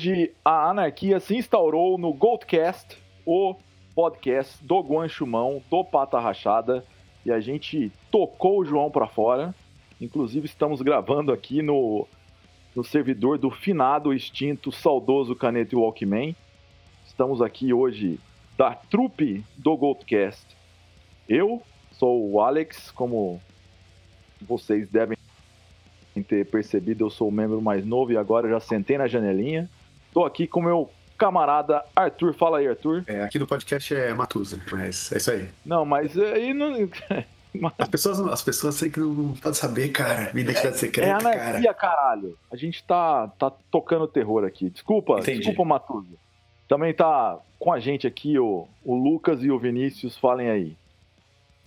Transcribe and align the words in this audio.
Hoje 0.00 0.32
a 0.42 0.70
anarquia 0.70 1.20
se 1.20 1.36
instaurou 1.36 1.98
no 1.98 2.10
Goldcast, 2.10 2.96
o 3.26 3.54
podcast 3.94 4.56
do 4.64 4.80
Guanchumão, 4.80 5.62
do 5.70 5.84
Pata 5.84 6.18
Rachada, 6.18 6.82
e 7.22 7.30
a 7.30 7.38
gente 7.38 7.92
tocou 8.10 8.60
o 8.60 8.64
João 8.64 8.90
para 8.90 9.06
fora. 9.06 9.54
Inclusive 10.00 10.46
estamos 10.46 10.80
gravando 10.80 11.30
aqui 11.30 11.60
no, 11.60 12.08
no 12.74 12.82
servidor 12.82 13.36
do 13.36 13.50
finado, 13.50 14.14
extinto, 14.14 14.72
saudoso 14.72 15.36
Caneta 15.36 15.74
e 15.74 15.78
Walkman. 15.78 16.34
Estamos 17.06 17.42
aqui 17.42 17.70
hoje 17.74 18.18
da 18.56 18.74
trupe 18.74 19.44
do 19.54 19.76
Goldcast. 19.76 20.46
Eu 21.28 21.62
sou 21.92 22.26
o 22.26 22.40
Alex, 22.40 22.90
como 22.90 23.38
vocês 24.40 24.88
devem 24.88 25.18
ter 26.26 26.46
percebido, 26.46 27.04
eu 27.04 27.10
sou 27.10 27.28
o 27.28 27.32
membro 27.32 27.60
mais 27.60 27.84
novo 27.84 28.12
e 28.12 28.16
agora 28.16 28.48
já 28.48 28.60
sentei 28.60 28.96
na 28.96 29.06
janelinha. 29.06 29.68
Tô 30.12 30.24
aqui 30.24 30.46
com 30.46 30.60
meu 30.60 30.90
camarada 31.16 31.84
Arthur. 31.94 32.34
Fala 32.34 32.58
aí, 32.58 32.68
Arthur. 32.68 33.04
É, 33.06 33.22
aqui 33.22 33.38
no 33.38 33.46
podcast 33.46 33.94
é 33.94 34.12
Matusa, 34.14 34.60
mas 34.72 35.12
é 35.12 35.16
isso 35.18 35.30
aí. 35.30 35.48
Não, 35.64 35.84
mas 35.84 36.16
aí 36.18 36.54
não. 36.54 36.72
As 37.78 37.88
pessoas, 37.88 38.20
as 38.20 38.42
pessoas 38.42 38.76
sei 38.76 38.90
que 38.90 39.00
não 39.00 39.32
podem 39.34 39.54
saber, 39.54 39.88
cara. 39.88 40.30
Minha 40.32 40.44
identidade 40.44 40.78
secreta, 40.78 41.08
é 41.08 41.12
anarquia, 41.12 41.74
cara. 41.74 41.96
caralho. 41.96 42.38
A 42.48 42.54
gente 42.54 42.82
tá, 42.84 43.26
tá 43.36 43.50
tocando 43.72 44.06
terror 44.06 44.44
aqui. 44.44 44.70
Desculpa, 44.70 45.18
Entendi. 45.18 45.38
desculpa, 45.38 45.64
Matusa. 45.64 46.14
Também 46.68 46.94
tá 46.94 47.40
com 47.58 47.72
a 47.72 47.80
gente 47.80 48.06
aqui 48.06 48.38
o, 48.38 48.68
o 48.84 48.94
Lucas 48.94 49.42
e 49.42 49.50
o 49.50 49.58
Vinícius. 49.58 50.16
Falem 50.16 50.48
aí. 50.48 50.76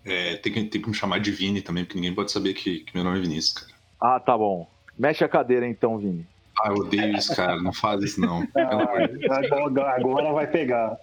É, 0.05 0.37
tem, 0.37 0.53
que, 0.53 0.63
tem 0.63 0.81
que 0.81 0.87
me 0.87 0.95
chamar 0.95 1.19
de 1.19 1.31
Vini 1.31 1.61
também, 1.61 1.83
porque 1.83 1.97
ninguém 1.97 2.15
pode 2.15 2.31
saber 2.31 2.53
que, 2.53 2.79
que 2.79 2.95
meu 2.95 3.03
nome 3.03 3.17
é 3.17 3.21
Vinícius, 3.21 3.53
cara. 3.53 3.73
Ah, 3.99 4.19
tá 4.21 4.37
bom. 4.37 4.65
Mexe 4.97 5.23
a 5.23 5.29
cadeira 5.29 5.67
então, 5.67 5.97
Vini. 5.97 6.25
Ah, 6.59 6.69
eu 6.69 6.75
odeio 6.75 7.15
isso, 7.17 7.35
cara. 7.35 7.61
Não 7.61 7.73
faz 7.73 8.03
isso, 8.03 8.21
não. 8.21 8.47
Ah, 8.55 9.37
agora, 9.55 9.95
agora 9.95 10.33
vai 10.33 10.47
pegar. 10.47 10.97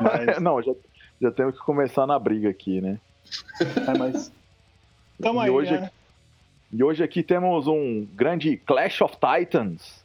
Mas, 0.00 0.38
não, 0.40 0.62
já, 0.62 0.72
já 1.20 1.30
temos 1.30 1.58
que 1.58 1.64
começar 1.64 2.06
na 2.06 2.18
briga 2.18 2.48
aqui, 2.48 2.80
né? 2.80 2.98
é, 3.60 3.98
mas... 3.98 4.32
Tamo 5.20 5.40
E 5.40 5.44
aí, 5.44 5.50
hoje 5.50 5.72
né? 5.72 5.90
E 6.72 6.84
hoje 6.84 7.02
aqui 7.02 7.22
temos 7.22 7.66
um 7.66 8.06
grande 8.14 8.56
Clash 8.56 9.00
of 9.02 9.16
Titans. 9.16 10.04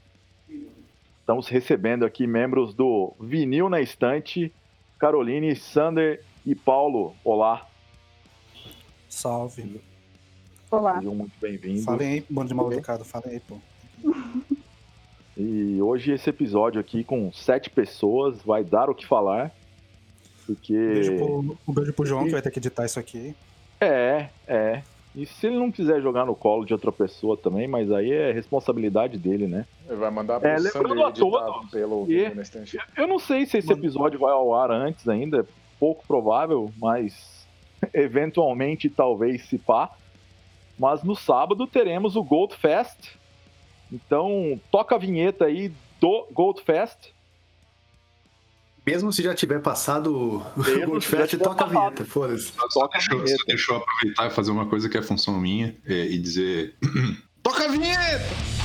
Estamos 1.19 1.47
recebendo 1.47 2.05
aqui 2.05 2.27
membros 2.27 2.73
do 2.73 3.13
Vinil 3.19 3.69
na 3.69 3.81
Estante, 3.81 4.51
Caroline, 4.99 5.55
Sander 5.55 6.23
e 6.45 6.53
Paulo. 6.55 7.15
Olá, 7.23 7.67
Salve. 9.15 9.81
Olá. 10.69 10.97
sejam 10.97 11.15
muito 11.15 11.31
bem-vindos. 11.39 11.85
Falem 11.85 12.07
aí, 12.09 12.25
bando 12.29 12.49
de 12.49 12.53
mal 12.53 12.71
educado, 12.71 13.05
falem 13.05 13.35
aí, 13.35 13.39
pô. 13.39 13.57
E 15.37 15.81
hoje 15.81 16.11
esse 16.11 16.29
episódio 16.29 16.79
aqui 16.79 17.03
com 17.03 17.31
sete 17.33 17.69
pessoas 17.69 18.41
vai 18.41 18.63
dar 18.63 18.89
o 18.89 18.95
que 18.95 19.05
falar. 19.05 19.51
Porque. 20.45 20.73
Um 20.73 20.93
beijo 20.93 21.15
pro, 21.17 21.57
um 21.67 21.73
beijo 21.73 21.93
pro 21.93 22.05
João 22.05 22.25
que 22.25 22.31
vai 22.31 22.41
ter 22.41 22.51
que 22.51 22.59
editar 22.59 22.85
isso 22.85 22.99
aqui. 22.99 23.35
É, 23.79 24.29
é. 24.47 24.81
E 25.15 25.25
se 25.25 25.47
ele 25.47 25.57
não 25.57 25.71
quiser 25.71 26.01
jogar 26.01 26.25
no 26.25 26.35
colo 26.35 26.65
de 26.65 26.73
outra 26.73 26.91
pessoa 26.91 27.37
também, 27.37 27.67
mas 27.67 27.89
aí 27.89 28.11
é 28.11 28.33
responsabilidade 28.33 29.17
dele, 29.17 29.47
né? 29.47 29.65
Ele 29.87 29.95
vai 29.95 30.11
mandar 30.11 30.41
pro 30.41 30.49
É, 30.49 30.57
lembrando 30.57 31.05
a 31.05 31.11
todos 31.11 31.71
pelo 31.71 32.05
estante. 32.11 32.77
Eu 32.97 33.07
não 33.07 33.17
sei 33.17 33.45
se 33.45 33.57
esse 33.57 33.71
episódio 33.71 34.19
vai 34.19 34.33
ao 34.33 34.53
ar 34.53 34.71
antes 34.71 35.07
ainda, 35.07 35.39
é 35.39 35.45
pouco 35.79 36.05
provável, 36.05 36.69
mas 36.77 37.47
eventualmente 37.93 38.89
talvez 38.89 39.45
se 39.45 39.57
pá. 39.57 39.91
Mas 40.77 41.01
no 41.01 41.15
sábado 41.15 41.65
teremos 41.65 42.17
o 42.17 42.23
Gold 42.23 42.53
Fest. 42.53 43.15
Então 43.91 44.59
toca 44.71 44.95
a 44.95 44.97
vinheta 44.97 45.45
aí 45.45 45.71
do 45.99 46.27
Gold 46.31 46.61
Fest. 46.61 47.13
Mesmo 48.85 49.11
se 49.11 49.23
já 49.23 49.33
tiver 49.33 49.61
passado 49.61 50.15
o 50.15 50.61
Mesmo 50.61 50.85
Gold 50.87 51.05
se 51.05 51.11
já 51.11 51.17
Fest, 51.17 51.29
tiver 51.31 51.43
toca 51.43 51.63
a 51.63 51.67
vinheta, 51.67 52.05
foda-se. 52.05 52.51
Só, 52.69 52.87
deixa, 52.87 53.15
vinheta. 53.15 53.43
deixa 53.47 53.71
eu 53.71 53.77
aproveitar 53.77 54.27
e 54.27 54.29
fazer 54.29 54.51
uma 54.51 54.65
coisa 54.67 54.87
que 54.87 54.97
é 54.97 55.01
função 55.01 55.39
minha 55.39 55.75
é, 55.85 56.05
e 56.05 56.17
dizer. 56.17 56.75
Toca 57.41 57.65
a 57.65 57.67
vinheta! 57.67 58.64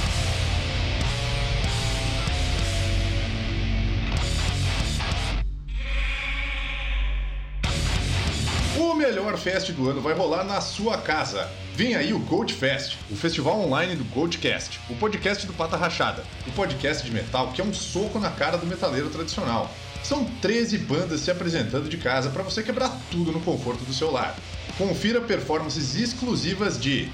Melhor 9.00 9.38
fest 9.38 9.72
do 9.72 9.88
ano 9.88 10.02
vai 10.02 10.12
rolar 10.12 10.44
na 10.44 10.60
sua 10.60 10.98
casa. 10.98 11.48
Vem 11.74 11.94
aí 11.94 12.12
o 12.12 12.18
Gold 12.18 12.52
Fest, 12.52 12.98
o 13.10 13.16
festival 13.16 13.58
online 13.58 13.96
do 13.96 14.04
Goldcast, 14.04 14.78
o 14.90 14.94
podcast 14.96 15.46
do 15.46 15.54
Pata 15.54 15.74
Rachada, 15.74 16.22
o 16.46 16.52
podcast 16.52 17.02
de 17.02 17.10
metal 17.10 17.50
que 17.52 17.62
é 17.62 17.64
um 17.64 17.72
soco 17.72 18.18
na 18.18 18.30
cara 18.30 18.58
do 18.58 18.66
metaleiro 18.66 19.08
tradicional. 19.08 19.74
São 20.02 20.26
13 20.42 20.76
bandas 20.78 21.20
se 21.22 21.30
apresentando 21.30 21.88
de 21.88 21.96
casa 21.96 22.28
para 22.28 22.42
você 22.42 22.62
quebrar 22.62 22.94
tudo 23.10 23.32
no 23.32 23.40
conforto 23.40 23.82
do 23.84 23.94
seu 23.94 24.10
lar. 24.10 24.36
Confira 24.76 25.18
performances 25.22 25.94
exclusivas 25.96 26.78
de 26.78 27.10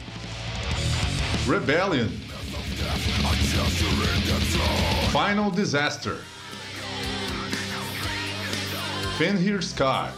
Rebellion, 1.48 2.08
Final 5.12 5.52
Disaster, 5.52 6.16
Fenrir 9.16 9.62
Scar, 9.62 10.12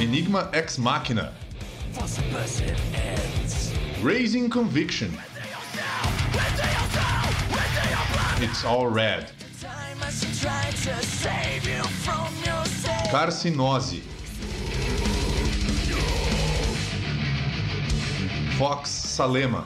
Enigma 0.00 0.50
Ex 0.52 0.76
Machina, 0.78 1.32
Raising 4.02 4.50
Conviction, 4.50 5.10
It's 8.42 8.62
All 8.64 8.88
Red, 8.88 9.30
Carcinose, 13.10 14.00
Fox 18.58 18.90
Salema, 18.90 19.64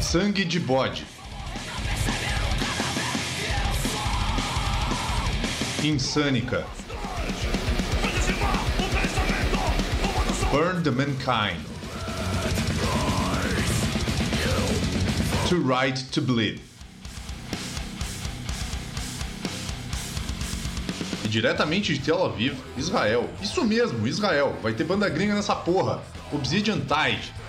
Sangue 0.00 0.44
de 0.48 0.60
Bode, 0.60 1.02
Insânica, 5.82 6.64
Burn 10.52 10.80
the 10.84 10.92
Mankind, 10.92 11.58
To 15.48 15.56
Right 15.56 15.96
to 16.12 16.20
Bleed. 16.22 16.60
E 21.24 21.28
diretamente 21.28 21.92
de 21.94 21.98
Tel 21.98 22.24
Aviv, 22.24 22.54
Israel. 22.76 23.28
Isso 23.42 23.64
mesmo, 23.64 24.06
Israel. 24.06 24.56
Vai 24.62 24.74
ter 24.74 24.84
banda 24.84 25.08
gringa 25.08 25.34
nessa 25.34 25.56
porra. 25.56 26.00
Obsidian 26.32 26.78
Tide. 26.78 27.41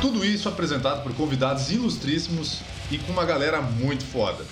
Tudo 0.00 0.24
isso 0.24 0.48
apresentado 0.48 1.02
por 1.02 1.14
convidados 1.14 1.70
ilustríssimos 1.70 2.62
e 2.90 2.96
com 2.96 3.12
uma 3.12 3.24
galera 3.24 3.60
muito 3.60 4.02
foda. 4.02 4.46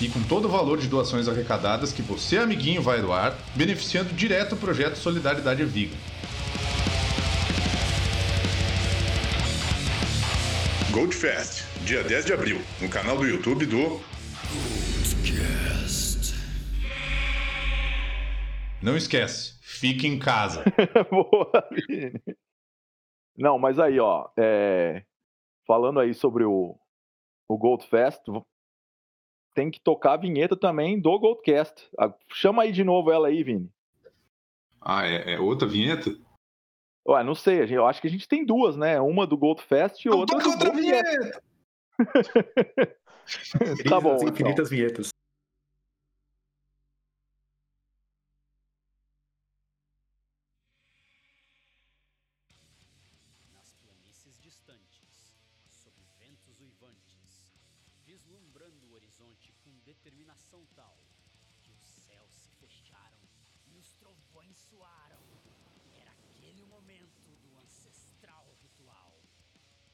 E 0.00 0.08
com 0.08 0.22
todo 0.22 0.44
o 0.44 0.48
valor 0.48 0.78
de 0.78 0.86
doações 0.86 1.26
arrecadadas 1.26 1.92
que 1.92 2.00
você, 2.00 2.38
amiguinho, 2.38 2.80
vai 2.80 3.02
doar, 3.02 3.36
beneficiando 3.56 4.12
direto 4.14 4.54
o 4.54 4.56
projeto 4.56 4.96
Solidariedade 4.96 5.64
Vegan. 5.64 5.96
Goldfest, 10.92 11.64
dia 11.84 12.04
10 12.04 12.24
de 12.26 12.32
abril, 12.32 12.60
no 12.80 12.88
canal 12.88 13.16
do 13.16 13.26
YouTube 13.26 13.66
do 13.66 14.00
Não 18.80 18.96
esquece, 18.96 19.54
fique 19.60 20.06
em 20.06 20.18
casa. 20.18 20.64
Boa, 21.10 21.68
Vini. 21.70 22.20
Não, 23.36 23.58
mas 23.58 23.78
aí, 23.78 23.98
ó, 23.98 24.28
é, 24.36 25.04
falando 25.66 25.98
aí 26.00 26.12
sobre 26.14 26.44
o, 26.44 26.78
o 27.48 27.56
Gold 27.58 27.86
Fest, 27.86 28.20
v- 28.28 28.42
tem 29.54 29.70
que 29.70 29.80
tocar 29.80 30.14
a 30.14 30.16
vinheta 30.18 30.56
também 30.56 31.00
do 31.00 31.18
Goldcast. 31.18 31.88
Chama 32.30 32.62
aí 32.62 32.72
de 32.72 32.84
novo 32.84 33.10
ela 33.10 33.28
aí, 33.28 33.42
Vini. 33.42 33.70
Ah, 34.80 35.06
é, 35.06 35.34
é 35.34 35.40
outra 35.40 35.66
vinheta? 35.68 36.10
Ué, 37.06 37.22
não 37.24 37.34
sei, 37.34 37.64
eu 37.74 37.86
acho 37.86 38.00
que 38.00 38.06
a 38.06 38.10
gente 38.10 38.28
tem 38.28 38.44
duas, 38.44 38.76
né? 38.76 39.00
Uma 39.00 39.26
do 39.26 39.36
Gold 39.36 39.60
Fest 39.62 40.04
e 40.04 40.08
outra 40.08 40.38
toca 40.38 40.44
do 40.44 40.50
outra 40.52 40.72
vinheta! 40.72 41.42
Tá 43.88 44.00
bom, 44.00 44.16
As 44.16 44.22
então. 44.22 44.34
infinitas 44.34 44.68
vinhetas. 44.68 45.08
Abençoaram. 64.52 65.22
Era 65.94 66.10
aquele 66.10 66.62
momento 66.66 67.30
do 67.40 67.58
ancestral 67.58 68.46
ritual. 68.60 69.18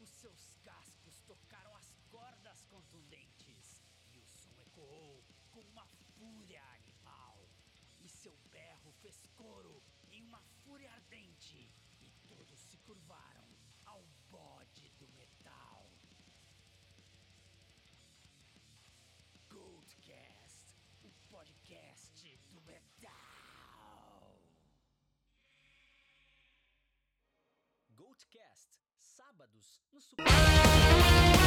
Os 0.01 0.11
seus 0.11 0.57
cascos 0.65 1.21
tocaram 1.29 1.77
as 1.77 1.95
cordas 2.11 2.65
contundentes 2.65 3.85
e 4.13 4.19
o 4.19 4.25
som 4.25 4.61
ecoou 4.61 5.23
com 5.53 5.61
uma 5.61 5.87
fúria 6.17 6.63
animal. 6.75 7.39
E 8.01 8.09
seu 8.09 8.37
berro 8.51 8.93
fez 9.01 9.17
coro 9.37 9.81
em 10.11 10.25
uma 10.25 10.43
fúria 10.65 10.91
ardente 10.91 11.71
e 12.01 12.11
todos 12.27 12.59
se 12.59 12.79
curvaram 12.79 13.47
ao 13.87 14.03
bode 14.29 14.78
Goldcast, 28.19 28.81
sábados 28.99 29.81
no 29.93 30.01
Super. 30.01 31.38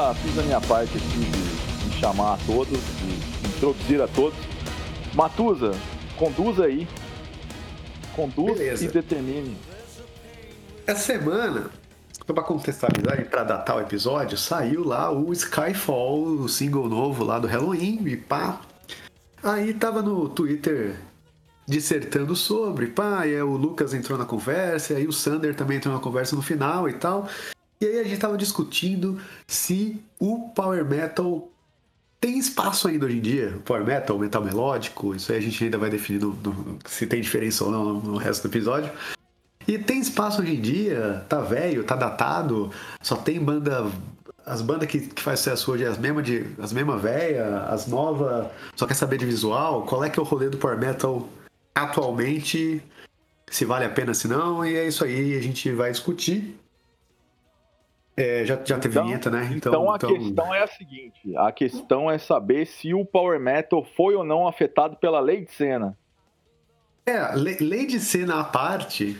Já 0.00 0.14
fiz 0.14 0.38
a 0.38 0.42
minha 0.42 0.60
parte 0.62 0.96
aqui 0.96 1.08
de, 1.08 1.90
de 1.90 2.00
chamar 2.00 2.34
a 2.34 2.38
todos, 2.46 2.78
de 2.78 3.48
introduzir 3.48 4.00
a 4.00 4.08
todos. 4.08 4.38
Matusa, 5.14 5.72
conduza 6.16 6.64
aí. 6.64 6.88
Conduz 8.16 8.58
Beleza. 8.58 8.84
e 8.84 8.88
determine. 8.88 9.56
Essa 10.86 11.00
semana, 11.00 11.70
só 12.12 12.32
pra 12.32 12.42
contextualizar 12.42 13.20
e 13.20 13.24
pra 13.24 13.44
datar 13.44 13.76
o 13.76 13.80
episódio, 13.80 14.38
saiu 14.38 14.84
lá 14.84 15.12
o 15.12 15.32
Skyfall, 15.32 16.22
o 16.22 16.48
single 16.48 16.88
novo 16.88 17.22
lá 17.22 17.38
do 17.38 17.46
Halloween 17.46 18.00
e 18.06 18.16
pá. 18.16 18.60
Aí 19.42 19.74
tava 19.74 20.02
no 20.02 20.28
Twitter 20.28 20.96
dissertando 21.66 22.34
sobre, 22.34 22.88
pá, 22.88 23.26
e 23.26 23.34
aí 23.34 23.42
o 23.42 23.56
Lucas 23.56 23.94
entrou 23.94 24.18
na 24.18 24.24
conversa, 24.24 24.94
e 24.94 24.96
aí 24.96 25.06
o 25.06 25.12
Sander 25.12 25.54
também 25.54 25.76
entrou 25.76 25.94
na 25.94 26.00
conversa 26.00 26.34
no 26.34 26.42
final 26.42 26.88
e 26.88 26.94
tal. 26.94 27.28
E 27.80 27.86
aí 27.86 27.98
a 28.00 28.04
gente 28.04 28.18
tava 28.18 28.36
discutindo 28.36 29.18
se 29.46 29.98
o 30.18 30.50
Power 30.54 30.84
Metal 30.84 31.48
tem 32.20 32.38
espaço 32.38 32.86
ainda 32.88 33.06
hoje 33.06 33.16
em 33.16 33.20
dia, 33.22 33.58
Power 33.64 33.82
Metal, 33.84 34.18
metal 34.18 34.44
melódico, 34.44 35.14
isso 35.14 35.32
aí 35.32 35.38
a 35.38 35.40
gente 35.40 35.64
ainda 35.64 35.78
vai 35.78 35.88
definir 35.88 36.20
no- 36.20 36.34
no- 36.34 36.78
se 36.86 37.06
tem 37.06 37.22
diferença 37.22 37.64
ou 37.64 37.70
não 37.70 37.94
no 37.94 38.16
resto 38.18 38.42
do 38.46 38.50
episódio. 38.52 38.90
E 39.66 39.78
tem 39.78 39.98
espaço 40.00 40.42
hoje 40.42 40.56
em 40.56 40.60
dia, 40.60 41.24
tá 41.28 41.40
velho, 41.40 41.82
tá 41.84 41.96
datado, 41.96 42.70
só 43.00 43.16
tem 43.16 43.40
banda. 43.42 43.90
As 44.44 44.60
bandas 44.60 44.88
que, 44.88 45.00
que 45.00 45.22
faz 45.22 45.38
sucesso 45.40 45.72
hoje 45.72 45.84
é 45.84 45.86
as 45.86 45.96
mesmas 45.96 46.24
de. 46.26 46.44
As 46.58 46.72
mesmas 46.72 47.00
velha, 47.00 47.60
as 47.68 47.86
novas, 47.86 48.46
só 48.76 48.86
quer 48.86 48.94
saber 48.94 49.16
de 49.16 49.24
visual, 49.24 49.84
qual 49.86 50.04
é 50.04 50.10
que 50.10 50.18
é 50.18 50.22
o 50.22 50.26
rolê 50.26 50.50
do 50.50 50.58
Power 50.58 50.78
Metal 50.78 51.26
atualmente, 51.74 52.82
se 53.50 53.64
vale 53.64 53.84
a 53.84 53.90
pena, 53.90 54.12
se 54.12 54.28
não, 54.28 54.64
e 54.66 54.76
é 54.76 54.86
isso 54.86 55.04
aí, 55.04 55.36
a 55.36 55.42
gente 55.42 55.70
vai 55.72 55.90
discutir. 55.90 56.58
É, 58.20 58.44
já, 58.44 58.56
já 58.62 58.78
teve 58.78 58.94
Então- 58.94 59.04
vinheta, 59.06 59.30
né? 59.30 59.50
Então, 59.54 59.90
a 59.90 59.98
questão 59.98 60.54
é 60.54 60.62
a 60.62 60.66
seguinte: 60.66 61.34
a 61.36 61.50
questão 61.50 62.10
é 62.10 62.18
saber 62.18 62.66
se 62.66 62.92
o 62.92 63.02
Power 63.04 63.40
Metal 63.40 63.82
foi 63.96 64.14
ou 64.14 64.22
não 64.22 64.46
afetado 64.46 64.96
pela 64.96 65.20
lei 65.20 65.44
de 65.44 65.50
cena. 65.52 65.96
É, 67.06 67.34
le- 67.34 67.56
lei 67.60 67.86
de 67.86 67.98
cena 67.98 68.40
à 68.40 68.44
parte, 68.44 69.18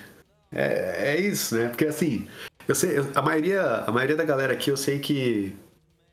é, 0.53 1.15
é 1.15 1.21
isso, 1.21 1.57
né? 1.57 1.69
Porque 1.69 1.87
assim, 1.87 2.29
eu 2.69 2.75
sei, 2.75 2.99
a, 3.15 3.23
maioria, 3.23 3.63
a 3.87 3.91
maioria 3.91 4.17
da 4.17 4.25
galera 4.25 4.53
aqui, 4.53 4.71
eu 4.71 4.77
sei 4.77 4.99
que, 4.99 5.57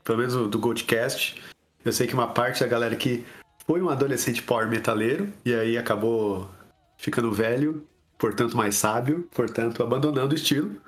pelo 0.02 0.18
menos 0.18 0.34
do 0.48 0.58
Goldcast, 0.58 1.42
eu 1.84 1.92
sei 1.92 2.06
que 2.06 2.14
uma 2.14 2.28
parte 2.28 2.60
da 2.60 2.66
galera 2.66 2.94
aqui 2.94 3.24
foi 3.66 3.82
um 3.82 3.90
adolescente 3.90 4.42
power 4.42 4.66
metaleiro, 4.66 5.28
e 5.44 5.52
aí 5.54 5.76
acabou 5.76 6.48
ficando 6.96 7.30
velho, 7.30 7.86
portanto 8.16 8.56
mais 8.56 8.76
sábio, 8.76 9.28
portanto 9.34 9.82
abandonando 9.82 10.32
o 10.32 10.36
estilo. 10.36 10.80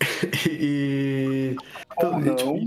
e. 0.48 1.56
Ou 1.96 2.18
não. 2.18 2.60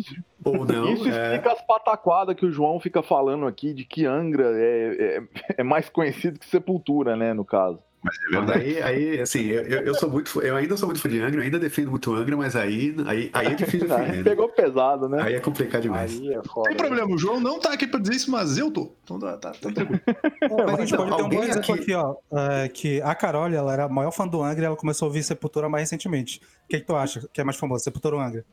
Ou 0.44 0.66
não, 0.66 0.94
Isso 0.94 1.08
é. 1.08 1.36
explica 1.36 1.54
as 1.54 1.62
pataquadas 1.66 2.36
que 2.36 2.46
o 2.46 2.52
João 2.52 2.80
fica 2.80 3.02
falando 3.02 3.46
aqui 3.46 3.74
de 3.74 3.86
que 3.86 4.06
Angra 4.06 4.52
é, 4.56 4.98
é, 5.00 5.24
é 5.58 5.64
mais 5.64 5.90
conhecido 5.90 6.40
que 6.40 6.46
Sepultura, 6.46 7.16
né, 7.16 7.34
no 7.34 7.46
caso. 7.46 7.80
Mas 8.04 8.16
é 8.18 8.30
verdade. 8.32 8.60
daí, 8.60 8.82
aí, 8.82 9.22
assim, 9.22 9.46
eu, 9.48 9.62
eu 9.64 9.94
sou 9.94 10.10
muito, 10.10 10.30
fã- 10.30 10.42
eu 10.42 10.56
ainda 10.56 10.76
sou 10.76 10.88
muito 10.88 11.00
fã 11.00 11.08
de 11.08 11.22
Angra, 11.22 11.40
eu 11.40 11.44
ainda 11.44 11.60
defendo 11.60 11.92
muito 11.92 12.12
Angra, 12.14 12.36
mas 12.36 12.56
aí, 12.56 12.96
aí, 13.06 13.30
aí 13.32 13.48
é 13.48 13.54
difícil 13.54 13.88
de 13.88 13.94
Aí 13.94 14.00
defender. 14.02 14.18
né? 14.18 14.24
pegou 14.24 14.50
pesado, 14.50 15.08
né? 15.08 15.22
Aí 15.22 15.36
é 15.36 15.40
complicado 15.40 15.84
demais. 15.84 16.12
Aí 16.20 16.34
é 16.34 16.42
foda. 16.44 16.70
Tem 16.70 16.78
problema, 16.78 17.14
o 17.14 17.18
João 17.18 17.40
não 17.40 17.60
tá 17.60 17.72
aqui 17.74 17.86
pra 17.86 18.00
dizer 18.00 18.16
isso, 18.16 18.32
mas 18.32 18.58
eu 18.58 18.72
tô. 18.72 18.92
Então 19.04 19.20
tá, 19.20 19.38
tá, 19.38 19.52
tá 19.52 19.72
tranquilo. 19.72 20.02
Mas 20.66 20.80
a 20.80 20.86
gente 20.86 20.98
pode 20.98 21.10
ter 21.10 21.16
um 21.24 21.30
bom 21.30 21.36
alguém 21.38 21.40
exemplo 21.50 21.74
aqui- 21.76 21.84
aqui, 21.84 21.94
ó. 21.94 22.16
é, 22.32 22.68
que 22.70 23.02
a 23.04 23.14
Carol, 23.14 23.48
ela 23.50 23.72
era 23.72 23.84
a 23.86 23.90
maior 23.90 24.12
fã 24.12 24.28
do 24.28 24.42
Angra 24.42 24.64
e 24.64 24.66
ela 24.66 24.76
começou 24.76 25.06
a 25.06 25.10
ouvir 25.10 25.22
Sepultura 25.24 25.70
mais 25.70 25.84
recentemente. 25.84 26.42
O 26.66 26.70
que, 26.70 26.80
que 26.80 26.86
tu 26.88 26.96
acha 26.96 27.22
que 27.32 27.40
é 27.40 27.44
mais 27.44 27.58
famoso, 27.58 27.84
Sepultura 27.84 28.16
ou 28.16 28.22
Angra? 28.22 28.44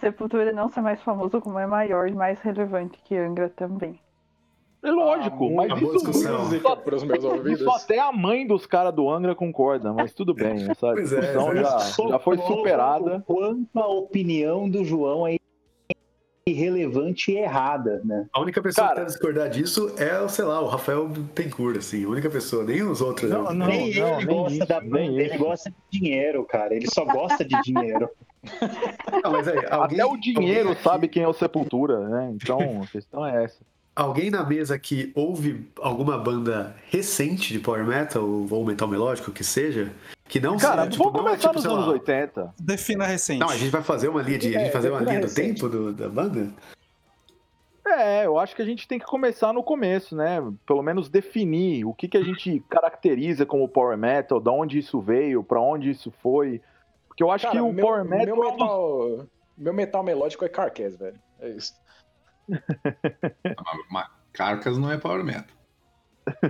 Sepultura 0.00 0.52
não 0.52 0.68
ser 0.68 0.82
mais 0.82 1.00
famoso 1.02 1.40
como 1.40 1.58
é 1.58 1.66
maior 1.66 2.06
e 2.08 2.12
mais 2.14 2.38
relevante 2.40 2.98
que 3.04 3.16
Angra 3.16 3.48
também. 3.48 3.98
É 4.82 4.90
lógico, 4.90 5.48
Ah, 5.60 5.66
mas 5.68 5.82
isso, 5.82 6.10
isso, 6.10 6.60
para 6.84 6.94
os 6.94 7.02
meus 7.02 7.24
isso 7.46 7.70
até 7.70 7.98
a 7.98 8.12
mãe 8.12 8.46
dos 8.46 8.66
caras 8.66 8.94
do 8.94 9.10
Angra 9.10 9.34
concorda, 9.34 9.92
mas 9.92 10.12
tudo 10.14 10.32
bem. 10.34 10.62
Essa 10.70 10.92
Pois 10.92 11.12
é, 11.12 11.20
discussão 11.20 11.52
é. 11.52 11.56
já, 11.56 11.78
já 12.10 12.18
foi 12.18 12.38
superada. 12.38 13.16
O 13.26 13.34
quanto 13.34 13.78
a 13.78 13.86
opinião 13.88 14.68
do 14.68 14.84
João 14.84 15.26
é 15.26 15.36
irrelevante 16.48 17.32
e 17.32 17.38
errada, 17.38 18.00
né? 18.04 18.26
A 18.32 18.40
única 18.40 18.62
pessoa 18.62 18.86
Cara- 18.86 19.00
que 19.00 19.00
deve 19.06 19.12
discordar 19.12 19.50
disso 19.50 19.92
é, 19.98 20.28
sei 20.28 20.44
lá, 20.44 20.60
o 20.60 20.66
Rafael 20.66 21.08
Tencourt, 21.34 21.78
assim, 21.78 22.04
a 22.04 22.08
única 22.08 22.30
pessoa, 22.30 22.62
nem 22.62 22.82
os 22.84 23.00
outros. 23.00 23.28
Não, 23.28 23.44
né? 23.44 23.52
não, 23.52 23.66
nem 23.66 23.88
ele 23.88 24.00
nem 24.00 24.26
gosta 24.26 24.52
isso, 24.58 24.66
da 24.66 24.80
nem 24.80 24.90
banda, 24.90 25.22
ele 25.22 25.34
isso. 25.34 25.38
gosta 25.44 25.70
de 25.70 25.98
dinheiro, 25.98 26.44
cara. 26.44 26.74
Ele 26.74 26.86
só 26.88 27.04
gosta 27.04 27.44
de 27.44 27.60
dinheiro. 27.62 28.08
Não, 29.24 29.32
mas 29.32 29.48
aí, 29.48 29.56
alguém, 29.68 30.00
Até 30.00 30.04
o 30.06 30.16
dinheiro 30.16 30.76
sabe 30.76 31.08
quem 31.08 31.24
é 31.24 31.28
o 31.28 31.32
Sepultura, 31.32 32.08
né? 32.08 32.32
Então, 32.40 32.82
a 32.82 32.86
questão 32.86 33.26
é 33.26 33.42
essa. 33.42 33.58
Alguém 33.96 34.30
na 34.30 34.44
mesa 34.44 34.78
que 34.78 35.10
ouve 35.14 35.66
alguma 35.80 36.18
banda 36.18 36.76
recente 36.90 37.50
de 37.54 37.58
Power 37.58 37.82
Metal 37.82 38.22
ou 38.22 38.62
metal 38.64 38.86
melódico, 38.86 39.32
que 39.32 39.42
seja, 39.42 39.90
que 40.28 40.38
não 40.38 40.58
Cara, 40.58 40.82
seja, 40.82 40.90
tipo, 40.90 41.04
vamos 41.04 41.14
não 41.22 41.28
é 41.28 41.30
começar 41.30 41.48
tipo, 41.48 41.54
nos 41.54 41.62
sei 41.62 41.70
lá, 41.72 41.78
anos 41.78 41.88
80. 41.94 42.54
Defina 42.60 43.06
recente. 43.06 43.38
Não, 43.40 43.48
a 43.48 43.56
gente 43.56 43.70
vai 43.70 43.82
fazer 43.82 44.08
uma 44.08 44.20
linha 44.20 44.38
de, 44.38 44.48
a 44.54 44.58
gente 44.60 44.68
É, 44.68 44.70
fazer 44.70 44.90
uma 44.90 45.00
linha 45.00 45.20
do 45.20 45.22
recente. 45.22 45.54
tempo 45.62 45.68
do- 45.70 45.94
da 45.94 46.10
banda? 46.10 46.48
É, 47.86 48.26
eu 48.26 48.38
acho 48.38 48.54
que 48.54 48.60
a 48.60 48.64
gente 48.66 48.86
tem 48.86 48.98
que 48.98 49.06
começar 49.06 49.52
no 49.54 49.62
começo, 49.62 50.14
né? 50.14 50.42
Pelo 50.66 50.82
menos 50.82 51.08
definir 51.08 51.84
o 51.86 51.94
que, 51.94 52.06
que 52.08 52.18
a 52.18 52.22
gente 52.22 52.62
caracteriza 52.68 53.46
como 53.46 53.66
Power 53.68 53.96
Metal, 53.96 54.40
da 54.40 54.50
onde 54.50 54.78
isso 54.78 55.00
veio, 55.00 55.42
pra 55.42 55.60
onde 55.60 55.88
isso 55.90 56.12
foi. 56.22 56.60
Porque 57.08 57.22
eu 57.22 57.30
acho 57.30 57.50
que 57.50 57.58
o 57.58 57.72
Power 57.72 58.04
Metal. 58.04 58.26
Meu 58.36 58.44
é 58.44 58.50
dos- 58.50 58.52
metal, 58.52 59.26
meu 59.56 59.72
metal 59.72 60.02
melódico 60.02 60.44
é 60.44 60.48
Carcass, 60.50 60.96
velho. 60.96 61.16
É 61.40 61.48
isso. 61.50 61.72
Mas 63.90 64.06
Carcas 64.32 64.78
não 64.78 64.90
é 64.90 64.98
Power 64.98 65.24
Metal. 65.24 65.56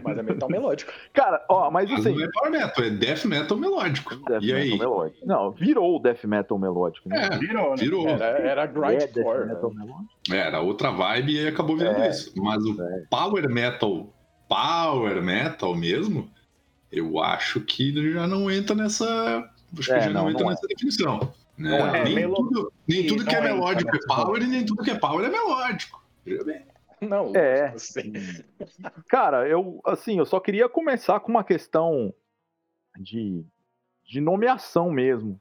Mas 0.03 0.17
é 0.17 0.23
metal 0.23 0.49
melódico. 0.49 0.91
Cara, 1.13 1.45
ó, 1.51 1.71
mas 1.71 1.91
Mas 1.91 2.01
assim. 2.01 2.17
não 2.17 2.25
é 2.25 2.29
Power 2.33 2.51
Metal, 2.51 2.85
é 2.85 2.91
Death 2.91 3.25
Metal 3.27 3.59
melódico. 3.59 4.17
Death 4.17 4.43
e 4.43 4.53
aí? 4.55 4.71
Metal 4.71 4.89
melódico. 4.89 5.27
Não, 5.27 5.51
virou 5.53 5.97
o 5.97 5.99
Death 5.99 6.25
Metal 6.25 6.59
melódico, 6.59 7.09
né? 7.11 7.29
É, 7.31 7.39
Virou, 7.39 7.71
né? 7.71 7.77
virou. 7.77 8.09
Era, 8.09 8.39
era 8.39 8.63
É 8.63 8.67
grindcore. 8.67 9.47
Melódico. 9.47 10.09
Era 10.33 10.61
outra 10.61 10.91
vibe 10.91 11.35
e 11.35 11.39
aí 11.41 11.49
acabou 11.49 11.77
virando 11.77 12.01
É, 12.01 12.09
isso. 12.09 12.33
Mas 12.43 12.65
o 12.65 12.83
é. 12.83 13.03
Power 13.11 13.49
Metal, 13.51 14.15
Power 14.49 15.23
Metal 15.23 15.75
mesmo, 15.75 16.31
eu 16.91 17.19
acho 17.21 17.61
que 17.61 18.13
já 18.15 18.27
não 18.27 18.51
entra 18.51 18.75
nessa. 18.75 19.05
Acho 19.79 19.93
É, 19.93 19.99
que 19.99 20.05
já 20.07 20.11
não, 20.11 20.23
não, 20.23 20.31
entra 20.31 20.43
não 20.43 20.51
é. 20.51 20.55
nessa 20.55 20.67
definição. 20.69 21.35
Né? 21.59 21.71
Não 21.79 21.87
é. 21.95 22.05
nem, 22.05 22.15
Melo- 22.15 22.35
tudo, 22.37 22.73
nem 22.87 23.03
Sim, 23.03 23.09
tudo 23.09 23.25
que 23.25 23.35
é 23.35 23.39
entra 23.39 23.55
melódico 23.55 23.91
é 23.91 23.93
nessa 23.95 24.07
power 24.09 24.43
e 24.43 24.47
nem 24.47 24.65
tudo 24.67 24.83
que 24.83 24.91
é 24.91 24.99
power 24.99 25.25
é 25.27 25.31
melódico. 25.31 26.05
Não, 27.01 27.33
É. 27.37 27.67
assim, 27.69 28.13
Cara, 29.09 29.47
eu 29.49 29.81
assim, 29.85 30.19
eu 30.19 30.27
só 30.27 30.41
queria 30.41 30.69
começar 30.69 31.21
com 31.21 31.31
uma 31.31 31.45
questão 31.45 32.13
de, 32.99 33.45
de 34.05 34.21
nomeação 34.21 34.91
mesmo. 34.91 35.41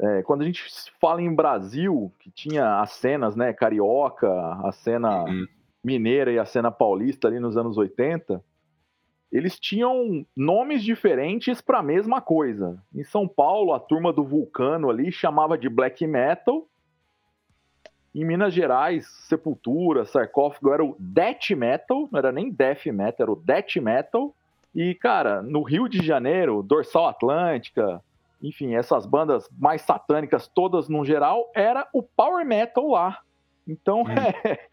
É, 0.00 0.22
quando 0.22 0.42
a 0.42 0.44
gente 0.44 0.62
fala 1.00 1.20
em 1.20 1.34
Brasil, 1.34 2.12
que 2.20 2.30
tinha 2.30 2.80
as 2.80 2.92
cenas, 2.92 3.34
né, 3.34 3.52
carioca, 3.52 4.28
a 4.64 4.70
cena 4.70 5.24
Uhum. 5.24 5.44
mineira 5.82 6.30
e 6.32 6.38
a 6.38 6.44
cena 6.44 6.70
paulista 6.70 7.26
ali 7.26 7.40
nos 7.40 7.56
anos 7.56 7.76
80, 7.76 8.42
eles 9.30 9.58
tinham 9.58 10.24
nomes 10.34 10.82
diferentes 10.82 11.60
para 11.60 11.78
a 11.78 11.82
mesma 11.82 12.20
coisa. 12.20 12.82
Em 12.94 13.04
São 13.04 13.28
Paulo, 13.28 13.72
a 13.72 13.80
turma 13.80 14.12
do 14.12 14.24
Vulcano 14.24 14.88
ali 14.88 15.12
chamava 15.12 15.58
de 15.58 15.68
black 15.68 16.06
metal. 16.06 16.66
Em 18.14 18.24
Minas 18.24 18.54
Gerais, 18.54 19.06
Sepultura, 19.28 20.06
Sarcófago 20.06 20.72
era 20.72 20.84
o 20.84 20.96
death 20.98 21.50
metal, 21.50 22.08
não 22.10 22.18
era 22.18 22.32
nem 22.32 22.50
death 22.50 22.86
metal, 22.86 23.24
era 23.24 23.32
o 23.32 23.36
death 23.36 23.76
metal. 23.76 24.34
E, 24.74 24.94
cara, 24.94 25.42
no 25.42 25.62
Rio 25.62 25.88
de 25.88 26.04
Janeiro, 26.04 26.62
Dorsal 26.62 27.08
Atlântica, 27.08 28.02
enfim, 28.42 28.74
essas 28.74 29.04
bandas 29.04 29.48
mais 29.58 29.82
satânicas 29.82 30.48
todas 30.48 30.88
no 30.88 31.04
geral, 31.04 31.50
era 31.54 31.86
o 31.92 32.02
power 32.02 32.46
metal 32.46 32.88
lá. 32.88 33.18
Então, 33.66 34.04
é, 34.08 34.68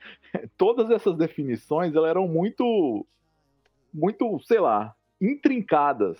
todas 0.57 0.89
essas 0.89 1.15
definições 1.17 1.93
elas 1.95 2.09
eram 2.09 2.27
muito, 2.27 3.05
muito, 3.95 4.39
sei 4.41 4.59
lá, 4.59 4.93
intrincadas. 5.21 6.19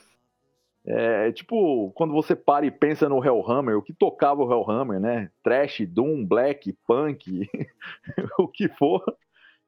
É 0.88 1.32
tipo, 1.32 1.92
quando 1.96 2.14
você 2.14 2.36
para 2.36 2.66
e 2.66 2.72
pensa 2.72 3.10
no 3.10 3.24
Hellhammer, 3.24 3.76
o 3.76 3.82
que 3.82 3.92
tocava 3.92 4.44
o 4.44 4.52
Hellhammer, 4.52 5.00
né? 5.00 5.32
Trash, 5.44 5.82
Doom, 5.88 6.24
Black, 6.24 6.72
Punk, 6.88 7.50
o 8.38 8.48
que 8.48 8.70
for. 8.70 9.04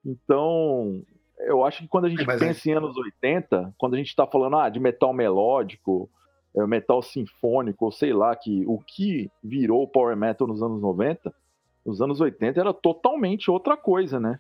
Então, 0.06 1.02
eu 1.40 1.66
acho 1.66 1.80
que 1.80 1.88
quando 1.88 2.06
a 2.06 2.10
gente 2.10 2.26
Mas 2.26 2.42
é- 2.42 2.46
pensa 2.48 2.70
em 2.70 2.74
anos 2.74 2.96
80, 2.96 3.74
quando 3.78 3.96
a 3.96 3.98
gente 3.98 4.16
tá 4.16 4.28
falando 4.28 4.58
ah, 4.58 4.70
de 4.70 4.80
metal 4.80 5.12
melódico, 5.12 6.10
é, 6.56 6.66
metal 6.68 7.02
sinfônico, 7.02 7.86
ou 7.86 7.92
sei 7.92 8.14
lá, 8.14 8.36
que 8.36 8.64
o 8.68 8.80
que 8.80 9.30
virou 9.44 9.84
o 9.84 9.88
power 9.88 10.16
metal 10.16 10.48
nos 10.48 10.62
anos 10.62 10.80
90, 10.80 11.34
nos 11.84 12.00
anos 12.00 12.22
80 12.22 12.60
era 12.60 12.74
totalmente 12.74 13.50
outra 13.50 13.76
coisa, 13.76 14.20
né? 14.20 14.40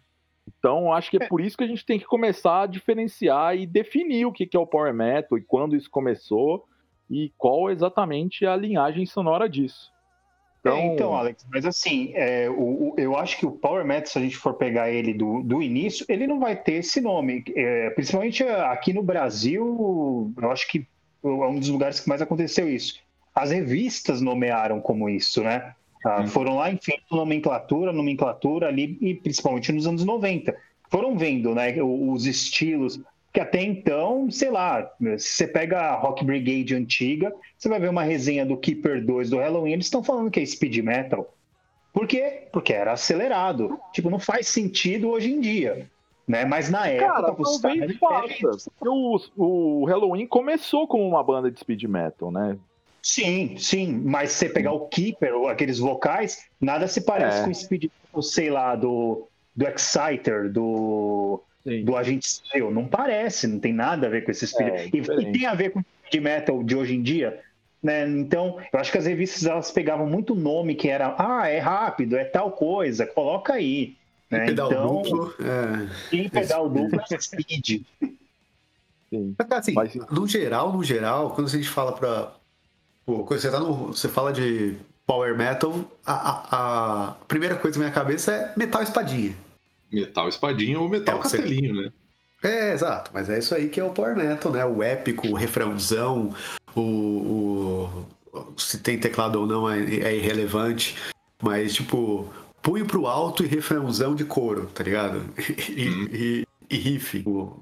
Então, 0.59 0.93
acho 0.93 1.09
que 1.11 1.17
é 1.17 1.27
por 1.27 1.41
isso 1.41 1.57
que 1.57 1.63
a 1.63 1.67
gente 1.67 1.85
tem 1.85 1.99
que 1.99 2.05
começar 2.05 2.63
a 2.63 2.67
diferenciar 2.67 3.55
e 3.57 3.65
definir 3.65 4.25
o 4.25 4.31
que 4.31 4.49
é 4.53 4.59
o 4.59 4.65
power 4.67 4.93
metal 4.93 5.37
e 5.37 5.41
quando 5.41 5.75
isso 5.75 5.89
começou 5.89 6.65
e 7.09 7.31
qual 7.37 7.69
exatamente 7.69 8.45
a 8.45 8.55
linhagem 8.55 9.05
sonora 9.05 9.47
disso. 9.49 9.91
Então, 10.59 10.93
então 10.93 11.13
Alex, 11.15 11.45
mas 11.49 11.65
assim, 11.65 12.11
é, 12.13 12.49
o, 12.49 12.89
o- 12.89 12.95
eu 12.97 13.15
acho 13.15 13.37
que 13.37 13.45
o 13.45 13.51
Power 13.51 13.85
Metal, 13.85 14.07
se 14.07 14.17
a 14.17 14.21
gente 14.21 14.35
for 14.35 14.53
pegar 14.55 14.89
ele 14.91 15.13
do, 15.13 15.41
do 15.41 15.61
início, 15.61 16.05
ele 16.09 16.27
não 16.27 16.39
vai 16.39 16.55
ter 16.55 16.73
esse 16.73 16.99
nome. 16.99 17.43
É, 17.55 17.89
principalmente 17.91 18.43
aqui 18.43 18.91
no 18.91 19.03
Brasil, 19.03 20.33
eu 20.41 20.51
acho 20.51 20.67
que 20.67 20.85
é 21.23 21.27
um 21.27 21.59
dos 21.59 21.69
lugares 21.69 21.99
que 21.99 22.09
mais 22.09 22.21
aconteceu 22.21 22.67
isso. 22.67 22.99
As 23.33 23.51
revistas 23.51 24.19
nomearam 24.19 24.81
como 24.81 25.07
isso, 25.09 25.41
né? 25.43 25.73
Ah, 26.05 26.25
Foram 26.27 26.55
lá, 26.55 26.71
enfim, 26.71 26.93
nomenclatura, 27.11 27.91
nomenclatura 27.91 28.67
ali, 28.67 28.97
e 29.01 29.15
principalmente 29.15 29.71
nos 29.71 29.87
anos 29.87 30.03
90. 30.03 30.55
Foram 30.89 31.17
vendo, 31.17 31.53
né, 31.53 31.75
os 31.81 32.25
estilos, 32.25 32.99
que 33.33 33.39
até 33.39 33.61
então, 33.61 34.31
sei 34.31 34.49
lá, 34.49 34.89
se 35.17 35.29
você 35.33 35.47
pega 35.47 35.79
a 35.79 35.95
Rock 35.95 36.23
Brigade 36.23 36.75
antiga, 36.75 37.33
você 37.57 37.67
vai 37.67 37.79
ver 37.79 37.89
uma 37.89 38.03
resenha 38.03 38.45
do 38.45 38.57
Keeper 38.57 39.05
2 39.05 39.29
do 39.29 39.37
Halloween, 39.37 39.73
eles 39.73 39.85
estão 39.85 40.03
falando 40.03 40.31
que 40.31 40.39
é 40.39 40.45
speed 40.45 40.77
metal. 40.77 41.33
Por 41.93 42.07
quê? 42.07 42.47
Porque 42.51 42.73
era 42.73 42.93
acelerado. 42.93 43.79
Tipo, 43.91 44.09
não 44.09 44.19
faz 44.19 44.47
sentido 44.47 45.09
hoje 45.09 45.31
em 45.31 45.39
dia. 45.39 45.89
Né? 46.27 46.45
Mas 46.45 46.69
na 46.69 46.87
época, 46.87 47.13
Cara, 47.13 47.33
talvez 47.33 47.97
faça. 47.97 48.71
O, 48.81 49.17
o 49.35 49.85
Halloween 49.85 50.27
começou 50.27 50.87
como 50.87 51.07
uma 51.07 51.23
banda 51.23 51.49
de 51.49 51.59
speed 51.59 51.83
metal, 51.85 52.31
né? 52.31 52.57
Sim, 53.01 53.55
sim, 53.57 54.01
mas 54.03 54.31
se 54.31 54.39
você 54.39 54.49
pegar 54.49 54.73
o 54.73 54.87
Keeper, 54.87 55.35
ou 55.35 55.47
aqueles 55.47 55.79
vocais, 55.79 56.45
nada 56.59 56.87
se 56.87 57.01
parece 57.01 57.39
É. 57.39 57.43
com 57.43 57.51
o 57.51 57.55
Speed, 57.55 57.83
metal, 57.83 58.21
sei 58.21 58.49
lá, 58.49 58.75
do, 58.75 59.27
do 59.55 59.67
Exciter, 59.67 60.51
do, 60.51 61.41
do 61.83 61.95
Agente 61.95 62.27
Steel. 62.27 62.71
Não 62.71 62.87
parece, 62.87 63.47
não 63.47 63.59
tem 63.59 63.73
nada 63.73 64.07
a 64.07 64.09
ver 64.09 64.23
com 64.23 64.31
esse 64.31 64.47
Speed. 64.47 64.67
É, 64.67 64.85
e, 64.87 64.97
e 64.97 65.31
tem 65.31 65.45
a 65.45 65.53
ver 65.53 65.71
com 65.71 65.79
o 65.79 65.85
Speed 66.07 66.23
Metal 66.23 66.63
de 66.63 66.75
hoje 66.75 66.95
em 66.95 67.01
dia. 67.01 67.41
Né? 67.81 68.07
Então, 68.09 68.57
eu 68.73 68.79
acho 68.79 68.91
que 68.91 68.97
as 68.97 69.05
revistas 69.05 69.45
elas 69.45 69.71
pegavam 69.71 70.07
muito 70.07 70.35
nome 70.35 70.75
que 70.75 70.89
era, 70.89 71.15
ah, 71.17 71.47
é 71.47 71.59
rápido, 71.59 72.17
é 72.17 72.25
tal 72.25 72.51
coisa, 72.51 73.05
coloca 73.05 73.53
aí. 73.53 73.95
Né? 74.29 74.45
Pedal 74.45 74.71
então, 74.71 75.01
duplo. 75.01 75.33
É... 75.39 76.09
Tem 76.09 76.29
pedal 76.29 76.69
duplo 76.69 76.99
é 77.09 77.19
speed. 77.19 77.83
Sim. 79.09 79.35
Mas, 79.37 79.51
assim, 79.51 80.01
no 80.11 80.27
geral, 80.27 80.73
no 80.73 80.83
geral, 80.83 81.31
quando 81.31 81.47
a 81.47 81.51
gente 81.51 81.69
fala 81.69 81.93
pra. 81.93 82.33
Você, 83.07 83.49
tá 83.49 83.59
no, 83.59 83.87
você 83.87 84.09
fala 84.09 84.33
de 84.33 84.75
power 85.05 85.35
metal, 85.37 85.73
a, 86.05 86.13
a- 86.13 87.07
a 87.07 87.11
primeira 87.27 87.55
coisa 87.55 87.79
na 87.79 87.85
minha 87.85 87.93
cabeça 87.93 88.33
é 88.33 88.53
metal 88.57 88.83
espadinha. 88.83 89.33
Metal 89.91 90.27
espadinha 90.27 90.77
ou 90.79 90.89
metal 90.89 91.17
É, 91.17 91.23
você- 91.23 91.37
castelinho, 91.37 91.73
né? 91.81 91.91
É, 92.43 92.73
exato, 92.73 93.09
mas 93.13 93.29
é 93.29 93.39
isso 93.39 93.55
aí 93.55 93.69
que 93.69 93.79
é 93.79 93.83
o 93.83 93.89
power 93.91 94.15
metal, 94.15 94.51
né? 94.51 94.63
O 94.65 94.83
épico, 94.83 95.27
o 95.29 95.33
refrãozão, 95.33 96.35
o, 96.75 96.81
o- 98.33 98.53
se 98.57 98.77
tem 98.79 98.99
teclado 98.99 99.39
ou 99.39 99.47
não 99.47 99.69
é, 99.69 99.79
é 99.79 100.15
irrelevante, 100.15 100.95
mas 101.41 101.73
tipo, 101.73 102.27
punho 102.61 102.85
pro 102.85 103.07
alto 103.07 103.43
e 103.43 103.47
refrãozão 103.47 104.13
de 104.13 104.25
couro, 104.25 104.67
tá 104.67 104.83
ligado? 104.83 105.23
E, 105.69 105.87
e- 106.11 106.47
e 106.69 106.77
riff. 106.77 107.23
o- 107.25 107.57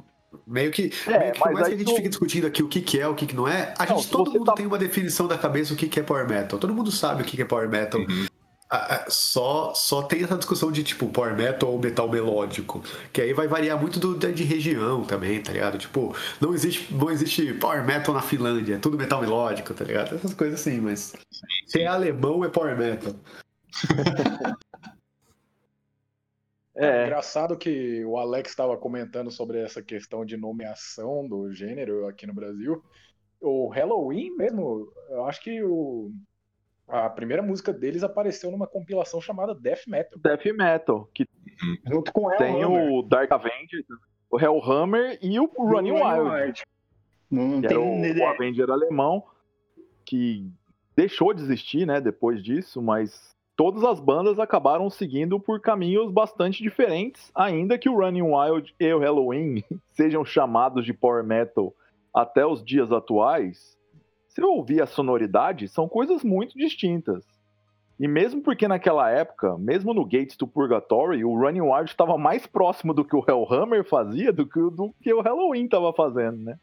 Meio 0.47 0.71
que, 0.71 0.91
É, 1.07 1.19
meio 1.19 1.31
que 1.33 1.39
por 1.39 1.45
mas 1.45 1.53
mais 1.53 1.67
que 1.67 1.73
a 1.73 1.77
gente 1.77 1.87
tu- 1.89 1.95
fique 1.95 2.09
discutindo 2.09 2.47
aqui 2.47 2.63
o 2.63 2.67
que, 2.67 2.81
que 2.81 2.99
é, 2.99 3.07
o 3.07 3.15
que, 3.15 3.25
que 3.25 3.35
não 3.35 3.47
é, 3.47 3.73
a 3.77 3.85
Não, 3.85 3.97
gente, 3.97 4.09
todo 4.09 4.31
mundo 4.31 4.45
tá- 4.45 4.53
tem 4.53 4.65
uma 4.65 4.77
definição 4.77 5.27
da 5.27 5.37
cabeça 5.37 5.73
o 5.73 5.77
que, 5.77 5.87
que 5.87 5.99
é 5.99 6.03
power 6.03 6.27
metal. 6.27 6.57
Todo 6.59 6.73
mundo 6.73 6.91
sabe 6.91 7.21
o 7.21 7.25
que, 7.25 7.35
que 7.35 7.41
é 7.41 7.45
power 7.45 7.69
metal. 7.69 8.01
Ah, 8.67 9.05
Só, 9.07 9.73
só 9.75 10.01
tem 10.01 10.23
essa 10.23 10.35
discussão 10.35 10.71
de 10.71 10.83
tipo 10.83 11.07
power 11.07 11.35
metal 11.37 11.69
ou 11.71 11.79
metal 11.79 12.09
melódico, 12.09 12.83
que 13.13 13.21
aí 13.21 13.31
vai 13.31 13.47
variar 13.47 13.79
muito 13.79 13.99
do, 13.99 14.15
da- 14.15 14.31
de 14.31 14.43
região 14.43 15.03
também, 15.03 15.39
tá 15.39 15.53
ligado? 15.53 15.77
Tipo, 15.77 16.15
não 16.41 16.51
existe, 16.53 16.91
não 16.93 17.11
existe 17.11 17.53
power 17.53 17.85
metal 17.85 18.13
na 18.15 18.21
Finlândia, 18.23 18.75
é 18.75 18.77
tudo 18.79 18.97
metal 18.97 19.21
melódico, 19.21 19.71
tá 19.73 19.85
ligado? 19.85 20.15
Essas 20.15 20.33
coisas 20.33 20.59
assim, 20.59 20.81
mas 20.81 21.13
se 21.67 21.79
é 21.81 21.85
alemão 21.85 22.43
é 22.43 22.49
power 22.49 22.75
metal. 22.75 23.13
É. 26.75 27.05
Engraçado 27.05 27.57
que 27.57 28.03
o 28.05 28.17
Alex 28.17 28.49
estava 28.49 28.75
comentando 28.77 29.31
sobre 29.31 29.59
essa 29.59 29.81
questão 29.81 30.25
de 30.25 30.35
nomeação 30.35 31.27
do 31.27 31.51
gênero 31.51 32.07
aqui 32.07 32.27
no 32.27 32.33
Brasil. 32.33 32.83
O 33.39 33.69
Halloween 33.69 34.35
mesmo, 34.35 34.91
eu 35.09 35.25
acho 35.25 35.41
que 35.41 35.63
o, 35.63 36.11
a 36.87 37.09
primeira 37.09 37.41
música 37.41 37.71
deles 37.71 38.03
apareceu 38.03 38.51
numa 38.51 38.67
compilação 38.67 39.21
chamada 39.21 39.55
Death 39.55 39.87
Metal. 39.87 40.19
Death 40.19 40.45
Metal, 40.53 41.09
que 41.13 41.25
Junto 41.87 42.11
com 42.11 42.27
o 42.27 42.31
tem 42.37 42.61
Hellhammer. 42.61 42.91
o 42.91 43.01
Dark 43.03 43.31
Avenger, 43.31 43.83
o 44.29 44.39
Hellhammer 44.39 45.17
e 45.21 45.39
o 45.39 45.45
Running 45.57 45.91
Wild. 45.91 46.63
Não 47.29 47.61
tem 47.61 47.69
era 47.71 47.79
o, 47.79 48.05
ideia. 48.05 48.25
o 48.25 48.27
Avenger 48.29 48.69
alemão, 48.69 49.23
que 50.05 50.49
deixou 50.95 51.33
de 51.33 51.41
existir, 51.41 51.85
né, 51.85 51.99
depois 51.99 52.43
disso, 52.43 52.81
mas 52.81 53.34
todas 53.55 53.83
as 53.83 53.99
bandas 53.99 54.39
acabaram 54.39 54.89
seguindo 54.89 55.39
por 55.39 55.59
caminhos 55.61 56.11
bastante 56.11 56.61
diferentes, 56.61 57.31
ainda 57.33 57.77
que 57.77 57.89
o 57.89 57.97
Running 57.97 58.21
Wild 58.23 58.75
e 58.79 58.93
o 58.93 58.99
Halloween 58.99 59.63
sejam 59.91 60.23
chamados 60.25 60.85
de 60.85 60.93
power 60.93 61.23
metal 61.23 61.73
até 62.13 62.45
os 62.45 62.63
dias 62.63 62.91
atuais. 62.91 63.77
Se 64.27 64.41
eu 64.41 64.49
ouvir 64.51 64.81
a 64.81 64.85
sonoridade, 64.85 65.67
são 65.67 65.87
coisas 65.87 66.23
muito 66.23 66.57
distintas. 66.57 67.23
E 67.97 68.07
mesmo 68.09 68.41
porque 68.41 68.67
naquela 68.67 69.09
época, 69.09 69.57
mesmo 69.57 69.93
no 69.93 70.03
Gates 70.03 70.35
to 70.35 70.45
Purgatory, 70.45 71.23
o 71.23 71.33
Running 71.33 71.61
Wild 71.61 71.89
estava 71.89 72.17
mais 72.17 72.45
próximo 72.45 72.93
do 72.93 73.05
que 73.05 73.15
o 73.15 73.23
Hellhammer 73.25 73.85
fazia 73.85 74.33
do 74.33 74.45
que, 74.45 74.59
o- 74.59 74.69
do 74.69 74.93
que 75.01 75.13
o 75.13 75.21
Halloween 75.21 75.63
estava 75.63 75.93
fazendo, 75.93 76.37
né? 76.37 76.57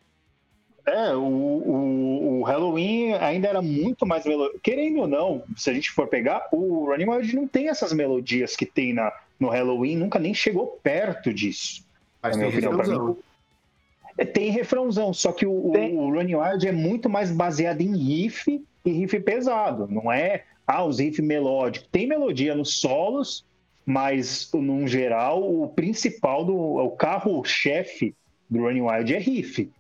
É, 0.85 1.15
o, 1.15 1.21
o, 1.23 2.41
o 2.41 2.43
Halloween 2.43 3.13
ainda 3.15 3.49
era 3.49 3.63
muito 3.63 4.05
mais 4.05 4.25
melódico. 4.25 4.59
Querendo 4.61 5.01
ou 5.01 5.07
não, 5.07 5.43
se 5.57 5.71
a 5.71 5.75
gente 5.75 5.91
for 5.93 6.09
pegar, 6.09 6.49
o 6.53 6.87
Running 6.87 7.09
Wild 7.09 7.37
não 7.37 7.47
tem 7.47 7.69
essas 7.69 7.93
melodias 7.93 8.57
que 8.57 8.67
tem 8.67 8.93
na, 8.93 9.13
no 9.39 9.49
Halloween, 9.49 9.97
nunca 9.97 10.19
nem 10.19 10.35
chegou 10.35 10.79
perto 10.83 11.33
disso. 11.33 11.85
Mas 12.21 12.37
na 12.37 12.45
tem 12.49 12.57
minha 12.57 12.69
opinião. 12.71 12.77
Refrãozão. 12.81 13.15
mim, 13.15 13.23
é, 14.19 14.25
tem 14.25 14.51
refrãozão, 14.51 15.13
só 15.13 15.33
que 15.33 15.47
o, 15.47 15.53
o- 15.53 15.73
o 15.99 16.11
Running 16.15 16.35
Wild 16.35 16.67
é 16.69 16.73
muito 16.73 17.09
mais 17.09 17.31
baseado 17.31 17.81
em 17.81 17.97
riff 17.97 18.63
e 18.85 18.91
riff 18.91 19.19
pesado. 19.21 19.87
Não 19.89 20.11
é, 20.13 20.45
ah, 20.67 20.85
os 20.85 20.99
riff 20.99 21.23
melódicos. 21.23 21.89
Tem 21.93 22.09
melodia 22.09 22.55
nos 22.57 22.79
solos, 22.81 23.45
mas, 23.87 24.51
num 24.53 24.87
geral, 24.89 25.43
o 25.43 25.69
principal, 25.69 26.45
do, 26.45 26.57
o 26.57 26.91
carro-chefe 26.91 28.15
do 28.51 28.63
Running 28.63 28.83
Wild 28.83 29.15
é 29.15 29.19
riff. 29.19 29.71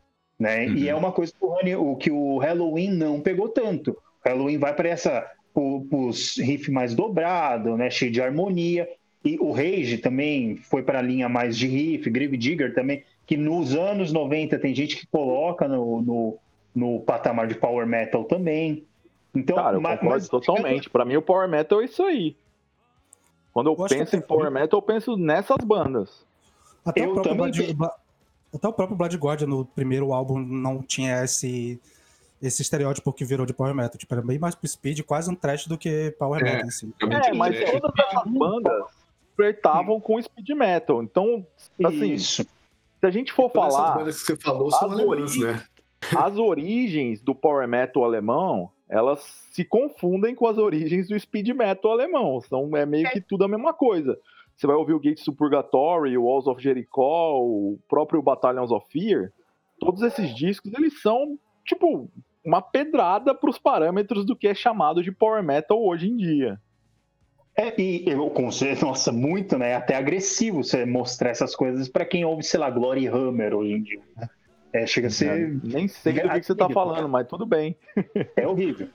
Né? 0.42 0.66
E 0.66 0.88
é 0.88 0.94
uma 0.94 1.12
coisa 1.12 1.32
que 1.32 1.44
o, 1.44 1.48
Running- 1.50 1.74
o 1.76 1.94
que 1.96 2.10
o 2.10 2.38
Halloween 2.38 2.90
não 2.90 3.20
pegou 3.20 3.48
tanto. 3.48 3.92
O 3.92 4.28
Halloween 4.28 4.58
vai 4.58 4.74
para 4.74 4.88
essa 4.88 5.30
os 5.54 6.36
riff 6.38 6.68
mais 6.70 6.94
dobrado, 6.94 7.76
né, 7.76 7.88
cheio 7.90 8.10
de 8.10 8.20
harmonia. 8.20 8.88
E 9.24 9.38
o 9.38 9.52
Rage 9.52 9.98
também 9.98 10.56
foi 10.56 10.82
para 10.82 10.98
a 10.98 11.02
linha 11.02 11.28
mais 11.28 11.56
de 11.56 11.68
riff, 11.68 12.10
Grave 12.10 12.36
Digger 12.36 12.74
também, 12.74 13.04
que 13.24 13.36
nos 13.36 13.72
anos 13.76 14.12
90 14.12 14.58
tem 14.58 14.74
gente 14.74 14.96
que 14.96 15.06
coloca 15.06 15.68
no, 15.68 16.02
no, 16.02 16.38
no 16.74 17.00
patamar 17.00 17.46
de 17.46 17.54
power 17.54 17.86
metal 17.86 18.24
também. 18.24 18.82
Então, 19.32 19.54
Cara, 19.54 19.76
eu 19.76 19.80
ma- 19.80 19.90
concordo 19.96 20.14
mas- 20.16 20.28
totalmente. 20.28 20.90
Pra 20.90 21.04
mim, 21.04 21.16
o 21.16 21.22
Power 21.22 21.48
Metal 21.48 21.80
é 21.80 21.84
isso 21.84 22.02
aí. 22.02 22.34
Quando 23.52 23.68
eu, 23.70 23.76
Eu 23.78 23.86
penso 23.86 24.16
em 24.16 24.20
Power 24.20 24.50
Metal, 24.50 24.76
eu 24.78 24.82
penso 24.82 25.16
nessas 25.16 25.58
bandas. 25.64 26.26
Até 26.84 27.04
Eu 27.04 27.10
o 27.10 27.14
próprio 27.14 27.36
também 27.36 27.52
Bad, 27.76 27.92
Até 28.54 28.68
o 28.68 28.72
próprio 28.72 28.96
Blood 28.96 29.16
Guardian 29.16 29.46
no 29.46 29.64
primeiro 29.64 30.12
álbum 30.12 30.38
não 30.38 30.82
tinha 30.82 31.22
esse, 31.24 31.80
esse 32.40 32.60
estereótipo 32.62 33.12
que 33.12 33.24
virou 33.24 33.46
de 33.46 33.54
Power 33.54 33.74
Metal. 33.74 33.96
Tipo, 33.98 34.14
era 34.14 34.22
bem 34.22 34.38
mais 34.38 34.54
pro 34.54 34.68
speed, 34.68 35.00
quase 35.02 35.30
um 35.30 35.34
trash 35.34 35.66
do 35.66 35.78
que 35.78 36.10
Power 36.18 36.40
É. 36.42 36.44
Metal 36.44 36.66
em 36.66 36.70
si. 36.70 36.94
Realmente 37.00 37.28
É, 37.28 37.34
mas 37.34 37.56
é- 37.56 37.78
todas 37.80 37.92
essas 38.06 38.24
bandas 38.30 38.84
flertavam 39.36 40.00
com 40.00 40.20
speed 40.20 40.50
metal. 40.50 41.02
Então, 41.02 41.46
assim, 41.84 42.12
Isso. 42.12 42.42
se 42.42 43.06
a 43.06 43.10
gente 43.10 43.32
for 43.32 43.50
Todas 43.50 43.68
essas 43.72 43.80
falar, 43.84 43.98
bandas 43.98 44.20
que 44.20 44.26
você 44.26 44.36
falou 44.36 44.70
são 44.70 44.78
as 44.88 44.92
alemãs, 44.92 45.08
origens- 45.08 45.44
né? 45.44 45.64
as 46.16 46.36
origens 46.36 47.20
do 47.22 47.34
power 47.34 47.66
metal 47.66 48.04
alemão, 48.04 48.70
elas 48.88 49.20
se 49.52 49.64
confundem 49.64 50.34
com 50.34 50.46
as 50.46 50.58
origens 50.58 51.08
do 51.08 51.18
speed 51.18 51.48
metal 51.50 51.92
alemão. 51.92 52.38
São, 52.42 52.76
é 52.76 52.84
meio 52.84 53.08
que 53.10 53.20
tudo 53.22 53.44
a 53.44 53.48
mesma 53.48 53.72
coisa. 53.72 54.18
Você 54.62 54.66
vai 54.68 54.76
ouvir 54.76 54.92
o 54.92 55.00
Gates 55.00 55.24
to 55.24 55.32
Purgatory, 55.32 56.16
o 56.16 56.22
Walls 56.22 56.46
of 56.46 56.62
Jericho, 56.62 57.00
o 57.00 57.80
próprio 57.88 58.22
Battalions 58.22 58.70
of 58.70 58.86
Fear. 58.92 59.32
Todos 59.80 60.02
esses 60.02 60.32
discos, 60.36 60.72
eles 60.72 61.02
são, 61.02 61.36
tipo, 61.64 62.08
uma 62.44 62.62
pedrada 62.62 63.34
para 63.34 63.50
os 63.50 63.58
parâmetros 63.58 64.24
do 64.24 64.36
que 64.36 64.46
é 64.46 64.54
chamado 64.54 65.02
de 65.02 65.10
power 65.10 65.42
metal 65.42 65.84
hoje 65.84 66.08
em 66.08 66.16
dia. 66.16 66.60
É, 67.56 67.74
e 67.76 68.08
eu 68.08 68.30
considero, 68.30 68.86
nossa, 68.86 69.10
muito, 69.10 69.58
né? 69.58 69.74
Até 69.74 69.96
agressivo 69.96 70.62
você 70.62 70.86
mostrar 70.86 71.30
essas 71.30 71.56
coisas 71.56 71.88
pra 71.88 72.04
quem 72.04 72.24
ouve, 72.24 72.44
sei 72.44 72.60
lá, 72.60 72.70
Glory 72.70 73.08
Hammer 73.08 73.56
hoje 73.56 73.72
em 73.72 73.82
dia. 73.82 74.02
né? 74.16 74.28
É, 74.72 74.86
chega 74.86 75.08
a 75.08 75.10
ser. 75.10 75.60
Nem 75.64 75.88
sei 75.88 76.12
do 76.12 76.20
que, 76.20 76.38
que 76.38 76.46
você 76.46 76.54
tá 76.54 76.70
falando, 76.70 77.08
mas 77.08 77.26
tudo 77.26 77.44
bem. 77.44 77.76
É 78.36 78.46
horrível. 78.46 78.88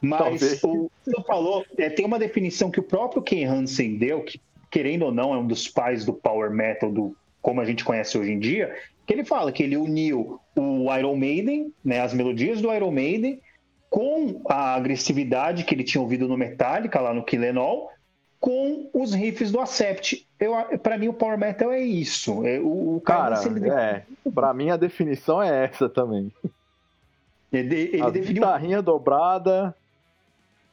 Mas 0.00 0.18
Talvez. 0.20 0.62
o 0.62 0.88
que 1.02 1.10
você 1.10 1.22
falou, 1.24 1.66
é, 1.76 1.90
tem 1.90 2.06
uma 2.06 2.20
definição 2.20 2.70
que 2.70 2.78
o 2.78 2.84
próprio 2.84 3.20
Ken 3.20 3.46
Hansen 3.46 3.98
deu, 3.98 4.22
que, 4.22 4.40
querendo 4.70 5.04
ou 5.04 5.12
não, 5.12 5.34
é 5.34 5.38
um 5.38 5.46
dos 5.46 5.68
pais 5.68 6.04
do 6.04 6.12
Power 6.12 6.50
Metal, 6.50 6.90
do 6.90 7.16
como 7.40 7.60
a 7.60 7.64
gente 7.64 7.84
conhece 7.84 8.18
hoje 8.18 8.32
em 8.32 8.38
dia, 8.38 8.76
que 9.06 9.12
ele 9.12 9.24
fala 9.24 9.52
que 9.52 9.62
ele 9.62 9.76
uniu 9.76 10.38
o 10.54 10.94
Iron 10.94 11.16
Maiden, 11.16 11.72
né, 11.84 12.00
as 12.00 12.12
melodias 12.12 12.60
do 12.60 12.72
Iron 12.74 12.90
Maiden, 12.90 13.40
com 13.88 14.42
a 14.46 14.74
agressividade 14.74 15.64
que 15.64 15.74
ele 15.74 15.84
tinha 15.84 16.02
ouvido 16.02 16.28
no 16.28 16.36
Metallica, 16.36 17.00
lá 17.00 17.14
no 17.14 17.24
Kill 17.24 17.42
Em 17.42 17.56
All, 17.56 17.90
com 18.38 18.90
os 18.92 19.14
riffs 19.14 19.50
do 19.50 19.60
Acept. 19.60 20.26
Eu, 20.38 20.52
pra 20.78 20.98
mim, 20.98 21.08
o 21.08 21.14
Power 21.14 21.38
Metal 21.38 21.72
é 21.72 21.80
isso. 21.80 22.46
É, 22.46 22.60
o, 22.60 22.96
o 22.96 23.00
Cara, 23.00 23.40
ele, 23.44 23.70
é, 23.70 24.02
pra 24.34 24.52
mim 24.52 24.70
a 24.70 24.76
definição 24.76 25.42
é 25.42 25.64
essa 25.64 25.88
também. 25.88 26.30
ele, 27.52 27.74
ele 27.74 28.02
a 28.02 28.10
definiu 28.10 28.42
guitarrinha 28.42 28.82
dobrada, 28.82 29.74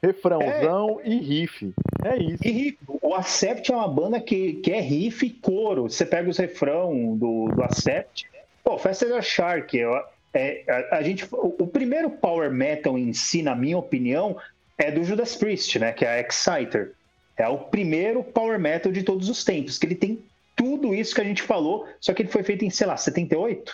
refrãozão 0.04 1.00
e 1.04 1.18
riff. 1.18 1.74
É 2.06 2.18
isso. 2.18 2.48
E 2.48 2.52
riff. 2.52 2.78
O 3.02 3.16
Acept 3.16 3.72
é 3.72 3.76
uma 3.76 3.88
banda 3.88 4.22
que, 4.22 4.54
que 4.54 4.72
é 4.72 4.80
riff 4.80 5.26
e 5.26 5.30
coro. 5.32 5.90
Você 5.90 6.06
pega 6.06 6.30
os 6.30 6.38
refrão 6.38 7.18
do, 7.18 7.48
do 7.48 7.64
Acept. 7.64 8.30
Pô, 8.64 8.78
Festa 8.78 9.08
da 9.08 9.24
Shark. 9.24 9.76
É, 9.80 10.04
é- 10.36 10.64
a, 10.92 10.98
a 10.98 11.02
gente, 11.02 11.26
o, 11.32 11.56
o 11.60 11.68
primeiro 11.68 12.12
power 12.12 12.52
metal 12.52 12.96
em 12.96 13.12
si, 13.12 13.42
na 13.42 13.56
minha 13.56 13.78
opinião, 13.78 14.38
é 14.78 14.92
do 14.92 15.04
Judas 15.04 15.36
Priest, 15.36 15.80
né? 15.80 15.92
Que 15.94 16.06
é 16.06 16.10
a 16.10 16.22
Exciter. 16.22 16.94
É 17.36 17.48
o 17.48 17.58
primeiro 17.58 18.24
power 18.24 18.60
metal 18.60 18.92
de 18.92 19.02
todos 19.02 19.28
os 19.28 19.44
tempos. 19.44 19.80
Que 19.80 19.88
ele 19.88 19.96
tem 19.96 20.24
tudo 20.56 20.94
isso 20.94 21.16
que 21.16 21.22
a 21.22 21.26
gente 21.26 21.42
falou, 21.42 21.88
só 22.00 22.14
que 22.14 22.22
ele 22.22 22.30
foi 22.30 22.44
feito 22.44 22.64
em, 22.64 22.70
sei 22.70 22.86
lá, 22.86 22.96
78. 22.96 23.74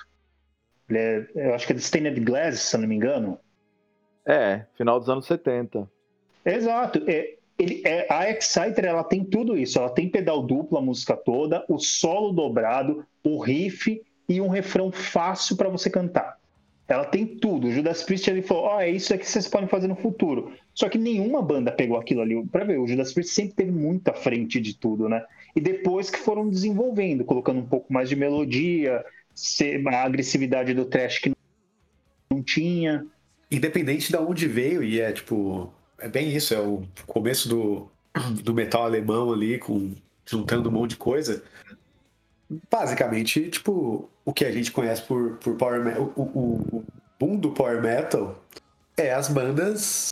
Ele 0.89 0.99
é, 0.99 1.27
eu 1.35 1.53
acho 1.53 1.67
que 1.67 1.73
é 1.73 1.75
de 1.75 1.81
Stained 1.81 2.19
Glass, 2.21 2.59
se 2.59 2.75
eu 2.77 2.79
não 2.79 2.87
me 2.87 2.95
engano. 2.95 3.37
É, 4.25 4.65
final 4.77 4.99
dos 4.99 5.09
anos 5.09 5.25
70. 5.25 5.87
Exato. 6.45 7.03
É, 7.07 7.35
ele, 7.61 7.81
é, 7.85 8.07
a 8.09 8.29
Exciter 8.29 8.85
ela 8.85 9.03
tem 9.03 9.23
tudo 9.23 9.57
isso. 9.57 9.77
Ela 9.77 9.89
tem 9.89 10.09
pedal 10.09 10.41
duplo 10.41 10.77
a 10.77 10.81
música 10.81 11.15
toda, 11.15 11.63
o 11.69 11.77
solo 11.77 12.31
dobrado, 12.31 13.05
o 13.23 13.39
riff 13.39 14.01
e 14.27 14.41
um 14.41 14.47
refrão 14.47 14.91
fácil 14.91 15.55
para 15.55 15.69
você 15.69 15.89
cantar. 15.89 16.39
Ela 16.87 17.05
tem 17.05 17.25
tudo. 17.25 17.67
O 17.67 17.71
Judas 17.71 18.03
Priest 18.03 18.29
ele 18.29 18.41
falou: 18.41 18.63
Ó, 18.63 18.81
é 18.81 18.89
isso 18.89 19.17
que 19.17 19.25
vocês 19.25 19.47
podem 19.47 19.67
fazer 19.67 19.87
no 19.87 19.95
futuro. 19.95 20.51
Só 20.73 20.89
que 20.89 20.97
nenhuma 20.97 21.41
banda 21.41 21.71
pegou 21.71 21.97
aquilo 21.97 22.21
ali. 22.21 22.45
Pra 22.47 22.65
ver, 22.65 22.79
o 22.79 22.87
Judas 22.87 23.13
Priest 23.13 23.33
sempre 23.33 23.53
teve 23.53 23.71
muita 23.71 24.13
frente 24.13 24.59
de 24.59 24.77
tudo, 24.77 25.07
né? 25.07 25.23
E 25.55 25.61
depois 25.61 26.09
que 26.09 26.17
foram 26.17 26.49
desenvolvendo, 26.49 27.23
colocando 27.23 27.59
um 27.59 27.65
pouco 27.65 27.93
mais 27.93 28.09
de 28.09 28.15
melodia, 28.15 29.05
a 29.85 30.03
agressividade 30.03 30.73
do 30.73 30.85
trash 30.85 31.19
que 31.19 31.31
não 32.29 32.41
tinha. 32.41 33.05
Independente 33.49 34.11
de 34.11 34.17
onde 34.17 34.47
veio, 34.47 34.83
e 34.83 34.99
é 34.99 35.11
tipo. 35.11 35.71
É 36.01 36.09
bem 36.09 36.35
isso, 36.35 36.53
é 36.53 36.59
o 36.59 36.83
começo 37.05 37.47
do, 37.47 37.87
do 38.43 38.53
metal 38.53 38.83
alemão 38.83 39.31
ali, 39.31 39.59
com 39.59 39.93
juntando 40.25 40.69
um 40.69 40.71
monte 40.71 40.91
de 40.91 40.97
coisa. 40.97 41.43
Basicamente, 42.69 43.49
tipo, 43.49 44.09
o 44.25 44.33
que 44.33 44.45
a 44.45 44.51
gente 44.51 44.71
conhece 44.71 45.01
por, 45.03 45.37
por 45.37 45.55
Power 45.55 45.83
Metal. 45.83 46.11
O, 46.15 46.21
o, 46.21 46.77
o 46.77 46.85
boom 47.19 47.37
do 47.37 47.51
Power 47.51 47.81
Metal 47.81 48.43
é 48.97 49.13
as 49.13 49.29
bandas 49.29 50.09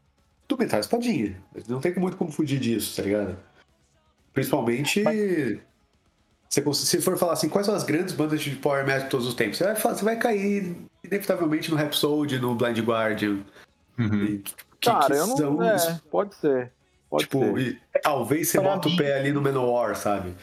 do 0.47 0.57
Metal 0.57 0.79
Espadinha. 0.79 1.35
Não 1.67 1.81
tem 1.81 1.93
muito 1.95 2.17
como 2.17 2.31
fugir 2.31 2.59
disso, 2.59 2.95
tá 2.95 3.03
ligado? 3.03 3.37
Principalmente. 4.33 5.03
Se 6.49 6.99
for 7.01 7.17
falar 7.17 7.33
assim, 7.33 7.49
quais 7.49 7.67
são 7.67 7.75
as 7.75 7.83
grandes 7.83 8.13
bandas 8.13 8.41
de 8.41 8.55
Power 8.55 8.85
Metal 8.85 9.03
de 9.03 9.09
todos 9.09 9.27
os 9.27 9.33
tempos? 9.33 9.57
Você 9.57 9.65
vai, 9.65 9.75
você 9.75 10.03
vai 10.03 10.17
cair 10.17 10.75
inevitavelmente 11.03 11.69
no 11.69 11.77
Rhapsody, 11.77 12.39
no 12.39 12.55
Blind 12.55 12.79
Guardian. 12.79 13.43
Uhum. 13.97 14.25
E, 14.25 14.43
que- 14.79 14.89
Cara, 14.89 15.05
que 15.07 15.13
eu 15.13 15.27
não. 15.27 15.37
são 15.37 15.63
É, 15.63 15.99
pode 16.09 16.35
ser. 16.35 16.71
Pode 17.09 17.23
tipo, 17.23 17.39
ser. 17.39 17.57
e 17.59 17.79
talvez 18.01 18.49
você 18.49 18.59
Pra 18.61 18.69
bota 18.75 18.87
mim- 18.87 18.93
o 18.95 18.97
pé 18.97 19.13
ali 19.19 19.31
no 19.31 19.41
Manowar, 19.41 19.95
sabe? 19.95 20.35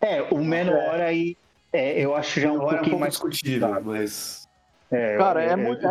É, 0.00 0.22
o 0.22 0.38
Menor 0.44 1.00
aí, 1.00 1.36
é, 1.72 2.00
eu 2.00 2.14
acho 2.14 2.40
já 2.40 2.48
um 2.50 2.52
Manowar 2.56 2.74
é 2.74 2.76
um 2.76 2.78
pouquinho 2.78 2.90
pouco 2.90 3.00
mais 3.00 3.12
discutível, 3.12 3.82
mas. 3.84 4.48
É, 4.90 5.16
Cara, 5.18 5.42
é 5.42 5.56
muito- 5.56 5.86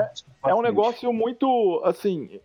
É 0.45 0.53
um 0.55 0.61
negócio 0.61 1.11
muito, 1.13 1.81
assim, 1.83 2.39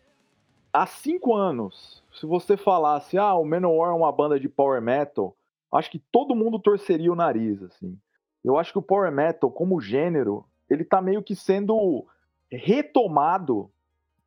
há 0.72 0.86
cinco 0.86 1.34
anos, 1.34 2.02
se 2.18 2.26
você 2.26 2.56
falasse, 2.56 3.16
ah, 3.16 3.34
o 3.34 3.44
Manowar 3.44 3.90
é 3.90 3.94
uma 3.94 4.10
banda 4.12 4.38
de 4.40 4.48
power 4.48 4.80
metal, 4.82 5.34
acho 5.72 5.90
que 5.90 5.98
todo 6.12 6.34
mundo 6.34 6.58
torceria 6.58 7.12
o 7.12 7.16
nariz, 7.16 7.62
assim. 7.62 7.96
Eu 8.44 8.58
acho 8.58 8.72
que 8.72 8.78
o 8.78 8.82
power 8.82 9.10
metal, 9.12 9.50
como 9.50 9.80
gênero, 9.80 10.44
ele 10.68 10.84
tá 10.84 11.00
meio 11.02 11.22
que 11.22 11.34
sendo 11.36 12.06
retomado, 12.50 13.70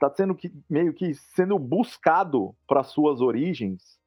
tá 0.01 0.15
sendo 0.15 0.33
que, 0.33 0.51
meio 0.67 0.93
que 0.93 1.13
sendo 1.13 1.59
buscado 1.59 2.55
para 2.67 2.83
suas 2.83 3.21
origens, 3.21 3.99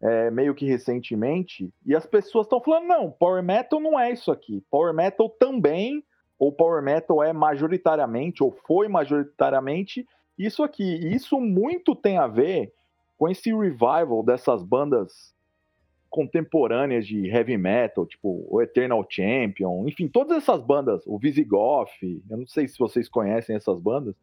é, 0.00 0.30
meio 0.30 0.54
que 0.54 0.64
recentemente, 0.66 1.70
e 1.84 1.94
as 1.94 2.06
pessoas 2.06 2.46
estão 2.46 2.60
falando, 2.60 2.86
não, 2.86 3.10
power 3.10 3.42
metal 3.42 3.78
não 3.78 4.00
é 4.00 4.10
isso 4.10 4.32
aqui. 4.32 4.62
Power 4.70 4.94
metal 4.94 5.28
também 5.28 6.02
ou 6.38 6.52
power 6.52 6.82
metal 6.82 7.22
é 7.22 7.32
majoritariamente, 7.32 8.42
ou 8.42 8.50
foi 8.66 8.88
majoritariamente, 8.88 10.06
isso 10.38 10.62
aqui. 10.62 10.82
E 10.82 11.14
isso 11.14 11.40
muito 11.40 11.94
tem 11.94 12.18
a 12.18 12.26
ver 12.26 12.72
com 13.18 13.28
esse 13.28 13.54
revival 13.54 14.22
dessas 14.22 14.62
bandas 14.62 15.34
contemporâneas 16.10 17.06
de 17.06 17.26
heavy 17.26 17.58
metal, 17.58 18.06
tipo 18.06 18.46
o 18.48 18.62
Eternal 18.62 19.04
Champion, 19.08 19.86
enfim, 19.86 20.08
todas 20.08 20.38
essas 20.38 20.62
bandas, 20.62 21.02
o 21.06 21.18
Visigoth, 21.18 21.90
eu 22.02 22.36
não 22.36 22.46
sei 22.46 22.68
se 22.68 22.78
vocês 22.78 23.08
conhecem 23.08 23.56
essas 23.56 23.80
bandas, 23.80 24.14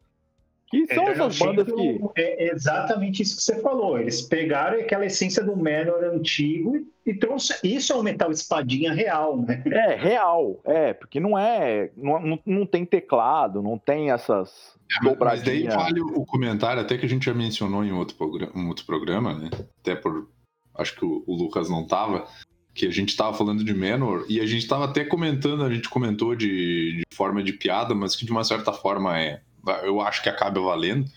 que 0.70 0.86
são 0.94 1.04
Eternal 1.04 1.28
essas 1.28 1.38
bandas 1.38 1.66
que... 1.66 2.00
É 2.16 2.52
exatamente 2.52 3.22
isso 3.22 3.36
que 3.36 3.42
você 3.42 3.60
falou. 3.60 3.98
Eles 3.98 4.22
pegaram 4.22 4.80
aquela 4.80 5.06
essência 5.06 5.42
do 5.44 5.56
Menor 5.56 6.02
antigo 6.04 6.76
e, 6.76 7.10
e 7.10 7.14
trouxe. 7.14 7.54
Isso 7.62 7.92
é 7.92 7.96
um 7.96 8.02
metal 8.02 8.30
espadinha 8.30 8.92
real, 8.92 9.36
né? 9.40 9.62
É, 9.66 9.94
real, 9.94 10.60
é, 10.64 10.92
porque 10.92 11.20
não 11.20 11.38
é, 11.38 11.90
não, 11.96 12.38
não, 12.44 12.66
tem 12.66 12.84
teclado, 12.84 13.62
não 13.62 13.78
tem 13.78 14.10
essas 14.10 14.74
É, 15.04 15.16
Mas 15.16 15.42
daí 15.42 15.64
vale 15.64 16.00
o 16.00 16.24
comentário, 16.24 16.82
até 16.82 16.98
que 16.98 17.06
a 17.06 17.08
gente 17.08 17.26
já 17.26 17.34
mencionou 17.34 17.84
em 17.84 17.92
outro, 17.92 18.16
progra- 18.16 18.50
um 18.54 18.68
outro 18.68 18.84
programa, 18.84 19.34
né? 19.34 19.50
Até 19.80 19.94
por. 19.94 20.28
Acho 20.76 20.96
que 20.96 21.04
o, 21.04 21.22
o 21.26 21.34
Lucas 21.36 21.70
não 21.70 21.86
tava. 21.86 22.26
Que 22.74 22.88
a 22.88 22.90
gente 22.90 23.16
tava 23.16 23.36
falando 23.36 23.62
de 23.62 23.72
Menor 23.72 24.24
e 24.28 24.40
a 24.40 24.46
gente 24.46 24.66
tava 24.66 24.86
até 24.86 25.04
comentando, 25.04 25.62
a 25.62 25.72
gente 25.72 25.88
comentou 25.88 26.34
de, 26.34 26.96
de 26.96 27.16
forma 27.16 27.40
de 27.40 27.52
piada, 27.52 27.94
mas 27.94 28.16
que 28.16 28.24
de 28.24 28.32
uma 28.32 28.42
certa 28.42 28.72
forma 28.72 29.16
é. 29.16 29.40
Eu 29.82 30.00
acho 30.00 30.22
que 30.22 30.28
acaba 30.28 30.60
valendo. 30.60 31.08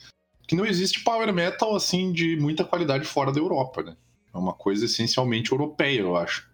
Que 0.48 0.56
não 0.56 0.66
existe 0.66 1.04
power 1.04 1.32
metal 1.34 1.76
assim 1.76 2.12
de 2.12 2.38
muita 2.38 2.64
qualidade 2.64 3.06
fora 3.06 3.32
da 3.32 3.40
Europa, 3.40 3.84
né? 3.84 3.96
É 4.34 4.38
uma 4.38 4.54
coisa 4.54 4.86
essencialmente 4.86 5.52
europeia, 5.52 6.02
eu 6.02 6.16
acho. 6.16 6.50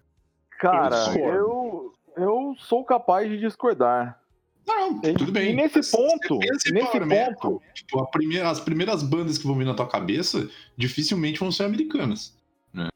Cara, 0.59 0.95
eu, 1.19 1.93
eu 2.17 2.55
sou 2.57 2.83
capaz 2.83 3.29
de 3.29 3.37
discordar. 3.39 4.19
Não, 4.65 4.99
tudo 5.01 5.31
bem. 5.31 5.51
e 5.51 5.53
nesse 5.53 5.91
ponto, 5.91 6.39
nesse 6.39 6.71
metal, 6.71 7.35
ponto- 7.35 7.61
tipo, 7.73 7.99
a 7.99 8.07
primeira- 8.07 8.49
as 8.49 8.61
primeiras 8.61 9.03
bandas 9.03 9.37
que 9.37 9.45
vão 9.45 9.57
vir 9.57 9.65
na 9.65 9.73
tua 9.73 9.87
cabeça 9.87 10.49
dificilmente 10.77 11.39
vão 11.39 11.51
ser 11.51 11.63
americanas. 11.65 12.33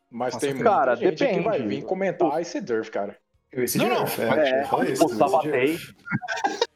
Mas 0.09 0.33
Com 0.35 0.39
tem 0.39 0.57
Cara, 0.59 0.95
gente 0.95 1.15
que 1.17 1.25
depende. 1.25 1.43
vai 1.43 1.61
vir 1.61 1.83
comentar 1.83 2.41
Ice 2.41 2.61
Durf, 2.61 2.89
cara. 2.89 3.17
Esse 3.51 3.77
Não, 3.77 3.89
não, 3.89 4.05
Jeff, 4.05 4.21
É, 4.21 4.63
isso, 4.63 4.75
o 4.75 4.83
esse 4.83 5.93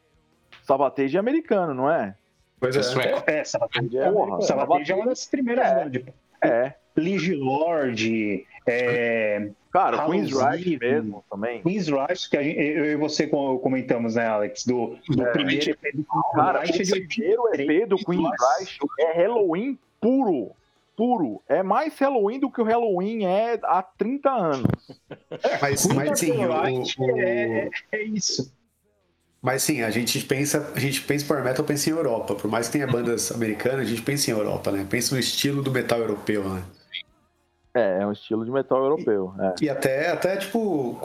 Sabatage. 0.72 1.16
É 1.18 1.20
americano, 1.20 1.74
não 1.74 1.90
é? 1.92 2.16
Pois 2.60 2.76
É 2.76 2.80
é. 2.80 2.84
sueco. 2.84 3.24
É, 3.28 3.44
Sabatage 3.44 3.98
É 3.98 4.12
Porra. 4.12 4.42
Sabatage 4.42 4.92
é 4.92 4.96
uma 4.96 5.06
das 5.08 5.26
primeiras 5.26 5.68
É. 5.68 5.90
de 5.90 6.06
É. 6.42 6.74
Lord, 7.36 8.46
é, 8.68 9.50
Cara, 9.72 9.98
Hallows 9.98 10.12
Queen's 10.16 10.32
Right 10.38 10.74
Eve. 10.74 10.80
mesmo 10.94 11.24
também. 11.32 11.62
Queen's 11.62 11.88
Rush, 11.88 12.28
que 12.28 12.36
a 12.38 12.44
gente- 12.44 12.60
eu 12.60 12.86
e 12.92 12.96
você 12.98 13.26
co- 13.28 13.58
comentamos, 13.60 14.16
né, 14.16 14.26
Alex? 14.28 14.66
Do, 14.66 14.98
do 15.08 15.24
É. 15.26 15.32
primeiro 15.32 15.70
EP 15.72 15.92
do 15.94 16.04
Queen's 16.04 16.32
Cara, 16.36 16.60
Rush 16.60 16.70
é 16.92 16.96
o 16.98 17.08
primeiro 17.08 17.44
EP 17.54 17.86
do 17.86 17.96
Queen's. 17.98 18.30
Rush 18.60 18.78
é 19.00 19.14
Halloween 19.14 19.80
puro. 20.02 20.52
Puro. 20.98 21.42
É 21.48 21.64
mais 21.64 21.98
Halloween 21.98 22.40
do 22.40 22.52
que 22.52 22.62
o 22.62 22.66
Halloween 22.66 23.26
é 23.26 23.58
há 23.64 23.82
30 23.82 24.30
anos. 24.30 25.00
Mas, 25.62 25.86
mas 25.88 26.20
sim, 26.20 26.32
o- 26.46 26.50
o- 26.52 27.20
é, 27.20 27.70
é 27.94 28.04
isso. 28.04 28.54
Mas 29.42 29.64
sim, 29.64 29.82
a 29.82 29.90
gente 29.90 30.20
pensa, 30.26 30.72
a 30.76 30.80
gente 30.80 31.02
pensa 31.02 31.26
em 31.26 31.28
Power 31.28 31.44
Metal, 31.44 31.66
pensa 31.66 31.90
em 31.90 31.94
Europa. 31.94 32.36
Por 32.36 32.50
mais 32.50 32.68
que 32.68 32.74
tenha 32.74 32.86
bandas 32.86 33.32
americanas, 33.32 33.80
a 33.82 33.90
gente 33.90 34.04
pensa 34.04 34.30
em 34.30 34.34
Europa, 34.34 34.72
né? 34.72 34.86
Pensa 34.88 35.16
no 35.16 35.20
estilo 35.20 35.64
do 35.64 35.72
metal 35.72 35.98
europeu, 36.00 36.44
né? 36.48 36.62
É, 37.74 38.02
é 38.02 38.06
um 38.06 38.12
estilo 38.12 38.44
de 38.46 38.52
metal 38.52 38.84
europeu. 38.84 39.34
É. 39.40 39.54
E 39.62 39.70
até, 39.70 40.12
até 40.12 40.36
tipo, 40.38 40.98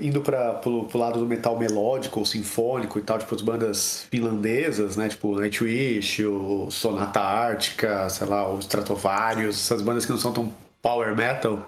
indo 0.00 0.20
para 0.20 0.54
pro, 0.54 0.84
pro 0.84 0.98
lado 0.98 1.18
do 1.18 1.26
metal 1.26 1.58
melódico 1.58 2.20
ou 2.20 2.26
sinfônico 2.26 2.98
e 2.98 3.02
tal, 3.02 3.18
tipo, 3.18 3.34
as 3.34 3.40
bandas 3.40 4.06
finlandesas, 4.10 4.96
né? 4.96 5.08
Tipo, 5.08 5.34
Nightwish, 5.40 6.24
o 6.24 6.70
Sonata 6.70 7.20
Ártica, 7.20 8.08
sei 8.10 8.26
lá, 8.28 8.48
o 8.48 8.58
Stratovarius, 8.60 9.56
essas 9.56 9.82
bandas 9.82 10.04
que 10.04 10.12
não 10.12 10.18
são 10.18 10.32
tão 10.32 10.52
power 10.82 11.16
metal, 11.16 11.66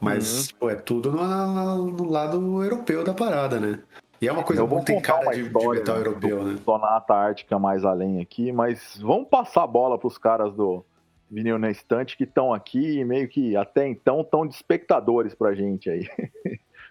mas 0.00 0.48
tipo, 0.48 0.68
é 0.68 0.74
tudo 0.74 1.12
no, 1.12 1.24
no- 1.24 1.86
no 1.92 2.10
lado 2.10 2.62
europeu 2.64 3.04
da 3.04 3.14
parada, 3.14 3.60
né? 3.60 3.78
E 4.20 4.28
é 4.28 4.32
uma 4.32 4.42
coisa 4.42 4.62
Eu 4.62 4.66
vou 4.66 4.78
muito 4.78 4.90
em 4.92 4.96
contar 4.96 5.20
cara 5.20 5.30
de, 5.34 5.42
de 5.42 5.46
história 5.48 5.80
metal 5.80 5.96
europeu, 5.96 6.38
do 6.44 6.52
né? 6.52 6.58
Sonata 6.64 7.14
Ártica 7.14 7.58
mais 7.58 7.84
além 7.84 8.20
aqui, 8.20 8.50
mas 8.52 8.98
vamos 9.00 9.28
passar 9.28 9.64
a 9.64 9.66
bola 9.66 9.98
pros 9.98 10.16
caras 10.18 10.54
do 10.54 10.84
Vinil 11.30 11.58
na 11.58 11.70
Estante 11.70 12.16
que 12.16 12.24
estão 12.24 12.52
aqui 12.54 12.98
e 12.98 13.04
meio 13.04 13.28
que 13.28 13.56
até 13.56 13.86
então 13.86 14.20
estão 14.22 14.46
de 14.46 14.54
espectadores 14.54 15.34
pra 15.34 15.54
gente 15.54 15.90
aí. 15.90 16.08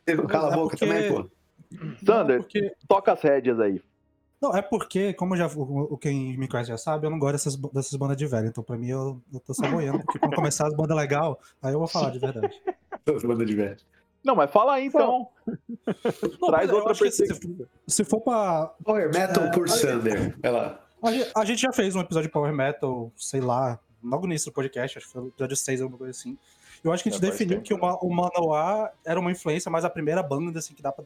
Cala 0.29 0.49
a 0.49 0.53
É 0.53 0.55
boca 0.55 0.77
porque- 0.77 0.85
também, 0.85 1.11
pô. 1.13 1.29
Sander, 2.05 2.41
porque- 2.41 2.73
toca 2.87 3.11
as 3.13 3.21
rédeas 3.21 3.59
aí. 3.59 3.81
Não, 4.41 4.55
é 4.55 4.61
porque, 4.61 5.13
como 5.13 5.35
já, 5.35 5.47
o, 5.47 5.97
quem 5.97 6.37
me 6.37 6.47
conhece 6.47 6.69
já 6.69 6.77
sabe, 6.77 7.07
eu 7.07 7.09
não 7.09 7.17
gosto 7.17 7.31
dessas, 7.33 7.55
dessas 7.55 7.95
bandas 7.95 8.17
de 8.17 8.27
velho. 8.27 8.47
Então, 8.47 8.63
pra 8.63 8.77
mim, 8.77 8.89
eu, 8.89 9.19
eu 9.33 9.39
tô 9.39 9.53
só 9.53 9.67
boiando, 9.67 9.99
porque 10.03 10.19
quando 10.19 10.35
começar 10.35 10.67
as 10.67 10.75
bandas 10.75 10.95
legais, 10.95 11.35
aí 11.63 11.73
eu 11.73 11.79
vou 11.79 11.87
falar 11.87 12.11
de 12.11 12.19
verdade. 12.19 12.53
Banda 13.25 13.45
de 13.45 13.55
velho. 13.55 13.77
Não, 14.25 14.35
mas 14.35 14.49
fala 14.51 14.73
aí 14.73 14.87
então. 14.87 15.27
Não, 16.41 16.47
Traz 16.49 16.69
outra 16.71 16.93
se, 16.95 16.99
perspectiva. 17.01 17.69
se 17.87 18.03
for 18.03 18.19
pra. 18.21 18.73
Power 18.83 19.09
metal 19.13 19.43
É, 19.45 19.51
por 19.51 19.69
Sander. 19.69 20.35
Vai 20.41 20.51
lá. 20.51 20.79
A 21.03 21.11
gente, 21.11 21.31
a 21.35 21.45
gente 21.45 21.61
já 21.61 21.71
fez 21.71 21.95
um 21.95 21.99
episódio 22.01 22.27
de 22.27 22.33
Power 22.33 22.51
Metal, 22.51 23.11
sei 23.15 23.39
lá, 23.39 23.79
logo 24.03 24.25
no 24.25 24.33
início 24.33 24.49
do 24.51 24.55
podcast, 24.55 24.97
acho 24.97 25.05
que 25.05 25.13
foi 25.13 25.21
o 25.21 25.27
episódio 25.27 25.55
6, 25.55 25.81
alguma 25.81 25.99
coisa 25.99 26.11
assim. 26.11 26.35
Eu 26.83 26.91
acho 26.91 27.03
que 27.03 27.09
a 27.09 27.11
gente 27.11 27.21
faz 27.21 27.31
definiu 27.31 27.61
que 27.61 27.73
o, 27.73 27.79
Ma- 27.79 27.97
o 28.01 28.09
Manoá 28.09 28.91
era 29.05 29.19
uma 29.19 29.31
influência, 29.31 29.69
mas 29.69 29.85
a 29.85 29.89
primeira 29.89 30.23
banda 30.23 30.57
assim, 30.57 30.73
que 30.73 30.81
dá 30.81 30.91
pra, 30.91 31.05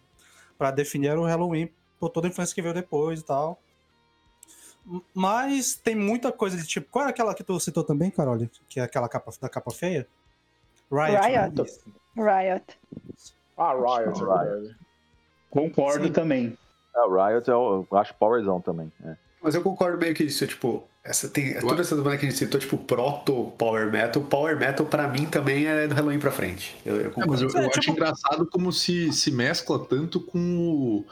pra 0.58 0.72
definir 0.72 1.08
era 1.10 1.20
o 1.20 1.26
Halloween, 1.26 1.70
por 2.00 2.10
toda 2.10 2.28
a 2.28 2.30
influência 2.30 2.56
que 2.56 2.62
veio 2.62 2.74
depois 2.74 3.20
e 3.20 3.24
tal. 3.26 3.60
Mas 5.14 5.76
tem 5.76 5.96
muita 5.96 6.32
coisa 6.32 6.56
de 6.58 6.66
tipo. 6.66 6.88
Qual 6.90 7.06
é 7.06 7.10
aquela 7.10 7.34
que 7.36 7.44
tu 7.44 7.60
citou 7.60 7.84
também, 7.84 8.10
Carole? 8.10 8.50
Que 8.70 8.80
é 8.80 8.84
aquela 8.84 9.08
capa, 9.10 9.32
da 9.42 9.50
capa 9.50 9.72
feia? 9.72 10.08
Riot. 10.92 11.12
né? 11.12 11.28
Riot. 11.46 11.62
Isso. 11.62 11.84
Riot. 12.24 12.64
Ah, 13.58 13.74
Riot, 13.74 14.02
é 14.02 14.06
Riot. 14.06 14.20
verdade. 14.20 14.76
Concordo 15.50 16.08
Sim. 16.08 16.12
também. 16.14 16.58
É, 16.96 17.00
Riot 17.34 17.50
é 17.50 17.56
o, 17.56 17.86
eu 17.92 17.98
acho 17.98 18.14
powerzão 18.16 18.62
também. 18.62 18.92
é. 19.06 19.16
Mas 19.42 19.56
eu 19.56 19.62
concordo 19.62 19.98
meio 19.98 20.14
que 20.14 20.26
isso, 20.26 20.44
é, 20.44 20.48
tipo, 20.48 20.84
essa 21.02 21.30
tem, 21.30 21.58
todas 21.62 21.88
essas 21.88 21.98
bandas 22.04 22.20
que 22.20 22.26
a 22.26 22.30
gente 22.30 22.38
citou, 22.38 22.60
tipo, 22.60 22.78
proto 22.78 23.54
Power 23.58 23.90
Metal, 23.90 24.22
Power 24.22 24.58
Metal 24.60 24.86
pra 24.86 25.08
mim 25.08 25.26
também 25.26 25.66
é 25.66 25.88
do 25.88 25.96
Halloween 25.96 26.20
pra 26.20 26.30
frente. 26.30 26.76
Eu, 26.86 26.96
eu 26.98 27.02
É, 27.08 27.10
concordo. 27.10 27.32
mas 27.32 27.42
eu, 27.42 27.50
eu 27.50 27.58
É, 27.66 27.68
acho 27.68 27.80
tipo- 27.80 27.94
engraçado 27.94 28.46
como 28.48 28.70
se, 28.74 29.14
se 29.14 29.32
mescla 29.32 29.80
tanto 29.80 30.20
com, 30.20 30.38
o- 30.40 31.06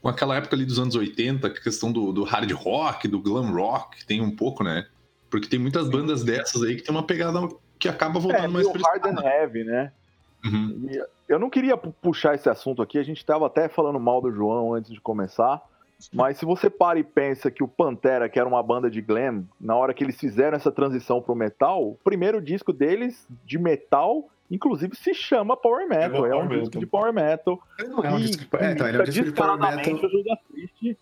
com 0.00 0.08
aquela 0.08 0.34
época 0.36 0.56
ali 0.56 0.64
dos 0.64 0.78
anos 0.78 0.94
80, 0.96 1.50
que 1.50 1.58
a 1.58 1.62
questão 1.62 1.92
do, 1.92 2.10
do 2.10 2.24
hard 2.24 2.50
rock, 2.52 3.06
do 3.06 3.20
glam 3.20 3.52
rock, 3.52 4.04
tem 4.06 4.22
um 4.22 4.34
pouco, 4.34 4.64
né? 4.64 4.86
Porque 5.30 5.46
tem 5.46 5.58
muitas 5.58 5.90
bandas 5.90 6.24
dessas 6.24 6.62
aí 6.62 6.76
que 6.76 6.82
tem 6.84 6.94
uma 6.94 7.06
pegada 7.06 7.46
que 7.78 7.86
acaba 7.86 8.18
É, 8.18 8.22
voltando 8.22 8.50
mais 8.50 8.66
meio 8.66 8.72
pra 8.72 8.92
hard 8.92 9.04
and 9.06 9.22
heavy, 9.22 9.62
né? 9.64 9.92
Uhum. 10.44 10.88
Eu 11.28 11.38
não 11.38 11.48
queria 11.48 11.76
pu- 11.76 11.94
puxar 12.02 12.34
esse 12.34 12.48
assunto 12.48 12.82
aqui, 12.82 12.98
a 12.98 13.02
gente 13.02 13.18
estava 13.18 13.46
até 13.46 13.68
falando 13.68 13.98
mal 13.98 14.20
do 14.20 14.30
João 14.30 14.74
antes 14.74 14.90
de 14.92 15.00
começar, 15.00 15.62
mas 16.12 16.36
se 16.36 16.44
você 16.44 16.68
para 16.68 16.98
e 16.98 17.04
pensa 17.04 17.50
que 17.50 17.62
o 17.64 17.68
Pantera, 17.68 18.28
que 18.28 18.38
era 18.38 18.48
uma 18.48 18.62
banda 18.62 18.90
de 18.90 19.00
glam, 19.00 19.44
na 19.60 19.74
hora 19.74 19.94
que 19.94 20.04
eles 20.04 20.18
fizeram 20.18 20.56
essa 20.56 20.70
transição 20.70 21.22
pro 21.22 21.34
metal, 21.34 21.82
o 21.88 21.94
primeiro 22.04 22.42
disco 22.42 22.72
deles 22.72 23.26
de 23.44 23.58
metal, 23.58 24.28
inclusive, 24.50 24.94
se 24.96 25.14
chama 25.14 25.56
Power 25.56 25.88
Metal, 25.88 26.26
é, 26.26 26.30
Power 26.30 26.44
um 26.44 26.48
Metal. 26.48 26.60
disco 26.60 26.78
de 26.78 26.86
Power 26.86 27.12
Metal. 27.12 27.58
Ele 27.78 27.88
não 27.88 28.04
é 28.04 28.10
um 28.12 28.18
e- 28.18 28.22
disco 28.24 28.42
de, 28.44 28.64
é, 28.64 28.72
então, 28.72 28.86
ele 28.88 28.96
é 28.98 29.00
um 29.00 29.04
disco 29.04 29.24
de 29.24 29.32
Power 29.32 29.58
Metal. 29.58 29.94
o 29.94 30.96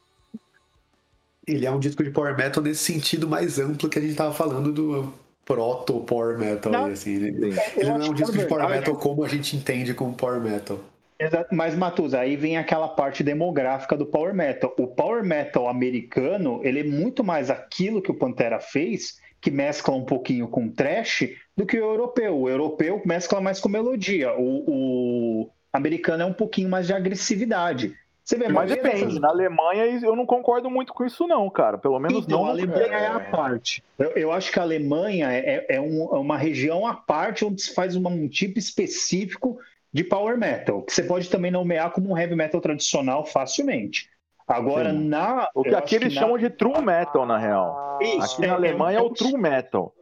Ele 1.47 1.67
é 1.67 1.71
um 1.73 1.81
disco 1.81 2.05
de 2.05 2.11
Power 2.11 2.37
Metal 2.37 2.63
nesse 2.63 2.85
sentido 2.85 3.27
mais 3.27 3.59
amplo 3.59 3.89
que 3.89 3.99
a 3.99 4.03
gente 4.03 4.15
tava 4.15 4.33
falando 4.33 4.73
do 4.73 5.13
proto 5.45 6.01
Power 6.01 6.39
Metal. 6.39 6.73
Não, 6.73 6.87
assim. 6.87 7.15
Ele, 7.15 7.55
ele 7.77 7.91
não 7.91 8.03
é 8.03 8.05
um 8.05 8.15
que, 8.15 8.15
disco 8.15 8.33
de 8.33 8.47
Power 8.47 8.67
verdade, 8.67 8.81
Metal 8.81 8.97
como 8.97 9.25
a 9.25 9.29
gente 9.29 9.57
entende 9.57 9.95
como 9.95 10.15
Power 10.15 10.41
Metal. 10.41 10.79
Exato. 11.19 11.55
Mas, 11.55 11.75
Matus, 11.75 12.15
aí 12.15 12.37
vem 12.37 12.57
aquela 12.57 12.89
parte 12.89 13.23
demográfica 13.23 13.97
do 13.97 14.05
Power 14.07 14.35
Metal. 14.35 14.75
O 14.77 14.89
Power 14.89 15.25
Metal 15.25 15.69
americano, 15.69 16.61
ele 16.65 16.81
é 16.81 16.85
muito 16.85 17.23
mais 17.23 17.49
aquilo 17.49 18.03
que 18.03 18.11
o 18.11 18.15
Pantera 18.15 18.59
fez, 18.59 19.21
que 19.41 19.51
mescla 19.51 19.95
um 19.95 20.05
pouquinho 20.05 20.49
com 20.49 20.69
trash, 20.69 21.29
do 21.57 21.65
que 21.65 21.79
o 21.79 21.85
europeu. 21.85 22.37
O 22.37 22.49
europeu 22.49 23.01
mescla 23.05 23.41
mais 23.41 23.61
com 23.61 23.69
melodia. 23.69 24.33
O, 24.37 24.65
o 24.67 25.51
americano 25.73 26.25
é 26.25 26.27
um 26.27 26.33
pouquinho 26.33 26.69
mais 26.69 26.87
de 26.87 26.93
agressividade. 26.93 27.95
Você 28.33 28.39
vê, 28.39 28.49
Mas 28.49 28.71
depende, 28.71 29.21
na 29.21 29.29
Alemanha 29.29 29.85
eu 29.85 30.17
não 30.17 30.25
concordo 30.25 30.71
muito 30.71 30.95
com 30.95 31.05
isso 31.05 31.27
não, 31.27 31.51
cara, 31.51 31.77
pelo 31.77 31.99
menos 31.99 32.25
Então, 32.25 32.39
não 32.41 32.47
a 32.47 32.51
Alemanha 32.51 32.87
é 32.87 33.07
a 33.09 33.17
é. 33.21 33.31
parte. 33.31 33.85
Eu, 33.99 34.11
eu 34.13 34.33
acho 34.33 34.51
que 34.51 34.59
a 34.59 34.63
Alemanha 34.63 35.31
é, 35.31 35.67
é 35.69 35.79
um- 35.81 36.15
é 36.15 36.19
uma 36.19 36.39
região 36.39 36.87
à 36.87 36.95
parte 36.95 37.45
onde 37.45 37.61
se 37.61 37.75
faz 37.75 37.95
uma- 37.95 38.09
um 38.09 38.27
tipo 38.29 38.59
específico 38.59 39.59
de 39.93 40.03
power 40.03 40.39
metal, 40.39 40.81
que 40.81 40.93
você 40.95 41.03
pode 41.03 41.29
também 41.29 41.51
nomear 41.51 41.91
como 41.91 42.11
um 42.11 42.17
heavy 42.17 42.35
metal 42.35 42.59
tradicional 42.61 43.27
facilmente. 43.27 44.09
Agora, 44.49 44.91
Sim. 44.93 45.09
na. 45.09 45.49
O 45.55 45.63
que 45.63 45.69
eu 45.69 45.77
aqui 45.79 45.97
eles 45.97 46.15
na- 46.15 46.21
chamam 46.23 46.39
de 46.39 46.49
true 46.49 46.81
metal, 46.81 47.27
na 47.27 47.37
real. 47.37 47.99
Isso, 48.01 48.35
Aqui 48.41 48.47
na 48.47 48.55
Alemanha 48.55 48.99
é 48.99 49.03
o 49.03 49.11
true 49.11 49.37
metal. 49.37 49.93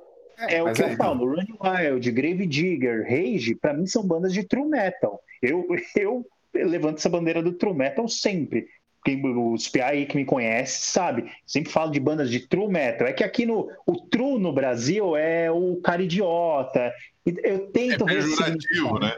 É 0.48 0.62
o 0.62 0.72
que 0.72 0.82
eu 0.82 0.90
falo, 0.96 1.26
Running 1.26 1.56
Wild, 1.60 2.10
Grave 2.12 2.46
Digger, 2.46 3.02
Rage, 3.02 3.56
pra 3.56 3.74
mim 3.74 3.86
são 3.86 4.06
bandas 4.06 4.32
de 4.32 4.44
true 4.44 4.64
metal. 4.66 5.20
Eu, 5.42 5.66
eu 5.96 6.24
levanto 6.54 6.98
essa 6.98 7.08
bandeira 7.08 7.42
do 7.42 7.52
true 7.52 7.74
metal 7.74 8.08
sempre. 8.08 8.66
Quem, 9.04 9.22
os 9.24 9.66
PA 9.68 9.86
aí 9.86 10.04
que 10.04 10.14
me 10.16 10.26
conhece 10.26 10.84
sabe, 10.84 11.32
sempre 11.46 11.72
falo 11.72 11.90
de 11.90 11.98
bandas 11.98 12.28
de 12.30 12.40
true 12.40 12.68
metal. 12.68 13.06
É 13.08 13.12
que 13.14 13.24
aqui 13.24 13.46
no 13.46 13.70
o 13.86 13.96
true 13.96 14.38
no 14.38 14.52
Brasil 14.52 15.16
é 15.16 15.50
o 15.50 15.76
cara 15.82 16.02
idiota. 16.02 16.92
Eu 17.24 17.34
É 17.42 17.58
tento 17.72 18.04
pejorativo, 18.04 18.98
né? 18.98 19.16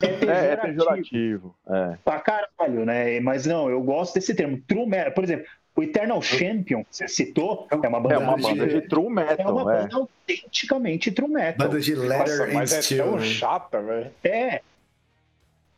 É, 0.00 0.52
é 0.52 0.56
pejorativo. 0.56 1.56
É. 1.68 1.96
pra 2.04 2.20
caralho, 2.20 2.84
né? 2.84 3.18
Mas 3.18 3.46
não, 3.46 3.68
eu 3.68 3.82
gosto 3.82 4.14
desse 4.14 4.32
termo. 4.34 4.60
True 4.68 4.86
metal. 4.86 5.12
Por 5.12 5.24
exemplo, 5.24 5.46
o 5.74 5.82
Eternal 5.82 6.22
Champion, 6.22 6.84
que 6.84 6.96
você 6.96 7.08
citou, 7.08 7.66
é 7.70 7.74
uma 7.88 7.98
banda, 7.98 8.14
É 8.14 8.18
uma 8.18 8.36
de- 8.36 8.42
banda 8.42 8.66
de 8.68 8.80
true 8.82 9.06
é 9.06 9.10
metal, 9.10 9.56
uma 9.56 9.74
é. 9.74 9.80
banda 9.82 9.96
autenticamente 9.96 11.10
true 11.10 11.28
metal. 11.28 11.66
Banda 11.68 11.80
de 11.80 11.94
Leather 11.96 12.38
Nossa, 12.38 12.44
and 12.50 12.54
mas 12.54 12.72
é 12.72 12.82
Steel. 12.82 13.04
tão 13.06 13.16
né? 13.16 13.24
chata, 13.24 13.82
velho. 13.82 14.10
É. 14.22 14.60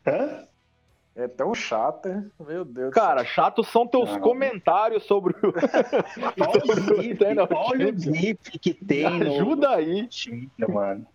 Hã? 0.05 0.43
É 1.15 1.27
tão 1.27 1.53
chata. 1.53 2.31
Meu 2.39 2.63
Deus. 2.63 2.93
Cara, 2.93 3.25
chatos 3.25 3.67
são 3.67 3.85
teus 3.85 4.09
Não. 4.09 4.19
comentários 4.21 5.03
sobre 5.03 5.33
o. 5.33 5.53
Olha 7.51 7.89
o 7.89 8.11
riff 8.11 8.57
que 8.59 8.73
tem 8.73 9.19
no... 9.19 9.33
Ajuda 9.35 9.69
aí. 9.71 10.07
Champion, 10.09 10.71
mano. 10.71 11.05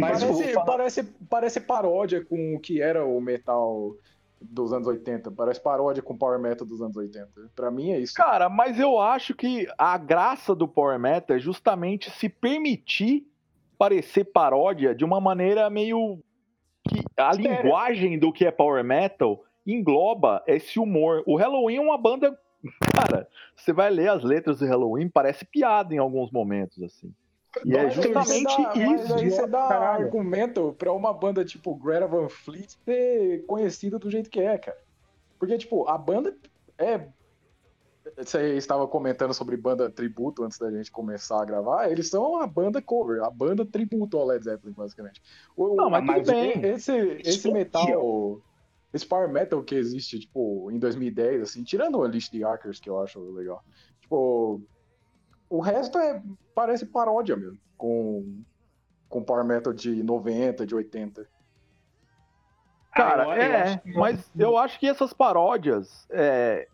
Mas 0.00 0.22
parece, 0.24 0.56
o- 0.58 0.64
parece, 0.64 1.02
parece 1.30 1.60
paródia 1.60 2.24
com 2.24 2.54
o 2.56 2.60
que 2.60 2.82
era 2.82 3.04
o 3.04 3.20
metal 3.20 3.94
dos 4.40 4.72
anos 4.72 4.86
80. 4.86 5.30
Parece 5.30 5.60
paródia 5.60 6.02
com 6.02 6.12
o 6.14 6.18
power 6.18 6.38
metal 6.38 6.66
dos 6.66 6.82
anos 6.82 6.96
80. 6.96 7.28
Pra 7.56 7.70
mim 7.70 7.92
é 7.92 7.98
isso. 7.98 8.14
Cara, 8.14 8.48
mas 8.48 8.78
eu 8.78 8.98
acho 9.00 9.34
que 9.34 9.66
a 9.78 9.96
graça 9.96 10.54
do 10.54 10.68
Power 10.68 10.98
Metal 10.98 11.36
é 11.36 11.40
justamente 11.40 12.10
se 12.10 12.28
permitir 12.28 13.26
parecer 13.78 14.24
paródia 14.24 14.94
de 14.94 15.04
uma 15.04 15.20
maneira 15.20 15.70
meio. 15.70 16.18
Que 16.88 17.00
a 17.16 17.32
Sério? 17.32 17.62
linguagem 17.62 18.18
do 18.18 18.32
que 18.32 18.44
é 18.46 18.50
Power 18.50 18.82
Metal 18.84 19.42
engloba 19.66 20.42
esse 20.46 20.78
humor. 20.78 21.22
O 21.26 21.36
Halloween 21.36 21.76
é 21.76 21.80
uma 21.80 21.98
banda. 21.98 22.38
Cara, 22.94 23.28
você 23.56 23.72
vai 23.72 23.90
ler 23.90 24.08
as 24.10 24.22
letras 24.22 24.58
do 24.58 24.66
Halloween, 24.66 25.08
parece 25.08 25.44
piada 25.44 25.94
em 25.94 25.98
alguns 25.98 26.30
momentos, 26.30 26.82
assim. 26.82 27.12
E 27.64 27.76
é 27.76 27.80
aí 27.80 27.86
você 27.90 28.02
justamente 28.02 28.56
dá- 28.62 28.72
Mas 28.74 29.12
aí 29.12 29.26
isso. 29.28 29.36
você 29.36 29.46
dá 29.46 29.68
Caralho. 29.68 30.04
argumento 30.06 30.74
pra 30.78 30.92
uma 30.92 31.12
banda 31.12 31.44
tipo 31.44 31.74
Greta 31.76 32.06
Van 32.06 32.28
Fleet 32.28 32.70
ser 32.84 33.44
conhecida 33.46 33.98
do 33.98 34.10
jeito 34.10 34.28
que 34.30 34.40
é, 34.40 34.58
cara. 34.58 34.76
Porque, 35.38 35.56
tipo, 35.58 35.86
a 35.88 35.96
banda 35.96 36.34
é 36.78 37.00
você 38.16 38.54
estava 38.56 38.86
comentando 38.86 39.34
sobre 39.34 39.56
banda 39.56 39.90
tributo 39.90 40.44
antes 40.44 40.58
da 40.58 40.70
gente 40.70 40.90
começar 40.90 41.42
a 41.42 41.44
gravar, 41.44 41.90
eles 41.90 42.08
são 42.08 42.40
a 42.40 42.46
banda 42.46 42.80
cover, 42.80 43.22
a 43.22 43.30
banda 43.30 43.64
tributo 43.66 44.16
ao 44.16 44.26
Led 44.26 44.44
Zeppelin, 44.44 44.72
basicamente. 44.74 45.20
O, 45.56 45.76
Não, 45.76 45.90
mas 45.90 46.04
mas 46.04 46.26
tudo 46.26 46.36
bem. 46.36 46.64
esse, 46.64 46.92
esse 47.24 47.50
metal, 47.50 48.40
esse 48.92 49.06
power 49.06 49.28
metal 49.28 49.62
que 49.62 49.74
existe, 49.74 50.20
tipo, 50.20 50.70
em 50.70 50.78
2010, 50.78 51.42
assim, 51.42 51.64
tirando 51.64 52.02
a 52.02 52.08
lista 52.08 52.36
de 52.36 52.42
Hackers, 52.44 52.78
que 52.80 52.88
eu 52.88 53.00
acho 53.00 53.20
legal, 53.32 53.62
tipo, 54.00 54.62
o 55.50 55.60
resto 55.60 55.98
é, 55.98 56.22
parece 56.54 56.86
paródia 56.86 57.36
mesmo, 57.36 57.58
com, 57.76 58.42
com 59.08 59.22
power 59.24 59.44
metal 59.44 59.72
de 59.72 60.02
90, 60.02 60.66
de 60.66 60.74
80. 60.74 61.28
Cara, 62.92 63.24
eu- 63.24 63.42
eu 63.42 63.52
é, 63.56 63.78
que- 63.78 63.92
mas 63.94 64.30
eu 64.38 64.56
acho 64.56 64.78
que 64.78 64.86
essas 64.86 65.12
paródias, 65.12 66.06
é, 66.10 66.68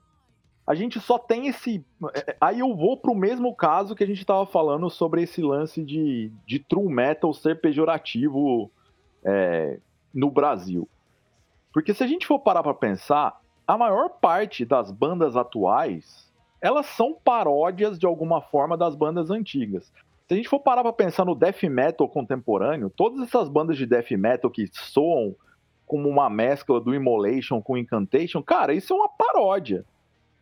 a 0.71 0.75
gente 0.77 1.01
só 1.01 1.19
tem 1.19 1.49
esse. 1.49 1.85
é, 2.15 2.37
Aí 2.41 2.61
eu 2.61 2.77
vou 2.77 2.97
pro 2.97 3.13
mesmo 3.13 3.53
caso 3.57 3.97
que 3.97 4.05
a 4.05 4.07
gente 4.07 4.25
tava 4.25 4.47
falando 4.47 4.89
sobre 4.89 5.21
esse 5.21 5.43
lance 5.43 5.83
de, 5.83 6.31
de 6.47 6.61
true 6.61 6.87
metal 6.87 7.35
ser 7.35 7.61
pejorativo 7.61 8.71
é, 9.25 9.81
no 10.15 10.31
Brasil. 10.31 10.89
Porque 11.73 11.93
se 11.93 12.05
a 12.05 12.07
gente 12.07 12.25
for 12.25 12.39
parar 12.39 12.63
pra 12.63 12.73
pensar, 12.73 13.41
a 13.67 13.77
maior 13.77 14.11
parte 14.11 14.65
das 14.65 14.93
bandas 14.93 15.37
atuais, 15.37 16.31
elas 16.61 16.87
são 16.87 17.15
paródias 17.15 17.99
de 17.99 18.07
alguma 18.07 18.41
forma 18.41 18.77
das 18.77 18.95
bandas 18.95 19.29
antigas. 19.29 19.93
Se 20.29 20.35
a 20.35 20.37
gente 20.37 20.49
for 20.49 20.61
parar 20.61 20.83
pra 20.83 20.93
pensar 20.93 21.25
no 21.25 21.35
death 21.35 21.65
metal 21.65 22.09
contemporâneo, 22.09 22.89
todas 22.91 23.21
essas 23.23 23.49
bandas 23.49 23.77
de 23.77 23.87
death 23.87 24.13
metal 24.13 24.49
que 24.49 24.69
soam 24.73 25.35
como 25.85 26.09
uma 26.09 26.31
mescla 26.31 26.81
do 26.81 26.95
Immolation 26.95 27.61
com 27.61 27.77
Incantation, 27.77 28.41
cara, 28.41 28.73
isso 28.73 28.93
é 28.93 28.97
uma 28.97 29.09
paródia. 29.09 29.85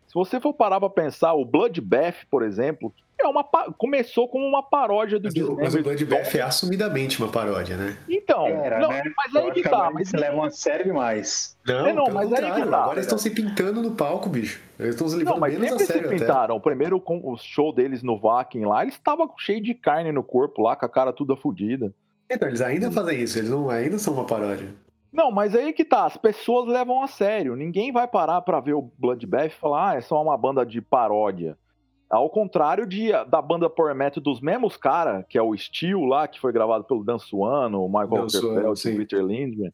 Se 0.09 0.15
você 0.15 0.41
for 0.41 0.55
parar 0.55 0.81
pra 0.81 0.89
pensar, 0.89 1.35
o 1.35 1.45
Bloodbath, 1.45 2.25
por 2.31 2.43
exemplo, 2.43 2.93
é 3.21 3.27
uma 3.27 3.45
pa- 3.45 3.71
começou 3.77 4.27
como 4.27 4.47
uma 4.47 4.63
paródia 4.63 5.19
do 5.19 5.25
Mas, 5.25 5.37
o- 5.37 5.55
mas 5.57 5.75
o 5.75 5.83
Bloodbath 5.83 6.35
é 6.35 6.41
assumidamente 6.41 7.23
uma 7.23 7.31
paródia, 7.31 7.77
né? 7.77 7.95
Então, 8.09 8.47
Era, 8.47 8.79
não, 8.81 8.89
né? 8.89 9.03
mas 9.17 9.37
aí 9.37 9.53
que 9.53 9.63
tá, 9.63 9.69
agora 9.77 9.91
mas 9.91 9.97
eles 10.01 10.09
se 10.11 10.17
levam 10.17 10.45
a 10.45 10.51
sério 10.51 10.87
demais. 10.87 11.57
Não, 11.67 11.87
É, 11.89 11.93
não, 11.93 12.07
mas 12.07 12.33
aí 12.33 12.41
que 12.53 12.67
tá, 12.71 12.79
agora 12.81 12.93
eles 12.95 13.05
estão 13.05 13.19
se 13.19 13.29
pintando 13.31 13.83
no 13.83 13.91
palco, 13.93 14.31
bicho. 14.31 14.63
Eles 14.79 14.95
estão 14.95 15.07
se 15.09 15.15
Não, 15.17 15.25
levando 15.25 15.41
mas 15.41 15.59
menos 15.59 15.75
a 15.75 15.79
se 15.79 15.87
sério 15.87 16.07
até. 16.07 16.17
pintaram. 16.19 16.57
O 16.57 16.61
primeiro 16.61 16.99
com 16.99 17.21
o 17.23 17.37
show 17.37 17.71
deles 17.73 18.03
no 18.03 18.19
Vakin 18.19 18.65
lá, 18.65 18.83
eles 18.83 18.95
estavam 18.95 19.31
cheio 19.37 19.63
de 19.63 19.75
carne 19.75 20.11
no 20.11 20.23
corpo 20.23 20.63
lá, 20.63 20.75
com 20.75 20.87
a 20.87 20.89
cara 20.89 21.13
toda 21.13 21.37
fodida. 21.37 21.93
Então, 22.31 22.49
eles 22.49 22.61
ainda 22.63 22.91
fazem 22.91 23.21
isso, 23.21 23.39
eles 23.39 23.51
não, 23.51 23.69
ainda 23.69 23.99
são 23.99 24.15
uma 24.15 24.25
paródia. 24.25 24.69
Não, 25.19 25.33
mas 25.33 25.53
aí 25.57 25.73
que 25.73 25.85
tá, 25.85 26.07
as 26.07 26.17
pessoas 26.17 26.69
levam 26.69 27.03
a 27.03 27.09
sério. 27.09 27.57
Ninguém 27.57 27.91
vai 27.91 28.07
parar 28.07 28.41
pra 28.41 28.61
ver 28.61 28.75
o 28.75 28.93
Bloodbath 28.97 29.47
e 29.47 29.51
falar, 29.51 29.91
ah, 29.91 29.95
é 29.97 30.01
só 30.01 30.23
uma 30.23 30.39
banda 30.39 30.65
de 30.65 30.81
paródia. 30.81 31.59
Ao 32.09 32.31
contrário 32.31 32.87
de, 32.87 33.11
da 33.27 33.43
banda 33.43 33.69
Power 33.69 33.97
Metal 33.97 34.23
dos 34.23 34.41
mesmos 34.41 34.77
cara, 34.77 35.25
que 35.29 35.37
é 35.37 35.43
o 35.43 35.57
Steel 35.57 36.05
lá, 36.05 36.29
que 36.29 36.39
foi 36.39 36.53
gravado 36.53 36.85
pelo 36.85 37.03
Dan 37.03 37.19
Suano, 37.19 37.85
o 37.85 37.89
Michael 37.89 38.29
Kerfeld, 38.29 38.95
o 38.95 38.97
Peter 38.97 39.21
Lindgren. 39.21 39.73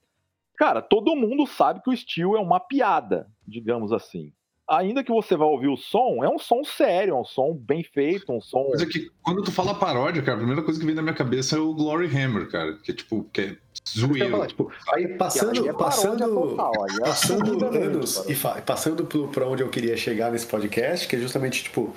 Cara, 0.57 0.81
todo 0.81 1.15
mundo 1.15 1.47
sabe 1.47 1.83
que 1.83 1.91
o 1.91 1.97
Steel 1.97 2.39
é 2.39 2.41
uma 2.41 2.59
piada, 2.59 3.29
digamos 3.47 3.93
assim. 3.93 4.33
Ainda 4.67 5.05
que 5.05 5.13
você 5.13 5.37
vá 5.37 5.45
ouvir 5.45 5.69
o 5.69 5.77
som, 5.77 6.25
é 6.25 6.29
um 6.29 6.39
som 6.39 6.65
sério, 6.65 7.13
é 7.13 7.21
um 7.21 7.25
som 7.25 7.55
bem 7.55 7.85
feito, 7.85 8.33
um 8.33 8.41
som... 8.41 8.67
Mas 8.71 8.81
é 8.81 8.87
que 8.87 9.11
quando 9.23 9.43
tu 9.43 9.53
fala 9.53 9.75
paródia, 9.75 10.23
cara, 10.23 10.37
a 10.37 10.39
primeira 10.39 10.63
coisa 10.63 10.81
que 10.81 10.87
vem 10.87 10.95
na 10.95 11.03
minha 11.03 11.15
cabeça 11.15 11.57
é 11.57 11.59
o 11.59 11.75
Glory 11.75 12.07
Hammer, 12.07 12.51
cara. 12.51 12.79
Que 12.79 12.93
é 12.93 12.95
tipo, 12.95 13.25
que 13.25 13.41
é 13.43 13.57
zoeiro. 13.89 14.47
tipo, 14.47 14.73
aí 14.93 15.09
passando, 15.17 15.75
passando, 15.75 16.57
é 16.57 17.01
passando 17.01 17.65
anos 17.67 18.25
e 18.29 18.35
passando 18.65 19.05
pra 19.29 19.47
onde 19.47 19.63
eu 19.63 19.69
queria 19.69 19.97
chegar 19.97 20.33
nesse 20.33 20.47
podcast, 20.47 21.07
que 21.07 21.17
é 21.17 21.19
justamente 21.19 21.65
tipo 21.65 21.95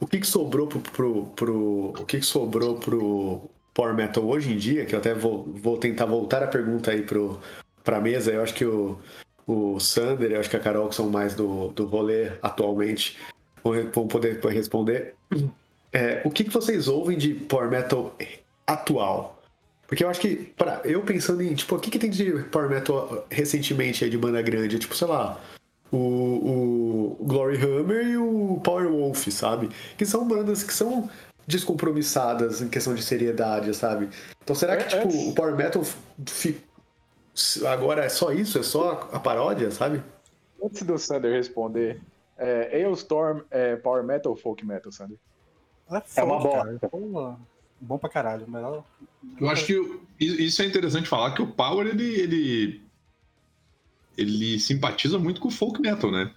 o 0.00 0.06
que, 0.06 0.18
que 0.18 0.26
sobrou 0.26 0.66
pro, 0.66 0.80
pro, 0.80 1.26
pro- 1.36 1.88
o 1.98 2.04
que, 2.06 2.18
que 2.20 2.26
sobrou 2.26 2.76
pro 2.76 3.42
Power 3.74 3.94
Metal 3.94 4.24
hoje 4.24 4.52
em 4.52 4.56
dia, 4.56 4.84
que 4.86 4.94
eu 4.94 4.98
até 4.98 5.14
vou, 5.14 5.44
vou 5.62 5.76
tentar 5.78 6.06
voltar 6.06 6.42
a 6.42 6.46
pergunta 6.46 6.90
aí 6.90 7.02
pro, 7.02 7.38
pra 7.84 8.00
mesa. 8.00 8.32
Eu 8.32 8.42
acho 8.42 8.54
que 8.54 8.64
o, 8.64 8.98
o 9.46 9.78
Sander, 9.78 10.32
eu 10.32 10.40
acho 10.40 10.48
que 10.50 10.56
a 10.56 10.60
Carol, 10.60 10.88
que 10.88 10.94
são 10.94 11.08
mais 11.10 11.34
do, 11.34 11.68
do 11.68 11.84
rolê 11.86 12.32
atualmente, 12.42 13.18
vão 13.92 14.08
poder 14.08 14.40
responder. 14.46 15.14
É, 15.92 16.22
o 16.24 16.30
que, 16.30 16.44
que 16.44 16.50
vocês 16.50 16.88
ouvem 16.88 17.18
de 17.18 17.34
Power 17.34 17.68
Metal 17.70 18.14
atual? 18.66 19.39
Porque 19.90 20.04
eu 20.04 20.08
acho 20.08 20.20
que, 20.20 20.36
para 20.56 20.80
eu 20.84 21.02
pensando 21.02 21.42
em, 21.42 21.52
tipo, 21.52 21.74
o 21.74 21.80
que, 21.80 21.90
que 21.90 21.98
tem 21.98 22.08
de 22.08 22.44
Power 22.44 22.70
Metal 22.70 23.26
recentemente 23.28 24.04
aí 24.04 24.08
de 24.10 24.16
banda 24.16 24.40
grande? 24.40 24.76
É 24.76 24.78
tipo, 24.78 24.94
sei 24.94 25.08
lá, 25.08 25.40
o, 25.90 25.96
o 27.18 27.24
Glory 27.24 27.56
Hammer 27.56 28.06
e 28.06 28.16
o 28.16 28.60
Power 28.62 28.88
Wolf, 28.88 29.26
sabe? 29.32 29.68
Que 29.98 30.06
são 30.06 30.28
bandas 30.28 30.62
que 30.62 30.72
são 30.72 31.10
descompromissadas 31.44 32.62
em 32.62 32.68
questão 32.68 32.94
de 32.94 33.02
seriedade, 33.02 33.74
sabe? 33.74 34.08
Então 34.44 34.54
será 34.54 34.76
que, 34.76 34.84
É, 34.84 34.86
tipo, 34.86 35.02
antes- 35.08 35.26
o 35.26 35.34
Power 35.34 35.56
Metal 35.56 35.82
fi- 36.28 36.60
agora 37.66 38.04
é 38.04 38.08
só 38.08 38.30
isso? 38.30 38.60
É 38.60 38.62
só 38.62 39.08
a 39.12 39.18
paródia, 39.18 39.72
sabe? 39.72 40.00
Antes 40.62 40.82
do 40.84 40.96
Sander 40.98 41.32
responder, 41.32 42.00
é, 42.38 42.76
Aeostorm 42.76 43.40
é 43.50 43.74
Power 43.74 44.04
Metal 44.04 44.30
ou 44.30 44.38
Folk 44.38 44.64
Metal, 44.64 44.92
Sander? 44.92 45.18
É, 45.90 46.20
É 46.20 46.22
uma 46.22 46.40
cara. 46.48 46.78
Bom 47.80 47.98
pra 47.98 48.10
caralho. 48.10 48.48
Melhor... 48.48 48.84
Eu 49.40 49.48
acho 49.48 49.66
que 49.66 50.00
isso 50.20 50.60
é 50.62 50.66
interessante 50.66 51.08
falar 51.08 51.32
que 51.32 51.42
o 51.42 51.46
Power 51.46 51.86
ele, 51.86 52.04
ele 52.04 52.82
ele 54.16 54.58
simpatiza 54.58 55.18
muito 55.18 55.40
com 55.40 55.48
o 55.48 55.52
folk 55.52 55.80
metal, 55.80 56.10
né? 56.10 56.30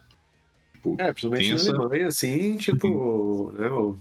Tipo, 0.74 0.96
É, 1.00 1.12
principalmente 1.12 1.56
tem 1.56 1.66
na 1.74 1.80
Alemanha, 1.80 2.08
assim, 2.08 2.58
tipo, 2.58 3.52
né, 3.58 3.68
o- 3.70 3.98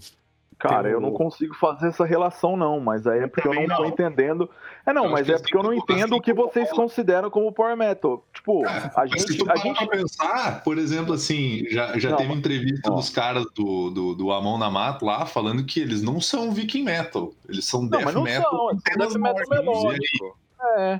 Cara, 0.59 0.83
Tem 0.83 0.91
eu 0.93 1.01
não 1.01 1.11
consigo 1.11 1.53
fazer 1.55 1.87
essa 1.87 2.05
relação, 2.05 2.55
não, 2.55 2.79
mas 2.79 3.05
aí 3.05 3.19
é 3.19 3.27
porque 3.27 3.45
eu 3.45 3.53
não 3.53 3.63
também 3.63 3.75
tô 3.75 3.83
não. 3.83 3.89
entendendo. 3.89 4.49
É, 4.85 4.91
não, 4.91 5.05
Eu 5.05 5.11
mas 5.11 5.29
é 5.29 5.37
porque 5.37 5.55
eu 5.55 5.63
não 5.63 5.71
assim 5.71 5.79
entendo 5.79 6.15
o 6.15 6.21
que 6.21 6.33
vocês 6.33 6.69
consideram 6.71 7.29
como 7.29 7.51
Power 7.53 7.77
Metal. 7.77 8.23
Tipo, 8.33 8.67
a 8.67 8.91
Mas 9.07 9.21
se 9.21 9.27
gente. 9.33 9.37
tu 9.45 9.49
A 9.51 9.55
gente 9.55 9.87
pensar, 9.87 10.61
por 10.63 10.77
exemplo, 10.77 11.13
assim, 11.13 11.65
já, 11.69 11.97
já 11.97 12.09
Não, 12.09 12.17
teve 12.17 12.33
entrevista 12.33 12.91
ó. 12.91 12.95
dos 12.95 13.09
caras 13.09 13.45
do, 13.55 13.89
do, 13.89 14.13
do 14.15 14.31
Amon 14.31 14.57
Namato 14.57 15.05
lá 15.05 15.25
falando 15.25 15.65
que 15.65 15.79
eles 15.79 16.01
não 16.01 16.19
são 16.19 16.51
viking 16.51 16.83
metal, 16.83 17.31
eles 17.47 17.63
são 17.63 17.83
Não, 17.83 17.89
death 17.89 18.13
não 18.13 18.23
metal. 18.23 18.51
são, 18.51 18.69
são 18.69 18.79
temas 18.79 19.13
death 19.13 19.21
metal 19.21 19.49
melódico. 19.49 20.37
É. 20.77 20.99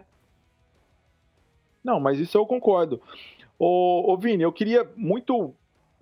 Não, 1.84 2.00
mas 2.00 2.20
isso 2.20 2.38
eu 2.38 2.46
concordo. 2.46 3.02
Ô, 3.60 4.14
ô 4.14 4.18
Vini, 4.18 4.44
eu 4.44 4.54
queria 4.54 4.90
muito 4.96 5.54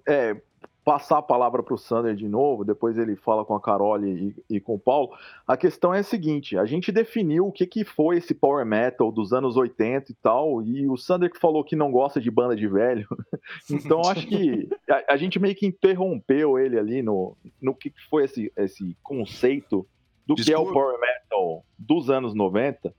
é, 0.07 0.35
passar 0.83 1.19
a 1.19 1.21
palavra 1.21 1.61
para 1.61 1.73
o 1.73 1.77
Sander 1.77 2.15
de 2.15 2.27
novo, 2.27 2.65
depois 2.65 2.97
ele 2.97 3.15
fala 3.15 3.45
com 3.45 3.55
a 3.55 3.61
Carol 3.61 4.03
e, 4.03 4.35
e 4.49 4.59
com 4.59 4.75
o 4.75 4.79
Paulo. 4.79 5.11
A 5.47 5.55
questão 5.55 5.93
é 5.93 5.99
a 5.99 6.03
seguinte: 6.03 6.57
a 6.57 6.65
gente 6.65 6.91
definiu 6.91 7.47
o 7.47 7.51
que, 7.51 7.65
que 7.65 7.83
foi 7.83 8.17
esse 8.17 8.33
power 8.33 8.65
metal 8.65 9.11
dos 9.11 9.33
anos 9.33 9.57
80 9.57 10.11
e 10.11 10.15
tal, 10.15 10.61
e 10.63 10.87
o 10.87 10.97
Sander 10.97 11.31
que 11.31 11.39
falou 11.39 11.63
que 11.63 11.75
não 11.75 11.91
gosta 11.91 12.19
de 12.19 12.31
banda 12.31 12.55
de 12.55 12.67
velho. 12.67 13.07
Então 13.69 14.01
acho 14.01 14.27
que 14.27 14.69
a, 14.89 15.13
a 15.13 15.17
gente 15.17 15.39
meio 15.39 15.55
que 15.55 15.65
interrompeu 15.65 16.59
ele 16.59 16.77
ali 16.77 17.01
no, 17.01 17.35
no 17.61 17.73
que 17.73 17.91
foi 18.09 18.25
esse, 18.25 18.51
esse 18.55 18.95
conceito 19.01 19.87
do 20.25 20.35
que 20.35 20.51
é 20.53 20.57
o 20.57 20.63
Desculpa. 20.63 20.73
power 20.73 20.99
metal 20.99 21.65
dos 21.77 22.09
anos 22.09 22.33
90. 22.33 22.93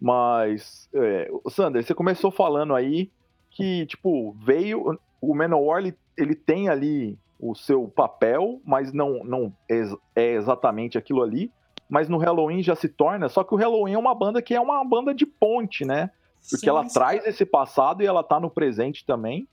Mas, 0.00 0.88
é, 0.94 1.30
Sander, 1.48 1.82
você 1.82 1.94
começou 1.94 2.30
falando 2.30 2.74
aí 2.74 3.10
que, 3.50 3.86
tipo, 3.86 4.32
veio. 4.32 4.98
O 5.20 5.34
Manowar, 5.34 5.80
ele, 5.80 5.94
ele 6.16 6.34
tem 6.34 6.68
ali 6.68 7.18
o 7.38 7.54
seu 7.54 7.88
papel, 7.88 8.60
mas 8.64 8.92
não, 8.92 9.24
não 9.24 9.52
é, 9.70 9.82
é 10.16 10.34
exatamente 10.34 10.96
aquilo 10.96 11.22
ali. 11.22 11.50
Mas 11.88 12.08
no 12.08 12.16
Halloween 12.16 12.62
já 12.62 12.74
se 12.74 12.88
torna. 12.88 13.28
Só 13.28 13.44
que 13.44 13.54
o 13.54 13.58
Halloween 13.58 13.94
é 13.94 13.98
uma 13.98 14.14
banda 14.14 14.40
que 14.40 14.54
é 14.54 14.60
uma 14.60 14.82
banda 14.84 15.14
de 15.14 15.26
ponte, 15.26 15.84
né? 15.84 16.10
Porque 16.48 16.66
Sim, 16.66 16.70
ela 16.70 16.84
sim. 16.84 16.94
traz 16.94 17.26
esse 17.26 17.44
passado 17.44 18.02
e 18.02 18.06
ela 18.06 18.22
tá 18.22 18.40
no 18.40 18.50
presente 18.50 19.04
também. 19.04 19.46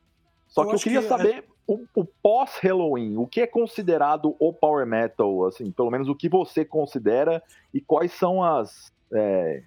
Só 0.48 0.64
Eu 0.64 0.70
que 0.70 0.76
eu 0.76 0.80
queria 0.80 1.02
que 1.02 1.08
saber 1.08 1.46
o, 1.68 1.86
o 1.96 2.06
pós-Halloween, 2.06 3.18
o 3.18 3.26
que 3.26 3.42
é 3.42 3.48
considerado 3.48 4.36
o 4.40 4.52
Power 4.54 4.86
Metal, 4.86 5.46
assim, 5.46 5.72
pelo 5.72 5.90
menos 5.90 6.10
o 6.10 6.16
que 6.16 6.28
você 6.28 6.66
considera 6.66 7.42
e 7.74 7.80
quais 7.80 8.12
são 8.12 8.44
as, 8.44 8.92
é, 9.14 9.64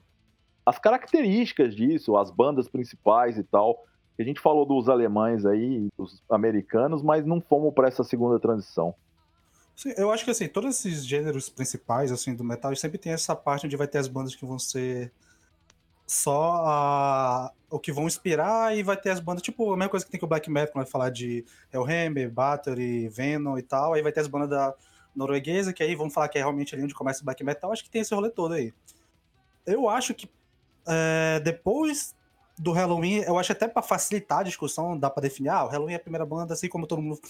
as 0.67 0.79
características 0.79 1.75
disso, 1.75 2.17
as 2.17 2.31
bandas 2.31 2.69
principais 2.69 3.39
e 3.39 3.45
tal. 3.45 3.83
A 4.19 4.23
gente 4.23 4.41
falou 4.41 4.65
dos 4.65 4.89
alemães 4.89 5.45
aí, 5.45 5.89
dos 5.99 6.23
americanos, 6.31 7.03
mas 7.03 7.25
não 7.27 7.41
fomos 7.41 7.75
para 7.75 7.89
essa 7.89 8.05
segunda 8.05 8.39
transição. 8.39 8.95
Sim, 9.75 9.93
eu 9.97 10.13
acho 10.13 10.25
que 10.25 10.31
assim, 10.31 10.47
todos 10.47 10.77
esses 10.77 11.05
gêneros 11.05 11.49
principais 11.49 12.13
assim 12.13 12.35
do 12.35 12.45
metal 12.45 12.75
sempre 12.77 12.97
tem 12.97 13.13
essa 13.13 13.35
parte 13.35 13.67
onde 13.67 13.77
vai 13.77 13.89
ter 13.89 13.99
as 13.99 14.07
bandas 14.07 14.35
que 14.37 14.47
vão 14.47 14.59
ser 14.59 15.11
só 16.07 16.63
a- 16.65 17.53
o 17.71 17.79
que 17.79 17.91
vão 17.91 18.07
inspirar 18.07 18.77
e 18.77 18.83
vai 18.85 18.97
ter 18.97 19.11
as 19.11 19.19
bandas, 19.19 19.43
tipo, 19.43 19.73
a 19.73 19.77
mesma 19.77 19.91
coisa 19.91 20.05
que 20.05 20.13
tem 20.13 20.21
com 20.21 20.27
o 20.27 20.29
black 20.29 20.49
metal, 20.49 20.75
vai 20.77 20.87
falar 20.87 21.11
de 21.11 21.45
Hellhammer, 21.73 22.31
Battery, 22.31 23.09
Venom 23.09 23.59
e 23.59 23.63
tal, 23.63 23.95
aí 23.95 24.03
vai 24.03 24.13
ter 24.13 24.21
as 24.21 24.29
bandas 24.29 24.51
da 24.51 24.75
norueguesa, 25.17 25.73
que 25.73 25.83
aí 25.83 25.95
vão 25.97 26.09
falar 26.11 26.29
que 26.29 26.39
é 26.39 26.43
realmente 26.43 26.75
ali 26.75 26.85
onde 26.85 26.95
começa 26.95 27.23
o 27.23 27.25
black 27.25 27.43
metal, 27.43 27.73
acho 27.73 27.83
que 27.83 27.91
tem 27.91 28.03
esse 28.03 28.15
rolê 28.15 28.31
todo 28.31 28.55
aí. 28.55 28.73
Eu 29.67 29.89
acho 29.89 30.15
que 30.15 30.31
é, 30.87 31.41
depois 31.41 32.15
do 32.57 32.71
Halloween, 32.73 33.23
eu 33.27 33.39
acho 33.39 33.51
até 33.53 33.67
pra 33.67 33.83
facilitar 33.83 34.39
a 34.39 34.43
discussão, 34.45 34.97
dá 34.97 35.11
pra 35.11 35.21
definir, 35.21 35.49
ah, 35.49 35.65
o 35.65 35.69
Halloween 35.69 35.95
é 35.95 35.97
a 35.97 36.01
primeira 36.01 36.25
banda, 36.25 36.55
assim 36.55 36.69
como 36.69 36.87
todo 36.87 37.03
mundo 37.03 37.21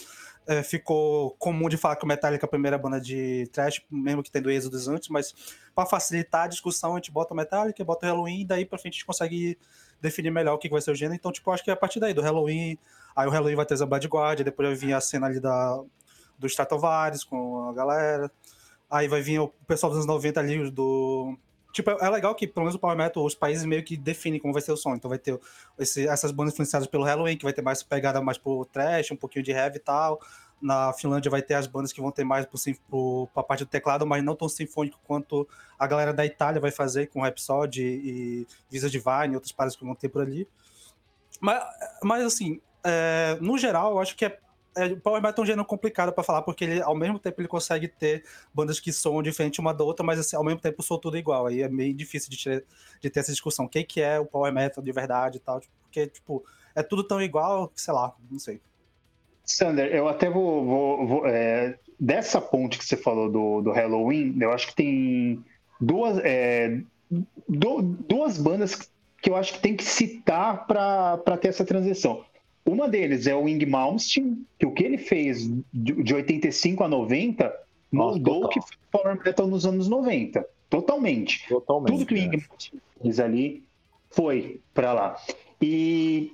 é, 0.46 0.62
ficou 0.62 1.30
comum 1.38 1.68
de 1.68 1.78
falar 1.78 1.96
que 1.96 2.04
o 2.04 2.08
Metallica 2.08 2.44
é 2.44 2.46
a 2.46 2.50
primeira 2.50 2.76
banda 2.76 3.00
de 3.00 3.48
trash, 3.52 3.82
mesmo 3.90 4.22
que 4.22 4.30
tendo 4.30 4.50
êxodos 4.50 4.86
antes, 4.86 5.08
mas 5.08 5.34
pra 5.74 5.86
facilitar 5.86 6.44
a 6.44 6.48
discussão, 6.48 6.92
a 6.92 6.96
gente 6.96 7.10
bota 7.10 7.32
o 7.32 7.36
Metallica, 7.36 7.82
bota 7.84 8.06
o 8.06 8.08
Halloween, 8.08 8.42
e 8.42 8.44
daí 8.44 8.66
pra 8.66 8.78
frente 8.78 8.94
a 8.94 8.96
gente 8.96 9.06
consegue 9.06 9.58
definir 10.00 10.30
melhor 10.30 10.54
o 10.54 10.58
que 10.58 10.68
vai 10.68 10.82
ser 10.82 10.90
o 10.90 10.94
gênero. 10.94 11.16
Então, 11.16 11.32
tipo, 11.32 11.50
acho 11.50 11.64
que 11.64 11.70
é 11.70 11.72
a 11.72 11.76
partir 11.76 12.00
daí, 12.00 12.12
do 12.12 12.20
Halloween, 12.20 12.78
aí 13.16 13.26
o 13.26 13.30
Halloween 13.30 13.56
vai 13.56 13.64
ter 13.64 13.82
a 13.82 13.86
Bad 13.86 14.06
Guard, 14.06 14.40
depois 14.42 14.68
vai 14.68 14.76
vir 14.76 14.92
a 14.92 15.00
cena 15.00 15.26
ali 15.26 15.40
da, 15.40 15.82
do 16.38 16.46
Stratovarius 16.46 17.24
com 17.24 17.68
a 17.68 17.72
galera. 17.72 18.30
Aí 18.90 19.08
vai 19.08 19.22
vir 19.22 19.40
o 19.40 19.48
pessoal 19.66 19.90
dos 19.90 19.98
anos 19.98 20.06
90 20.06 20.40
ali, 20.40 20.70
do. 20.70 21.36
Tipo, 21.74 21.90
é 21.90 22.08
legal 22.08 22.32
que, 22.36 22.46
pelo 22.46 22.66
menos 22.66 22.76
o 22.76 22.78
Power 22.78 22.96
Metal, 22.96 23.24
os 23.24 23.34
países 23.34 23.64
meio 23.64 23.82
que 23.82 23.96
definem 23.96 24.38
como 24.38 24.52
vai 24.52 24.62
ser 24.62 24.70
o 24.70 24.76
som. 24.76 24.94
Então 24.94 25.08
vai 25.08 25.18
ter 25.18 25.36
esse- 25.76 26.06
essas 26.06 26.30
bandas 26.30 26.54
influenciadas 26.54 26.86
pelo 26.86 27.02
Halloween, 27.02 27.36
que 27.36 27.42
vai 27.42 27.52
ter 27.52 27.62
mais 27.62 27.82
pegada 27.82 28.20
mais 28.22 28.38
pro 28.38 28.64
trash, 28.66 29.10
um 29.10 29.16
pouquinho 29.16 29.44
de 29.44 29.50
heavy 29.50 29.78
e 29.78 29.80
tal. 29.80 30.20
Na 30.62 30.92
Finlândia 30.92 31.28
vai 31.28 31.42
ter 31.42 31.54
as 31.54 31.66
bandas 31.66 31.92
que 31.92 32.00
vão 32.00 32.12
ter 32.12 32.22
mais 32.22 32.46
pro, 32.46 32.60
pro, 32.88 33.28
pra 33.34 33.42
parte 33.42 33.64
do 33.64 33.68
teclado, 33.68 34.06
mas 34.06 34.22
não 34.22 34.36
tão 34.36 34.48
sinfônico 34.48 35.00
quanto 35.04 35.48
a 35.76 35.84
galera 35.84 36.12
da 36.12 36.24
Itália 36.24 36.60
vai 36.60 36.70
fazer 36.70 37.08
com 37.08 37.20
Rhapsody 37.22 37.82
e 37.82 38.46
Visa 38.70 38.88
Divine 38.88 39.32
e 39.32 39.34
outras 39.34 39.50
paradas 39.50 39.74
que 39.74 39.84
vão 39.84 39.96
ter 39.96 40.08
por 40.08 40.22
ali. 40.22 40.46
Mas, 41.40 41.60
mas 42.04 42.24
assim, 42.24 42.60
é, 42.84 43.36
no 43.40 43.58
geral, 43.58 43.90
eu 43.90 43.98
acho 43.98 44.14
que 44.14 44.24
é, 44.24 44.28
é, 44.28 44.38
o 44.92 45.00
Power 45.00 45.22
Metal 45.22 45.36
é 45.38 45.42
um 45.42 45.46
gênero 45.46 45.64
complicado 45.64 46.12
pra 46.12 46.24
falar, 46.24 46.42
porque 46.42 46.64
ele, 46.64 46.82
ao 46.82 46.94
mesmo 46.96 47.18
tempo, 47.18 47.40
ele 47.40 47.48
consegue 47.48 47.86
ter 47.88 48.24
bandas 48.52 48.80
que 48.80 48.92
soam 48.92 49.22
diferente 49.22 49.60
uma 49.60 49.72
da 49.72 49.84
outra, 49.84 50.04
mas 50.04 50.18
assim, 50.18 50.36
ao 50.36 50.44
mesmo 50.44 50.60
tempo 50.60 50.82
soam 50.82 51.00
tudo 51.00 51.16
igual. 51.16 51.46
Aí 51.46 51.62
é 51.62 51.68
meio 51.68 51.94
difícil 51.94 52.30
de, 52.30 52.36
tirar- 52.36 52.62
de 53.00 53.10
ter 53.10 53.20
essa 53.20 53.32
discussão. 53.32 53.66
O 53.66 53.68
que, 53.68 53.84
que 53.84 54.00
é 54.00 54.18
o 54.18 54.26
Power 54.26 54.52
Metal 54.52 54.82
de 54.82 54.92
verdade 54.92 55.36
e 55.38 55.40
tal? 55.40 55.60
Porque, 55.82 56.06
tipo, 56.08 56.44
é 56.74 56.82
tudo 56.82 57.04
tão 57.04 57.22
igual 57.22 57.70
sei 57.74 57.94
lá, 57.94 58.14
não 58.30 58.38
sei. 58.38 58.60
Sander, 59.44 59.94
eu 59.94 60.08
até 60.08 60.28
vou. 60.30 60.64
vou- 60.64 61.06
vou, 61.06 61.26
é, 61.26 61.78
dessa 62.00 62.40
ponte 62.40 62.78
que 62.78 62.84
você 62.84 62.96
falou 62.96 63.30
do, 63.30 63.60
do 63.60 63.70
Halloween, 63.72 64.36
eu 64.40 64.50
acho 64.52 64.68
que 64.68 64.74
tem 64.74 65.44
duas, 65.80 66.18
é, 66.24 66.80
du- 67.48 67.82
duas 67.82 68.38
bandas 68.38 68.90
que 69.22 69.30
eu 69.30 69.36
acho 69.36 69.54
que 69.54 69.60
tem 69.60 69.76
que 69.76 69.84
citar 69.84 70.66
para 70.66 71.36
ter 71.38 71.48
essa 71.48 71.64
transição. 71.64 72.24
Uma 72.66 72.88
deles 72.88 73.26
é 73.26 73.34
o 73.34 73.48
Ing 73.48 73.64
Malmsteen, 73.66 74.46
que 74.58 74.66
o 74.66 74.72
que 74.72 74.84
ele 74.84 74.98
fez 74.98 75.46
de, 75.72 76.02
de 76.02 76.14
85 76.14 76.84
a 76.84 76.88
90 76.88 77.44
Nossa, 77.44 77.58
moldou 77.92 78.44
o 78.44 78.48
que 78.48 78.60
foi 78.60 78.70
o 78.70 78.90
Power 78.90 79.22
Metal 79.22 79.46
nos 79.46 79.66
anos 79.66 79.88
90. 79.88 80.46
Totalmente. 80.70 81.46
Totalmente. 81.48 81.92
Tudo 81.92 82.06
que 82.06 82.14
o 82.14 82.16
né? 82.16 82.24
Ing 82.24 82.44
fez 83.02 83.20
ali 83.20 83.62
foi 84.10 84.60
pra 84.72 84.92
lá. 84.92 85.16
E 85.60 86.32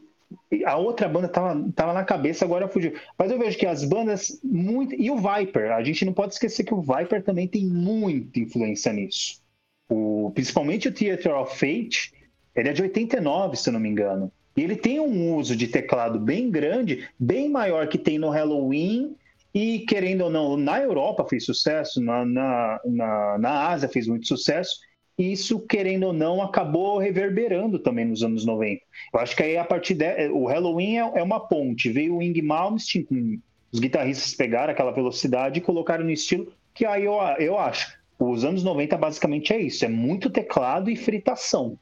e 0.50 0.64
a 0.64 0.76
outra 0.76 1.08
banda 1.08 1.28
tava, 1.28 1.70
tava 1.74 1.92
na 1.92 2.04
cabeça, 2.04 2.44
agora 2.44 2.68
fugiu. 2.68 2.94
Mas 3.18 3.30
eu 3.30 3.38
vejo 3.38 3.58
que 3.58 3.66
as 3.66 3.84
bandas 3.84 4.40
muito. 4.42 4.94
E 4.94 5.10
o 5.10 5.16
Viper, 5.16 5.72
a 5.72 5.82
gente 5.82 6.04
não 6.04 6.12
pode 6.12 6.34
esquecer 6.34 6.64
que 6.64 6.74
o 6.74 6.80
Viper 6.80 7.22
também 7.22 7.48
tem 7.48 7.64
muita 7.66 8.38
influência 8.38 8.92
nisso. 8.92 9.40
O, 9.88 10.30
principalmente 10.34 10.88
o 10.88 10.92
Theater 10.92 11.34
of 11.34 11.52
Fate, 11.58 12.12
ele 12.54 12.68
é 12.68 12.72
de 12.72 12.82
89, 12.82 13.56
se 13.56 13.68
eu 13.68 13.72
não 13.72 13.80
me 13.80 13.88
engano. 13.88 14.32
E 14.56 14.62
ele 14.62 14.76
tem 14.76 15.00
um 15.00 15.34
uso 15.36 15.54
de 15.54 15.68
teclado 15.68 16.18
bem 16.18 16.50
grande, 16.50 17.08
bem 17.18 17.48
maior 17.48 17.88
que 17.88 17.98
tem 17.98 18.18
no 18.18 18.30
Halloween. 18.30 19.14
E 19.52 19.80
querendo 19.80 20.22
ou 20.22 20.30
não, 20.30 20.56
na 20.56 20.80
Europa 20.80 21.26
fez 21.28 21.44
sucesso, 21.44 22.00
na, 22.00 22.24
na, 22.24 22.80
na, 22.84 23.38
na 23.38 23.68
Ásia 23.68 23.88
fez 23.88 24.06
muito 24.06 24.26
sucesso. 24.26 24.78
Isso, 25.18 25.60
querendo 25.60 26.04
ou 26.04 26.12
não, 26.12 26.40
acabou 26.40 26.98
reverberando 26.98 27.78
também 27.78 28.06
nos 28.06 28.22
anos 28.22 28.44
90. 28.44 28.80
Eu 29.12 29.20
acho 29.20 29.36
que 29.36 29.42
aí 29.42 29.56
a 29.56 29.64
partir 29.64 29.94
de, 29.94 30.28
o 30.30 30.46
Halloween 30.46 30.98
é, 30.98 31.12
é 31.16 31.22
uma 31.22 31.40
ponte. 31.40 31.90
Veio 31.90 32.16
o 32.16 32.22
Ing 32.22 32.40
Malmsteen, 32.40 33.42
os 33.72 33.78
guitarristas 33.78 34.34
pegaram 34.34 34.72
aquela 34.72 34.92
velocidade 34.92 35.58
e 35.58 35.62
colocaram 35.62 36.04
no 36.04 36.10
estilo 36.10 36.52
que 36.74 36.84
aí 36.84 37.04
eu, 37.04 37.14
eu 37.38 37.58
acho. 37.58 37.98
Os 38.18 38.44
anos 38.44 38.62
90 38.62 38.96
basicamente 38.96 39.52
é 39.52 39.60
isso, 39.60 39.84
é 39.84 39.88
muito 39.88 40.30
teclado 40.30 40.90
e 40.90 40.96
fritação. 40.96 41.78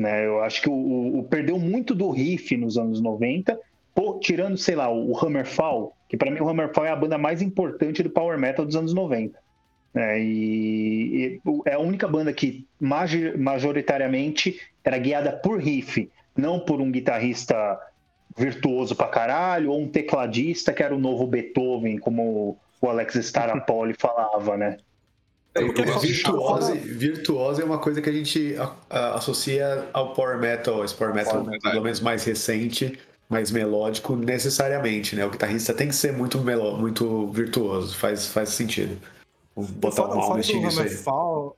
Né? 0.00 0.24
Eu 0.26 0.42
acho 0.42 0.62
que 0.62 0.68
o, 0.70 1.18
o- 1.18 1.24
perdeu 1.24 1.58
muito 1.58 1.94
do 1.94 2.10
riff 2.10 2.56
nos 2.56 2.78
anos 2.78 3.02
90, 3.02 3.58
pô, 3.94 4.18
tirando, 4.18 4.56
sei 4.56 4.74
lá, 4.74 4.90
o 4.90 5.14
Hammerfall, 5.18 5.92
que 6.08 6.16
para 6.16 6.30
mim 6.30 6.40
o 6.40 6.48
Hammerfall 6.48 6.86
é 6.86 6.90
a 6.90 6.96
banda 6.96 7.18
mais 7.18 7.42
importante 7.42 8.02
do 8.02 8.08
power 8.08 8.38
metal 8.38 8.64
dos 8.64 8.76
anos 8.76 8.94
90. 8.94 9.38
né? 9.92 10.18
e, 10.22 11.40
e 11.44 11.60
é 11.66 11.74
a 11.74 11.78
única 11.78 12.08
banda 12.08 12.32
que 12.32 12.64
majoritariamente 12.80 14.58
era 14.82 14.96
guiada 14.98 15.32
por 15.32 15.58
riff, 15.60 16.08
não 16.36 16.60
por 16.60 16.80
um 16.80 16.90
guitarrista 16.90 17.78
virtuoso 18.38 18.94
pra 18.96 19.08
caralho, 19.08 19.70
ou 19.70 19.80
um 19.82 19.88
tecladista 19.88 20.72
que 20.72 20.82
era 20.82 20.94
o 20.94 20.98
novo 20.98 21.26
Beethoven, 21.26 21.98
como 21.98 22.56
o 22.80 22.88
Alex 22.88 23.16
Starapoli 23.16 23.94
falava, 23.98 24.56
né? 24.56 24.78
É, 25.54 25.62
gosto 25.64 26.00
de 26.00 26.12
Virtuose, 26.12 26.78
virtuose 26.78 27.62
é 27.62 27.64
uma 27.64 27.78
coisa 27.78 28.00
que 28.00 28.08
a 28.08 28.12
gente 28.12 28.54
associa 28.88 29.88
ao 29.92 30.14
power 30.14 30.38
metal, 30.38 30.84
esse 30.84 30.94
power 30.94 31.14
metal, 31.14 31.32
Power 31.34 31.50
metal. 31.50 31.72
pelo 31.72 31.82
menos 31.82 32.00
mais 32.00 32.24
recente, 32.24 32.98
mais 33.28 33.50
melódico, 33.50 34.14
necessariamente, 34.14 35.16
né? 35.16 35.24
O 35.26 35.30
guitarrista 35.30 35.74
tem 35.74 35.88
que 35.88 35.94
ser 35.94 36.12
muito, 36.12 36.38
melo, 36.40 36.76
muito 36.76 37.26
virtuoso, 37.32 37.96
faz, 37.96 38.26
faz 38.26 38.50
sentido. 38.50 38.96
Botar 39.56 39.96
Fora- 40.02 40.18
um 40.18 40.22
fora 40.22 40.32
do 40.32 40.36
nisso 40.36 40.80
aí. 40.80 40.86
Hammerfall, 40.86 41.56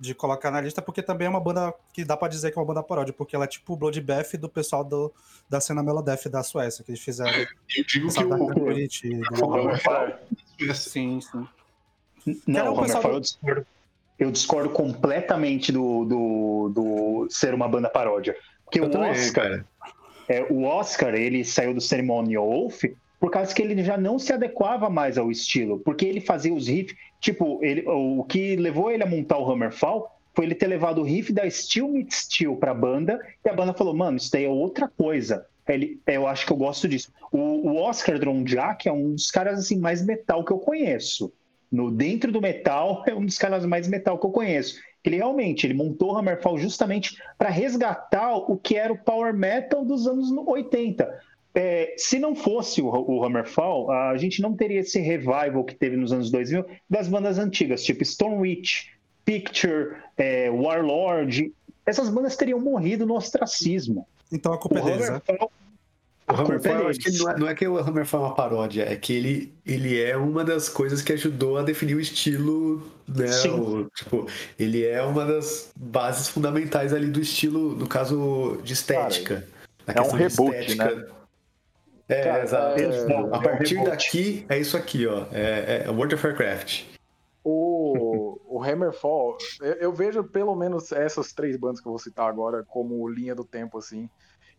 de 0.00 0.14
colocar 0.14 0.50
na 0.50 0.60
lista, 0.60 0.82
porque 0.82 1.02
também 1.02 1.26
é 1.26 1.30
uma 1.30 1.40
banda 1.40 1.72
que 1.92 2.04
dá 2.04 2.16
pra 2.16 2.28
dizer 2.28 2.50
que 2.50 2.58
é 2.58 2.60
uma 2.62 2.66
banda 2.66 2.82
paródia, 2.82 3.12
porque 3.12 3.36
ela 3.36 3.44
é 3.44 3.48
tipo 3.48 3.74
o 3.74 3.76
Bloodbath 3.76 4.34
do 4.36 4.48
pessoal 4.48 4.82
do, 4.82 5.12
da 5.48 5.60
cena 5.60 5.82
Melodeath 5.82 6.28
da 6.28 6.42
Suécia, 6.42 6.82
que 6.82 6.90
eles 6.90 7.00
fizeram. 7.00 7.30
Eu 7.30 7.84
digo 7.86 8.08
que 8.12 8.22
o, 8.24 8.26
o 9.46 9.54
Hammerfall 9.54 10.18
Sim, 10.74 11.20
sim. 11.20 11.46
Não, 12.46 12.54
Cara, 12.54 12.72
o 12.72 12.74
do- 12.74 13.08
eu 13.14 13.20
discordo, 13.20 13.66
eu 14.18 14.30
discordo 14.30 14.70
completamente 14.70 15.70
do, 15.72 16.04
do, 16.04 16.68
do 16.74 17.26
ser 17.30 17.54
uma 17.54 17.68
banda 17.68 17.88
paródia. 17.88 18.36
Porque 18.64 18.80
Eu 18.80 18.84
o 18.86 18.90
também, 18.90 19.10
Oscar, 19.10 19.44
cara. 19.50 19.66
é, 20.28 20.42
o 20.50 20.64
Oscar, 20.64 21.14
ele 21.14 21.44
saiu 21.44 21.74
do 21.74 21.80
Ceremonial 21.80 22.48
Oath 22.48 22.84
por 23.20 23.30
causa 23.30 23.54
que 23.54 23.62
ele 23.62 23.82
já 23.82 23.96
não 23.96 24.18
se 24.18 24.32
adequava 24.32 24.90
mais 24.90 25.16
ao 25.16 25.30
estilo, 25.30 25.78
porque 25.80 26.04
ele 26.04 26.20
fazia 26.20 26.52
os 26.52 26.68
riffs, 26.68 26.96
tipo, 27.20 27.58
ele, 27.62 27.82
o 27.86 28.22
que 28.24 28.56
levou 28.56 28.90
ele 28.90 29.02
a 29.02 29.06
montar 29.06 29.38
o 29.38 29.50
Hammerfall 29.50 30.10
foi 30.34 30.44
ele 30.46 30.54
ter 30.54 30.66
levado 30.66 31.00
o 31.00 31.04
riff 31.04 31.32
da 31.32 31.48
Steel 31.48 31.88
Meet 31.88 32.10
Steel 32.12 32.56
pra 32.56 32.74
banda, 32.74 33.18
e 33.44 33.48
a 33.48 33.52
banda 33.54 33.72
falou, 33.72 33.94
mano, 33.94 34.16
isso 34.16 34.30
daí 34.32 34.44
é 34.44 34.48
outra 34.48 34.88
coisa. 34.88 35.46
Ele, 35.66 35.98
eu 36.06 36.26
acho 36.26 36.44
que 36.44 36.52
eu 36.52 36.56
gosto 36.56 36.86
disso. 36.88 37.10
O, 37.32 37.38
o 37.70 37.76
Oscar 37.76 38.18
Dronjak 38.18 38.86
é 38.86 38.92
um 38.92 39.12
dos 39.14 39.30
caras 39.30 39.58
assim 39.60 39.78
mais 39.78 40.04
metal 40.04 40.44
que 40.44 40.52
eu 40.52 40.58
conheço. 40.58 41.32
No 41.70 41.90
dentro 41.90 42.30
do 42.30 42.40
metal 42.40 43.02
é 43.08 43.14
um 43.14 43.24
dos 43.24 43.38
caras 43.38 43.64
mais 43.66 43.88
metal 43.88 44.18
que 44.18 44.26
eu 44.26 44.30
conheço. 44.30 44.80
Ele 45.04 45.16
realmente 45.16 45.66
ele 45.66 45.74
montou 45.74 46.12
o 46.12 46.16
Hammerfall 46.16 46.58
justamente 46.58 47.20
para 47.36 47.50
resgatar 47.50 48.36
o 48.36 48.56
que 48.56 48.76
era 48.76 48.92
o 48.92 48.98
power 48.98 49.34
metal 49.34 49.84
dos 49.84 50.06
anos 50.06 50.30
80. 50.30 51.20
É, 51.54 51.94
se 51.96 52.18
não 52.18 52.34
fosse 52.34 52.80
o, 52.80 52.86
o 52.88 53.24
Hammerfall, 53.24 53.90
a 53.90 54.16
gente 54.16 54.40
não 54.40 54.56
teria 54.56 54.80
esse 54.80 54.98
revival 55.00 55.62
que 55.64 55.74
teve 55.74 55.96
nos 55.96 56.12
anos 56.12 56.30
2000 56.30 56.64
das 56.88 57.06
bandas 57.06 57.38
antigas, 57.38 57.84
tipo 57.84 58.04
Stone 58.04 58.36
Witch, 58.36 58.86
Picture, 59.24 59.96
é, 60.16 60.50
Warlord. 60.50 61.52
Essas 61.86 62.08
bandas 62.08 62.34
teriam 62.34 62.58
morrido 62.58 63.06
no 63.06 63.14
ostracismo. 63.14 64.06
Então 64.32 64.52
a 64.52 64.58
culpa 64.58 64.76
O 64.76 64.78
é 64.78 64.82
deles, 64.82 65.10
né? 65.10 65.20
O 66.26 66.32
é 66.32 66.40
Hammerfall, 66.40 66.74
eu 66.76 66.88
acho 66.88 67.00
que 67.00 67.10
não 67.18 67.30
é, 67.30 67.38
não 67.38 67.48
é 67.48 67.54
que 67.54 67.68
o 67.68 67.78
Hammerfall 67.78 68.22
é 68.22 68.26
uma 68.26 68.34
paródia, 68.34 68.90
é 68.90 68.96
que 68.96 69.12
ele, 69.12 69.54
ele 69.66 70.00
é 70.00 70.16
uma 70.16 70.42
das 70.42 70.70
coisas 70.70 71.02
que 71.02 71.12
ajudou 71.12 71.58
a 71.58 71.62
definir 71.62 71.94
o 71.94 72.00
estilo, 72.00 72.90
né? 73.06 73.26
O, 73.50 73.90
tipo, 73.90 74.26
ele 74.58 74.86
é 74.86 75.02
uma 75.02 75.26
das 75.26 75.70
bases 75.76 76.28
fundamentais 76.28 76.94
ali 76.94 77.08
do 77.08 77.20
estilo, 77.20 77.76
no 77.76 77.86
caso 77.86 78.58
de 78.64 78.72
estética. 78.72 79.46
Na 79.86 79.92
é 79.94 80.00
um 80.00 80.16
questão 80.16 80.46
de 80.46 80.52
reboot, 80.56 80.70
estética. 80.70 81.14
É, 82.08 82.22
Cara, 82.22 82.42
exato. 82.42 82.80
é- 82.80 83.36
a 83.36 83.38
partir 83.40 83.78
é 83.78 83.84
daqui, 83.84 84.46
é 84.48 84.58
isso 84.58 84.76
aqui, 84.76 85.06
ó. 85.06 85.26
É, 85.32 85.84
é 85.86 85.90
World 85.90 86.14
of 86.14 86.26
Warcraft. 86.26 86.84
O, 87.42 88.40
o 88.46 88.62
Hammerfall, 88.62 89.36
eu, 89.60 89.72
eu 89.74 89.92
vejo 89.92 90.24
pelo 90.24 90.54
menos 90.54 90.90
essas 90.92 91.32
três 91.34 91.58
bandas 91.58 91.80
que 91.80 91.86
eu 91.86 91.92
vou 91.92 91.98
citar 91.98 92.26
agora 92.26 92.64
como 92.66 93.06
linha 93.08 93.34
do 93.34 93.44
tempo, 93.44 93.76
assim. 93.76 94.08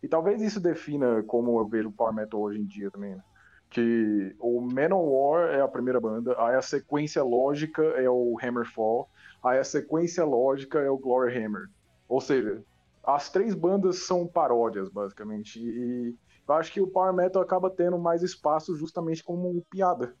E 0.02 0.08
talvez 0.08 0.40
isso 0.40 0.60
defina 0.60 1.22
como 1.24 1.58
eu 1.58 1.66
vejo 1.66 1.88
o 1.88 1.92
Power 1.92 2.14
Metal 2.14 2.40
hoje 2.40 2.60
em 2.60 2.66
dia 2.66 2.90
também, 2.90 3.14
né? 3.14 3.22
Que 3.68 4.34
o 4.38 4.60
Manowar 4.60 5.50
é 5.50 5.60
a 5.60 5.68
primeira 5.68 6.00
banda, 6.00 6.34
aí 6.38 6.54
a 6.54 6.62
sequência 6.62 7.22
lógica 7.22 7.82
é 7.82 8.08
o 8.08 8.36
Hammerfall, 8.40 9.08
aí 9.42 9.58
a 9.58 9.64
sequência 9.64 10.24
lógica 10.24 10.78
é 10.78 10.88
o 10.88 10.98
Glory 10.98 11.36
Hammer. 11.36 11.68
Ou 12.08 12.20
seja, 12.20 12.62
as 13.02 13.30
três 13.30 13.54
bandas 13.54 14.06
são 14.06 14.26
paródias, 14.26 14.88
basicamente. 14.88 15.60
E 15.60 16.14
eu 16.48 16.54
acho 16.54 16.72
que 16.72 16.80
o 16.80 16.86
Power 16.86 17.12
Metal 17.12 17.42
acaba 17.42 17.70
tendo 17.70 17.98
mais 17.98 18.22
espaço 18.22 18.76
justamente 18.76 19.22
como 19.22 19.64
piada. 19.70 20.14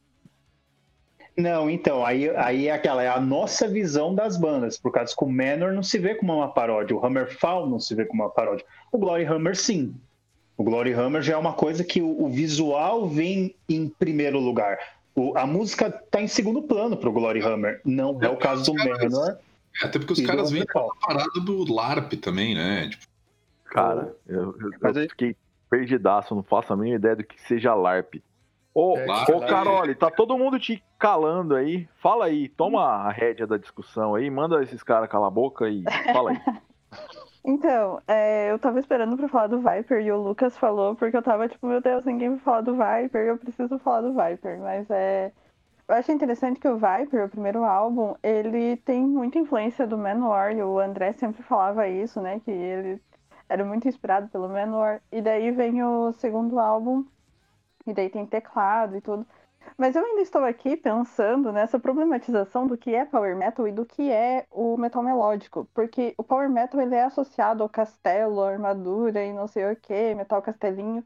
Não, 1.36 1.68
então, 1.68 2.04
aí, 2.04 2.30
aí 2.36 2.68
é 2.68 2.72
aquela, 2.72 3.02
é 3.02 3.08
a 3.08 3.20
nossa 3.20 3.68
visão 3.68 4.14
das 4.14 4.36
bandas, 4.38 4.78
por 4.78 4.90
causa 4.90 5.14
que 5.14 5.22
o 5.24 5.28
Manor 5.28 5.72
não 5.74 5.82
se 5.82 5.98
vê 5.98 6.14
como 6.14 6.34
uma 6.34 6.48
paródia, 6.48 6.96
o 6.96 7.04
Hammerfall 7.04 7.68
não 7.68 7.78
se 7.78 7.94
vê 7.94 8.06
como 8.06 8.22
uma 8.22 8.30
paródia. 8.30 8.64
O 8.90 8.96
Glory 8.98 9.24
Hammer, 9.26 9.54
sim. 9.54 9.94
O 10.56 10.64
Glory 10.64 10.92
Hammer 10.94 11.20
já 11.20 11.34
é 11.34 11.36
uma 11.36 11.52
coisa 11.52 11.84
que 11.84 12.00
o, 12.00 12.24
o 12.24 12.30
visual 12.30 13.06
vem 13.06 13.54
em 13.68 13.86
primeiro 13.88 14.38
lugar. 14.40 14.78
O, 15.14 15.36
a 15.36 15.46
música 15.46 15.90
tá 15.90 16.22
em 16.22 16.26
segundo 16.28 16.62
plano 16.62 16.96
pro 16.96 17.12
Glory 17.12 17.42
Hammer. 17.42 17.80
Não 17.84 18.18
é, 18.22 18.28
o 18.30 18.36
caso 18.38 18.64
do 18.72 18.74
caras- 18.74 19.12
Manor. 19.12 19.36
Até 19.82 19.98
porque 19.98 20.14
os 20.14 20.20
do 20.20 20.26
caras 20.26 20.50
vêm 20.50 20.64
com 20.64 20.78
a 20.78 20.94
parada 21.06 21.40
do 21.44 21.70
LARP 21.70 22.14
também, 22.14 22.54
né? 22.54 22.88
Tipo, 22.88 23.04
Cara, 23.66 24.14
eu, 24.26 24.54
eu- 24.58 24.70
eu 24.80 25.00
aí- 25.00 25.08
fiquei 25.10 25.36
perdidaço, 25.68 26.34
não 26.34 26.42
faço 26.42 26.72
a 26.72 26.76
mínima 26.76 26.96
ideia 26.96 27.16
do 27.16 27.24
que 27.24 27.38
seja 27.42 27.74
LARP. 27.74 28.22
Ô, 28.78 28.94
É, 28.98 29.06
ô 29.34 29.40
Carole, 29.40 29.94
tá 29.94 30.10
todo 30.10 30.36
mundo 30.36 30.60
te 30.60 30.84
calando 30.98 31.56
aí. 31.56 31.88
Fala 31.94 32.26
aí, 32.26 32.46
toma 32.46 32.82
a 32.82 33.10
rédea 33.10 33.46
da 33.46 33.56
discussão 33.56 34.14
aí, 34.14 34.28
manda 34.28 34.62
esses 34.62 34.82
caras 34.82 35.08
calar 35.08 35.28
a 35.28 35.30
boca 35.30 35.66
e 35.66 35.82
fala 36.12 36.32
aí. 36.32 36.40
Então, 37.48 38.02
é, 38.08 38.50
eu 38.50 38.58
tava 38.58 38.80
esperando 38.80 39.16
pra 39.16 39.28
falar 39.28 39.46
do 39.46 39.60
Viper 39.60 40.00
e 40.04 40.10
o 40.10 40.20
Lucas 40.20 40.58
falou, 40.58 40.96
porque 40.96 41.16
eu 41.16 41.22
tava 41.22 41.48
tipo, 41.48 41.64
meu 41.64 41.80
Deus, 41.80 42.04
ninguém 42.04 42.30
vai 42.30 42.38
falar 42.40 42.60
do 42.62 42.72
Viper, 42.72 43.24
eu 43.24 43.38
preciso 43.38 43.78
falar 43.78 44.00
do 44.00 44.12
Viper. 44.12 44.58
Mas 44.58 44.90
é. 44.90 45.30
Eu 45.86 45.94
acho 45.94 46.10
interessante 46.10 46.58
que 46.58 46.66
o 46.66 46.74
Viper, 46.74 47.24
o 47.24 47.28
primeiro 47.28 47.62
álbum, 47.62 48.16
ele 48.20 48.76
tem 48.78 49.00
muita 49.00 49.38
influência 49.38 49.86
do 49.86 49.96
Manowar, 49.96 50.56
e 50.56 50.62
o 50.62 50.80
André 50.80 51.12
sempre 51.12 51.40
falava 51.44 51.86
isso, 51.86 52.20
né? 52.20 52.40
Que 52.44 52.50
ele 52.50 53.00
era 53.48 53.64
muito 53.64 53.86
inspirado 53.86 54.26
pelo 54.26 54.48
Manowar. 54.48 55.00
E 55.12 55.22
daí 55.22 55.52
vem 55.52 55.84
o 55.84 56.12
segundo 56.14 56.58
álbum, 56.58 57.04
e 57.86 57.92
daí 57.92 58.08
tem 58.08 58.26
teclado 58.26 58.96
e 58.96 59.00
tudo. 59.00 59.26
Mas 59.76 59.96
eu 59.96 60.04
ainda 60.04 60.20
estou 60.20 60.44
aqui 60.44 60.76
pensando 60.76 61.52
nessa 61.52 61.78
problematização 61.78 62.66
do 62.66 62.76
que 62.76 62.94
é 62.94 63.04
power 63.04 63.36
metal 63.36 63.66
e 63.66 63.72
do 63.72 63.84
que 63.84 64.10
é 64.10 64.46
o 64.50 64.76
metal 64.76 65.02
melódico, 65.02 65.68
porque 65.74 66.14
o 66.16 66.22
power 66.22 66.48
metal 66.48 66.80
ele 66.80 66.94
é 66.94 67.04
associado 67.04 67.62
ao 67.62 67.68
castelo, 67.68 68.42
à 68.42 68.50
armadura 68.50 69.24
e 69.24 69.32
não 69.32 69.48
sei 69.48 69.70
o 69.70 69.76
que, 69.76 70.14
metal 70.14 70.40
castelinho. 70.40 71.04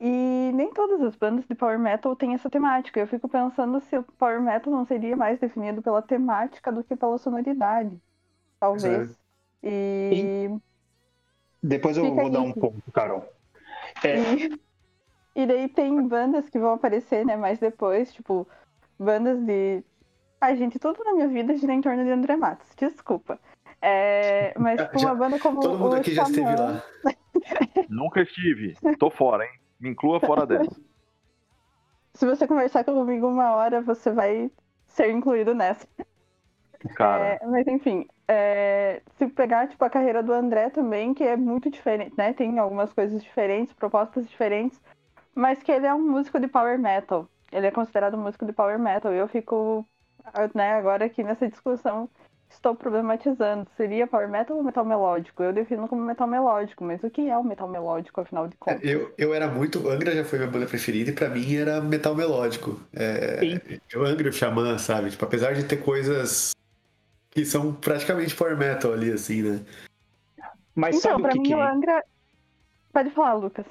E 0.00 0.50
nem 0.54 0.72
todas 0.72 1.00
as 1.02 1.16
bandas 1.16 1.46
de 1.46 1.54
power 1.54 1.78
metal 1.78 2.14
têm 2.14 2.34
essa 2.34 2.50
temática. 2.50 3.00
Eu 3.00 3.06
fico 3.06 3.28
pensando 3.28 3.80
se 3.80 3.96
o 3.96 4.02
power 4.02 4.40
metal 4.42 4.72
não 4.72 4.84
seria 4.84 5.16
mais 5.16 5.38
definido 5.38 5.80
pela 5.80 6.02
temática 6.02 6.70
do 6.70 6.84
que 6.84 6.94
pela 6.96 7.16
sonoridade. 7.18 7.98
Talvez. 8.60 9.16
E 9.62 10.50
Depois 11.62 11.96
eu 11.96 12.04
Fica 12.04 12.16
vou 12.16 12.26
aí. 12.26 12.30
dar 12.30 12.40
um 12.40 12.52
ponto, 12.52 12.92
Carol. 12.92 13.24
É, 14.04 14.34
E, 14.34 14.60
e 15.36 15.46
daí 15.46 15.68
tem 15.68 16.08
bandas 16.08 16.48
que 16.48 16.58
vão 16.58 16.72
aparecer, 16.72 17.24
né, 17.26 17.36
mais 17.36 17.58
depois, 17.58 18.12
tipo, 18.12 18.48
bandas 18.98 19.38
de. 19.44 19.84
Ai, 20.40 20.56
gente, 20.56 20.78
tudo 20.78 21.04
na 21.04 21.12
minha 21.12 21.28
vida 21.28 21.54
gira 21.56 21.74
em 21.74 21.80
torno 21.82 22.02
de 22.04 22.10
André 22.10 22.36
Matos, 22.36 22.74
desculpa. 22.74 23.38
É, 23.82 24.54
mas 24.58 24.80
tipo, 24.80 24.98
Já- 24.98 25.08
uma 25.08 25.14
banda 25.14 25.38
como 25.38 25.60
Todo 25.60 25.78
mundo 25.78 25.92
o 25.94 25.96
aqui 25.96 26.14
já 26.14 26.22
esteve 26.22 26.56
lá. 26.56 26.82
Nunca 27.88 28.22
estive, 28.22 28.74
tô 28.98 29.10
fora, 29.10 29.44
hein? 29.44 29.52
Me 29.78 29.90
inclua 29.90 30.18
fora 30.20 30.46
dessa. 30.46 30.74
Se 32.14 32.24
você 32.26 32.46
conversar 32.48 32.82
comigo 32.84 33.28
uma 33.28 33.54
hora, 33.54 33.82
você 33.82 34.10
vai 34.10 34.50
ser 34.86 35.10
incluído 35.10 35.54
nessa. 35.54 35.86
Cara, 36.94 37.38
É, 37.42 37.46
mas 37.46 37.66
enfim, 37.66 38.06
é, 38.26 39.02
se 39.16 39.26
pegar 39.28 39.68
tipo, 39.68 39.84
a 39.84 39.90
carreira 39.90 40.22
do 40.22 40.32
André 40.32 40.70
também, 40.70 41.12
que 41.12 41.22
é 41.22 41.36
muito 41.36 41.70
diferente, 41.70 42.14
né? 42.16 42.32
Tem 42.32 42.58
algumas 42.58 42.92
coisas 42.92 43.22
diferentes, 43.22 43.74
propostas 43.74 44.26
diferentes, 44.28 44.80
mas 45.36 45.62
que 45.62 45.70
ele 45.70 45.86
é 45.86 45.92
um 45.94 46.00
músico 46.00 46.40
de 46.40 46.48
power 46.48 46.78
metal. 46.78 47.28
Ele 47.52 47.66
é 47.66 47.70
considerado 47.70 48.16
um 48.16 48.22
músico 48.22 48.46
de 48.46 48.54
power 48.54 48.78
metal. 48.78 49.12
E 49.12 49.18
eu 49.18 49.28
fico, 49.28 49.86
né, 50.54 50.72
agora 50.72 51.04
aqui 51.04 51.22
nessa 51.22 51.46
discussão, 51.46 52.08
estou 52.48 52.74
problematizando. 52.74 53.68
Seria 53.76 54.06
power 54.06 54.30
metal 54.30 54.56
ou 54.56 54.64
metal 54.64 54.84
melódico? 54.84 55.42
Eu 55.42 55.52
defino 55.52 55.86
como 55.86 56.02
metal 56.02 56.26
melódico, 56.26 56.82
mas 56.82 57.04
o 57.04 57.10
que 57.10 57.28
é 57.28 57.36
o 57.36 57.44
metal 57.44 57.68
melódico, 57.68 58.18
afinal 58.18 58.48
de 58.48 58.56
contas? 58.56 58.82
Eu, 58.82 59.12
eu 59.18 59.34
era 59.34 59.46
muito. 59.46 59.86
Angra 59.90 60.12
já 60.12 60.24
foi 60.24 60.38
minha 60.38 60.50
banda 60.50 60.66
preferida 60.66 61.10
e 61.10 61.14
pra 61.14 61.28
mim 61.28 61.54
era 61.54 61.82
metal 61.82 62.14
melódico. 62.14 62.80
É, 62.94 63.40
Sim. 63.40 63.78
eu 63.92 64.06
Angra 64.06 64.28
e 64.28 64.30
o 64.30 64.32
Xamã, 64.32 64.78
sabe? 64.78 65.10
Tipo, 65.10 65.26
apesar 65.26 65.54
de 65.54 65.64
ter 65.64 65.76
coisas 65.76 66.52
que 67.30 67.44
são 67.44 67.74
praticamente 67.74 68.34
power 68.34 68.56
metal 68.56 68.94
ali, 68.94 69.12
assim, 69.12 69.42
né? 69.42 69.60
mas 70.74 70.96
então, 70.96 71.10
sabe 71.10 71.20
o 71.20 71.22
pra 71.22 71.32
que, 71.32 71.38
mim, 71.38 71.44
que 71.44 71.54
o 71.54 71.58
é? 71.58 71.70
Angra. 71.70 72.02
Pode 72.90 73.10
falar, 73.10 73.34
Lucas. 73.34 73.66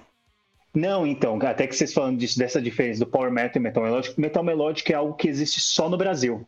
Não, 0.75 1.07
então, 1.07 1.39
até 1.41 1.65
que 1.65 1.75
vocês 1.75 1.93
falando 1.93 2.17
disso, 2.17 2.37
dessa 2.37 2.61
diferença 2.61 2.99
do 2.99 3.09
Power 3.09 3.31
Metal 3.31 3.61
e 3.61 3.63
Metal 3.63 3.81
Melódico, 3.81 4.19
Metal 4.19 4.43
Melódico 4.43 4.91
é 4.91 4.95
algo 4.95 5.13
que 5.13 5.29
existe 5.29 5.61
só 5.61 5.89
no 5.89 5.97
Brasil. 5.97 6.45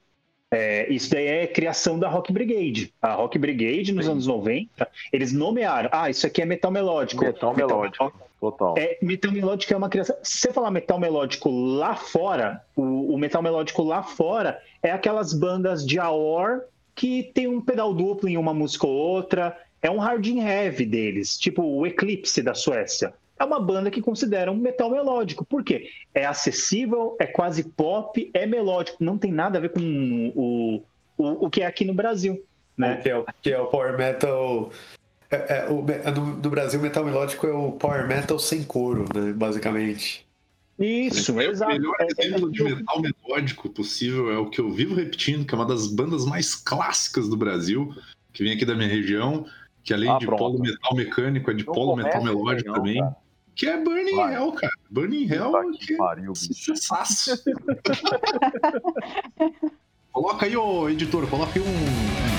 É, 0.50 0.92
isso 0.92 1.10
daí 1.10 1.28
é 1.28 1.48
criação 1.48 2.00
da 2.00 2.08
Rock 2.08 2.32
Brigade. 2.32 2.94
A 3.02 3.14
Rock 3.14 3.38
Brigade, 3.38 3.94
nos 3.94 4.06
Sim. 4.06 4.12
anos 4.12 4.28
90, 4.28 4.88
eles 5.12 5.34
nomearam, 5.34 5.90
ah, 5.92 6.10
isso 6.10 6.26
aqui 6.28 6.42
é 6.42 6.46
Metal 6.46 6.72
Melódico. 6.72 7.24
metal 7.24 7.56
melódico, 7.56 8.14
total. 8.40 8.76
É, 8.78 8.98
metal 9.02 9.32
melódico 9.32 9.74
é 9.74 9.78
uma 9.78 9.90
criação. 9.90 10.16
Se 10.24 10.40
você 10.40 10.54
falar 10.54 10.72
metal 10.72 11.00
melódico 11.00 11.50
lá 11.50 11.96
fora, 11.96 12.62
o, 12.76 13.14
o 13.14 13.18
metal 13.18 13.42
melódico 13.42 13.84
lá 13.84 14.04
fora 14.04 14.62
é 14.82 14.92
aquelas 14.92 15.34
bandas 15.34 15.86
de 15.86 16.00
AOR 16.00 16.62
que 16.96 17.24
tem 17.34 17.48
um 17.48 17.62
pedal 17.62 17.94
duplo 17.94 18.28
em 18.28 18.38
uma 18.38 18.54
música 18.54 18.88
ou 18.88 18.94
outra. 18.94 19.58
É 19.82 19.92
um 19.92 20.00
hard 20.00 20.26
heavy 20.26 20.86
deles, 20.86 21.38
tipo 21.38 21.62
o 21.62 21.86
Eclipse 21.86 22.42
da 22.42 22.54
Suécia. 22.54 23.14
É 23.40 23.44
uma 23.46 23.60
banda 23.60 23.92
que 23.92 24.02
considera 24.02 24.52
um 24.52 24.58
metal 24.58 24.90
melódico. 24.90 25.46
Por 25.46 25.64
quê? 25.64 25.90
É 26.14 26.26
acessível, 26.26 27.16
é 27.20 27.26
quase 27.28 27.64
pop, 27.64 28.30
é 28.34 28.46
melódico. 28.46 29.04
Não 29.04 29.18
tem 29.18 29.32
nada 29.32 29.58
a 29.58 29.62
ver 29.62 29.70
com 29.70 30.32
o, 30.36 30.84
o, 31.18 31.46
o 31.46 31.50
que 31.50 31.62
é 31.62 31.66
aqui 31.66 31.86
no 31.86 31.94
Brasil. 31.94 32.44
Né? 32.78 32.98
Que, 32.98 33.10
é, 33.10 33.18
o- 33.18 33.26
que 33.42 33.52
é 33.52 33.60
o 33.60 33.68
power 33.68 33.98
metal. 33.98 34.72
é- 35.30 35.66
é 35.66 35.70
o 35.70 35.82
me- 35.84 35.98
no, 36.12 36.26
no 36.38 36.50
Brasil, 36.50 36.80
metal 36.80 37.04
melódico 37.04 37.46
é 37.48 37.52
o 37.52 37.72
power 37.74 38.08
metal 38.08 38.40
sem 38.40 38.64
coro, 38.64 39.06
né? 39.14 39.34
Basicamente. 39.34 40.26
Isso, 40.80 41.34
o 41.34 41.42
exato. 41.42 41.72
melhor 41.74 41.96
É- 42.00 42.04
é- 42.04 42.08
exemplo 42.28 42.52
de 42.52 42.64
metal 42.64 43.02
melódico 43.02 43.68
possível 43.70 44.32
é 44.32 44.38
o 44.38 44.48
que 44.50 44.62
eu 44.62 44.70
vivo 44.70 44.94
repetindo, 44.96 45.46
que 45.46 45.54
é 45.54 45.58
uma 45.58 45.66
das 45.66 45.88
bandas 45.88 46.24
mais 46.26 46.54
clássicas 46.56 47.28
do 47.28 47.36
Brasil, 47.36 47.94
que 48.32 48.44
vem 48.44 48.54
aqui 48.54 48.64
da 48.64 48.76
minha 48.76 48.88
região, 48.88 49.46
que 49.84 49.92
além 49.94 50.10
Ah, 50.10 50.20
de 50.20 50.26
pronto. 50.28 50.40
polo 50.40 50.60
metal 50.60 50.96
mecânico, 50.96 51.50
é 51.50 51.54
de 51.56 51.66
Não 51.66 51.74
polo 51.74 51.96
metal 51.96 52.24
melódico 52.24 52.72
também, 52.74 53.00
cara. 53.00 53.16
Que 53.58 53.68
é 53.68 53.84
Burning 53.84 54.16
Vai. 54.16 54.36
Hell, 54.36 54.53
cara. 54.53 54.72
Burning 54.89 55.26
Hell 55.26 55.51
Puta 55.51 55.72
que 55.72 55.88
que 55.88 55.93
é 55.93 55.97
pariu, 55.97 56.32
coloca 60.14 60.45
aí, 60.45 60.55
ô 60.55 60.88
editor, 60.88 61.28
coloca 61.28 61.60
aí 61.60 61.66
um, 61.66 62.37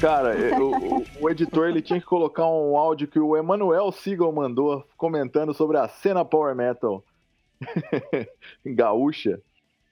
Cara, 0.00 0.34
eu- 0.34 0.70
o, 0.70 1.04
o 1.20 1.30
editor 1.30 1.68
ele 1.68 1.82
tinha 1.82 2.00
que 2.00 2.06
colocar 2.06 2.46
um 2.46 2.76
áudio 2.76 3.06
que 3.06 3.18
o 3.18 3.36
Emanuel 3.36 3.92
Sigal 3.92 4.32
mandou 4.32 4.86
comentando 4.96 5.52
sobre 5.52 5.76
a 5.76 5.88
cena 5.88 6.24
power 6.24 6.54
metal 6.54 7.04
gaúcha. 8.64 9.40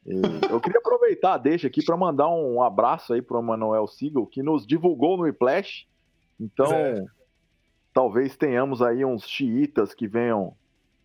E 0.06 0.14
eu 0.50 0.60
queria 0.60 0.78
aproveitar, 0.78 1.36
deixa 1.36 1.66
aqui 1.66 1.84
para 1.84 1.96
mandar 1.96 2.28
um 2.28 2.62
abraço 2.62 3.12
aí 3.12 3.20
pro 3.20 3.38
Emanuel 3.38 3.86
Sigal, 3.86 4.26
que 4.26 4.42
nos 4.42 4.66
divulgou 4.66 5.18
no 5.18 5.24
Whiplash. 5.24 5.86
Então, 6.40 6.72
é. 6.72 7.04
talvez 7.92 8.36
tenhamos 8.36 8.80
aí 8.80 9.04
uns 9.04 9.28
xiitas 9.28 9.92
que 9.92 10.08
venham 10.08 10.54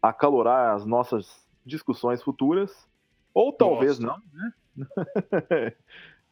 acalorar 0.02 0.76
as 0.76 0.86
nossas 0.86 1.46
discussões 1.66 2.24
futuras. 2.24 2.72
Ou 3.34 3.52
talvez 3.52 4.00
Gosto. 4.00 4.06
não, 4.06 4.18
né? 4.34 5.74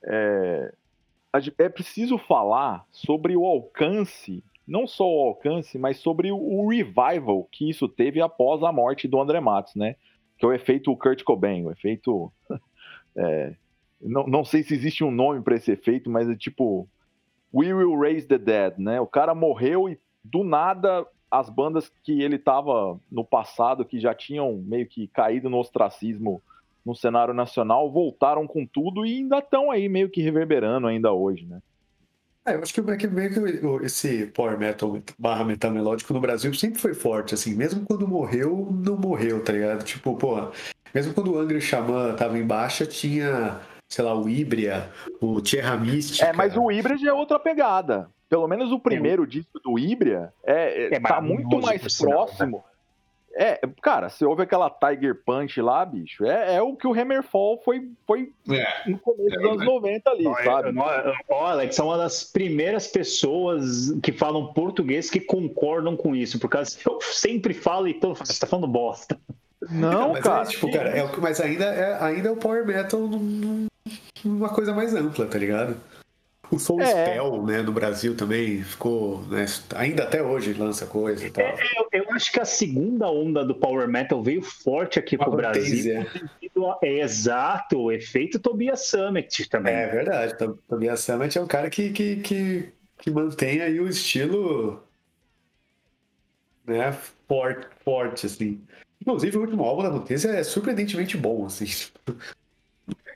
é, 0.05 0.73
é 1.57 1.69
preciso 1.69 2.17
falar 2.17 2.85
sobre 2.91 3.35
o 3.37 3.45
alcance, 3.45 4.43
não 4.67 4.85
só 4.85 5.05
o 5.05 5.27
alcance, 5.27 5.77
mas 5.77 5.97
sobre 5.97 6.31
o, 6.31 6.67
revival 6.67 7.47
que 7.51 7.69
isso 7.69 7.87
teve 7.87 8.21
após 8.21 8.61
a 8.63 8.71
morte 8.71 9.07
do 9.07 9.19
André 9.19 9.39
Matos, 9.39 9.75
né? 9.75 9.95
Que 10.37 10.45
é 10.45 10.47
o 10.49 10.53
efeito 10.53 10.95
Kurt 10.95 11.23
Cobain, 11.23 11.65
o 11.65 11.71
efeito. 11.71 12.31
é, 13.15 13.53
não, 14.01 14.27
não 14.27 14.43
sei 14.43 14.63
se 14.63 14.73
existe 14.73 15.03
um 15.03 15.11
nome 15.11 15.41
para 15.41 15.55
esse 15.55 15.71
efeito, 15.71 16.09
mas 16.09 16.29
é 16.29 16.35
tipo. 16.35 16.87
We 17.53 17.73
Will 17.73 17.99
Raise 17.99 18.25
the 18.25 18.37
Dead, 18.37 18.77
né? 18.77 19.01
O 19.01 19.07
cara 19.07 19.35
morreu 19.35 19.89
e 19.89 19.99
do 20.23 20.41
nada 20.41 21.05
as 21.29 21.49
bandas 21.49 21.89
que 22.03 22.21
ele 22.21 22.37
tava 22.37 22.99
no 23.09 23.25
passado, 23.25 23.83
que 23.83 23.99
já 23.99 24.13
tinham 24.13 24.57
meio 24.57 24.87
que 24.87 25.07
caído 25.07 25.49
no 25.49 25.57
ostracismo 25.57 26.41
no 26.85 26.95
cenário 26.95 27.33
nacional, 27.33 27.91
voltaram 27.91 28.47
com 28.47 28.65
tudo 28.65 29.05
e 29.05 29.17
ainda 29.17 29.39
estão 29.39 29.71
aí 29.71 29.87
meio 29.87 30.09
que 30.09 30.21
reverberando 30.21 30.87
ainda 30.87 31.11
hoje, 31.11 31.45
né? 31.45 31.59
É, 32.45 32.55
eu 32.55 32.61
acho 32.61 32.73
que, 32.73 32.79
é 32.79 32.97
que 32.97 33.07
meio 33.07 33.31
que 33.31 33.85
esse 33.85 34.25
power 34.27 34.57
metal 34.57 34.99
barra 35.17 35.43
metal 35.43 35.69
melódico 35.69 36.11
no 36.11 36.19
Brasil 36.19 36.51
sempre 36.55 36.79
foi 36.79 36.93
forte, 36.95 37.35
assim, 37.35 37.53
mesmo 37.53 37.85
quando 37.85 38.07
morreu, 38.07 38.67
não 38.71 38.97
morreu, 38.97 39.43
tá 39.43 39.53
ligado? 39.53 39.83
Tipo, 39.83 40.15
porra, 40.15 40.51
mesmo 40.93 41.13
quando 41.13 41.33
o 41.33 41.39
Angry 41.39 41.61
Xamã 41.61 42.13
tava 42.15 42.39
em 42.39 42.45
baixa, 42.45 42.85
tinha, 42.85 43.59
sei 43.87 44.03
lá, 44.03 44.19
o 44.19 44.27
Ibria, 44.27 44.89
o 45.21 45.39
Tierra 45.39 45.77
Mística. 45.77 46.25
É, 46.25 46.33
mas 46.33 46.57
o 46.57 46.67
Hybrid 46.67 47.05
é 47.05 47.13
outra 47.13 47.39
pegada. 47.39 48.09
Pelo 48.27 48.47
menos 48.47 48.71
o 48.71 48.79
primeiro 48.79 49.27
disco 49.27 49.59
do 49.59 49.77
Ibria 49.77 50.33
é, 50.43 50.85
é, 50.85 50.95
É 50.95 50.99
tá 50.99 51.21
muito 51.21 51.59
mais 51.59 51.81
por 51.81 51.91
sinal, 51.91 52.25
próximo. 52.25 52.63
É, 53.35 53.59
cara, 53.81 54.09
você 54.09 54.25
ouve 54.25 54.43
aquela 54.43 54.69
Tiger 54.69 55.21
Punch 55.25 55.61
lá, 55.61 55.85
bicho, 55.85 56.25
é, 56.25 56.55
é 56.55 56.61
o 56.61 56.75
que 56.75 56.85
o 56.85 56.93
Hammerfall 56.93 57.61
foi, 57.63 57.89
foi 58.05 58.29
É, 58.49 58.89
no 58.89 58.99
começo 58.99 59.33
É 59.35 59.39
dos 59.39 59.51
anos 59.51 59.65
90 59.65 60.09
ali, 60.09 60.23
sabe? 60.43 60.73
Ó, 61.29 61.45
Alex, 61.45 61.75
são 61.75 61.87
uma 61.87 61.97
das 61.97 62.23
primeiras 62.25 62.87
pessoas 62.87 63.91
que 64.03 64.11
falam 64.11 64.51
português 64.53 65.09
que 65.09 65.19
concordam 65.19 65.95
com 65.95 66.15
isso, 66.15 66.39
por 66.39 66.49
causa 66.49 66.77
que 66.77 66.87
eu 66.87 66.99
sempre 67.01 67.53
falo 67.53 67.87
e 67.87 67.93
todo 67.93 68.15
você 68.15 68.39
tá 68.39 68.45
falando 68.47 68.67
bosta. 68.67 69.17
Não, 69.69 70.13
mas 70.13 70.23
cara. 70.23 70.41
É, 70.41 70.45
tipo, 70.47 70.71
cara, 70.71 70.89
é, 70.89 71.09
mas 71.19 71.39
ainda 71.39 71.65
é, 71.65 72.03
ainda 72.03 72.29
é 72.29 72.31
o 72.31 72.35
power 72.35 72.65
metal 72.65 72.99
num- 72.99 73.67
numa 74.25 74.49
coisa 74.49 74.73
mais 74.73 74.93
ampla, 74.93 75.25
tá 75.27 75.37
ligado? 75.37 75.77
O 76.51 76.59
Soul 76.59 76.81
É. 76.81 76.85
Spell, 77.05 77.43
né, 77.45 77.61
no 77.61 77.71
Brasil 77.71 78.15
também 78.15 78.61
ficou, 78.61 79.21
né, 79.27 79.45
ainda 79.75 80.03
até 80.03 80.21
hoje 80.21 80.51
lança 80.53 80.85
coisa 80.85 81.25
e 81.25 81.29
tal. 81.31 81.45
Eu, 81.45 82.01
eu 82.03 82.11
acho 82.11 82.29
que 82.31 82.39
a 82.41 82.45
segunda 82.45 83.09
onda 83.09 83.45
do 83.45 83.55
Power 83.55 83.87
Metal 83.87 84.21
veio 84.21 84.41
forte 84.41 84.99
aqui 84.99 85.17
pro 85.17 85.31
Brasil. 85.31 85.93
Fantasia. 86.03 86.29
devido 86.41 86.67
a- 86.67 86.77
É 86.83 86.99
exato, 86.99 87.77
o 87.79 87.91
efeito 87.91 88.37
Tobias 88.37 88.85
Summit 88.87 89.47
também. 89.49 89.73
É 89.73 89.87
verdade, 89.87 90.37
Tob- 90.37 90.59
Tobias 90.67 90.99
Sammet 90.99 91.37
é 91.37 91.41
um 91.41 91.47
cara 91.47 91.69
que, 91.69 91.89
que, 91.91 92.17
que, 92.17 92.69
que 92.97 93.09
mantém 93.11 93.61
aí 93.61 93.79
o 93.79 93.87
estilo 93.87 94.83
né, 96.67 96.91
forte, 97.27 97.67
forte, 97.83 98.25
assim. 98.25 98.61
Inclusive, 99.01 99.37
o 99.37 99.41
último 99.41 99.63
álbum 99.63 99.83
da 99.83 99.89
Notícia 99.89 100.29
é 100.29 100.43
surpreendentemente 100.43 101.15
bom, 101.17 101.45
assim. 101.45 101.65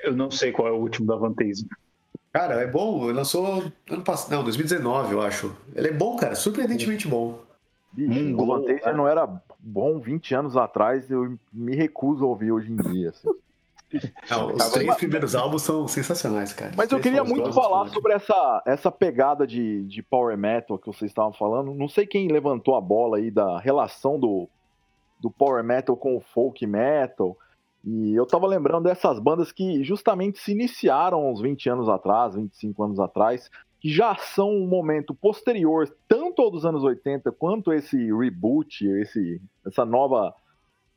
Eu 0.01 0.15
não 0.15 0.31
sei 0.31 0.51
qual 0.51 0.67
é 0.67 0.71
o 0.71 0.75
último 0.79 1.05
da 1.05 1.15
Vantage. 1.15 1.65
Cara, 2.35 2.55
é 2.55 2.67
bom, 2.67 3.05
lançou 3.13 3.71
ano 3.89 4.03
passado, 4.03 4.35
não, 4.35 4.43
2019, 4.43 5.13
eu 5.13 5.21
acho. 5.21 5.55
Ele 5.73 5.87
é 5.87 5.93
bom, 5.93 6.17
cara, 6.17 6.35
surpreendentemente 6.35 7.07
bom. 7.07 7.39
Bicho, 7.93 8.11
Mongol, 8.35 8.57
o 8.57 8.61
Vantage 8.61 8.97
não 8.97 9.07
era 9.07 9.25
bom 9.57 10.01
20 10.01 10.35
anos 10.35 10.57
atrás, 10.57 11.09
eu 11.09 11.39
me 11.53 11.77
recuso 11.77 12.25
a 12.25 12.27
ouvir 12.27 12.51
hoje 12.51 12.73
em 12.73 12.75
dia. 12.75 13.11
assim. 13.11 13.29
Não, 14.29 14.47
os 14.47 14.57
Mas- 14.57 14.71
três 14.73 14.95
primeiros 14.95 15.33
álbuns 15.33 15.61
são 15.61 15.87
sensacionais, 15.87 16.51
cara. 16.51 16.73
Mas 16.75 16.91
eu 16.91 16.99
queria 16.99 17.23
muito 17.23 17.53
falar 17.53 17.87
sobre 17.87 18.11
essa, 18.11 18.61
essa 18.65 18.91
pegada 18.91 19.47
de, 19.47 19.85
de 19.85 20.03
power 20.03 20.37
metal 20.37 20.77
que 20.77 20.87
vocês 20.87 21.11
estavam 21.11 21.31
falando. 21.31 21.73
Não 21.73 21.87
sei 21.87 22.05
quem 22.05 22.27
levantou 22.27 22.75
a 22.75 22.81
bola 22.81 23.15
aí 23.15 23.31
da 23.31 23.59
relação 23.59 24.19
do, 24.19 24.49
do 25.21 25.31
power 25.31 25.63
metal 25.63 25.95
com 25.95 26.17
o 26.17 26.19
folk 26.19 26.67
metal. 26.67 27.37
E 27.85 28.15
eu 28.15 28.25
tava 28.25 28.47
lembrando 28.47 28.85
dessas 28.85 29.19
bandas 29.19 29.51
que 29.51 29.83
justamente 29.83 30.39
se 30.39 30.51
iniciaram 30.51 31.29
uns 31.29 31.39
20 31.39 31.69
anos 31.69 31.87
atrás, 31.87 32.33
25 32.33 32.83
anos 32.83 32.99
atrás, 32.99 33.49
que 33.79 33.93
já 33.93 34.15
são 34.15 34.49
um 34.49 34.67
momento 34.67 35.13
posterior, 35.13 35.87
tanto 36.07 36.41
ao 36.41 36.49
dos 36.49 36.65
anos 36.65 36.83
80 36.83 37.31
quanto 37.33 37.71
esse 37.71 38.11
reboot, 38.11 38.87
esse, 38.87 39.39
essa 39.63 39.85
nova 39.85 40.33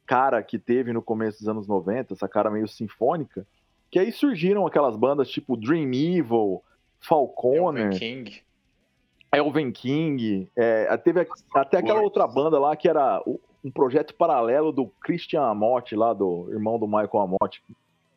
cara 0.07 0.43
que 0.43 0.59
teve 0.59 0.91
no 0.91 1.03
começo 1.03 1.41
dos 1.41 1.49
anos 1.49 1.69
90, 1.69 2.15
essa 2.15 2.27
cara 2.27 2.51
meio 2.51 2.67
sinfônica, 2.67 3.47
que 3.91 3.99
aí 3.99 4.11
surgiram 4.11 4.67
aquelas 4.67 4.97
bandas 4.97 5.29
tipo 5.29 5.59
Dream 5.59 5.93
Evil, 5.93 6.63
Falconer, 6.99 7.87
Elven 7.87 7.99
King. 7.99 8.43
Elven 9.31 9.73
King, 9.73 10.51
é, 10.57 10.97
teve 10.97 11.27
até 11.55 11.77
aquela 11.77 12.01
outra 12.01 12.27
banda 12.27 12.59
lá 12.59 12.75
que 12.75 12.89
era 12.89 13.23
um 13.65 13.71
projeto 13.71 14.15
paralelo 14.15 14.73
do 14.73 14.87
Christian 15.03 15.43
Amott, 15.43 15.95
lá 15.95 16.13
do 16.13 16.49
irmão 16.51 16.79
do 16.79 16.87
Michael 16.87 17.21
Amott. 17.21 17.63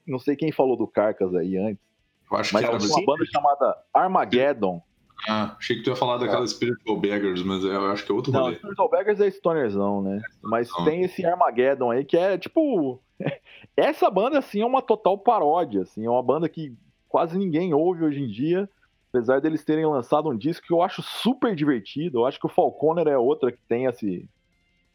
Não 0.05 0.19
sei 0.19 0.35
quem 0.35 0.51
falou 0.51 0.75
do 0.75 0.87
Carcas 0.87 1.33
aí 1.35 1.57
antes, 1.57 1.83
eu 2.31 2.37
acho 2.37 2.53
mas 2.53 2.63
que 2.63 2.71
era. 2.71 2.83
uma 2.83 3.05
banda 3.05 3.25
chamada 3.25 3.77
Armageddon. 3.93 4.81
Ah, 5.27 5.55
achei 5.57 5.75
que 5.75 5.83
tu 5.83 5.91
ia 5.91 5.95
falar 5.95 6.17
daquela 6.17 6.47
Spiritual 6.47 6.97
Beggars, 6.97 7.43
mas 7.43 7.63
eu 7.63 7.91
acho 7.91 8.03
que 8.03 8.11
é 8.11 8.15
outro 8.15 8.31
Não, 8.31 8.41
rolê. 8.41 8.55
Spiritual 8.55 8.89
Beggars 8.89 9.19
é 9.19 9.27
Stonerzão, 9.27 10.01
né? 10.01 10.19
Mas 10.41 10.69
Não. 10.71 10.85
tem 10.85 11.03
esse 11.03 11.23
Armageddon 11.25 11.91
aí 11.91 12.03
que 12.03 12.17
é 12.17 12.37
tipo. 12.37 12.99
Essa 13.77 14.09
banda, 14.09 14.39
assim, 14.39 14.61
é 14.61 14.65
uma 14.65 14.81
total 14.81 15.17
paródia, 15.17 15.83
assim, 15.83 16.05
é 16.05 16.09
uma 16.09 16.23
banda 16.23 16.49
que 16.49 16.75
quase 17.07 17.37
ninguém 17.37 17.73
ouve 17.73 18.03
hoje 18.03 18.21
em 18.21 18.27
dia, 18.27 18.69
apesar 19.13 19.39
deles 19.39 19.63
terem 19.63 19.85
lançado 19.85 20.29
um 20.29 20.35
disco 20.35 20.65
que 20.65 20.73
eu 20.73 20.81
acho 20.81 21.01
super 21.01 21.55
divertido. 21.55 22.19
Eu 22.19 22.25
acho 22.25 22.39
que 22.39 22.45
o 22.45 22.49
Falconer 22.49 23.07
é 23.07 23.17
outra 23.17 23.51
que 23.51 23.61
tem 23.69 23.85
esse, 23.85 24.27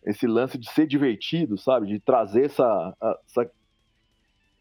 esse 0.06 0.26
lance 0.26 0.56
de 0.56 0.70
ser 0.70 0.86
divertido, 0.86 1.58
sabe? 1.58 1.88
De 1.88 1.98
trazer 1.98 2.46
essa, 2.46 2.96
essa 3.26 3.50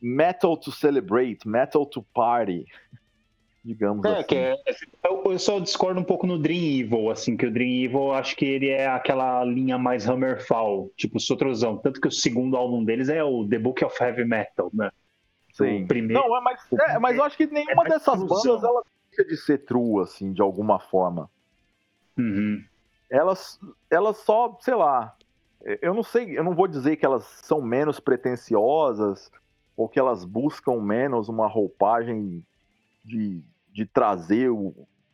metal 0.02 0.58
to 0.58 0.72
celebrate, 0.72 1.48
metal 1.48 1.86
to 1.86 2.02
party, 2.14 2.66
digamos 3.64 4.04
É, 4.06 4.18
assim. 4.18 4.24
que 4.28 4.36
é, 4.36 4.56
eu, 5.04 5.39
só 5.39 5.60
discordo 5.60 6.00
um 6.00 6.04
pouco 6.04 6.26
no 6.28 6.38
Dream 6.39 6.82
Evil, 6.82 7.10
assim, 7.12 7.38
que 7.38 7.46
o 7.46 7.52
Dream 7.52 7.86
Evil 7.86 8.12
acho 8.14 8.36
que 8.36 8.46
ele 8.46 8.70
é 8.70 8.88
aquela 8.88 9.43
linha 9.46 9.78
mais 9.78 10.08
Hammerfall, 10.08 10.91
tipo 10.98 11.20
Sotrozão. 11.20 11.78
Tanto 11.78 12.02
que 12.02 12.08
o 12.08 12.12
segundo 12.12 12.58
álbum 12.58 12.84
deles 12.84 13.08
é 13.10 13.24
o 13.24 13.48
The 13.48 13.60
Book 13.60 13.84
of 13.86 13.96
Heavy 14.04 14.26
Metal, 14.26 14.70
né? 14.74 14.91
Sim. 15.54 15.84
O 15.84 15.88
primeiro. 15.88 16.22
Não, 16.22 16.41
mas, 16.41 16.60
é, 16.89 17.00
mas 17.00 17.16
eu 17.18 17.24
acho 17.24 17.38
que 17.38 17.48
nenhuma 17.48 17.76
mais 17.76 17.89
dessas 17.93 18.16
cruzão. 18.20 18.28
bandas 18.56 18.64
ela 18.64 18.84
deixa 19.10 19.30
de 19.30 19.38
ser 19.38 19.60
true, 19.60 20.02
assim, 20.02 20.34
de 20.34 20.41
alguma 20.41 20.80
forma. 20.80 21.30
Uhum. 22.18 22.62
Elas, 23.10 23.60
elas 23.89 24.18
só, 24.18 24.58
sei 24.60 24.76
lá, 24.76 25.16
eu 25.82 25.93
não 25.93 26.03
sei, 26.03 26.38
eu 26.38 26.43
não 26.43 26.53
vou 26.53 26.68
dizer 26.68 26.95
que 26.95 27.05
elas 27.05 27.24
são 27.24 27.61
menos 27.61 27.99
pretensiosas 27.99 29.32
ou 29.76 29.89
que 29.89 29.99
elas 29.99 30.24
buscam 30.24 30.80
menos 30.80 31.28
uma 31.28 31.47
roupagem 31.47 32.45
de, 33.03 33.41
de 33.74 33.86
trazer 33.86 34.49
o, 34.49 34.74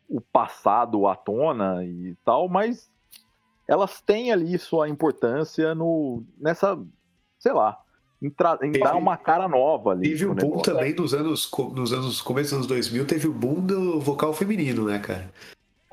o 0.09 0.19
passado 0.19 1.07
à 1.07 1.15
tona 1.15 1.83
e 1.85 2.15
tal, 2.25 2.49
mas 2.49 2.91
elas 3.67 4.01
têm 4.01 4.31
ali 4.31 4.57
sua 4.59 4.89
importância 4.89 5.73
no 5.73 6.23
nessa, 6.37 6.77
sei 7.39 7.53
lá, 7.53 7.79
em, 8.21 8.31
em 8.61 8.71
dar 8.73 8.95
uma 8.97 9.15
cara 9.17 9.47
nova 9.47 9.91
ali. 9.91 10.09
Teve 10.09 10.25
o 10.25 10.35
boom 10.35 10.49
negócio. 10.49 10.73
também 10.73 10.93
nos 10.93 11.13
anos, 11.13 11.49
nos 11.73 11.93
anos, 11.93 12.21
começo 12.21 12.49
dos 12.49 12.53
anos 12.57 12.67
2000, 12.67 13.07
teve 13.07 13.27
o 13.27 13.33
boom 13.33 13.65
do 13.65 13.99
vocal 13.99 14.33
feminino, 14.33 14.85
né, 14.85 14.99
cara? 14.99 15.31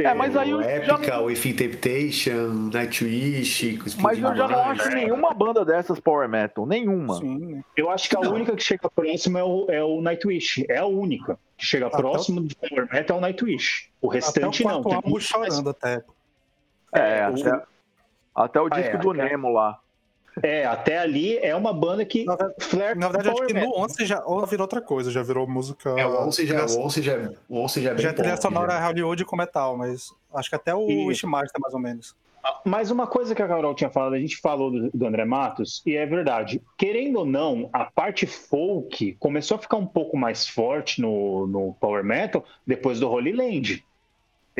É, 0.00 0.14
mas 0.14 0.36
aí 0.36 0.54
o 0.54 0.62
eu 0.62 0.84
já 0.84 0.94
Epica, 0.94 1.16
não- 1.16 1.24
o 1.24 1.30
If 1.30 1.42
Temptation, 1.56 2.70
Nightwish, 2.72 3.78
Mas 4.00 4.18
eu 4.18 4.36
já 4.36 4.46
não 4.46 4.60
acho 4.70 4.88
nenhuma 4.90 5.34
banda 5.34 5.64
dessas 5.64 5.98
Power 5.98 6.28
Metal, 6.28 6.64
nenhuma. 6.64 7.16
Sim. 7.18 7.64
Eu 7.76 7.90
acho 7.90 8.08
que 8.08 8.16
a 8.16 8.20
Não. 8.20 8.32
única 8.32 8.54
que 8.54 8.62
chega 8.62 8.88
próximo 8.88 9.36
é 9.38 9.42
o, 9.42 9.66
é 9.68 9.82
o 9.82 10.00
Nightwish. 10.00 10.64
É 10.68 10.78
a 10.78 10.86
única 10.86 11.36
que 11.56 11.66
chega 11.66 11.88
Até 11.88 11.96
próximo 11.96 12.46
de 12.46 12.54
Power 12.54 12.88
Metal 12.92 13.16
é 13.16 13.18
o 13.18 13.20
Nightwish. 13.22 13.90
O 14.00 14.06
Até 14.06 14.06
o 14.06 14.20
restante 14.20 14.64
não. 14.64 14.82
Tem 14.84 14.92
muito 14.94 15.10
mais- 15.10 15.24
chorando 15.24 15.70
até. 15.70 16.04
É, 16.94 17.18
É, 17.18 17.28
o- 17.28 17.34
até, 17.34 17.62
até 18.36 18.60
o 18.60 18.66
Ah, 18.66 18.70
disco 18.70 18.96
é, 18.96 18.98
do 18.98 19.10
até- 19.10 19.24
Nemo 19.30 19.52
lá. 19.52 19.80
É, 20.42 20.64
até 20.66 20.98
ali 20.98 21.38
é 21.38 21.54
uma 21.54 21.72
banda 21.72 22.04
que 22.04 22.24
Na 22.24 22.36
verdade- 22.36 22.96
Na 22.98 23.08
verdade, 23.08 23.28
acho 23.30 23.46
que 23.46 23.54
no. 23.54 23.78
11 23.78 24.06
já 24.06 24.22
ou 24.24 24.44
virou 24.46 24.64
outra 24.64 24.80
coisa, 24.80 25.10
já 25.10 25.22
virou 25.22 25.46
música. 25.46 25.90
É, 25.98 26.06
o 26.06 26.26
11 26.26 26.46
já, 26.46 26.64
o 26.66 26.80
11 26.86 27.02
já, 27.02 27.30
o 27.48 27.60
11 27.60 27.82
já 27.82 27.90
é 27.90 27.94
bem 27.94 28.02
Já 28.02 28.10
é 28.10 28.12
trilha 28.12 28.36
sonora 28.36 28.72
já. 28.72 28.86
Hollywood 28.86 29.24
com 29.24 29.36
metal, 29.36 29.76
mas 29.76 30.12
acho 30.34 30.48
que 30.48 30.56
até 30.56 30.74
o. 30.74 30.86
Wishmaster, 31.06 31.60
mais 31.60 31.74
ou 31.74 31.80
menos. 31.80 32.14
Mas 32.64 32.90
uma 32.90 33.06
coisa 33.06 33.34
que 33.34 33.42
a 33.42 33.48
Carol 33.48 33.74
tinha 33.74 33.90
falado, 33.90 34.14
a 34.14 34.18
gente 34.18 34.36
falou 34.40 34.70
do, 34.70 34.90
do 34.94 35.06
André 35.06 35.24
Matos, 35.24 35.82
e 35.84 35.96
é 35.96 36.06
verdade. 36.06 36.62
Querendo 36.78 37.18
ou 37.18 37.26
não, 37.26 37.68
a 37.72 37.84
parte 37.84 38.26
folk 38.26 39.14
começou 39.18 39.56
a 39.56 39.58
ficar 39.60 39.76
um 39.76 39.86
pouco 39.86 40.16
mais 40.16 40.48
forte 40.48 41.00
no, 41.02 41.46
no 41.46 41.74
Power 41.80 42.02
Metal 42.04 42.42
depois 42.66 43.00
do 43.00 43.10
Holy 43.10 43.32
Land. 43.32 43.84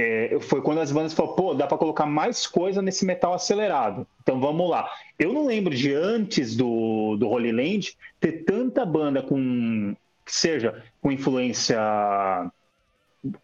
É, 0.00 0.38
foi 0.40 0.62
quando 0.62 0.78
as 0.80 0.92
bandas 0.92 1.12
falaram, 1.12 1.34
pô, 1.34 1.54
dá 1.54 1.66
pra 1.66 1.76
colocar 1.76 2.06
mais 2.06 2.46
coisa 2.46 2.80
nesse 2.80 3.04
metal 3.04 3.34
acelerado. 3.34 4.06
Então 4.22 4.40
vamos 4.40 4.70
lá. 4.70 4.88
Eu 5.18 5.32
não 5.32 5.44
lembro 5.44 5.74
de 5.74 5.92
antes 5.92 6.54
do, 6.54 7.16
do 7.16 7.28
Holy 7.28 7.50
Land 7.50 7.96
ter 8.20 8.44
tanta 8.44 8.86
banda 8.86 9.22
com, 9.22 9.96
que 10.24 10.32
seja, 10.32 10.84
com 11.02 11.10
influência 11.10 11.76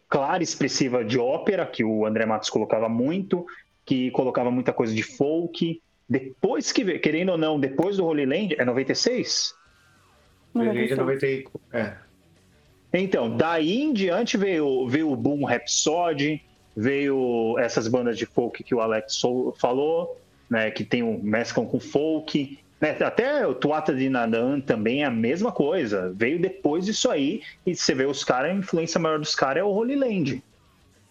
clara 0.08 0.42
e 0.42 0.44
expressiva 0.44 1.04
de 1.04 1.18
ópera, 1.18 1.66
que 1.66 1.82
o 1.82 2.06
André 2.06 2.24
Matos 2.24 2.48
colocava 2.50 2.88
muito, 2.88 3.44
que 3.84 4.12
colocava 4.12 4.48
muita 4.48 4.72
coisa 4.72 4.94
de 4.94 5.02
folk. 5.02 5.82
Depois 6.08 6.70
que, 6.70 6.84
veio- 6.84 7.00
querendo 7.00 7.30
ou 7.30 7.38
não, 7.38 7.58
depois 7.58 7.96
do 7.96 8.06
Holy 8.06 8.26
Land, 8.26 8.54
é 8.56 8.64
96? 8.64 9.54
Ele 10.54 10.92
é 10.92 10.96
90 10.96 11.50
é. 11.72 11.96
Então, 12.96 13.36
daí 13.36 13.82
em 13.82 13.92
diante 13.92 14.36
veio, 14.36 14.86
veio 14.88 15.10
o 15.10 15.16
Boom 15.16 15.44
Rhapsody, 15.44 16.40
veio 16.76 17.58
essas 17.58 17.88
bandas 17.88 18.16
de 18.16 18.24
folk 18.24 18.62
que 18.62 18.74
o 18.74 18.80
Alex 18.80 19.20
falou, 19.58 20.16
né, 20.48 20.70
que 20.70 20.84
tem 20.84 21.02
um, 21.02 21.18
mesclam 21.20 21.66
com 21.66 21.80
folk. 21.80 22.56
né, 22.80 22.96
até 23.04 23.44
o 23.44 23.52
Tuata 23.52 23.92
de 23.92 24.08
Nadan 24.08 24.60
também 24.60 25.02
é 25.02 25.06
a 25.06 25.10
mesma 25.10 25.50
coisa. 25.50 26.12
Veio 26.14 26.40
depois 26.40 26.84
disso 26.84 27.10
aí, 27.10 27.42
e 27.66 27.74
você 27.74 27.94
vê 27.94 28.06
os 28.06 28.22
caras, 28.22 28.52
a 28.52 28.54
influência 28.54 29.00
maior 29.00 29.18
dos 29.18 29.34
caras 29.34 29.62
é 29.62 29.64
o 29.64 29.70
Holy 29.72 29.96
Land. 29.96 30.42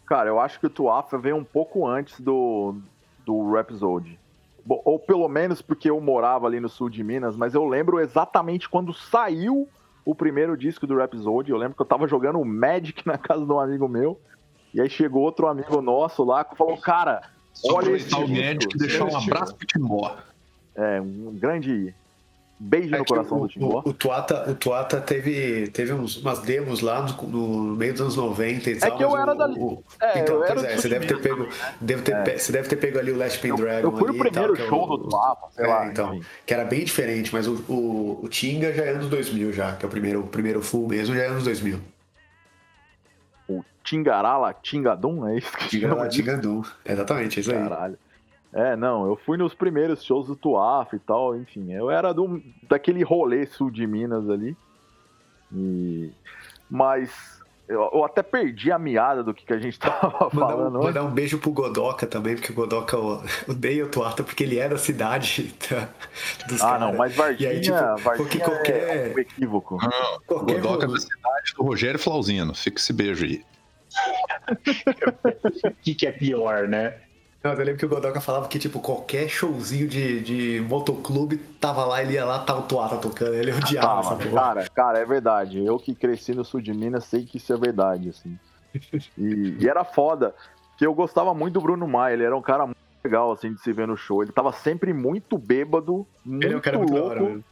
Cara, 0.06 0.30
eu 0.30 0.40
acho 0.40 0.62
que 0.62 0.68
o 0.68 0.70
Tuafa 0.70 1.18
veio 1.18 1.36
um 1.36 1.44
pouco 1.44 1.86
antes 1.86 2.18
do, 2.22 2.76
do 3.26 3.52
Rhapsody. 3.52 4.18
Ou 4.66 4.98
pelo 4.98 5.28
menos 5.28 5.62
porque 5.62 5.90
eu 5.90 6.00
morava 6.00 6.48
ali 6.48 6.62
no 6.62 6.70
sul 6.70 6.90
de 6.90 7.04
Minas, 7.04 7.36
mas 7.36 7.54
eu 7.54 7.66
lembro 7.66 8.00
exatamente 8.00 8.70
quando 8.70 8.94
saiu 8.94 9.68
o 10.06 10.14
primeiro 10.14 10.58
disco 10.58 10.86
do 10.86 10.98
Rhapsody. 10.98 11.52
Eu 11.52 11.58
lembro 11.58 11.76
que 11.76 11.82
eu 11.82 11.86
tava 11.86 12.08
jogando 12.08 12.40
o 12.40 12.46
Magic 12.46 13.06
na 13.06 13.18
casa 13.18 13.46
de 13.46 13.52
um 13.52 13.60
amigo 13.60 13.88
meu. 13.88 14.20
E 14.74 14.82
aí 14.82 14.90
chegou 14.90 15.22
outro 15.22 15.48
amigo 15.48 15.82
nosso 15.82 16.24
lá 16.24 16.44
que 16.44 16.56
falou: 16.58 16.78
Cara, 16.78 17.22
Só 17.54 17.76
olha 17.76 17.92
esse 17.92 18.14
o 18.16 18.26
e 18.26 18.78
deixar 18.78 19.06
um 19.06 19.16
abraço 19.16 19.56
pro 19.56 19.68
Timbó. 19.68 20.18
É, 20.76 21.00
um 21.00 21.36
grande 21.36 21.94
beijo 22.64 22.90
no 22.90 22.96
É 22.96 23.00
que 23.00 23.06
coração 23.06 23.38
o, 23.38 23.42
do 23.42 23.48
Timbó. 23.48 23.82
o, 23.86 23.90
o 23.90 23.94
Tuata, 23.94 24.50
o 24.52 24.56
Tuata 24.56 25.02
teve, 25.02 25.68
teve 25.70 25.94
uns, 25.94 26.18
umas 26.18 26.40
demos 26.40 26.82
lá 26.82 27.02
no, 27.02 27.28
no 27.28 27.76
meio 27.76 27.94
dos 27.94 28.02
anos 28.02 28.16
90 28.16 28.70
e 28.70 28.74
É 28.74 28.76
tal. 28.78 28.98
que 28.98 29.04
eu 29.04 29.18
era 29.18 29.32
o- 29.34 29.36
dali. 29.36 29.60
o- 29.60 29.84
É, 30.02 30.20
então, 30.20 30.36
eu 30.36 30.46
pois 30.54 30.64
é, 30.64 30.78
você 30.78 30.90
deve 30.90 31.06
ter 31.08 31.22
pego, 31.22 31.48
deve 31.82 32.02
ter, 32.02 32.24
pe- 32.24 32.40
você 32.40 32.52
deve 32.52 32.68
ter 32.70 32.76
pego 32.78 33.00
ali 33.00 33.12
o 33.12 33.18
Last 33.18 33.40
Pin 33.40 33.56
Dragon. 33.56 33.88
Eu 33.88 33.92
fui 33.92 34.02
no 34.02 34.08
ali 34.10 34.18
e 34.18 34.20
primeiro 34.32 34.54
tal, 34.56 34.66
é 34.66 34.70
show 34.70 34.84
o- 34.90 34.98
do 34.98 35.10
Tuafa, 35.10 35.48
sei 35.52 35.66
é, 35.66 35.68
lá. 35.68 35.86
então, 35.88 36.16
enfim. 36.16 36.26
que 36.46 36.54
era 36.54 36.64
bem 36.66 36.84
diferente, 36.84 37.34
mas 37.34 37.48
o, 37.48 37.54
o, 37.70 38.20
o 38.24 38.28
Tinga 38.30 38.72
já 38.74 38.84
é 38.84 38.90
anos 38.92 39.08
2000 39.10 39.52
já, 39.54 39.76
que 39.76 39.86
é 39.86 39.88
o 39.88 39.92
primeiro, 39.92 40.22
o 40.22 40.28
primeiro 40.28 40.62
full 40.62 40.88
mesmo, 40.88 41.14
já 41.16 41.24
é 41.24 41.28
anos 41.28 41.44
2000. 41.44 41.80
O 43.48 43.64
Tingarala 43.84 44.54
Tingadum, 44.62 45.28
é 45.28 45.38
isso 45.38 45.52
que 45.58 45.68
Tinga 45.68 45.90
chama 45.90 46.02
lá, 46.04 46.08
disso? 46.08 46.22
Tingandum. 46.24 46.62
Exatamente, 46.86 47.40
é 47.40 47.42
isso 47.42 47.52
aí. 47.52 47.58
Caralho. 47.58 47.98
É, 48.54 48.76
não, 48.76 49.08
eu 49.08 49.16
fui 49.16 49.36
nos 49.38 49.54
primeiros 49.54 50.04
shows 50.04 50.28
do 50.28 50.36
Tuaf 50.36 50.96
e 50.96 51.00
tal, 51.00 51.36
enfim, 51.36 51.72
eu 51.74 51.90
era 51.90 52.14
do, 52.14 52.42
daquele 52.70 53.04
rolê 53.04 53.46
sul 53.48 53.72
de 53.72 53.88
Minas 53.88 54.30
ali. 54.30 54.56
E... 55.52 56.12
Mas 56.70 57.42
eu, 57.68 57.90
eu 57.94 58.04
até 58.06 58.22
perdi 58.22 58.72
a 58.72 58.78
meada 58.78 59.24
do 59.24 59.34
que, 59.34 59.44
que 59.46 59.54
a 59.54 59.60
gente 59.60 59.78
tava 59.82 60.08
Mandar 60.08 60.28
um, 60.28 60.30
falando 60.40 60.76
antes. 60.78 60.88
mandar 60.88 61.04
um 61.04 61.12
beijo 61.12 61.40
pro 61.40 61.52
Godoka 61.52 62.06
também, 62.06 62.36
porque 62.36 62.52
o 62.52 62.56
Godoka 62.56 62.96
ó, 62.98 63.24
odeia 63.48 63.86
o 63.86 63.90
Tuata 63.90 64.24
porque 64.24 64.44
ele 64.44 64.60
é 64.60 64.70
da 64.70 64.78
cidade 64.78 65.54
da- 65.70 65.90
dos 66.48 66.62
Ah, 66.62 66.66
caras. 66.72 66.80
não, 66.82 66.94
mas 66.98 67.16
Varginha, 67.16 67.50
aí, 67.50 67.60
tipo, 67.62 67.76
Varginha 67.76 68.16
porque 68.18 68.40
qualquer- 68.40 69.12
é 69.12 69.14
um 69.16 69.20
equívoco. 69.20 69.78
Qualquer 70.28 70.62
Godoca 70.62 70.86
rolê- 70.86 71.00
da 71.00 71.00
cidade 71.02 71.54
do 71.58 71.64
Rogério 71.64 72.00
Flauzino. 72.00 72.54
Fica 72.54 72.78
esse 72.80 72.94
beijo 72.94 73.26
aí. 73.26 73.44
O 75.66 75.72
que, 75.84 75.94
que 75.96 76.08
é 76.08 76.12
pior, 76.12 76.68
né? 76.68 76.96
Eu 77.44 77.54
lembro 77.58 77.76
que 77.76 77.86
o 77.86 77.90
Godoka 77.90 78.22
falava 78.22 78.48
que, 78.48 78.58
tipo, 78.58 78.80
qualquer 78.80 79.28
showzinho 79.28 79.86
de, 79.86 80.22
de 80.22 80.62
motoclube 80.62 81.36
tava 81.60 81.84
lá, 81.84 82.02
ele 82.02 82.14
ia 82.14 82.24
lá, 82.24 82.40
tava 82.40 82.62
o 82.62 82.64
Tuata 82.64 82.96
tocando, 82.98 83.34
ele 83.34 83.52
odiava 83.52 84.00
essa 84.00 84.10
Calma, 84.16 84.24
porra. 84.24 84.42
cara, 84.42 84.70
cara, 84.70 85.00
é 85.00 85.06
verdade. 85.06 85.64
Eu 85.64 85.78
que 85.78 85.94
cresci 85.94 86.34
no 86.34 86.46
sul 86.46 86.62
de 86.62 86.74
Minas 86.74 87.04
sei 87.04 87.26
que 87.26 87.36
isso 87.36 87.52
é 87.52 87.58
verdade, 87.58 88.10
assim. 88.10 88.40
E, 89.18 89.58
e 89.60 89.68
era 89.68 89.84
foda, 89.84 90.34
que 90.78 90.86
eu 90.88 90.94
gostava 90.94 91.34
muito 91.34 91.56
do 91.56 91.62
Bruno 91.62 91.86
Maia, 91.86 92.14
ele 92.14 92.24
era 92.24 92.36
um 92.36 92.42
cara 92.42 92.66
muito 92.66 92.78
legal, 93.04 93.34
assim, 93.34 93.54
de 93.54 93.60
se 93.60 93.74
ver 93.74 93.88
no 93.88 93.98
show. 93.98 94.24
Ele 94.24 94.32
tava 94.32 94.54
sempre 94.54 94.94
muito 94.94 95.38
bêbado, 95.38 96.08
muito 96.24 96.46
Ele 96.46 96.54
é 96.54 96.58
um 96.58 96.62
cara 96.62 96.78
muito 96.78 96.94
da 96.94 97.00
louco. 97.00 97.12
hora, 97.12 97.22
mesmo. 97.24 97.44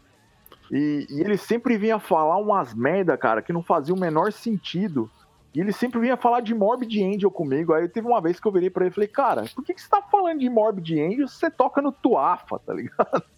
E, 0.71 1.05
e 1.09 1.19
ele 1.19 1.35
sempre 1.35 1.77
vinha 1.77 1.99
falar 1.99 2.37
umas 2.37 2.73
merda, 2.73 3.17
cara, 3.17 3.41
que 3.41 3.51
não 3.51 3.61
fazia 3.61 3.93
o 3.93 3.99
menor 3.99 4.31
sentido. 4.31 5.11
E 5.53 5.59
ele 5.59 5.73
sempre 5.73 5.99
vinha 5.99 6.15
falar 6.15 6.39
de 6.39 6.53
Morbid 6.53 7.03
Angel 7.03 7.29
comigo. 7.29 7.73
Aí 7.73 7.87
teve 7.87 8.07
uma 8.07 8.21
vez 8.21 8.39
que 8.39 8.47
eu 8.47 8.51
virei 8.51 8.69
pra 8.69 8.85
ele 8.85 8.91
e 8.91 8.93
falei, 8.93 9.09
cara, 9.09 9.43
por 9.53 9.63
que, 9.65 9.73
que 9.73 9.81
você 9.81 9.89
tá 9.89 10.01
falando 10.01 10.39
de 10.39 10.49
Morbid 10.49 10.97
Angel 10.97 11.27
se 11.27 11.35
você 11.35 11.51
toca 11.51 11.81
no 11.81 11.91
Tuafa, 11.91 12.59
tá 12.59 12.73
ligado? 12.73 13.23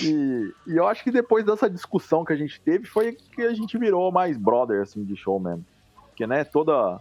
E, 0.00 0.54
e 0.66 0.76
eu 0.78 0.88
acho 0.88 1.04
que 1.04 1.10
depois 1.10 1.44
dessa 1.44 1.68
discussão 1.68 2.24
que 2.24 2.32
a 2.32 2.36
gente 2.36 2.58
teve, 2.62 2.86
foi 2.86 3.12
que 3.12 3.42
a 3.42 3.52
gente 3.52 3.76
virou 3.76 4.10
mais 4.10 4.38
brother, 4.38 4.80
assim, 4.80 5.04
de 5.04 5.14
show 5.14 5.38
mesmo. 5.38 5.66
Porque, 6.06 6.26
né, 6.26 6.44
toda, 6.44 6.98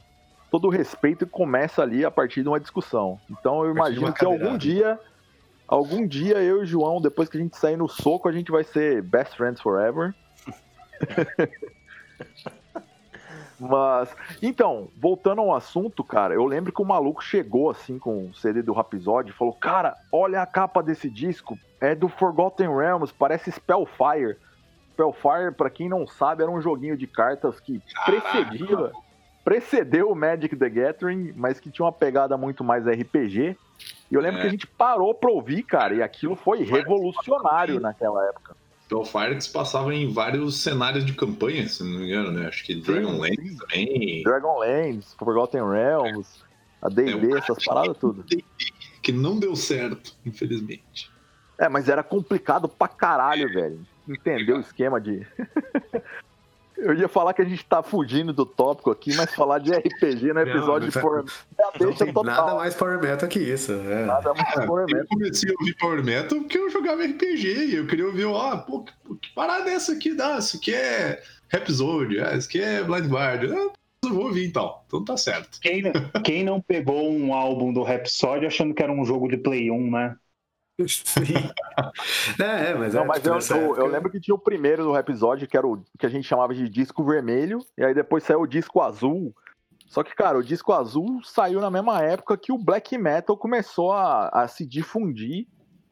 todo 0.51 0.67
o 0.67 0.70
respeito 0.70 1.26
começa 1.26 1.82
ali 1.82 2.03
a 2.03 2.11
partir 2.11 2.43
de 2.43 2.49
uma 2.49 2.59
discussão. 2.59 3.17
Então 3.30 3.63
eu 3.63 3.72
imagino 3.72 4.11
que 4.11 4.26
algum 4.26 4.57
dia, 4.57 4.99
algum 5.65 6.05
dia 6.05 6.39
eu 6.43 6.59
e 6.59 6.63
o 6.63 6.65
João, 6.65 6.99
depois 6.99 7.30
que 7.30 7.38
a 7.38 7.41
gente 7.41 7.55
sair 7.55 7.78
no 7.78 7.88
soco, 7.88 8.28
a 8.28 8.32
gente 8.34 8.51
vai 8.51 8.65
ser 8.65 9.01
best 9.01 9.38
friends 9.38 9.61
forever. 9.61 10.13
Mas, 13.60 14.16
então, 14.41 14.88
voltando 14.97 15.41
ao 15.41 15.53
assunto, 15.55 16.03
cara, 16.03 16.34
eu 16.34 16.45
lembro 16.45 16.72
que 16.72 16.82
o 16.82 16.86
maluco 16.86 17.24
chegou 17.24 17.70
assim 17.70 17.99
com 17.99 18.28
o 18.28 18.34
CD 18.34 18.62
do 18.62 18.74
Rhapsody 18.74 19.32
e 19.32 19.34
falou: 19.34 19.53
Cara, 19.53 19.95
olha 20.12 20.41
a 20.41 20.45
capa 20.45 20.82
desse 20.82 21.10
disco, 21.10 21.57
é 21.82 21.93
do 21.93 22.07
Forgotten 22.07 22.70
Realms, 22.76 23.14
parece 23.18 23.51
Spellfire. 23.51 24.38
Spellfire, 24.93 25.53
pra 25.55 25.70
quem 25.70 25.88
não 25.89 26.05
sabe, 26.07 26.43
era 26.43 26.51
um 26.51 26.62
joguinho 26.62 26.97
de 26.97 27.07
cartas 27.07 27.60
que 27.60 27.82
precedia, 28.05 28.91
precedeu 29.43 30.12
o 30.12 30.16
Magic 30.16 30.55
the 30.55 30.70
Gathering, 30.70 31.34
mas 31.36 31.60
que 31.60 31.70
tinha 31.72 31.86
uma 31.86 31.91
pegada 31.91 32.38
muito 32.38 32.64
mais 32.64 32.86
RPG. 32.86 33.57
E 34.12 34.16
eu 34.16 34.22
lembro 34.22 34.39
É. 34.39 34.41
que 34.41 34.47
a 34.47 34.51
gente 34.51 34.68
parou 34.68 35.14
pra 35.16 35.32
ouvir, 35.32 35.64
cara, 35.64 35.93
e 35.93 36.01
aquilo 36.03 36.36
foi 36.36 36.64
revolucionário 36.64 37.80
naquela 37.80 38.26
época. 38.28 38.55
Spellfire 38.90 39.36
que 39.36 39.44
se 39.44 39.52
passava 39.52 39.94
em 39.94 40.12
vários 40.12 40.64
cenários 40.64 41.06
de 41.06 41.14
campanha, 41.14 41.68
se 41.68 41.84
não 41.84 42.00
me 42.00 42.08
engano, 42.08 42.32
né? 42.32 42.48
Acho 42.48 42.66
que 42.66 42.74
Dragonlance 42.74 43.58
também. 43.58 44.24
Dragonlance, 44.24 45.16
Forgotten 45.16 45.62
Realms, 45.70 46.44
a 46.82 46.90
D&D, 46.90 47.38
essas 47.38 47.64
paradas 47.64 47.96
tudo. 47.98 48.26
Que 49.04 49.12
não 49.12 49.40
deu 49.40 49.56
certo, 49.56 50.16
infelizmente. 50.26 51.12
É, 51.60 51.70
mas 51.70 51.88
era 51.88 52.02
complicado 52.02 52.68
pra 52.68 52.88
caralho, 52.88 53.48
velho. 53.54 53.86
Entender 54.08 54.54
o 54.54 54.60
esquema 54.60 55.00
de. 55.00 55.26
Eu 56.82 56.93
ia 56.93 57.07
falar 57.07 57.34
que 57.34 57.41
a 57.41 57.45
gente 57.45 57.63
tá 57.65 57.84
fugindo 57.84 58.32
do 58.32 58.45
tópico 58.45 58.89
aqui, 58.89 59.13
mas 59.15 59.34
falar 59.36 59.59
de 59.59 59.71
RPG 59.73 60.32
no 60.34 60.39
episódio 60.39 60.89
de 60.89 60.97
é- 60.97 61.01
Power 61.01 61.23
Não 61.57 61.71
deixa 61.88 62.05
tem 62.05 62.13
total. 62.13 62.36
nada 62.45 62.55
mais 62.55 62.73
Power 62.73 62.99
Metal 63.01 63.27
que 63.30 63.39
isso. 63.39 63.73
É. 63.73 64.05
Nada 64.05 64.34
mais 64.34 64.65
Power 64.65 64.86
Eu 64.88 64.95
Metal. 64.97 65.07
comecei 65.09 65.49
a 65.49 65.53
ouvir 65.59 65.75
Power 65.77 66.03
Metal 66.03 66.39
porque 66.39 66.57
eu 66.57 66.69
jogava 66.69 67.03
RPG 67.03 67.47
e 67.65 67.75
eu 67.75 67.86
queria 67.88 68.05
ouvir, 68.05 68.25
ó, 68.25 68.57
pô, 68.57 68.84
que, 68.84 68.93
que 69.21 69.34
parada 69.36 69.69
é 69.69 69.73
essa 69.73 69.91
aqui? 69.93 70.13
Dá, 70.13 70.38
isso 70.38 70.57
aqui 70.57 70.73
é 70.73 71.21
Rhapsody, 71.51 72.19
ah, 72.21 72.36
isso 72.36 72.47
aqui 72.47 72.61
é 72.61 72.82
Blind 72.84 73.07
Guardian. 73.11 73.53
Ah, 73.55 73.71
eu 74.05 74.13
vou 74.13 74.25
ouvir 74.25 74.47
então, 74.47 74.80
então 74.88 75.03
tá 75.03 75.17
certo. 75.17 75.59
Quem, 75.61 75.84
quem 76.23 76.43
não 76.45 76.61
pegou 76.61 77.11
um 77.11 77.34
álbum 77.34 77.73
do 77.73 77.84
Rhapsody 77.84 78.45
achando 78.45 78.73
que 78.73 78.82
era 78.82 78.91
um 78.91 79.03
jogo 79.03 79.27
de 79.27 79.36
Play 79.38 79.69
1, 79.69 79.91
né? 79.91 80.15
Sim. 80.88 81.23
É, 82.39 82.71
é, 82.71 82.75
mas 82.75 82.93
Não, 82.93 83.03
é, 83.03 83.05
mas 83.05 83.21
tipo, 83.21 83.55
eu, 83.55 83.57
eu- 83.61 83.75
eu 83.77 83.88
lembro 83.88 84.11
que 84.11 84.19
tinha 84.19 84.36
o 84.36 84.39
primeiro 84.39 84.84
do 84.84 84.97
episódio, 84.97 85.47
que 85.47 85.55
era 85.55 85.65
o 85.65 85.82
que 85.97 86.05
a 86.05 86.09
gente 86.09 86.27
chamava 86.27 86.53
de 86.53 86.67
disco 86.67 87.03
vermelho, 87.05 87.59
e 87.77 87.84
aí 87.84 87.93
depois 87.93 88.23
saiu 88.23 88.41
o 88.41 88.47
disco 88.47 88.82
azul. 88.82 89.34
Só 89.88 90.03
que, 90.03 90.13
cara, 90.13 90.38
o 90.38 90.43
disco 90.43 90.73
azul 90.73 91.21
saiu 91.23 91.61
na 91.61 91.71
mesma 91.71 92.01
época 92.01 92.38
que 92.38 92.51
o 92.51 92.57
black 92.57 92.97
metal 92.97 93.38
começou 93.38 93.91
a, 93.93 94.27
a 94.27 94.47
se 94.47 94.65
difundir 94.65 95.47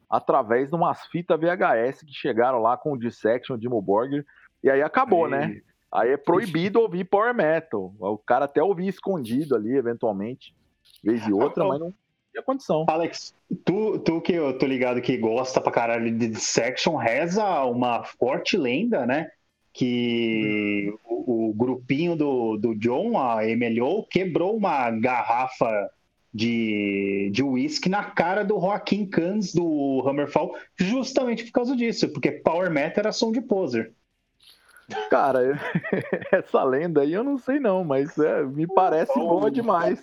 através 0.10 0.70
de 0.70 0.76
umas 0.76 1.06
fitas 1.08 1.40
VHS 1.40 2.02
que 2.06 2.14
chegaram 2.14 2.60
lá 2.62 2.78
com 2.78 2.92
o 2.94 3.00
Dissection, 3.00 3.58
Dimmu 3.58 3.82
Borgir, 3.82 4.26
e 4.64 4.70
aí 4.70 4.82
acabou, 4.82 5.26
Aí- 5.26 5.32
né? 5.32 5.62
Aí 5.92 6.10
é 6.12 6.18
proibido 6.18 6.82
ouvir 6.82 7.06
power 7.06 7.34
metal. 7.34 7.94
O 7.98 8.18
cara 8.18 8.44
até 8.46 8.62
ouvia 8.62 8.90
escondido 8.90 9.56
ali, 9.56 9.74
eventualmente, 9.76 10.54
vez 11.02 11.26
e 11.26 11.32
outra, 11.32 11.64
mas 11.66 11.80
não 11.80 11.94
tinha 12.38 12.44
condição. 12.44 12.86
Alex, 12.88 13.34
tu, 13.66 14.00
tu 14.00 14.22
que 14.22 14.34
eu 14.34 14.58
tô 14.58 14.66
ligado 14.66 15.02
que 15.02 15.18
gosta 15.18 15.60
pra 15.60 15.72
caralho 15.72 16.12
de 16.16 16.28
Dissection, 16.28 16.96
reza 16.96 17.64
uma 17.64 18.04
forte 18.04 18.56
lenda, 18.58 19.06
né? 19.06 19.30
Que 19.74 20.94
o, 21.06 21.50
o 21.50 21.54
grupinho 21.54 22.16
do, 22.16 22.58
do 22.58 22.76
John, 22.76 23.18
a 23.18 23.42
MLO, 23.44 24.06
quebrou 24.10 24.56
uma 24.56 24.90
garrafa 24.92 25.90
de, 26.34 27.30
de 27.32 27.44
whisky 27.44 27.90
na 27.90 28.04
cara 28.04 28.44
do 28.44 28.60
Joaquim 28.60 29.06
Cans 29.06 29.54
do 29.54 30.04
Hammerfall, 30.06 30.56
justamente 30.76 31.44
por 31.46 31.52
causa 31.52 31.76
disso, 31.76 32.10
porque 32.10 32.32
Power 32.32 32.72
Metal 32.72 33.02
era 33.02 33.12
som 33.12 33.32
de 33.32 33.42
poser. 33.42 33.94
Cara, 35.10 35.60
essa 36.32 36.64
lenda 36.64 37.02
aí 37.02 37.14
eu 37.14 37.24
não 37.24 37.38
sei 37.38 37.60
não, 37.60 37.84
mas 37.84 38.18
é, 38.18 38.44
me 38.44 38.66
parece 38.66 39.14
boa 39.14 39.52
demais. 39.52 40.02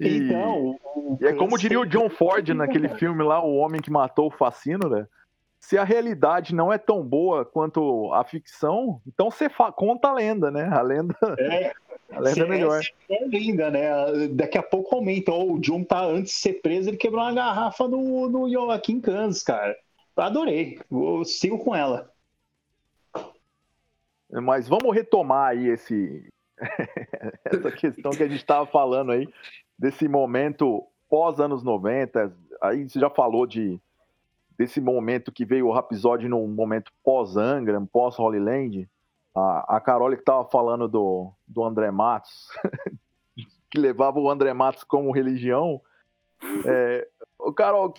E, 0.00 0.18
Então, 0.18 0.78
e 1.20 1.26
é 1.26 1.32
como 1.32 1.58
diria 1.58 1.80
o 1.80 1.86
John 1.86 2.08
Ford 2.08 2.48
naquele 2.54 2.88
filme 2.90 3.22
lá, 3.22 3.42
O 3.42 3.56
Homem 3.56 3.80
que 3.80 3.90
Matou 3.90 4.28
o 4.28 4.30
Facino, 4.30 4.88
né? 4.88 5.06
Se 5.60 5.76
a 5.76 5.82
realidade 5.82 6.54
não 6.54 6.72
é 6.72 6.78
tão 6.78 7.02
boa 7.02 7.44
quanto 7.44 8.12
a 8.14 8.22
ficção, 8.22 9.00
então 9.06 9.30
você 9.30 9.48
conta 9.74 10.08
a 10.08 10.14
lenda, 10.14 10.50
né? 10.50 10.68
A 10.72 10.80
lenda, 10.82 11.16
É, 11.38 11.72
a 12.14 12.20
lenda 12.20 12.44
é 12.44 12.48
melhor. 12.48 12.80
É 13.10 13.24
linda, 13.26 13.70
né? 13.70 14.28
Daqui 14.30 14.56
a 14.56 14.62
pouco 14.62 14.94
aumenta. 14.94 15.32
Ó, 15.32 15.44
o 15.44 15.60
John 15.60 15.82
tá 15.82 16.04
antes 16.04 16.32
de 16.32 16.38
ser 16.38 16.54
preso, 16.62 16.88
ele 16.88 16.96
quebrou 16.96 17.22
uma 17.22 17.34
garrafa 17.34 17.88
no, 17.88 18.28
no 18.28 18.48
Joaquim 18.48 19.00
Cans, 19.00 19.42
cara. 19.42 19.76
Adorei. 20.16 20.78
Eu 20.90 21.24
sigo 21.24 21.58
com 21.58 21.74
ela. 21.74 22.10
Mas 24.30 24.68
vamos 24.68 24.94
retomar 24.94 25.50
aí 25.50 25.68
esse 25.68 26.28
essa 27.44 27.70
questão 27.72 28.10
que 28.10 28.22
a 28.22 28.28
gente 28.28 28.40
estava 28.40 28.66
falando 28.66 29.12
aí 29.12 29.28
desse 29.78 30.08
momento 30.08 30.84
pós 31.08 31.40
anos 31.40 31.62
90. 31.62 32.34
Aí 32.62 32.88
você 32.88 32.98
já 32.98 33.08
falou 33.08 33.46
de 33.46 33.80
desse 34.58 34.80
momento 34.80 35.30
que 35.30 35.44
veio 35.44 35.68
o 35.68 35.72
Rhapsody 35.72 36.28
num 36.28 36.48
momento 36.48 36.90
pós 37.04 37.36
Angra, 37.36 37.80
pós 37.92 38.18
Holy 38.18 38.40
Land. 38.40 38.90
A, 39.34 39.76
a 39.76 39.80
Carol 39.80 40.10
que 40.10 40.16
estava 40.16 40.44
falando 40.44 40.88
do, 40.88 41.32
do 41.46 41.62
André 41.62 41.92
Matos 41.92 42.48
que 43.70 43.78
levava 43.78 44.18
o 44.18 44.30
André 44.30 44.52
Matos 44.52 44.82
como 44.84 45.12
religião. 45.12 45.80
É, 46.66 47.06
Carol, 47.56 47.92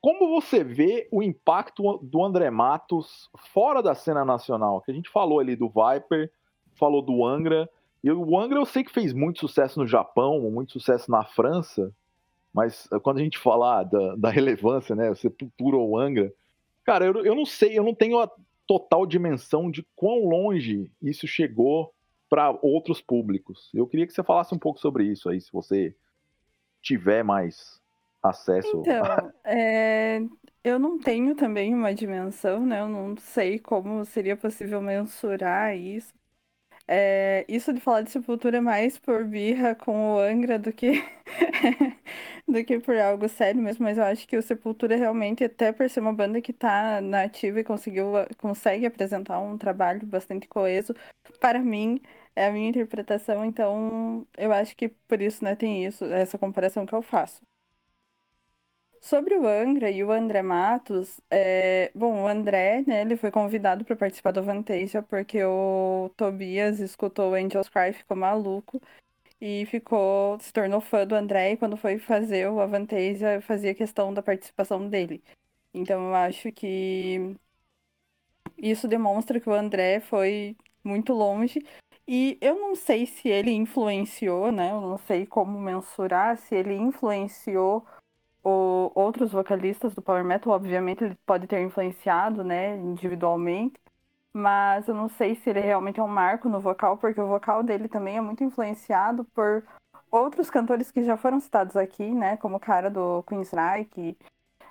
como 0.00 0.28
você 0.28 0.62
vê 0.62 1.08
o 1.10 1.22
impacto 1.22 1.98
do 2.02 2.22
André 2.22 2.50
Matos 2.50 3.28
fora 3.52 3.82
da 3.82 3.94
cena 3.94 4.24
nacional? 4.24 4.80
Que 4.80 4.90
a 4.90 4.94
gente 4.94 5.10
falou 5.10 5.40
ali 5.40 5.56
do 5.56 5.68
Viper, 5.68 6.30
falou 6.78 7.02
do 7.02 7.24
Angra. 7.24 7.68
E 8.02 8.10
o 8.10 8.38
Angra 8.38 8.58
eu 8.58 8.66
sei 8.66 8.82
que 8.82 8.92
fez 8.92 9.12
muito 9.12 9.40
sucesso 9.40 9.78
no 9.78 9.86
Japão, 9.86 10.40
muito 10.50 10.72
sucesso 10.72 11.10
na 11.10 11.24
França, 11.24 11.92
mas 12.52 12.88
eh, 12.92 12.98
quando 12.98 13.18
a 13.18 13.22
gente 13.22 13.38
falar 13.38 13.84
da, 13.84 14.16
da 14.16 14.30
relevância, 14.30 14.96
né, 14.96 15.14
Sepultura 15.14 15.76
ou 15.76 15.98
Angra, 15.98 16.32
cara, 16.84 17.04
eu, 17.04 17.24
eu 17.24 17.34
não 17.34 17.44
sei, 17.44 17.78
eu 17.78 17.84
não 17.84 17.94
tenho 17.94 18.18
a 18.18 18.30
total 18.66 19.04
dimensão 19.04 19.70
de 19.70 19.84
quão 19.94 20.24
longe 20.28 20.90
isso 21.02 21.26
chegou 21.26 21.92
para 22.28 22.56
outros 22.62 23.00
públicos. 23.00 23.68
Eu 23.74 23.86
queria 23.86 24.06
que 24.06 24.12
você 24.12 24.22
falasse 24.22 24.54
um 24.54 24.58
pouco 24.58 24.78
sobre 24.78 25.04
isso 25.04 25.28
aí, 25.28 25.40
se 25.40 25.52
você 25.52 25.94
tiver 26.80 27.24
mais 27.24 27.80
acesso. 28.22 28.80
Então, 28.80 29.32
é, 29.44 30.20
eu 30.62 30.78
não 30.78 30.98
tenho 30.98 31.34
também 31.34 31.74
uma 31.74 31.92
dimensão, 31.92 32.64
né? 32.64 32.80
Eu 32.80 32.88
não 32.88 33.16
sei 33.16 33.58
como 33.58 34.04
seria 34.04 34.36
possível 34.36 34.80
mensurar 34.80 35.76
isso. 35.76 36.14
É, 36.92 37.44
isso 37.48 37.72
de 37.72 37.80
falar 37.80 38.02
de 38.02 38.10
Sepultura 38.10 38.56
é 38.58 38.60
mais 38.60 38.98
por 38.98 39.24
birra 39.24 39.76
com 39.76 40.14
o 40.16 40.18
Angra 40.18 40.58
do 40.58 40.72
que 40.72 40.90
do 42.48 42.64
que 42.64 42.80
por 42.80 42.96
algo 42.98 43.28
sério 43.28 43.62
mesmo, 43.62 43.84
mas 43.84 43.96
eu 43.96 44.02
acho 44.04 44.26
que 44.26 44.36
o 44.36 44.42
Sepultura 44.42 44.96
realmente, 44.96 45.44
até 45.44 45.72
por 45.72 45.88
ser 45.88 46.00
uma 46.00 46.12
banda 46.12 46.40
que 46.42 46.52
tá 46.52 47.00
na 47.00 47.22
ativa 47.24 47.60
e 47.60 47.64
conseguiu, 47.64 48.06
consegue 48.38 48.86
apresentar 48.86 49.38
um 49.40 49.56
trabalho 49.56 50.04
bastante 50.06 50.48
coeso, 50.48 50.92
para 51.40 51.60
mim, 51.60 52.00
é 52.34 52.46
a 52.46 52.52
minha 52.52 52.68
interpretação, 52.70 53.44
então 53.44 54.26
eu 54.36 54.52
acho 54.52 54.74
que 54.76 54.88
por 54.88 55.20
isso, 55.22 55.44
né, 55.44 55.54
tem 55.54 55.84
isso, 55.86 56.04
essa 56.06 56.38
comparação 56.38 56.84
que 56.86 56.94
eu 56.94 57.02
faço. 57.02 57.40
Sobre 59.00 59.34
o 59.36 59.46
Angra 59.48 59.90
e 59.90 60.04
o 60.04 60.12
André 60.12 60.42
Matos, 60.42 61.20
é... 61.30 61.90
bom, 61.94 62.22
o 62.22 62.26
André, 62.26 62.84
né, 62.86 63.00
ele 63.00 63.16
foi 63.16 63.30
convidado 63.30 63.84
para 63.84 63.96
participar 63.96 64.30
do 64.32 64.42
Vantasia 64.42 65.02
porque 65.02 65.42
o 65.42 66.10
Tobias 66.16 66.80
escutou 66.80 67.32
o 67.32 67.34
Angels 67.34 67.68
Cry, 67.68 67.92
ficou 67.94 68.16
maluco 68.16 68.80
e 69.40 69.66
ficou, 69.66 70.38
se 70.40 70.52
tornou 70.52 70.80
fã 70.80 71.06
do 71.06 71.14
André 71.14 71.52
e 71.52 71.56
quando 71.56 71.76
foi 71.76 71.98
fazer 71.98 72.48
o 72.50 72.60
Avantasia, 72.60 73.40
fazia 73.42 73.74
questão 73.74 74.12
da 74.12 74.22
participação 74.22 74.88
dele. 74.88 75.22
Então 75.74 76.08
eu 76.08 76.14
acho 76.14 76.52
que 76.52 77.36
isso 78.58 78.86
demonstra 78.86 79.40
que 79.40 79.48
o 79.48 79.54
André 79.54 80.00
foi 80.00 80.56
muito 80.84 81.12
longe 81.12 81.60
e 82.06 82.36
eu 82.40 82.58
não 82.58 82.74
sei 82.74 83.06
se 83.06 83.28
ele 83.28 83.52
influenciou, 83.52 84.52
né? 84.52 84.72
Eu 84.72 84.80
não 84.80 84.98
sei 84.98 85.26
como 85.26 85.58
mensurar 85.58 86.36
se 86.36 86.54
ele 86.54 86.74
influenciou 86.74 87.86
o, 88.42 88.90
outros 88.94 89.32
vocalistas 89.32 89.94
do 89.94 90.02
Power 90.02 90.24
Metal, 90.24 90.52
obviamente 90.52 91.04
ele 91.04 91.16
pode 91.26 91.46
ter 91.46 91.60
influenciado, 91.62 92.42
né, 92.42 92.76
individualmente, 92.76 93.78
mas 94.32 94.88
eu 94.88 94.94
não 94.94 95.08
sei 95.08 95.34
se 95.34 95.50
ele 95.50 95.60
realmente 95.60 96.00
é 96.00 96.02
um 96.02 96.08
marco 96.08 96.48
no 96.48 96.60
vocal, 96.60 96.96
porque 96.96 97.20
o 97.20 97.26
vocal 97.26 97.62
dele 97.62 97.88
também 97.88 98.16
é 98.16 98.20
muito 98.20 98.44
influenciado 98.44 99.24
por 99.26 99.64
outros 100.10 100.50
cantores 100.50 100.90
que 100.90 101.04
já 101.04 101.16
foram 101.16 101.40
citados 101.40 101.76
aqui, 101.76 102.10
né, 102.10 102.36
como 102.36 102.56
o 102.56 102.60
cara 102.60 102.90
do 102.90 103.22
Queensryche, 103.24 104.16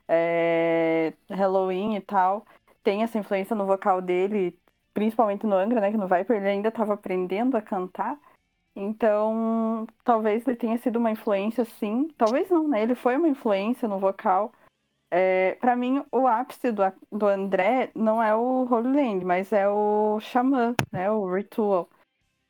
é, 0.08 1.14
Halloween 1.30 1.96
e 1.96 2.02
tal, 2.02 2.46
tem 2.84 3.04
essa 3.04 3.18
influência 3.20 3.56
no 3.56 3.66
vocal 3.66 4.02
dele, 4.02 4.58
principalmente 4.94 5.46
no 5.46 5.56
Angra, 5.56 5.82
né, 5.82 5.92
que 5.92 5.98
no 5.98 6.08
Viper 6.08 6.38
ele 6.38 6.50
ainda 6.50 6.70
estava 6.70 6.94
aprendendo 6.94 7.56
a 7.56 7.62
cantar, 7.62 8.18
então, 8.76 9.88
talvez 10.04 10.48
ele 10.48 10.56
tenha 10.56 10.78
sido 10.78 10.98
uma 10.98 11.12
influência, 11.12 11.66
sim. 11.66 12.10
Talvez 12.18 12.50
não, 12.50 12.68
né? 12.68 12.82
Ele 12.82 12.96
foi 12.96 13.18
uma 13.18 13.28
influência 13.28 13.88
no 13.88 14.00
vocal. 14.00 14.52
É, 15.12 15.56
para 15.56 15.76
mim, 15.76 16.04
o 16.12 16.28
ápice 16.28 16.72
do, 16.72 16.84
do 17.12 17.28
André 17.28 17.92
não 17.96 18.22
é 18.22 18.36
o 18.36 18.68
Holy 18.72 18.92
Land, 18.96 19.26
mas 19.26 19.52
é 19.52 19.68
o 19.68 20.20
Xamã, 20.20 20.76
né? 20.92 21.12
O 21.12 21.34
Ritual. 21.34 21.90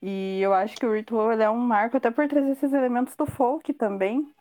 E 0.01 0.39
eu 0.41 0.53
acho 0.53 0.75
que 0.77 0.85
o 0.85 0.93
Ritual 0.93 1.31
é 1.31 1.49
um 1.49 1.57
marco 1.57 1.97
até 1.97 2.11
por 2.11 2.27
trazer 2.27 2.51
esses 2.51 2.73
elementos 2.73 3.15
do 3.15 3.25
folk 3.25 3.73
também, 3.73 4.33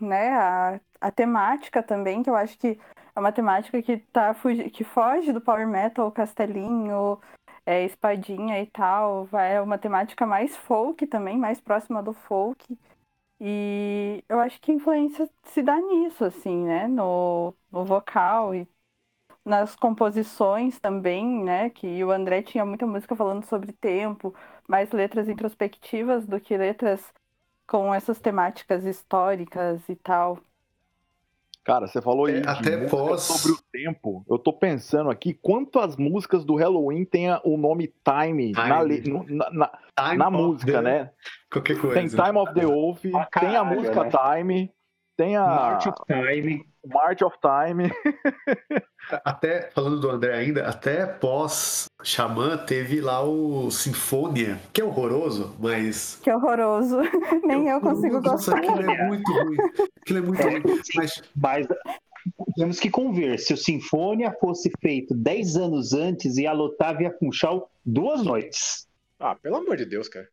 né? 0.00 0.30
A, 0.30 0.80
a 1.00 1.10
temática 1.10 1.82
também, 1.82 2.22
que 2.22 2.30
eu 2.30 2.36
acho 2.36 2.58
que 2.58 2.78
é 3.14 3.20
uma 3.20 3.32
temática 3.32 3.82
que, 3.82 3.98
tá, 3.98 4.34
que 4.72 4.84
foge 4.84 5.32
do 5.32 5.40
power 5.40 5.66
metal, 5.66 6.10
castelinho, 6.12 7.20
é, 7.68 7.84
espadinha 7.84 8.60
e 8.62 8.66
tal. 8.68 9.26
Vai, 9.26 9.56
é 9.56 9.60
uma 9.62 9.78
temática 9.78 10.26
mais 10.26 10.56
folk 10.56 11.06
também, 11.08 11.38
mais 11.38 11.60
próxima 11.60 12.02
do 12.02 12.12
folk. 12.14 12.78
E 13.40 14.24
eu 14.28 14.40
acho 14.40 14.60
que 14.60 14.72
a 14.72 14.74
influência 14.74 15.28
se 15.44 15.62
dá 15.62 15.76
nisso, 15.80 16.24
assim, 16.24 16.64
né? 16.64 16.88
No, 16.88 17.54
no 17.72 17.84
vocal 17.84 18.54
e 18.54 18.68
nas 19.44 19.76
composições 19.76 20.78
também, 20.80 21.44
né? 21.44 21.70
Que 21.70 22.04
o 22.04 22.10
André 22.12 22.42
tinha 22.42 22.64
muita 22.66 22.86
música 22.86 23.16
falando 23.16 23.44
sobre 23.46 23.72
tempo, 23.72 24.34
mais 24.68 24.92
letras 24.92 25.28
introspectivas 25.28 26.26
do 26.26 26.40
que 26.40 26.56
letras 26.56 27.12
com 27.68 27.94
essas 27.94 28.20
temáticas 28.20 28.84
históricas 28.86 29.88
e 29.88 29.96
tal. 29.96 30.40
Cara, 31.64 31.86
você 31.86 32.00
falou 32.00 32.26
aí 32.26 32.42
É, 32.42 32.46
até 32.46 32.76
música 32.76 33.16
pós- 33.16 33.22
sobre 33.26 33.52
o 33.52 33.58
tempo. 33.92 34.24
Eu 34.28 34.38
tô 34.38 34.52
pensando 34.52 35.10
aqui 35.10 35.32
quantas 35.34 35.96
músicas 35.96 36.44
do 36.44 36.54
Halloween 36.56 37.04
tem 37.04 37.26
o 37.44 37.56
nome 37.56 37.92
Time, 38.04 38.52
na, 38.52 38.82
no- 38.84 39.24
na- 39.28 39.50
na- 39.50 39.70
Time 39.98 40.16
na 40.16 40.28
of 40.28 40.36
música, 40.36 40.72
the- 40.72 40.80
né? 40.82 41.10
Qualquer 41.50 41.78
coisa. 41.80 41.94
Tem 41.96 42.08
Time 42.08 42.38
of 42.38 42.54
the 42.54 42.66
Wolf, 42.66 43.00
Pra 43.02 43.10
tem 43.10 43.20
a 43.20 43.26
caralho, 43.60 43.66
música 43.80 44.04
né? 44.04 44.10
Time, 44.10 44.72
tem 45.16 45.36
a 45.36 45.44
March 45.46 45.86
of 45.86 45.98
Time. 46.06 46.66
March 46.86 47.22
of 47.22 47.36
Time. 47.40 47.90
Até, 49.24 49.70
falando 49.70 50.00
do 50.00 50.10
André 50.10 50.34
ainda, 50.34 50.66
até 50.68 51.06
pós 51.06 51.86
Xamã 52.02 52.58
teve 52.58 53.00
lá 53.00 53.22
o 53.24 53.70
Sinfonia, 53.70 54.58
que 54.72 54.82
é 54.82 54.84
horroroso, 54.84 55.56
mas. 55.58 56.20
Que 56.22 56.30
horroroso. 56.30 56.98
Nem 57.44 57.68
eu 57.68 57.80
consigo 57.80 58.20
Nossa, 58.20 58.52
gostar. 58.52 58.58
aquilo 58.58 58.90
é 58.90 59.06
muito 59.06 59.32
ruim. 59.32 59.56
Aquilo 60.02 60.18
é 60.18 60.22
muito 60.22 60.42
É, 60.42 60.50
ruim. 60.50 60.62
Mas 60.94 61.22
Mas 61.34 61.66
temos 62.56 62.80
que 62.80 62.90
conver. 62.90 63.38
Se 63.38 63.52
o 63.52 63.56
Sinfonia 63.56 64.32
fosse 64.40 64.70
feito 64.80 65.14
10 65.14 65.56
anos 65.56 65.92
antes, 65.92 66.36
ia 66.36 66.52
lotar 66.52 66.96
via 66.96 67.12
Funchal 67.18 67.70
duas 67.84 68.22
noites. 68.22 68.86
Ah, 69.18 69.34
pelo 69.34 69.56
amor 69.56 69.76
de 69.76 69.84
Deus, 69.84 70.08
cara. 70.08 70.28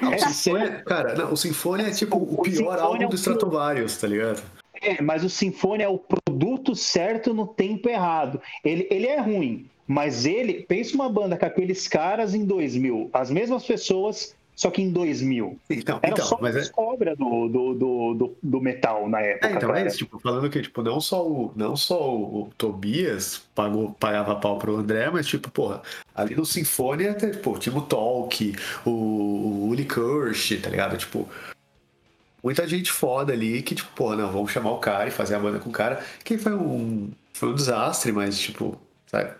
não, 0.00 0.10
o 0.10 0.14
É 0.14 0.18
Sinfonia, 0.18 0.82
cara, 0.82 1.14
não, 1.14 1.32
o 1.32 1.36
Sinfonia 1.36 1.88
é 1.88 1.90
tipo 1.90 2.16
o 2.16 2.40
O 2.40 2.42
pior 2.42 2.54
Sinfonia 2.54 2.82
álbum 2.82 3.02
é 3.02 3.06
o 3.06 3.08
do 3.08 3.16
Stratovarius, 3.16 3.96
tá 3.96 4.06
ligado? 4.06 4.42
É, 4.80 5.02
mas 5.02 5.24
o 5.24 5.30
Sinfonia 5.30 5.86
é 5.86 5.88
o 5.88 5.98
produto 5.98 6.74
certo 6.74 7.34
no 7.34 7.46
tempo 7.46 7.88
errado. 7.88 8.40
Ele, 8.64 8.86
ele 8.90 9.06
é 9.06 9.20
ruim, 9.20 9.68
mas 9.86 10.24
ele. 10.24 10.62
Pensa 10.62 10.94
uma 10.94 11.08
banda 11.08 11.36
com 11.36 11.46
aqueles 11.46 11.88
caras 11.88 12.34
em 12.34 12.44
2000, 12.44 13.10
as 13.12 13.30
mesmas 13.30 13.64
pessoas, 13.64 14.36
só 14.58 14.72
que 14.72 14.82
em 14.82 14.90
2000. 14.90 15.56
Então, 15.70 16.00
Era 16.02 16.14
então 16.14 16.26
só 16.26 16.36
mas 16.40 16.56
é, 16.56 16.58
as 16.58 16.68
cobras 16.68 17.16
do, 17.16 17.48
do, 17.48 17.74
do, 17.74 18.36
do, 18.42 18.60
metal 18.60 19.08
na 19.08 19.20
época. 19.20 19.46
É, 19.46 19.52
então 19.52 19.70
é 19.70 19.74
cara. 19.74 19.86
isso, 19.86 19.98
tipo, 19.98 20.18
falando 20.18 20.50
que, 20.50 20.60
tipo, 20.60 20.82
não 20.82 21.00
só 21.00 21.24
o, 21.24 21.52
não 21.54 21.76
só 21.76 22.12
o, 22.12 22.42
o 22.42 22.50
Tobias 22.58 23.40
pagou, 23.54 23.92
pagava 24.00 24.34
pau 24.34 24.58
pro 24.58 24.74
André, 24.74 25.08
mas, 25.10 25.28
tipo, 25.28 25.48
porra, 25.48 25.80
ali 26.12 26.34
no 26.34 26.44
Sinfonia, 26.44 27.12
até, 27.12 27.28
pô, 27.28 27.56
tinha 27.56 27.72
o 27.76 27.82
Tolk, 27.82 28.56
o, 28.84 28.90
o 28.90 29.68
Uli 29.68 29.84
Kirsch, 29.84 30.60
tá 30.60 30.68
ligado? 30.70 30.96
Tipo, 30.96 31.28
muita 32.42 32.66
gente 32.66 32.90
foda 32.90 33.32
ali 33.32 33.62
que, 33.62 33.76
tipo, 33.76 33.90
pô, 33.94 34.16
não, 34.16 34.28
vamos 34.32 34.50
chamar 34.50 34.72
o 34.72 34.78
cara 34.78 35.06
e 35.06 35.12
fazer 35.12 35.36
a 35.36 35.38
banda 35.38 35.60
com 35.60 35.68
o 35.70 35.72
cara, 35.72 36.02
que 36.24 36.36
foi 36.36 36.52
um, 36.54 37.12
foi 37.32 37.50
um 37.50 37.54
desastre, 37.54 38.10
mas, 38.10 38.36
tipo, 38.36 38.76
sabe? 39.06 39.30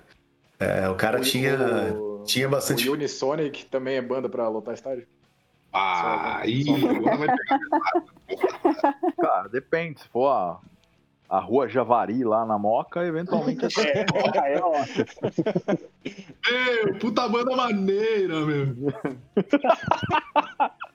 É, 0.60 0.88
o 0.88 0.94
cara 0.94 1.18
O- 1.18 1.22
tinha, 1.22 1.56
o- 1.92 2.07
tinha 2.28 2.48
bastante... 2.48 2.88
O 2.88 2.92
Unisonic 2.92 3.64
também 3.66 3.96
é 3.96 4.02
banda 4.02 4.28
pra 4.28 4.48
lotar 4.48 4.74
estádio? 4.74 5.06
Ah, 5.72 6.42
só- 6.44 6.90
agora 6.90 7.16
vai 7.16 7.28
pegar. 7.36 7.58
Cara, 9.20 9.48
depende. 9.48 10.00
Se 10.00 10.08
for 10.08 10.28
a, 10.28 10.58
a 11.28 11.38
rua 11.40 11.68
Javari 11.68 12.22
lá 12.24 12.46
na 12.46 12.58
Moca, 12.58 13.04
eventualmente 13.04 13.66
até 13.66 14.00
É, 14.00 14.06
é, 14.54 14.60
ó, 14.62 14.72
Meu, 16.50 16.94
puta 16.98 17.28
banda 17.28 17.54
maneira, 17.56 18.40
meu. 18.40 18.66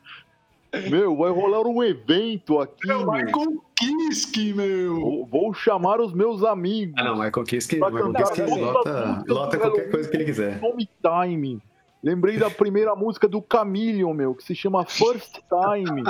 Meu, 0.89 1.15
vai 1.15 1.29
rolar 1.29 1.67
um 1.67 1.83
evento 1.83 2.59
aqui. 2.59 2.87
Meu, 2.87 2.99
meu. 2.99 3.11
Michael 3.11 3.63
Kiske, 3.77 4.53
meu. 4.53 4.99
Vou, 4.99 5.25
vou 5.25 5.53
chamar 5.53 5.99
os 6.01 6.13
meus 6.13 6.43
amigos. 6.43 6.95
Ah, 6.97 7.03
não, 7.03 7.15
Michael 7.15 7.45
Kiske, 7.45 7.75
Michael 7.75 8.11
cantar 8.11 8.23
Kiske 8.23 8.41
lota, 8.41 9.23
lota 9.27 9.57
qualquer 9.57 9.91
coisa 9.91 10.09
que 10.09 10.17
ele 10.17 10.25
quiser. 10.25 10.59
Nome 10.61 10.89
Time. 11.01 11.61
Lembrei 12.01 12.37
da 12.37 12.49
primeira 12.49 12.95
música 12.95 13.27
do 13.27 13.43
Chameleon, 13.49 14.13
meu, 14.13 14.33
que 14.35 14.43
se 14.43 14.53
chama 14.55 14.85
First 14.85 15.35
Time. 15.35 16.03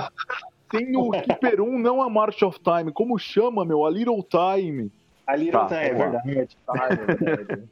Tem 0.69 0.95
o 0.97 1.11
Keeper 1.11 1.61
1, 1.61 1.77
não 1.79 2.01
a 2.01 2.09
March 2.09 2.41
of 2.41 2.59
Time. 2.59 2.91
Como 2.91 3.17
chama, 3.19 3.63
meu? 3.63 3.85
A 3.85 3.91
Little 3.91 4.23
Time. 4.23 4.91
ali 5.27 5.51
Tá, 5.51 5.61
não 5.61 5.67
tá, 5.67 5.81
é 5.81 5.93
vamos 5.93 6.13
lá. 6.15 6.21
verdade. 6.25 6.57
Tá, 6.65 6.87
é 6.89 6.95
verdade. 6.95 7.63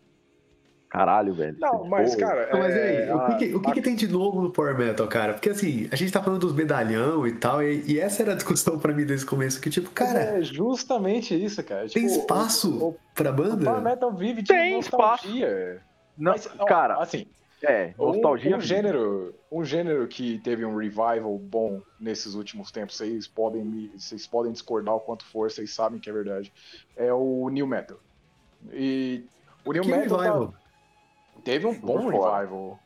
Caralho, 0.92 1.34
velho. 1.34 1.56
Não, 1.58 1.86
mas, 1.86 2.16
cara. 2.18 2.50
Não, 2.52 2.60
mas 2.60 2.76
é, 2.76 3.04
aí, 3.06 3.12
o, 3.14 3.26
que, 3.28 3.36
que- 3.48 3.56
o 3.56 3.62
que 3.62 3.72
que 3.72 3.82
tem 3.82 3.96
de 3.96 4.10
novo 4.10 4.42
no 4.42 4.52
Power 4.52 4.78
Metal, 4.78 5.08
cara? 5.08 5.32
Porque 5.34 5.50
assim, 5.50 5.88
a 5.90 5.96
gente 5.96 6.12
tá 6.12 6.22
falando 6.22 6.42
dos 6.42 6.54
medalhão 6.54 7.26
e 7.26 7.32
tal, 7.34 7.64
e, 7.64 7.82
e 7.88 7.98
essa 7.98 8.22
era 8.22 8.34
a 8.34 8.36
discussão 8.36 8.78
pra 8.78 8.94
mim 8.94 9.06
desde 9.06 9.26
o 9.26 9.30
começo, 9.30 9.62
que 9.62 9.70
tipo, 9.70 9.90
cara, 9.92 10.20
é 10.20 10.42
justamente 10.42 11.34
isso, 11.34 11.64
cara. 11.64 11.88
tem 11.88 12.06
Tipo, 12.08 12.20
espaço 12.20 12.70
O, 12.78 12.96
pra 13.16 13.30
o, 13.32 13.34
o 13.34 13.38
Power 13.38 13.56
banda? 13.58 13.80
Metal 13.80 14.12
vive 14.14 14.42
de 14.42 14.50
Tem 14.50 14.76
nostalgia. 14.76 15.82
Não, 16.18 16.34
Mas, 16.34 16.50
ó, 16.60 16.66
cara, 16.66 16.98
assim, 17.02 17.26
é, 17.64 17.94
um, 17.98 18.08
nostalgia. 18.08 18.58
um 18.58 18.60
gênero, 18.60 19.34
um 19.50 19.64
gênero 19.64 20.06
que 20.10 20.40
teve 20.40 20.66
um 20.66 20.76
revival 20.76 21.38
bom 21.38 21.82
nesses 22.02 22.36
últimos 22.36 22.70
tempos, 22.70 22.98
vocês 22.98 23.30
podem 23.30 23.64
me, 23.64 23.92
vocês 23.98 24.28
podem 24.28 24.52
discordar 24.52 24.96
o 24.96 25.00
quanto 25.00 25.24
for, 25.26 25.50
vocês 25.50 25.74
sabem 25.74 26.02
que 26.02 26.10
é 26.10 26.14
verdade. 26.14 26.52
É 26.98 27.14
o 27.14 27.48
New 27.50 27.66
Metal. 27.66 27.98
E 28.74 29.24
o 29.66 29.72
New 29.72 29.84
Que 29.84 29.90
Metal 29.90 30.18
tá- 30.18 30.24
revival? 30.26 30.54
Teve 31.44 31.68
um 31.68 31.74
bom 31.80 31.98
revival. 32.10 32.80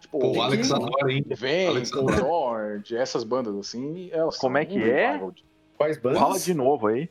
Tipo, 0.00 0.18
Pô, 0.18 0.32
o 0.36 0.42
Alex 0.42 0.70
adora, 0.70 1.12
hein? 1.12 1.24
Vem, 1.28 1.68
Alex 1.68 1.90
Cold 1.90 2.12
adora. 2.12 2.26
Orange, 2.32 2.96
essas 2.96 3.24
bandas 3.24 3.54
assim, 3.56 4.10
elas 4.12 4.36
Como 4.36 4.54
são 4.54 4.62
é 4.62 4.64
que 4.64 4.78
um 4.78 4.82
é? 4.82 5.06
revival. 5.08 5.34
Quais 5.76 5.98
bandas? 5.98 6.18
Fala 6.18 6.38
de 6.38 6.54
novo 6.54 6.86
aí. 6.88 7.08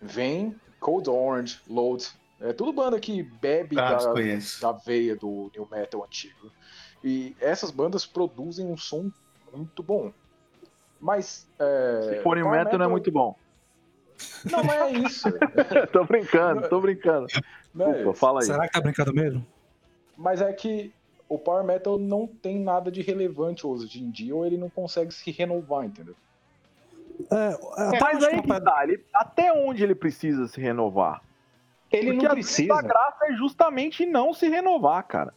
Vem, 0.00 0.56
Cold 0.80 1.08
Orange, 1.08 1.60
Load. 1.68 2.08
É 2.40 2.52
tudo 2.52 2.72
banda 2.72 2.98
que 2.98 3.22
bebe 3.22 3.78
Ah, 3.78 3.94
da, 3.94 4.12
da 4.60 4.72
veia 4.72 5.14
do 5.14 5.50
New 5.54 5.68
Metal 5.70 6.02
antigo. 6.04 6.50
E 7.04 7.36
essas 7.40 7.70
bandas 7.70 8.04
produzem 8.04 8.66
um 8.66 8.76
som 8.76 9.10
muito 9.52 9.82
bom. 9.82 10.12
Mas. 11.00 11.48
É, 11.58 12.16
Se 12.16 12.22
for 12.22 12.38
em 12.38 12.42
Power 12.42 12.58
metal, 12.58 12.78
não 12.78 12.86
é 12.86 12.88
muito 12.88 13.10
bom. 13.10 13.36
Não, 14.50 14.62
não 14.62 14.72
é 14.72 14.92
isso. 14.92 15.28
tô 15.92 16.04
brincando, 16.04 16.68
tô 16.68 16.80
brincando. 16.80 17.26
Não 17.74 17.90
é 17.90 17.92
Desculpa, 17.94 18.18
fala 18.18 18.40
aí. 18.40 18.46
Será 18.46 18.66
que 18.66 18.72
tá 18.72 18.80
brincando 18.80 19.12
mesmo? 19.12 19.44
Mas 20.16 20.40
é 20.40 20.52
que 20.52 20.92
o 21.28 21.38
Power 21.38 21.64
Metal 21.64 21.98
não 21.98 22.26
tem 22.26 22.58
nada 22.60 22.90
de 22.90 23.00
relevante 23.02 23.66
hoje 23.66 24.02
em 24.02 24.10
dia, 24.10 24.34
ou 24.34 24.44
ele 24.46 24.58
não 24.58 24.68
consegue 24.68 25.12
se 25.12 25.30
renovar, 25.30 25.84
entendeu? 25.84 26.14
É, 27.30 27.58
até 27.88 28.00
Mas 28.00 28.16
acho 28.18 28.26
aí 28.34 28.42
que 28.42 28.60
tá, 28.60 28.80
ele- 28.84 29.04
até 29.14 29.52
onde 29.52 29.82
ele 29.82 29.94
precisa 29.94 30.46
se 30.48 30.60
renovar? 30.60 31.22
Ele 31.90 32.12
Porque 32.12 32.26
não 32.26 32.34
precisa. 32.34 32.74
a 32.74 32.82
graça 32.82 33.26
é 33.26 33.32
justamente 33.34 34.04
não 34.06 34.32
se 34.32 34.48
renovar, 34.48 35.02
cara. 35.06 35.32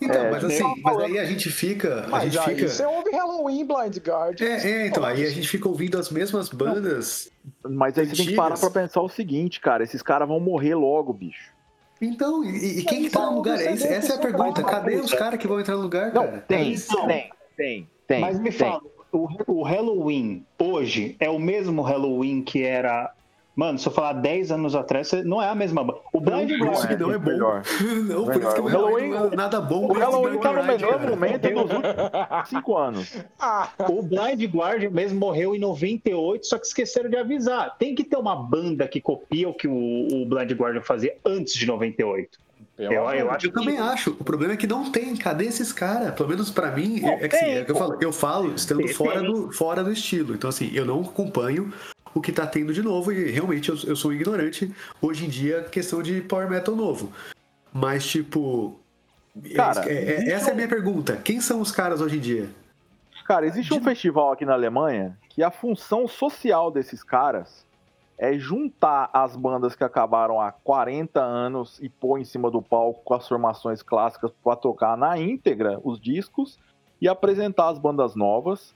Então, 0.00 0.26
É, 0.26 0.30
mas 0.30 0.44
assim, 0.44 0.80
mas 0.82 0.98
aí 0.98 1.18
a 1.18 1.24
gente 1.24 1.50
fica. 1.50 2.04
A 2.04 2.08
Mas 2.08 2.24
gente 2.24 2.38
aí 2.38 2.54
fica. 2.54 2.68
você 2.68 2.84
ouve 2.84 3.10
Halloween, 3.10 3.64
Blind 3.66 3.96
Guard. 4.06 4.40
É, 4.40 4.70
é, 4.70 4.86
então, 4.86 5.04
aí 5.04 5.24
a 5.24 5.30
gente 5.30 5.48
fica 5.48 5.68
ouvindo 5.68 5.98
as 5.98 6.10
mesmas 6.10 6.50
bandas. 6.50 7.30
Mas 7.64 7.98
aí 7.98 8.06
você 8.06 8.14
tem 8.16 8.26
que 8.26 8.36
parar 8.36 8.58
pra 8.58 8.70
pensar 8.70 9.00
o 9.00 9.08
seguinte, 9.08 9.60
cara, 9.60 9.82
esses 9.82 10.02
caras 10.02 10.28
vão 10.28 10.38
morrer 10.38 10.74
logo, 10.74 11.12
bicho. 11.12 11.52
Então, 12.00 12.44
e, 12.44 12.78
e 12.80 12.84
quem 12.84 13.02
que 13.02 13.10
tá 13.10 13.26
no 13.26 13.36
lugar? 13.36 13.60
É 13.60 13.72
isso- 13.72 13.86
Essa 13.86 14.12
é 14.14 14.16
a 14.16 14.20
pergunta. 14.20 14.62
Cadê 14.62 14.96
os 14.96 15.12
caras 15.12 15.38
que 15.38 15.46
vão 15.48 15.58
entrar 15.60 15.76
no 15.76 15.82
lugar, 15.82 16.12
Não, 16.12 16.24
cara? 16.24 16.44
tem, 16.46 16.72
Então. 16.74 17.06
tem, 17.06 17.30
tem, 17.56 17.88
tem. 18.06 18.20
Mas 18.20 18.38
me 18.38 18.50
tem. 18.50 18.58
fala, 18.58 18.80
o, 19.12 19.28
o 19.48 19.62
Halloween 19.62 20.44
hoje 20.58 21.16
é 21.18 21.28
o 21.28 21.38
mesmo 21.38 21.82
Halloween 21.82 22.42
que 22.42 22.62
era. 22.62 23.12
Mano, 23.58 23.76
se 23.76 23.88
eu 23.88 23.92
falar 23.92 24.12
10 24.12 24.52
anos 24.52 24.76
atrás, 24.76 25.10
não 25.24 25.42
é 25.42 25.48
a 25.48 25.54
mesma. 25.54 25.82
ba- 25.82 25.96
O 26.12 26.20
Blind 26.20 26.48
Por 26.58 26.70
isso 26.72 26.86
que 26.86 26.94
Guardian. 26.94 26.98
não 27.08 27.12
é 27.14 27.18
bom. 27.18 27.30
melhor. 27.30 27.62
Não, 28.06 28.24
por 28.24 28.36
isso 28.36 28.54
que 28.54 28.60
O 28.60 28.66
Halloween- 28.66 29.10
não 29.10 29.32
é 29.32 29.36
nada 29.36 29.60
bom. 29.60 29.88
O 29.88 29.92
Halloween 29.94 30.38
tá 30.38 30.52
no 30.52 30.62
melhor 30.62 30.98
cara. 30.98 31.10
momento 31.10 31.42
dos 31.50 31.62
últimos 31.62 32.48
cinco 32.48 32.76
anos. 32.76 33.16
O 33.90 34.00
Blind 34.02 34.44
Guardian 34.54 34.90
mesmo 34.90 35.18
morreu 35.18 35.56
em 35.56 35.58
98, 35.58 36.46
só 36.46 36.56
que 36.56 36.66
esqueceram 36.68 37.10
de 37.10 37.16
avisar. 37.16 37.76
Tem 37.78 37.96
que 37.96 38.04
ter 38.04 38.16
uma 38.16 38.36
banda 38.36 38.86
que 38.86 39.00
copia 39.00 39.48
o 39.48 39.54
que 39.54 39.66
o, 39.66 39.72
o 39.74 40.24
Blind 40.26 40.52
Guardian 40.52 40.82
fazia 40.82 41.16
antes 41.26 41.54
de 41.54 41.66
98. 41.66 42.38
Eu, 42.78 42.92
eu 42.92 43.28
acho 43.32 43.46
Eu 43.48 43.52
também 43.52 43.76
acho. 43.80 44.10
O 44.10 44.22
problema 44.24 44.52
é 44.54 44.56
que 44.56 44.68
não 44.68 44.92
tem. 44.92 45.16
Cadê 45.16 45.46
esses 45.46 45.72
caras? 45.72 46.14
Pelo 46.14 46.28
menos 46.28 46.48
pra 46.48 46.70
mim, 46.70 47.00
Não, 47.00 47.08
é 47.08 47.26
que 47.28 47.34
assim, 47.34 47.46
é 47.46 47.64
que 47.64 47.72
eu 47.72 47.74
falo, 47.76 47.98
eu 48.00 48.12
falo 48.12 48.54
estando 48.54 48.86
fora 48.86 49.20
do, 49.20 49.50
fora 49.50 49.82
do 49.82 49.90
estilo. 49.90 50.32
Então, 50.34 50.48
assim, 50.48 50.70
eu 50.72 50.84
não 50.84 51.00
acompanho 51.00 51.72
o 52.14 52.20
que 52.20 52.32
tá 52.32 52.46
tendo 52.46 52.72
de 52.72 52.82
novo 52.82 53.12
e 53.12 53.30
realmente 53.30 53.68
eu, 53.68 53.76
eu 53.86 53.96
sou 53.96 54.12
ignorante 54.12 54.72
hoje 55.00 55.26
em 55.26 55.28
dia 55.28 55.62
questão 55.64 56.02
de 56.02 56.20
power 56.20 56.48
metal 56.48 56.74
novo. 56.74 57.12
Mas, 57.72 58.06
tipo. 58.06 58.78
Cara, 59.54 59.88
é- 59.88 59.92
é- 59.92 60.12
existe 60.14 60.30
essa 60.32 60.50
é 60.50 60.52
a 60.52 60.56
minha 60.56 60.68
pergunta. 60.68 61.16
Quem 61.16 61.40
são 61.40 61.60
os 61.60 61.70
caras 61.70 62.00
hoje 62.00 62.16
em 62.16 62.20
dia? 62.20 62.48
Cara, 63.24 63.46
existe 63.46 63.74
um 63.74 63.82
festival 63.82 64.32
aqui 64.32 64.46
na 64.46 64.54
Alemanha 64.54 65.16
que 65.28 65.42
a 65.42 65.50
função 65.50 66.08
social 66.08 66.70
desses 66.70 67.02
caras 67.02 67.66
é 68.18 68.36
juntar 68.36 69.10
as 69.12 69.36
bandas 69.36 69.76
que 69.76 69.84
acabaram 69.84 70.40
há 70.40 70.50
40 70.50 71.20
anos 71.20 71.78
e 71.80 71.88
pôr 71.88 72.18
em 72.18 72.24
cima 72.24 72.50
do 72.50 72.60
palco 72.60 73.02
com 73.04 73.14
as 73.14 73.28
formações 73.28 73.82
clássicas 73.82 74.32
para 74.42 74.56
tocar 74.56 74.96
na 74.96 75.16
íntegra 75.18 75.78
os 75.84 76.00
discos 76.00 76.58
e 77.00 77.06
apresentar 77.06 77.68
as 77.68 77.78
bandas 77.78 78.16
novas, 78.16 78.74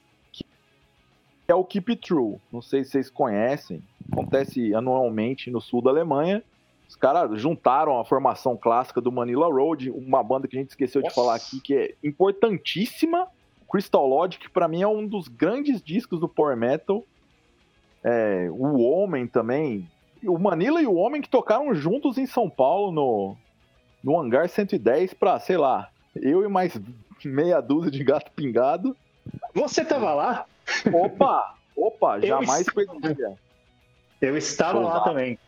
que 1.46 1.52
é 1.52 1.54
o 1.54 1.64
Keep 1.64 1.92
It 1.92 2.08
True. 2.08 2.36
Não 2.52 2.62
sei 2.62 2.84
se 2.84 2.92
vocês 2.92 3.10
conhecem, 3.10 3.82
acontece 4.10 4.74
anualmente 4.74 5.50
no 5.50 5.60
sul 5.60 5.82
da 5.82 5.90
Alemanha. 5.90 6.42
Os 6.88 6.96
caras 6.96 7.40
juntaram 7.40 7.98
a 7.98 8.04
formação 8.04 8.56
clássica 8.56 9.00
do 9.00 9.10
Manila 9.10 9.46
Road, 9.46 9.90
uma 9.90 10.22
banda 10.22 10.46
que 10.46 10.56
a 10.56 10.60
gente 10.60 10.70
esqueceu 10.70 11.00
de 11.00 11.06
Nossa. 11.06 11.14
falar 11.14 11.34
aqui, 11.34 11.60
que 11.60 11.74
é 11.74 11.94
importantíssima. 12.04 13.26
Crystal 13.70 14.06
Logic, 14.06 14.50
para 14.50 14.68
mim, 14.68 14.82
é 14.82 14.86
um 14.86 15.06
dos 15.06 15.28
grandes 15.28 15.82
discos 15.82 16.20
do 16.20 16.28
Power 16.28 16.56
Metal. 16.56 17.02
É, 18.04 18.48
o 18.50 18.82
Homem 18.82 19.26
também. 19.26 19.88
O 20.22 20.38
Manila 20.38 20.82
e 20.82 20.86
o 20.86 20.94
Homem 20.94 21.22
que 21.22 21.28
tocaram 21.28 21.74
juntos 21.74 22.18
em 22.18 22.26
São 22.26 22.50
Paulo 22.50 22.92
no, 22.92 23.36
no 24.04 24.20
Hangar 24.20 24.48
110 24.48 25.14
pra, 25.14 25.40
sei 25.40 25.56
lá, 25.56 25.88
eu 26.14 26.44
e 26.44 26.48
mais 26.48 26.78
meia 27.24 27.60
dúzia 27.60 27.90
de 27.90 28.04
gato 28.04 28.30
pingado. 28.32 28.94
Você 29.54 29.84
tava 29.84 30.12
lá? 30.12 30.46
Opa! 30.92 31.54
Opa, 31.76 32.18
Eu 32.18 32.26
jamais 32.28 32.66
perdia. 32.66 33.34
Eu 34.20 34.36
estava 34.36 34.78
lá 34.80 34.96
Opa. 34.98 35.04
também. 35.10 35.38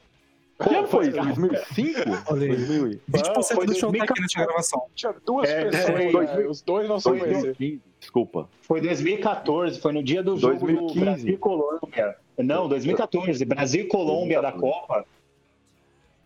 Que 0.63 0.75
ano 0.75 0.87
foi 0.89 1.09
isso? 1.09 1.21
2005? 1.21 2.01
Olha 2.29 2.43
aí. 2.43 2.49
2000 2.57 2.87
e- 2.93 3.01
20% 3.09 3.55
foi 3.55 3.67
do 3.67 3.75
show 3.75 3.93
tá 3.93 4.05
aqui 4.05 4.15
2014. 4.15 4.21
nessa 4.23 4.47
gravação. 4.47 4.87
Tinha 4.95 5.15
duas 5.27 5.51
É, 5.51 5.65
pessoas, 5.65 5.85
foi 5.85 6.05
né? 6.05 6.13
dois- 6.13 6.51
os 6.51 6.63
dois 6.63 6.89
não 6.89 7.01
são 7.01 7.13
conhecidos. 7.19 7.43
2015, 7.59 7.83
desculpa. 8.01 8.49
Foi 8.63 8.81
2014, 8.81 9.81
foi 9.81 9.93
no 9.93 10.03
dia 10.03 10.23
do 10.23 10.37
jogo 10.37 10.61
2015. 10.61 10.95
do 10.95 11.05
Brasil 11.05 11.35
e 11.35 11.37
Colômbia. 11.37 12.17
Não, 12.39 12.69
2014, 12.69 13.45
Brasil 13.45 13.83
e 13.85 13.89
Colômbia 13.89 14.41
da 14.41 14.51
2014. 14.51 14.81
Copa. 14.87 15.05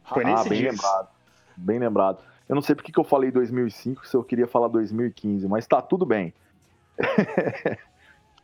Foi 0.05 0.25
ah, 0.25 0.27
nesse 0.27 0.49
bem 0.51 0.59
dia. 0.61 0.71
lembrado. 0.71 1.09
Bem 1.57 1.79
lembrado. 1.79 2.19
Eu 2.49 2.55
não 2.55 2.63
sei 2.63 2.75
porque 2.75 2.93
que 2.93 2.99
eu 3.01 3.05
falei 3.05 3.31
2005 3.31 4.07
se 4.07 4.15
eu 4.17 4.23
queria 4.23 4.47
falar 4.47 4.69
2015, 4.69 5.47
mas 5.49 5.67
tá 5.67 5.81
tudo 5.83 6.05
bem. 6.07 6.33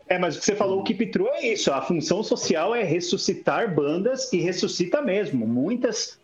É, 0.09 0.19
mas 0.19 0.37
o 0.37 0.39
que 0.41 0.45
você 0.45 0.55
falou, 0.55 0.81
o 0.81 0.85
Keep 0.85 1.07
True 1.07 1.29
é 1.29 1.53
isso. 1.53 1.73
A 1.73 1.81
função 1.81 2.23
social 2.23 2.75
é 2.75 2.83
ressuscitar 2.83 3.75
bandas 3.75 4.33
e 4.33 4.39
ressuscita 4.39 5.01
mesmo. 5.01 5.47
Muitas. 5.47 6.19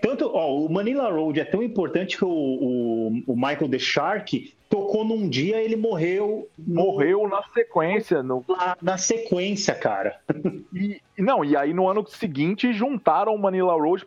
Tanto, 0.00 0.30
ó, 0.32 0.56
o 0.56 0.72
Manila 0.72 1.10
Road 1.10 1.38
é 1.38 1.44
tão 1.44 1.62
importante 1.62 2.16
que 2.16 2.24
o, 2.24 2.28
o, 2.28 3.22
o 3.26 3.36
Michael 3.36 3.68
The 3.68 3.78
Shark 3.78 4.54
tocou 4.68 5.04
num 5.04 5.28
dia 5.28 5.60
ele 5.62 5.76
morreu, 5.76 6.48
no- 6.58 6.82
Morreu 6.84 7.28
na 7.28 7.42
sequência. 7.52 8.22
No, 8.22 8.42
lá 8.48 8.76
na 8.80 8.96
sequência, 8.96 9.74
cara. 9.74 10.18
e, 10.74 10.98
não, 11.18 11.44
e 11.44 11.54
aí 11.54 11.74
no 11.74 11.86
ano 11.86 12.04
seguinte 12.08 12.72
juntaram 12.72 13.34
o 13.34 13.38
Manila 13.38 13.74
Road, 13.74 14.06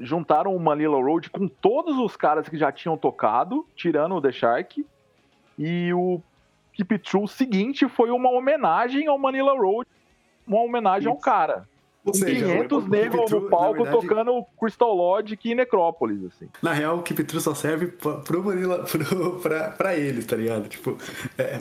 juntaram 0.00 0.54
o 0.54 0.58
Manila 0.60 1.00
Road 1.00 1.30
com 1.30 1.46
todos 1.46 1.96
os 1.96 2.16
caras 2.16 2.48
que 2.48 2.58
já 2.58 2.72
tinham 2.72 2.96
tocado, 2.96 3.64
tirando 3.76 4.16
o 4.16 4.20
The 4.20 4.32
Shark. 4.32 4.84
E 5.56 5.92
o 5.92 6.20
Keep 6.80 6.94
It 6.94 7.10
True 7.10 7.28
seguinte 7.28 7.88
foi 7.88 8.10
uma 8.10 8.30
homenagem 8.30 9.06
ao 9.06 9.18
Manila 9.18 9.52
Road, 9.52 9.86
uma 10.46 10.62
homenagem 10.62 11.08
ao 11.08 11.16
cara. 11.16 11.68
Ou 12.02 12.14
seja, 12.14 12.46
500 12.46 12.54
o 12.54 12.58
Keep 12.58 12.74
It 12.74 12.88
negros 12.90 13.30
no 13.30 13.50
palco 13.50 13.84
verdade, 13.84 14.08
tocando 14.08 14.46
Crystal 14.58 14.94
Logic 14.94 15.50
e 15.50 15.54
Necrópolis, 15.54 16.24
assim. 16.24 16.48
Na 16.62 16.72
real, 16.72 16.98
o 16.98 17.02
Keep 17.02 17.24
True 17.24 17.42
só 17.42 17.54
serve 17.54 17.88
pro 17.88 18.42
Manila, 18.42 18.84
pro, 18.88 19.40
pra, 19.40 19.70
pra 19.70 19.96
eles, 19.96 20.24
tá 20.24 20.36
ligado? 20.36 20.66
Tipo, 20.68 20.96
é, 21.36 21.60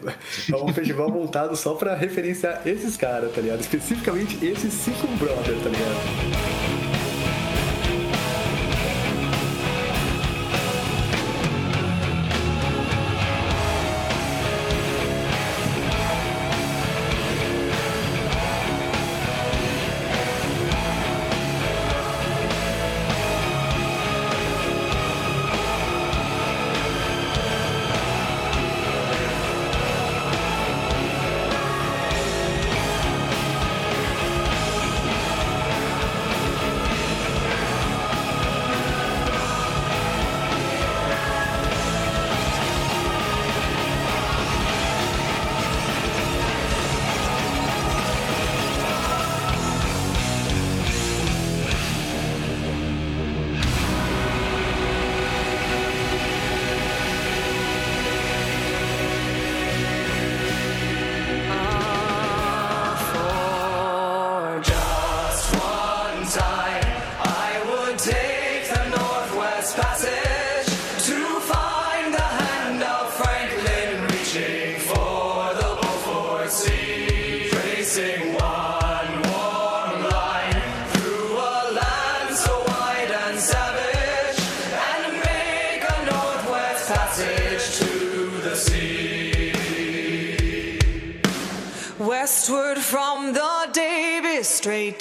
é 0.52 0.56
um 0.56 0.74
festival 0.74 1.10
montado 1.10 1.56
só 1.58 1.74
pra 1.74 1.94
referenciar 1.96 2.66
esses 2.66 2.96
caras, 2.96 3.34
tá 3.34 3.42
ligado? 3.42 3.60
Especificamente 3.60 4.44
esses 4.46 4.74
cinco 4.74 5.08
brothers, 5.18 5.62
tá 5.62 5.70
ligado? 5.70 6.79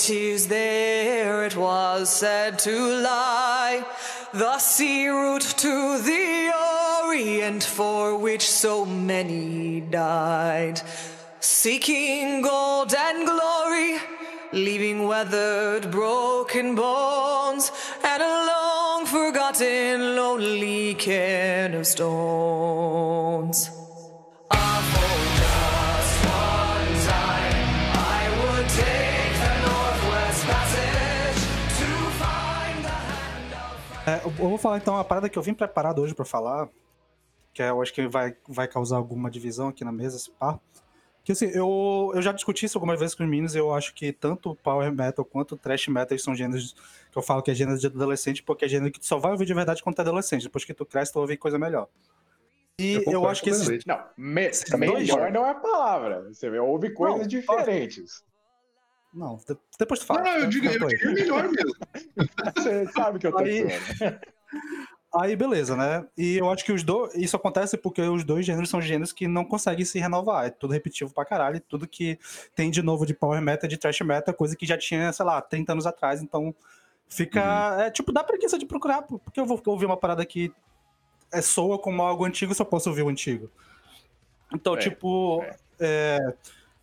80s 0.09 0.49
there 0.49 1.45
it 1.45 1.55
was 1.55 2.09
said 2.09 2.59
to 2.59 2.75
lie 3.03 3.85
the 4.33 4.59
sea 4.59 5.07
route 5.09 5.43
to 5.43 5.99
the 5.99 6.51
Orient 7.05 7.63
for 7.63 8.17
which 8.17 8.49
so 8.49 8.87
many 8.87 9.81
died, 9.83 10.81
seeking 11.41 12.41
gold 12.41 12.95
and 12.95 13.27
glory, 13.27 13.99
leaving 14.53 15.07
weathered 15.07 15.91
broken 15.91 16.75
bones 16.75 17.71
and 18.03 18.23
a 18.23 18.47
long 18.47 19.05
forgotten 19.05 20.17
lonely 20.17 20.95
can 20.95 21.75
of 21.75 21.87
stones. 21.87 23.78
É, 34.09 34.17
eu 34.25 34.33
eu 34.45 34.49
vou 34.49 34.59
falar 34.59 34.79
então 34.79 34.95
uma 34.95 35.05
parada 35.05 35.29
que 35.29 35.39
eu 35.39 35.43
vim 35.43 35.53
preparado 35.55 36.01
hoje 36.01 36.15
pra 36.15 36.25
falar, 36.25 36.69
que 37.53 37.63
é, 37.63 37.71
eu 37.71 37.83
acho 37.83 37.93
que 37.93 38.07
vai, 38.09 38.35
vai 38.49 38.67
causar 38.67 38.97
alguma 38.97 39.31
divisão 39.31 39.69
aqui 39.69 39.85
na 39.85 39.93
mesa, 39.93 40.17
esse 40.17 40.31
pá. 40.31 40.59
Que 41.25 41.33
assim, 41.33 41.47
eu, 41.53 42.11
eu 42.15 42.23
já 42.23 42.33
discuti 42.33 42.65
isso 42.65 42.79
algumas 42.79 42.99
vezes 42.99 43.15
com 43.15 43.23
os 43.23 43.29
meninos, 43.29 43.55
e 43.55 43.59
eu 43.59 43.75
acho 43.75 43.93
que 43.95 44.13
tanto 44.13 44.51
o 44.51 44.57
Power 44.57 44.91
Metal 44.91 45.23
quanto 45.25 45.57
o 45.57 45.59
Thrash 45.59 45.89
Metal 45.89 46.19
são 46.19 46.35
gêneros 46.35 46.75
que 47.13 47.19
eu 47.19 47.23
falo 47.23 47.43
que 47.43 47.51
é 47.51 47.55
gênero 47.55 47.79
de 47.79 47.87
adolescente, 47.87 48.43
porque 48.43 48.65
é 48.65 48.69
gênero 48.69 48.91
que 48.91 48.99
tu 49.01 49.05
só 49.07 49.19
vai 49.19 49.33
ouvir 49.33 49.45
de 49.45 49.53
verdade 49.53 49.83
quando 49.83 49.97
tu 49.97 49.99
é 49.99 50.03
adolescente. 50.03 50.45
Depois 50.45 50.65
que 50.65 50.73
tu 50.73 50.87
cresce, 50.87 51.13
tu 51.13 51.21
ouvir 51.21 51.37
coisa 51.37 51.59
melhor. 51.59 51.89
E 52.79 52.95
eu, 52.95 53.05
concordo 53.05 53.29
acho 53.29 53.43
que 53.43 53.51
esses. 53.51 53.85
Não, 53.85 54.01
me, 54.17 54.49
dois 54.49 54.79
melhor 54.79 55.05
jogos- 55.05 55.33
não 55.33 55.45
é 55.45 55.51
a 55.51 55.55
palavra. 55.55 56.33
Você 56.33 56.49
ouve 56.59 56.91
coisas 56.95 57.21
Não, 57.21 57.27
diferentes. 57.27 58.25
Não, 59.19 59.37
de- 59.37 59.57
depois 59.79 60.01
tu 60.01 60.07
fala. 60.07 60.23
Não, 60.23 60.31
eu 60.39 60.49
digo, 60.49 60.67
eu 60.67 60.73
Depois. 60.73 60.99
digo 60.99 61.13
melhor 61.13 61.49
mesmo. 61.51 61.75
Você 62.57 62.87
sabe 62.93 63.19
que 63.19 63.27
eu 63.27 63.33
tô 63.33 63.39
Aí-. 63.39 63.67
Aí, 65.13 65.35
beleza, 65.35 65.75
né? 65.75 66.07
E 66.17 66.37
eu 66.37 66.51
acho 66.51 66.65
que 66.65 66.71
os 66.73 66.83
dois. 66.83 67.15
Isso 67.15 67.35
acontece 67.35 67.77
porque 67.79 68.01
os 68.03 68.23
dois 68.25 68.45
gêneros 68.45 68.69
são 68.71 68.81
gêneros 68.81 69.11
que 69.13 69.27
não 69.27 69.45
conseguem 69.45 69.85
se 69.85 69.99
renovar. 69.99 70.47
É 70.47 70.51
tudo 70.51 70.73
repetitivo 70.75 71.13
pra 71.13 71.25
caralho. 71.25 71.61
Tudo 71.61 71.89
que 71.89 72.19
tem 72.55 72.71
de 72.71 72.83
novo 72.83 73.05
de 73.07 73.15
Power 73.15 73.41
Metal, 73.41 73.69
de 73.69 73.77
Trash 73.79 74.01
Metal, 74.03 74.33
é 74.33 74.37
coisa 74.37 74.55
que 74.55 74.67
já 74.67 74.77
tinha, 74.77 75.13
sei 75.13 75.25
lá, 75.25 75.41
30 75.41 75.73
anos 75.73 75.87
atrás. 75.87 76.23
Então, 76.23 76.55
fica. 77.09 77.77
É 77.87 77.91
tipo, 77.91 78.13
dá 78.13 78.23
preguiça 78.23 78.59
de 78.59 78.67
procurar, 78.67 79.03
porque 79.03 79.41
eu 79.41 79.47
vou 79.47 79.61
ouvir 79.67 79.87
uma 79.87 79.97
parada 79.97 80.25
que 80.27 80.53
é, 81.33 81.41
soa 81.41 81.79
como 81.79 82.03
algo 82.03 82.25
antigo 82.27 82.55
se 82.55 82.61
eu 82.63 82.67
posso 82.67 82.91
ouvir 82.91 83.03
o 83.03 83.09
antigo. 83.09 83.51
Então, 84.55 84.75
É, 84.75 84.79
tipo. 84.79 85.43
é, 85.81 86.35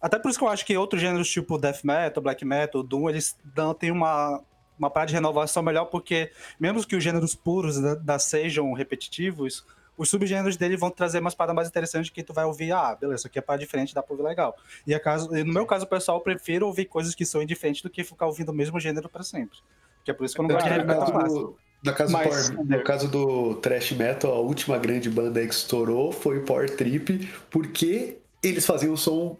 Até 0.05 0.19
por 0.19 0.29
isso 0.29 0.37
que 0.37 0.45
eu 0.45 0.49
acho 0.49 0.63
que 0.63 0.77
outros 0.77 1.01
gêneros, 1.01 1.27
tipo 1.27 1.57
Death 1.57 1.83
Metal, 1.83 2.21
Black 2.21 2.45
Metal, 2.45 2.83
Doom, 2.83 3.09
eles 3.09 3.35
dão, 3.43 3.73
têm 3.73 3.89
uma, 3.89 4.39
uma 4.77 4.87
parada 4.87 5.07
de 5.09 5.15
renovação 5.15 5.63
melhor, 5.63 5.85
porque 5.85 6.29
mesmo 6.59 6.85
que 6.85 6.95
os 6.95 7.03
gêneros 7.03 7.33
puros 7.33 7.81
da, 7.81 7.95
da 7.95 8.19
sejam 8.19 8.71
repetitivos, 8.73 9.65
os 9.97 10.07
subgêneros 10.07 10.57
dele 10.57 10.77
vão 10.77 10.91
trazer 10.91 11.17
umas 11.17 11.33
paradas 11.33 11.55
mais 11.55 11.67
interessantes 11.67 12.11
que 12.11 12.21
tu 12.21 12.33
vai 12.33 12.45
ouvir, 12.45 12.71
ah, 12.71 12.95
beleza, 12.95 13.21
isso 13.21 13.27
aqui 13.27 13.39
é 13.39 13.41
parada 13.41 13.63
diferente, 13.65 13.95
dá 13.95 14.03
pra 14.03 14.13
ouvir 14.13 14.23
legal. 14.27 14.55
E, 14.85 14.93
a 14.93 14.99
caso, 14.99 15.35
e 15.35 15.43
no 15.43 15.51
meu 15.51 15.65
caso, 15.65 15.87
pessoal, 15.87 16.17
eu 16.19 16.21
prefiro 16.21 16.67
ouvir 16.67 16.85
coisas 16.85 17.15
que 17.15 17.25
são 17.25 17.43
diferentes 17.43 17.81
do 17.81 17.89
que 17.89 18.03
ficar 18.03 18.27
ouvindo 18.27 18.49
o 18.49 18.53
mesmo 18.53 18.79
gênero 18.79 19.09
pra 19.09 19.23
sempre. 19.23 19.57
Que 20.03 20.11
é 20.11 20.13
por 20.13 20.23
isso 20.23 20.35
que 20.35 20.41
eu 20.41 20.47
não 20.47 20.53
gosto 20.53 20.69
de 20.69 20.83
metal 20.85 21.11
caso 21.11 21.33
do, 21.33 21.57
no 21.83 21.93
caso, 21.95 22.11
do 22.11 22.13
Mas- 22.13 22.49
Power- 22.51 22.65
no 22.67 22.83
caso 22.83 23.07
do 23.07 23.55
Thrash 23.55 23.91
Metal, 23.93 24.31
a 24.31 24.39
última 24.39 24.77
grande 24.77 25.09
banda 25.09 25.41
que 25.43 25.51
estourou 25.51 26.11
foi 26.11 26.37
o 26.37 26.43
Power 26.43 26.69
Trip, 26.75 27.27
porque 27.49 28.19
eles 28.43 28.63
faziam 28.67 28.93
um 28.93 28.97
som 28.97 29.35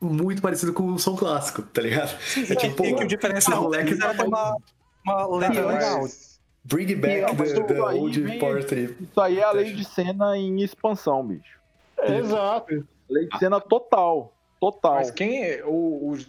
muito 0.00 0.42
parecido 0.42 0.72
com 0.72 0.82
um 0.84 0.98
som 0.98 1.16
clássico, 1.16 1.62
tá 1.62 1.80
ligado? 1.82 2.10
É 2.36 2.52
E, 2.52 2.56
tipo, 2.56 2.84
e 2.84 2.94
que 2.94 3.04
o 3.04 3.06
moleques 3.62 3.98
deles 3.98 4.04
era 4.04 4.14
ter 4.14 4.24
uma, 4.26 4.56
uma 5.04 5.36
letra 5.38 5.66
legal. 5.66 6.02
mas- 6.02 6.36
Bring 6.64 6.96
back 6.96 7.36
the, 7.36 7.62
the 7.62 7.74
aí 7.80 7.96
old 7.98 8.20
vem- 8.20 8.38
Power 8.40 8.64
Trip. 8.64 9.04
Isso 9.04 9.20
aí 9.20 9.38
é 9.38 9.44
a 9.44 9.52
lei 9.52 9.72
de 9.72 9.84
cena 9.84 10.36
em 10.36 10.60
expansão, 10.62 11.24
bicho. 11.24 11.60
Exato. 12.02 12.84
Lei 13.08 13.28
de 13.28 13.38
cena 13.38 13.60
total. 13.60 14.32
Total. 14.60 14.94
Mas 14.94 15.10
quem 15.12 15.44
é 15.44 15.62
o, 15.64 15.70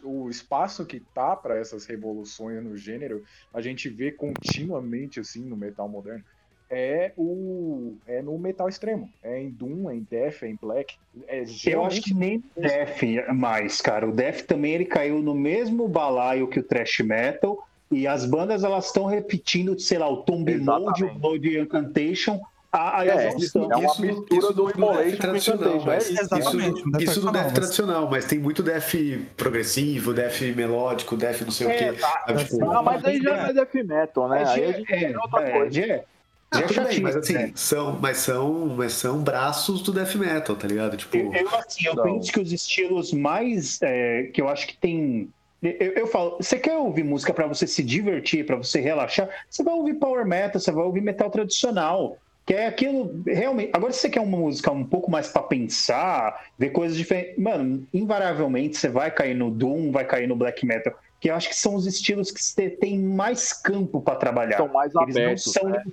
o, 0.04 0.26
o 0.26 0.30
espaço 0.30 0.86
que 0.86 1.00
tá 1.00 1.36
para 1.36 1.58
essas 1.58 1.86
revoluções 1.86 2.62
no 2.64 2.78
gênero, 2.78 3.24
a 3.54 3.62
gente 3.62 3.90
vê 3.90 4.12
continuamente 4.12 5.20
assim 5.20 5.44
no 5.44 5.56
metal 5.58 5.88
moderno, 5.90 6.24
é 6.70 7.12
o 7.18 7.96
é 8.08 8.22
no 8.22 8.38
metal 8.38 8.68
extremo. 8.68 9.10
É 9.24 9.42
em 9.42 9.50
Doom, 9.50 9.90
é 9.90 9.96
em 9.96 10.08
Death, 10.10 10.44
é 10.44 10.48
em 10.48 10.58
Black. 10.62 10.96
É 11.28 11.44
Eu 11.66 11.86
acho 11.86 12.02
que 12.02 12.14
nem 12.14 12.44
Def 12.56 13.02
mais, 13.34 13.80
cara. 13.82 14.08
O 14.08 14.12
Def 14.12 14.42
também 14.44 14.74
ele 14.74 14.86
caiu 14.86 15.20
no 15.20 15.34
mesmo 15.34 15.88
balaio 15.88 16.48
que 16.48 16.60
o 16.60 16.64
Thrash 16.64 17.00
Metal. 17.00 17.58
E 17.90 18.06
as 18.06 18.26
bandas 18.26 18.66
elas 18.66 18.88
estão 18.88 19.06
repetindo, 19.06 19.80
sei 19.80 19.98
lá, 19.98 20.10
o 20.10 20.18
Tomb 20.18 20.58
Mode, 20.58 21.06
o. 21.06 21.14
Blood 21.20 21.58
Incantation, 21.58 22.38
a, 22.70 23.00
a 23.00 23.06
É, 23.08 23.30
exaustão. 23.30 23.72
é 23.72 23.78
uma 23.78 23.96
mistura 23.96 24.52
do 24.54 24.70
Immolation 24.70 25.12
com 25.12 25.18
tradicional, 25.18 25.82
é 25.82 25.86
mas 25.86 26.10
isso. 26.10 26.22
Exatamente, 26.22 26.80
isso, 26.80 26.90
não 26.90 27.00
é 27.00 27.04
isso 27.04 27.22
do 27.22 27.32
tradicional, 27.32 27.32
death 27.32 27.44
mas- 27.46 27.54
tradicional, 27.54 28.10
mas 28.12 28.26
tem 28.26 28.40
muito 28.40 28.62
death 28.62 28.94
progressivo, 29.38 30.14
death 30.14 30.42
melódico, 30.54 31.16
death 31.16 31.42
não 31.44 31.52
sei 31.52 31.68
o 31.68 31.70
É, 31.70 31.94
quê. 31.94 32.00
sabe? 32.00 32.44
Tipo, 32.44 32.60
Não, 32.60 32.84
mas 32.84 33.06
aí 33.06 33.22
já 33.22 33.38
não 33.38 33.46
é 33.46 33.54
death 33.54 33.74
metal, 33.76 34.28
né? 34.30 34.44
É, 34.44 34.46
Aí 34.48 34.64
a 34.66 34.68
é, 35.08 35.18
outra 35.18 35.42
é, 35.44 35.52
coisa. 35.52 36.06
Ah, 36.50 36.60
é 36.60 36.62
tudo 36.62 36.82
bem, 36.84 37.02
mas 37.02 37.16
assim, 37.16 37.52
são, 37.56 38.00
mas 38.00 38.18
são, 38.18 38.68
mas 38.68 38.94
são 38.94 39.22
braços 39.22 39.82
do 39.82 39.92
death 39.92 40.16
metal, 40.16 40.56
tá 40.56 40.68
ligado? 40.68 40.96
Tipo, 40.96 41.18
Eu, 41.18 41.34
eu, 41.34 41.56
assim, 41.56 41.86
eu 41.86 41.96
Não. 41.96 42.04
penso 42.04 42.32
que 42.32 42.40
os 42.40 42.54
estilos 42.54 43.12
mais 43.12 43.82
é, 43.82 44.24
que 44.34 44.42
eu 44.42 44.48
acho 44.48 44.68
que 44.68 44.78
tem. 44.78 45.30
Eu, 45.62 45.92
eu 45.94 46.08
falo, 46.08 46.38
você 46.40 46.58
quer 46.58 46.78
ouvir 46.78 47.04
música 47.04 47.34
pra 47.34 47.48
você 47.48 47.68
se 47.68 47.84
divertir, 47.84 48.46
pra 48.46 48.56
você 48.56 48.80
relaxar? 48.80 49.28
Você 49.50 49.64
vai 49.64 49.74
ouvir 49.74 49.96
power 49.96 50.26
metal, 50.26 50.62
você 50.62 50.72
vai 50.72 50.86
ouvir 50.86 51.02
metal 51.02 51.30
tradicional. 51.30 52.18
Que 52.46 52.54
é 52.54 52.68
aquilo, 52.68 53.22
realmente. 53.28 53.72
Agora, 53.74 53.92
se 53.92 54.00
você 54.00 54.10
quer 54.10 54.22
uma 54.22 54.38
música 54.38 54.72
um 54.72 54.86
pouco 54.86 55.12
mais 55.12 55.28
pra 55.28 55.42
pensar, 55.42 56.46
ver 56.58 56.70
coisas 56.70 56.96
diferentes. 56.96 57.38
Mano, 57.38 57.86
invariavelmente 57.94 58.78
você 58.78 58.88
vai 58.88 59.12
cair 59.12 59.36
no 59.36 59.52
Doom, 59.52 59.92
vai 59.92 60.06
cair 60.06 60.28
no 60.28 60.36
Black 60.36 60.66
Metal. 60.66 60.94
Que 61.20 61.30
eu 61.32 61.36
acho 61.36 61.50
que 61.50 61.56
são 61.56 61.74
os 61.76 61.88
estilos 61.88 62.30
que 62.30 62.42
você 62.44 62.70
tem 62.70 63.00
mais 63.00 63.52
campo 63.52 64.02
pra 64.02 64.16
trabalhar. 64.16 64.58
São 64.58 64.68
mais 64.68 64.94
Eles 64.96 65.16
abertos. 65.18 65.46
não 65.48 65.54
são 65.54 65.70
né? 65.70 65.84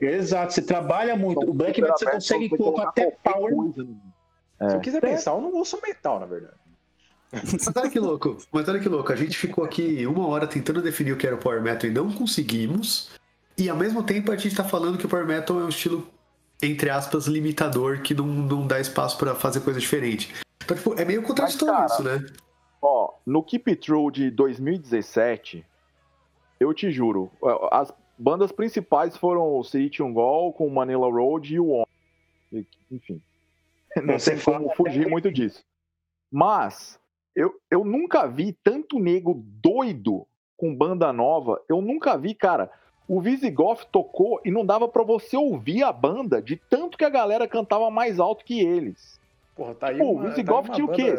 Exato, 0.00 0.52
você 0.54 0.62
trabalha 0.62 1.16
muito. 1.16 1.40
São 1.40 1.50
o 1.50 1.54
Black 1.54 1.80
Metal 1.80 1.96
você 1.98 2.10
consegue 2.10 2.48
colocar 2.48 2.88
até 2.88 3.10
power 3.22 3.54
coisa 3.54 3.84
no- 3.84 3.96
Se 4.68 4.74
É. 4.74 4.76
eu 4.76 4.80
quiser 4.80 5.00
pensar, 5.00 5.32
eu 5.32 5.40
não 5.40 5.52
ouço 5.54 5.78
metal, 5.82 6.18
na 6.20 6.26
verdade. 6.26 6.54
Mas 7.32 7.66
olha 7.76 7.88
que 7.90 7.98
louco, 7.98 8.36
mas 8.52 8.68
olha 8.68 8.78
que 8.80 8.88
louco. 8.88 9.10
A 9.12 9.16
gente 9.16 9.38
ficou 9.38 9.64
aqui 9.64 10.06
uma 10.06 10.26
hora 10.26 10.46
tentando 10.46 10.82
definir 10.82 11.12
o 11.12 11.16
que 11.16 11.26
era 11.26 11.34
o 11.36 11.38
Power 11.38 11.62
Metal 11.62 11.88
e 11.88 11.92
não 11.92 12.12
conseguimos. 12.12 13.10
E 13.56 13.68
ao 13.70 13.76
mesmo 13.76 14.02
tempo 14.02 14.30
a 14.32 14.36
gente 14.36 14.54
tá 14.54 14.64
falando 14.64 14.98
que 14.98 15.06
o 15.06 15.08
Power 15.08 15.26
Metal 15.26 15.58
é 15.60 15.64
um 15.64 15.68
estilo, 15.68 16.06
entre 16.62 16.90
aspas, 16.90 17.26
limitador, 17.26 18.00
que 18.02 18.14
não, 18.14 18.26
não 18.26 18.66
dá 18.66 18.80
espaço 18.80 19.16
pra 19.16 19.34
fazer 19.34 19.60
coisa 19.60 19.80
diferente. 19.80 20.34
Então, 20.64 20.76
tipo, 20.76 20.94
é 21.00 21.04
meio 21.04 21.22
contraditório 21.22 21.86
isso, 21.86 22.02
né? 22.02 22.24
Ó, 22.82 23.14
no 23.24 23.44
Keep 23.44 23.70
It 23.70 23.86
True 23.86 24.10
de 24.10 24.30
2017, 24.30 25.64
eu 26.58 26.74
te 26.74 26.90
juro, 26.90 27.30
as 27.70 27.94
bandas 28.18 28.50
principais 28.50 29.16
foram 29.16 29.56
o 29.56 29.62
City 29.62 30.02
Ungol 30.02 30.52
com 30.52 30.68
Manila 30.68 31.08
Road 31.08 31.54
e 31.54 31.60
o 31.60 31.70
On. 31.70 31.84
Enfim, 32.90 33.22
não 34.02 34.18
Você 34.18 34.34
tem 34.34 34.40
como 34.44 34.74
fugir 34.74 35.08
muito 35.08 35.30
disso. 35.30 35.64
Mas 36.30 36.98
eu, 37.36 37.54
eu 37.70 37.84
nunca 37.84 38.26
vi 38.26 38.52
tanto 38.64 38.98
nego 38.98 39.42
doido 39.62 40.26
com 40.56 40.74
banda 40.74 41.12
nova. 41.12 41.62
Eu 41.68 41.80
nunca 41.80 42.16
vi, 42.16 42.34
cara. 42.34 42.70
O 43.08 43.20
Visigoth 43.20 43.84
tocou 43.90 44.40
e 44.44 44.50
não 44.50 44.64
dava 44.64 44.88
pra 44.88 45.02
você 45.02 45.36
ouvir 45.36 45.82
a 45.82 45.92
banda 45.92 46.40
de 46.40 46.56
tanto 46.56 46.96
que 46.96 47.04
a 47.04 47.10
galera 47.10 47.46
cantava 47.48 47.90
mais 47.90 48.18
alto 48.18 48.44
que 48.44 48.60
eles. 48.60 49.20
Porra, 49.54 49.74
tá 49.74 49.88
aí 49.88 49.98
Pô, 49.98 50.12
uma, 50.12 50.12
o 50.12 50.22
tá 50.22 50.28
Visigoth 50.30 50.64
aí 50.64 50.68
uma 50.68 50.74
tinha 50.74 50.86
o 50.86 50.92
quê? 50.92 51.14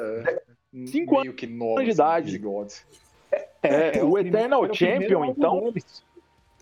Banda 0.74 0.92
Cinco 0.92 1.22
meio 1.22 1.34
que 1.34 1.48
nova, 1.48 1.76
de 1.84 1.90
assim, 1.92 1.92
idade. 2.02 2.26
Visigoths. 2.26 2.86
É, 3.62 4.04
o 4.04 4.18
Eternal 4.18 4.74
Champion, 4.74 5.26
então, 5.26 5.74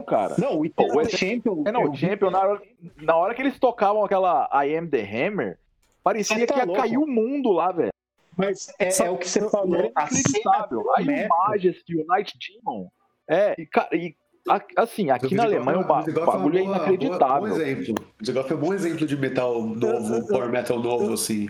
cara. 0.08 0.36
Não, 0.38 0.60
o 0.60 0.66
Eternal 0.66 0.98
o 0.98 1.10
Champion. 1.10 1.64
É, 1.66 1.90
vi- 1.92 1.98
Champion, 1.98 2.30
na 2.30 2.40
hora, 2.40 2.62
na 3.02 3.16
hora 3.16 3.34
que 3.34 3.42
eles 3.42 3.58
tocavam 3.60 4.04
aquela 4.06 4.48
I 4.66 4.76
Am 4.78 4.88
The 4.88 5.02
Hammer, 5.02 5.58
parecia 6.04 6.46
tá 6.46 6.54
que 6.54 6.60
ia 6.60 6.66
louco. 6.66 6.82
cair 6.82 6.98
o 6.98 7.08
mundo 7.08 7.52
lá, 7.52 7.72
velho. 7.72 7.92
Mas 8.38 8.72
é, 8.80 8.90
Só- 8.92 9.06
é 9.06 9.10
o 9.10 9.18
que 9.18 9.28
você 9.28 9.50
falou. 9.50 9.76
É 9.76 9.92
A 9.96 10.04
inacreditável. 10.04 10.80
O 10.82 11.06
metal. 11.06 11.38
Majesty, 11.50 11.98
o 12.02 12.06
Night 12.08 12.34
Demon. 12.40 12.88
É, 13.28 13.56
e, 13.58 13.66
cara, 13.66 13.90
e 13.96 14.16
a- 14.48 14.62
assim, 14.78 15.10
aqui 15.10 15.36
na 15.36 15.44
Alemanha 15.44 15.80
o, 15.80 15.84
ba- 15.86 16.04
o 16.08 16.26
bagulho 16.26 16.58
é 16.60 16.64
inacreditável. 16.64 17.50
Bom 17.50 17.62
exemplo. 17.62 17.96
O 18.00 18.20
Visigoth 18.20 18.52
é 18.52 18.56
um 18.56 18.58
bom 18.60 18.74
exemplo 18.74 19.06
de 19.06 19.18
metal 19.18 19.62
novo, 19.62 20.26
Power 20.30 20.50
Metal 20.50 20.80
novo, 20.80 21.14
assim. 21.14 21.50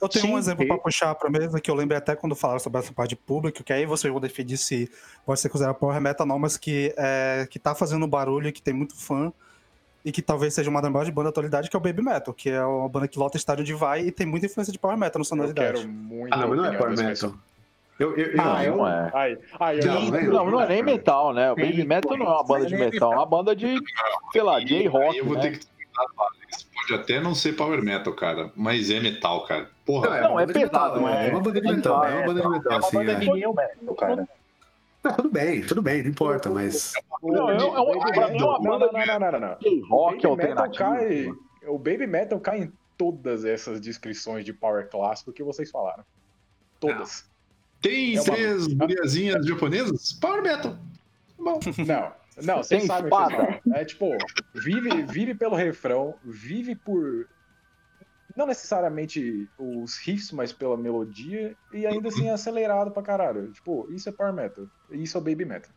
Eu 0.00 0.08
tenho 0.08 0.26
Sim, 0.26 0.34
um 0.34 0.38
exemplo 0.38 0.62
e- 0.64 0.68
pra 0.68 0.76
puxar 0.78 1.14
pra 1.14 1.30
mesa 1.30 1.58
que 1.60 1.70
eu 1.70 1.74
lembrei 1.74 1.96
até 1.96 2.14
quando 2.14 2.36
falaram 2.36 2.60
sobre 2.60 2.80
essa 2.80 2.92
parte 2.92 3.10
de 3.10 3.16
público, 3.16 3.64
que 3.64 3.72
aí 3.72 3.86
vocês 3.86 4.12
vão 4.12 4.20
definir 4.20 4.58
se 4.58 4.90
pode 5.24 5.40
ser 5.40 5.48
considerado 5.48 5.76
power 5.76 5.98
metal 6.00 6.26
não, 6.26 6.38
mas 6.38 6.56
que, 6.58 6.92
é, 6.98 7.46
que 7.50 7.58
tá 7.58 7.74
fazendo 7.74 8.06
barulho, 8.06 8.52
que 8.52 8.60
tem 8.62 8.74
muito 8.74 8.94
fã. 8.96 9.32
e 10.04 10.12
que 10.12 10.22
talvez 10.22 10.54
seja 10.54 10.70
uma 10.70 10.80
das 10.80 10.88
maiores 10.92 11.12
bandas 11.12 11.24
da 11.24 11.30
atualidade, 11.30 11.68
que 11.68 11.74
é 11.74 11.78
o 11.78 11.82
Baby 11.82 12.00
Metal, 12.00 12.32
que 12.32 12.48
é 12.48 12.64
uma 12.64 12.88
banda 12.88 13.08
que 13.08 13.18
lota 13.18 13.36
estádio 13.36 13.64
de 13.64 13.74
vai 13.74 14.02
e 14.02 14.12
tem 14.12 14.24
muita 14.24 14.46
influência 14.46 14.72
de 14.72 14.78
Power 14.78 14.96
Metal 14.96 15.18
no 15.18 15.22
Eu 15.22 15.24
sonoridade. 15.24 15.78
quero 15.78 15.88
muito. 15.88 16.32
Ah, 16.32 16.36
não, 16.36 16.48
mas 16.50 16.58
não 16.58 16.64
é 16.64 16.76
Power 16.76 16.96
Metal. 16.96 17.32
Eu, 17.98 18.16
eu, 18.16 18.26
eu, 18.26 18.40
Ah, 18.40 18.64
eu- 18.64 18.70
eu 18.72 18.76
não 18.76 18.86
é. 18.88 19.10
Ai, 19.12 19.38
ai, 19.58 19.80
eu 19.80 19.86
Não, 19.86 19.94
não, 19.94 20.10
não 20.10 20.16
é. 20.18 20.22
Não, 20.28 20.50
não 20.52 20.60
é 20.60 20.68
nem 20.68 20.82
metal, 20.84 21.32
né? 21.34 21.50
O 21.50 21.56
Baby 21.56 21.84
Metal 21.84 22.16
não 22.16 22.24
é 22.26 22.28
uma 22.28 22.44
banda 22.44 22.66
de 22.66 22.76
metal, 22.76 23.12
é 23.12 23.16
uma 23.16 23.26
banda 23.26 23.56
de, 23.56 23.74
sei 24.32 24.42
lá, 24.42 24.58
Aí 24.58 24.64
J-rock, 24.64 25.16
eu 25.18 25.24
vou 25.24 25.34
né? 25.34 25.40
ter 25.40 25.58
que. 25.58 25.66
Pode 26.88 27.00
até 27.00 27.20
não 27.20 27.34
ser 27.34 27.54
power 27.54 27.82
metal, 27.82 28.12
cara, 28.14 28.50
mas 28.54 28.90
é 28.90 29.00
metal, 29.00 29.44
cara. 29.44 29.68
Porra, 29.84 30.08
Não, 30.08 30.16
é, 30.16 30.20
Não, 30.22 30.40
é 30.40 30.46
de 30.46 30.54
metal, 30.54 30.90
pesado, 30.92 31.08
é, 31.08 31.28
é. 31.28 31.30
uma 31.30 31.40
banda 31.40 31.60
de 31.60 31.66
metal, 31.74 32.04
é 32.04 32.14
uma 32.14 32.26
banda 32.26 32.40
de 32.42 32.48
metal, 32.48 32.72
É 32.72 32.76
uma 32.76 32.86
assim, 32.86 32.96
banda 32.96 33.12
é. 33.12 33.14
de 33.16 33.30
new 33.30 33.54
metal, 33.54 33.94
cara. 33.94 34.28
Não, 35.04 35.12
tudo 35.14 35.30
bem, 35.30 35.62
tudo 35.62 35.82
bem, 35.82 36.02
não 36.02 36.10
importa, 36.10 36.50
mas. 36.50 36.92
Não, 37.22 37.50
é, 37.50 37.56
é 37.56 37.62
uma, 37.64 38.08
é 38.08 38.12
banda 38.12 38.38
não, 38.38 38.60
não, 38.60 39.30
não, 39.30 39.40
não, 39.40 39.88
rock 39.88 40.26
alternativo. 40.26 40.76
cai, 40.84 41.28
o 41.68 41.78
Baby 41.78 42.06
Metal 42.06 42.40
cai 42.40 42.62
em 42.62 42.72
todas 42.98 43.44
essas 43.44 43.80
descrições 43.80 44.44
de 44.44 44.52
power 44.52 44.88
clássico 44.88 45.32
que 45.32 45.42
vocês 45.44 45.70
falaram. 45.70 46.04
Todas. 46.80 47.24
tem 47.80 48.16
é 48.16 48.20
uma- 48.20 48.34
três 48.34 48.66
guriazinhas 48.66 49.46
japonesas? 49.46 50.12
Power 50.14 50.42
metal. 50.42 50.76
Bom, 51.38 51.60
Não, 51.86 52.12
não, 52.42 52.60
Tem 52.62 52.80
que 52.80 52.86
vocês 52.86 53.04
espada. 53.04 53.60
É 53.72 53.84
tipo, 53.84 54.16
vive, 54.54 55.02
vive 55.02 55.34
pelo 55.34 55.54
refrão, 55.54 56.14
vive 56.24 56.74
por. 56.74 57.28
Não 58.36 58.46
necessariamente 58.46 59.48
os 59.58 59.96
riffs, 59.96 60.30
mas 60.30 60.52
pela 60.52 60.76
melodia, 60.76 61.56
e 61.72 61.86
ainda 61.86 62.08
assim 62.08 62.28
é 62.28 62.32
acelerado 62.32 62.90
pra 62.90 63.02
caralho. 63.02 63.50
Tipo, 63.52 63.90
isso 63.90 64.08
é 64.08 64.12
power 64.12 64.34
metal. 64.34 64.66
Isso 64.90 65.16
é 65.16 65.20
baby 65.20 65.46
metal. 65.46 65.70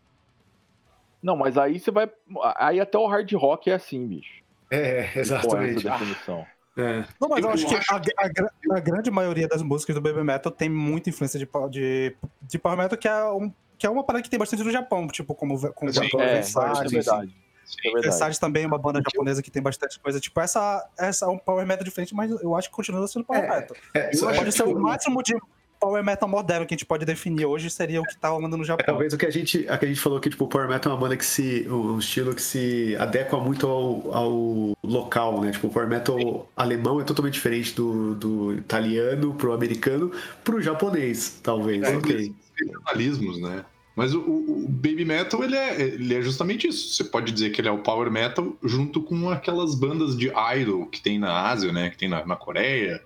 Não, 1.24 1.38
mas 1.38 1.58
aí 1.58 1.80
você 1.80 1.92
vai. 1.92 2.12
Aí 2.58 2.80
até 2.80 2.98
o 2.98 3.08
hard 3.08 3.32
rock 3.34 3.70
é 3.72 3.76
assim, 3.76 4.06
bicho. 4.06 4.44
É, 4.70 5.10
Com 5.14 5.20
exatamente. 5.20 5.88
essa 5.88 5.98
definição. 5.98 6.46
É. 6.78 7.06
Não, 7.20 7.28
mas 7.30 7.44
eu 7.44 7.50
Eu 7.50 7.54
acho 7.54 7.68
que 7.68 7.76
acho 7.76 7.94
a, 7.94 7.98
a 7.98 8.78
a 8.78 8.80
grande 8.80 9.12
maioria 9.12 9.48
das 9.48 9.62
músicas 9.62 9.96
do 9.96 10.02
Baby 10.02 10.24
Metal 10.24 10.52
tem 10.52 10.70
muita 10.70 11.10
influência 11.10 11.40
de, 11.40 11.48
de, 11.70 12.16
de 12.42 12.60
Power 12.60 12.78
Metal, 12.78 12.98
que 12.98 13.08
é, 13.08 13.26
um, 13.26 13.52
que 13.80 13.88
é 13.88 13.90
uma 13.90 14.04
parada 14.04 14.22
que 14.22 14.30
tem 14.30 14.38
bastante 14.38 14.62
no 14.64 14.72
Japão, 14.72 15.08
tipo, 15.08 15.34
como, 15.34 15.58
como 15.74 15.92
Sim, 15.92 16.02
É, 16.20 16.42
isso 16.42 16.60
é 16.62 16.74
verdade. 16.88 16.96
Isso 16.96 17.10
é 17.12 17.84
verdade. 17.84 18.02
Versace 18.02 18.40
também 18.40 18.64
é 18.64 18.68
uma 18.68 18.78
banda 18.78 19.00
japonesa 19.02 19.42
que 19.42 19.50
tem 19.50 19.62
bastante 19.62 20.00
coisa. 20.00 20.20
Tipo, 20.20 20.42
essa, 20.42 20.86
essa 21.00 21.26
é 21.26 21.28
um 21.30 21.38
Power 21.38 21.66
Metal 21.66 21.84
diferente, 21.86 22.14
mas 22.14 22.30
eu 22.30 22.56
acho 22.56 22.70
que 22.70 22.76
continua 22.76 23.08
sendo 23.08 23.24
Power 23.24 23.44
É, 23.44 23.48
Metal. 23.60 23.78
É, 23.94 24.14
só- 24.14 24.26
Pode 24.34 24.50
é, 24.50 24.52
ser 24.52 24.64
tipo, 24.66 24.78
o 24.78 24.82
máximo 24.82 25.24
de 25.24 25.36
Power 25.80 26.04
Metal 26.04 26.28
moderno 26.28 26.66
que 26.66 26.74
a 26.74 26.76
gente 26.78 26.86
pode 26.86 27.06
definir 27.06 27.46
hoje 27.46 27.70
seria 27.70 28.02
o 28.02 28.04
que 28.04 28.18
tá 28.18 28.28
rolando 28.28 28.58
no 28.58 28.64
É, 28.64 28.66
Japão. 28.66 28.86
talvez 28.86 29.14
o 29.14 29.18
que 29.18 29.26
a 29.26 29.30
gente, 29.32 29.66
a 29.70 29.78
que 29.78 29.86
a 29.86 29.88
gente 29.88 30.02
falou 30.02 30.20
que 30.20 30.30
tipo, 30.30 30.44
o 30.44 30.48
Power 30.50 30.68
Metal 30.68 30.92
é 30.92 30.96
uma 30.96 31.00
banda 31.00 31.16
que 31.16 31.26
se. 31.26 31.66
um 31.70 31.98
estilo 32.00 32.36
que 32.36 32.42
se 32.42 32.98
adequa 33.00 33.38
muito 33.40 33.66
ao, 33.66 34.14
ao 34.14 34.74
local, 34.84 35.40
né? 35.40 35.52
Tipo, 35.52 35.68
o 35.68 35.70
Power 35.70 35.88
Metal 35.88 36.50
alemão 36.58 37.00
é 37.00 37.06
totalmente 37.06 37.36
diferente 37.36 37.74
do, 37.76 38.14
do 38.16 38.54
italiano 38.56 39.34
pro 39.36 39.54
americano 39.54 40.12
pro 40.44 40.62
japonês, 40.62 41.40
talvez. 41.42 41.84
É, 41.84 41.96
ok. 41.96 42.34
Regionalismos, 42.60 43.40
né? 43.40 43.66
Mas 43.96 44.14
o, 44.14 44.22
o- 44.22 44.66
Baby 44.70 45.04
Metal, 45.04 45.44
ele 45.44 45.56
é, 45.56 45.82
ele 45.82 46.14
é 46.16 46.22
justamente 46.22 46.68
isso. 46.68 46.94
Você 46.94 47.04
pode 47.04 47.32
dizer 47.32 47.50
que 47.50 47.60
ele 47.60 47.68
é 47.68 47.72
o 47.72 47.80
Power 47.84 48.10
Metal 48.10 48.56
junto 48.64 49.02
com 49.02 49.30
aquelas 49.30 49.76
bandas 49.76 50.16
de 50.18 50.32
idol 50.58 50.86
que 50.88 51.02
tem 51.02 51.20
na 51.20 51.48
Ásia, 51.50 51.72
né? 51.74 51.90
Que 51.90 51.98
tem 51.98 52.08
na, 52.08 52.26
na 52.26 52.36
Coreia, 52.36 53.04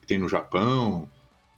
que 0.00 0.06
tem 0.06 0.18
no 0.18 0.28
Japão, 0.28 1.08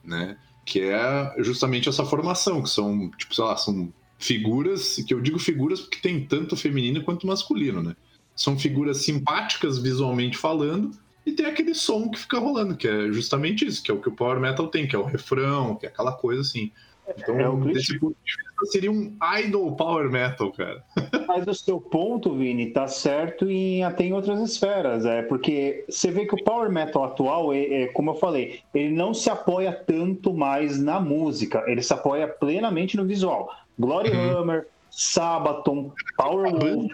né? 0.03 0.37
Que 0.65 0.81
é 0.81 1.35
justamente 1.39 1.87
essa 1.89 2.03
formação, 2.05 2.63
que 2.63 2.69
são, 2.69 3.09
tipo, 3.11 3.35
sei 3.35 3.43
lá, 3.43 3.55
são 3.57 3.93
figuras, 4.17 4.95
que 5.07 5.13
eu 5.13 5.21
digo 5.21 5.39
figuras 5.39 5.79
porque 5.81 5.99
tem 5.99 6.25
tanto 6.25 6.55
feminino 6.55 7.03
quanto 7.03 7.27
masculino, 7.27 7.81
né? 7.83 7.95
São 8.35 8.57
figuras 8.57 8.97
simpáticas 9.03 9.77
visualmente 9.77 10.37
falando 10.37 10.91
e 11.25 11.31
tem 11.31 11.45
aquele 11.45 11.73
som 11.75 12.09
que 12.09 12.19
fica 12.19 12.39
rolando, 12.39 12.75
que 12.75 12.87
é 12.87 13.11
justamente 13.11 13.65
isso, 13.65 13.83
que 13.83 13.91
é 13.91 13.93
o 13.93 13.99
que 14.01 14.09
o 14.09 14.13
Power 14.13 14.39
Metal 14.39 14.67
tem, 14.67 14.87
que 14.87 14.95
é 14.95 14.99
o 14.99 15.05
refrão, 15.05 15.75
que 15.75 15.85
é 15.85 15.89
aquela 15.89 16.11
coisa 16.11 16.41
assim. 16.41 16.71
Então, 17.17 17.63
É 17.63 17.73
desse 17.73 17.99
ponto 17.99 18.15
de 18.25 18.31
vista, 18.35 18.65
seria 18.71 18.91
um 18.91 19.17
idol 19.39 19.75
power 19.75 20.09
metal, 20.11 20.51
cara. 20.51 20.83
Mas 21.27 21.47
o 21.47 21.53
seu 21.53 21.79
ponto, 21.79 22.35
Vini, 22.35 22.71
tá 22.71 22.87
certo 22.87 23.49
em 23.49 23.83
até 23.83 24.03
em 24.05 24.13
outras 24.13 24.39
esferas, 24.41 25.05
é 25.05 25.21
porque 25.21 25.85
você 25.89 26.11
vê 26.11 26.25
que 26.25 26.35
o 26.35 26.43
power 26.43 26.71
metal 26.71 27.03
atual, 27.03 27.53
é, 27.53 27.83
é, 27.83 27.87
como 27.87 28.11
eu 28.11 28.15
falei, 28.15 28.61
ele 28.73 28.93
não 28.93 29.13
se 29.13 29.29
apoia 29.29 29.71
tanto 29.71 30.33
mais 30.33 30.79
na 30.81 30.99
música, 30.99 31.63
ele 31.67 31.81
se 31.81 31.93
apoia 31.93 32.27
plenamente 32.27 32.95
no 32.97 33.05
visual. 33.05 33.49
Glory 33.77 34.09
Uhum. 34.11 34.37
Hammer, 34.39 34.67
Sabaton, 34.89 35.91
Power 36.17 36.51
Wolf, 36.51 36.91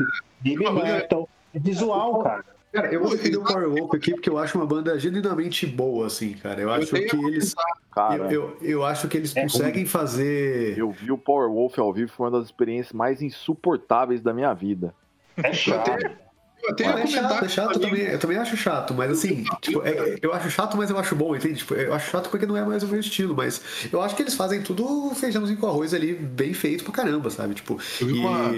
Uma 0.60 0.72
banda- 0.74 0.84
Metal, 0.98 1.30
é 1.54 1.60
visual, 1.60 2.20
cara. 2.20 2.44
Cara, 2.76 2.94
eu 2.94 3.00
vou 3.02 3.10
defender 3.12 3.38
o 3.38 3.44
Power 3.44 3.70
Wolf 3.70 3.94
aqui 3.96 4.12
porque 4.12 4.30
eu 4.30 4.38
acho 4.38 4.58
uma 4.58 4.66
banda 4.68 5.00
genuinamente 5.00 5.66
boa, 5.66 6.08
assim, 6.08 6.34
cara. 6.34 6.62
Eu 6.62 6.70
acho 6.72 6.92
tenho 6.92 7.08
que 7.10 7.16
eles. 7.26 7.56
Cara, 7.94 8.26
Eu, 8.34 8.58
eu, 8.62 8.70
eu 8.70 8.86
acho 8.86 9.08
que 9.08 9.16
eles 9.18 9.36
É 9.36 9.44
conseguem 9.44 9.86
fazer. 9.86 10.78
eu 10.78 10.92
vi 10.92 11.12
o 11.12 11.18
Power 11.18 11.50
Wolf 11.50 11.80
ao 11.80 11.94
vivo, 11.94 12.12
foi 12.12 12.26
uma 12.28 12.38
das 12.40 12.48
experiências 12.48 12.92
mais 12.92 13.22
insuportáveis 13.22 14.22
da 14.22 14.34
minha 14.34 14.54
vida. 14.54 14.94
É 15.38 15.54
chato. 15.54 15.92
Eu 16.68 16.74
É 16.98 17.06
chato, 17.06 17.46
é 17.46 17.50
chato 17.50 17.80
também. 17.80 18.02
Eu 18.02 18.18
também 18.20 18.38
acho 18.38 18.58
chato, 18.58 18.94
mas 18.94 19.12
assim, 19.12 19.44
tipo, 19.62 19.82
é- 19.86 20.18
eu 20.22 20.34
acho 20.34 20.50
chato, 20.50 20.76
mas 20.76 20.90
eu 20.90 20.98
acho 20.98 21.16
bom, 21.16 21.36
entende? 21.36 21.60
Tipo, 21.60 21.76
eu 21.76 21.94
acho 21.94 22.10
chato 22.10 22.30
porque 22.30 22.46
não 22.46 22.58
é 22.58 22.66
mais 22.66 22.82
o 22.82 22.88
meu 22.88 23.00
estilo, 23.00 23.36
mas 23.36 23.88
eu 23.94 24.02
acho 24.02 24.16
que 24.16 24.24
eles 24.24 24.34
fazem 24.34 24.62
tudo 24.64 25.12
feijãozinho 25.14 25.60
com 25.60 25.68
arroz 25.68 25.94
ali, 25.94 26.14
bem 26.14 26.54
feito 26.54 26.84
pra 26.84 26.92
caramba, 26.94 27.30
sabe? 27.30 27.54
Tipo, 27.54 27.78
Eu 28.02 28.08
vi 28.08 28.16
e- 28.16 28.20
uma- 28.20 28.56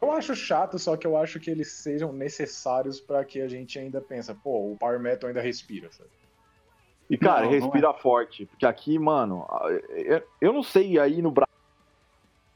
Eu 0.00 0.10
acho 0.12 0.34
chato, 0.34 0.78
só 0.78 0.96
que 0.96 1.06
eu 1.06 1.16
acho 1.16 1.38
que 1.38 1.50
eles 1.50 1.70
sejam 1.72 2.12
necessários 2.12 3.00
pra 3.00 3.24
que 3.24 3.40
a 3.40 3.48
gente 3.48 3.78
ainda 3.78 4.00
pensa, 4.00 4.34
pô, 4.34 4.72
o 4.72 4.76
Power 4.78 4.98
Metal 5.00 5.28
ainda 5.28 5.40
respira, 5.40 5.90
sabe? 5.92 6.08
E, 7.10 7.18
cara, 7.18 7.42
Não, 7.42 7.44
não 7.46 7.50
respira 7.52 7.92
forte. 7.92 8.46
Porque 8.46 8.64
aqui, 8.64 8.98
mano, 8.98 9.46
eu- 9.90 10.22
eu 10.40 10.52
não 10.52 10.62
sei 10.62 10.98
aí 10.98 11.20
no 11.20 11.30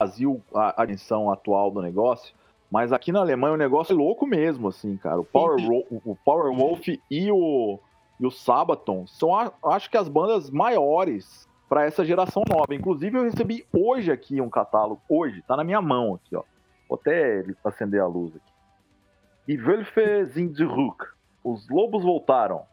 Brasil 0.00 0.42
a 0.54 0.82
a 0.82 0.84
dimensão 0.84 1.30
atual 1.30 1.70
do 1.70 1.82
negócio, 1.82 2.34
mas 2.70 2.92
aqui 2.92 3.12
na 3.12 3.20
Alemanha 3.20 3.54
o 3.54 3.58
negócio 3.58 3.92
é 3.92 3.96
louco 3.96 4.26
mesmo, 4.26 4.68
assim, 4.68 4.96
cara. 4.96 5.20
O 5.20 5.24
Power, 5.24 5.56
o 6.04 6.16
Power 6.24 6.54
Wolf 6.54 6.88
e 7.10 7.30
o, 7.30 7.78
e 8.20 8.26
o 8.26 8.30
Sabaton 8.30 9.06
são, 9.06 9.34
a- 9.34 9.52
acho 9.64 9.90
que, 9.90 9.96
as 9.96 10.08
bandas 10.08 10.50
maiores 10.50 11.46
pra 11.68 11.84
essa 11.84 12.04
geração 12.04 12.42
nova. 12.48 12.74
Inclusive, 12.74 13.18
eu 13.18 13.24
recebi 13.24 13.66
hoje 13.72 14.10
aqui 14.12 14.40
um 14.40 14.48
catálogo, 14.50 15.00
hoje, 15.08 15.42
tá 15.42 15.56
na 15.56 15.64
minha 15.64 15.80
mão 15.82 16.14
aqui, 16.14 16.34
ó. 16.36 16.42
Vou 16.88 16.98
até 17.00 17.44
acender 17.64 18.00
a 18.00 18.06
luz 18.06 18.34
aqui. 18.36 18.52
E 19.48 19.56
Wölfe 19.60 20.26
sind 20.26 20.54
zurück. 20.56 21.06
Os 21.44 21.68
lobos 21.68 22.02
voltaram. 22.02 22.64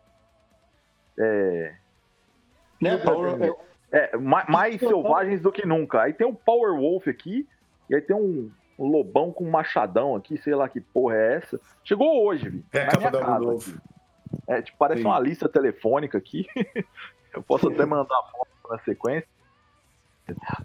É, 1.17 1.75
Né, 2.81 2.97
Power, 2.97 3.55
é, 3.91 4.17
ma- 4.17 4.45
mais 4.49 4.79
selvagens 4.79 5.39
do 5.41 5.51
que 5.51 5.65
nunca. 5.65 6.01
Aí 6.01 6.13
tem 6.13 6.27
o 6.27 6.33
Power 6.33 6.73
Wolf 6.79 7.07
aqui, 7.07 7.47
e 7.89 7.95
aí 7.95 8.01
tem 8.01 8.15
um, 8.15 8.51
um 8.77 8.87
lobão 8.87 9.31
com 9.31 9.45
um 9.45 9.51
machadão 9.51 10.15
aqui, 10.15 10.37
sei 10.37 10.55
lá 10.55 10.67
que 10.67 10.81
porra 10.81 11.15
é 11.15 11.35
essa. 11.35 11.59
Chegou 11.83 12.25
hoje, 12.25 12.49
vi. 12.49 12.65
É 12.73 12.81
a 12.81 12.85
na 12.93 12.97
minha 12.97 13.11
casa. 13.11 13.81
É, 14.47 14.61
tipo, 14.61 14.77
parece 14.77 15.01
Sim. 15.01 15.07
uma 15.07 15.19
lista 15.19 15.47
telefônica 15.47 16.17
aqui. 16.17 16.45
Eu 17.33 17.41
posso 17.43 17.67
até 17.69 17.85
mandar 17.85 18.21
foto 18.31 18.47
na 18.69 18.79
sequência. 18.79 19.27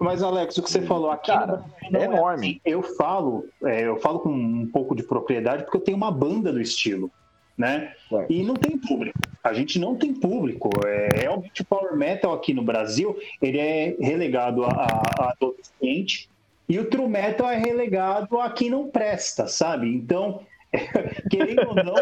Mas, 0.00 0.22
Alex, 0.22 0.56
o 0.58 0.62
que 0.62 0.70
você 0.70 0.82
falou 0.82 1.10
aqui 1.10 1.32
Cara, 1.32 1.64
é 1.92 2.04
enorme. 2.04 2.46
assim. 2.48 2.60
Eu 2.64 2.82
falo, 2.82 3.46
é, 3.64 3.82
eu 3.82 3.96
falo 3.98 4.20
com 4.20 4.30
um 4.30 4.66
pouco 4.66 4.94
de 4.94 5.02
propriedade 5.02 5.64
porque 5.64 5.76
eu 5.76 5.82
tenho 5.82 5.96
uma 5.96 6.10
banda 6.10 6.52
do 6.52 6.60
estilo, 6.60 7.10
né? 7.56 7.92
E 8.28 8.42
não 8.42 8.54
tem 8.54 8.78
público. 8.78 9.18
A 9.42 9.52
gente 9.52 9.78
não 9.78 9.96
tem 9.96 10.14
público. 10.14 10.70
É, 10.86 11.22
realmente 11.22 11.62
o 11.62 11.64
power 11.64 11.96
metal 11.96 12.32
aqui 12.32 12.54
no 12.54 12.62
Brasil 12.62 13.16
ele 13.42 13.58
é 13.58 13.96
relegado 14.00 14.64
a, 14.64 14.68
a, 14.68 15.24
a 15.24 15.30
adolescente 15.30 16.28
e 16.68 16.78
o 16.78 16.88
true 16.88 17.08
metal 17.08 17.50
é 17.50 17.56
relegado 17.56 18.38
a 18.38 18.50
quem 18.50 18.70
não 18.70 18.88
presta, 18.88 19.48
sabe? 19.48 19.88
Então, 19.88 20.42
querendo 21.30 21.68
ou 21.68 21.74
não, 21.74 21.96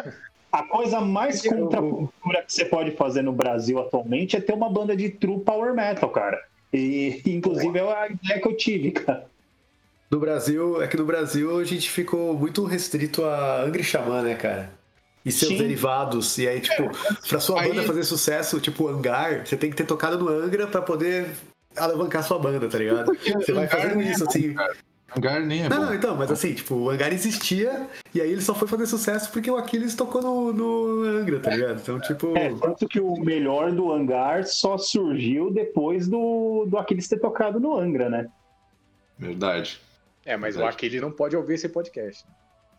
a 0.50 0.62
coisa 0.64 1.00
mais 1.00 1.46
contra 1.46 1.78
a 1.78 1.82
cultura 1.82 2.42
que 2.42 2.52
você 2.52 2.64
pode 2.64 2.90
fazer 2.92 3.22
no 3.22 3.32
Brasil 3.32 3.78
atualmente 3.78 4.36
é 4.36 4.40
ter 4.40 4.52
uma 4.52 4.68
banda 4.68 4.96
de 4.96 5.08
true 5.08 5.40
power 5.40 5.74
metal, 5.74 6.10
cara. 6.10 6.42
E, 6.72 7.22
inclusive, 7.26 7.78
é 7.78 7.82
a 7.82 8.08
ideia 8.08 8.40
que 8.40 8.48
eu 8.48 8.56
tive, 8.56 8.90
cara. 8.92 9.26
No 10.10 10.20
Brasil, 10.20 10.82
é 10.82 10.86
que 10.86 10.96
no 10.96 11.04
Brasil 11.04 11.58
a 11.58 11.64
gente 11.64 11.90
ficou 11.90 12.34
muito 12.34 12.64
restrito 12.64 13.24
a 13.24 13.62
Angry 13.62 13.82
Xamã, 13.82 14.22
né, 14.22 14.34
cara? 14.34 14.70
E 15.24 15.32
seus 15.32 15.52
Sim. 15.52 15.58
derivados. 15.58 16.38
E 16.38 16.46
aí, 16.46 16.60
tipo, 16.60 16.88
pra 17.28 17.40
sua 17.40 17.60
Aí- 17.60 17.68
banda 17.68 17.82
fazer 17.82 18.04
sucesso, 18.04 18.60
tipo, 18.60 18.86
Angar, 18.88 19.44
você 19.46 19.56
tem 19.56 19.70
que 19.70 19.76
ter 19.76 19.84
tocado 19.84 20.18
no 20.18 20.28
Angra 20.28 20.68
pra 20.68 20.80
poder 20.80 21.30
alavancar 21.76 22.22
sua 22.22 22.38
banda, 22.38 22.68
tá 22.68 22.78
ligado? 22.78 23.12
Você 23.16 23.52
vai 23.52 23.66
fazendo 23.66 24.00
é 24.00 24.10
isso, 24.12 24.24
assim. 24.28 24.54
Hangar 25.14 25.40
nem 25.40 25.62
é 25.64 25.68
Não, 25.68 25.76
bom. 25.78 25.84
não, 25.86 25.94
então, 25.94 26.16
mas 26.16 26.30
assim, 26.30 26.52
tipo, 26.54 26.74
o 26.74 26.90
Angar 26.90 27.12
existia 27.12 27.86
e 28.12 28.20
aí 28.20 28.30
ele 28.30 28.42
só 28.42 28.54
foi 28.54 28.66
fazer 28.66 28.86
sucesso 28.86 29.30
porque 29.30 29.50
o 29.50 29.56
Aquiles 29.56 29.94
tocou 29.94 30.20
no, 30.20 30.52
no 30.52 31.02
Angra, 31.04 31.38
tá 31.40 31.50
ligado? 31.50 31.80
Então, 31.80 32.00
tipo. 32.00 32.36
É, 32.36 32.52
tanto 32.54 32.88
que 32.88 32.98
o 33.00 33.14
melhor 33.16 33.70
do 33.72 33.92
Hangar 33.92 34.44
só 34.46 34.76
surgiu 34.76 35.50
depois 35.52 36.08
do, 36.08 36.66
do 36.68 36.76
Aquiles 36.76 37.06
ter 37.08 37.18
tocado 37.20 37.60
no 37.60 37.78
Angra, 37.78 38.10
né? 38.10 38.26
Verdade. 39.18 39.80
É, 40.24 40.36
mas 40.36 40.54
o 40.56 40.58
Verdade. 40.58 40.76
Aquile 40.76 41.00
não 41.00 41.10
pode 41.12 41.36
ouvir 41.36 41.54
esse 41.54 41.68
podcast. 41.68 42.24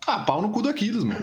Ah, 0.05 0.19
pau 0.19 0.41
no 0.41 0.49
cu 0.51 0.61
do 0.61 0.69
Aquiles, 0.69 1.03
mano. 1.03 1.19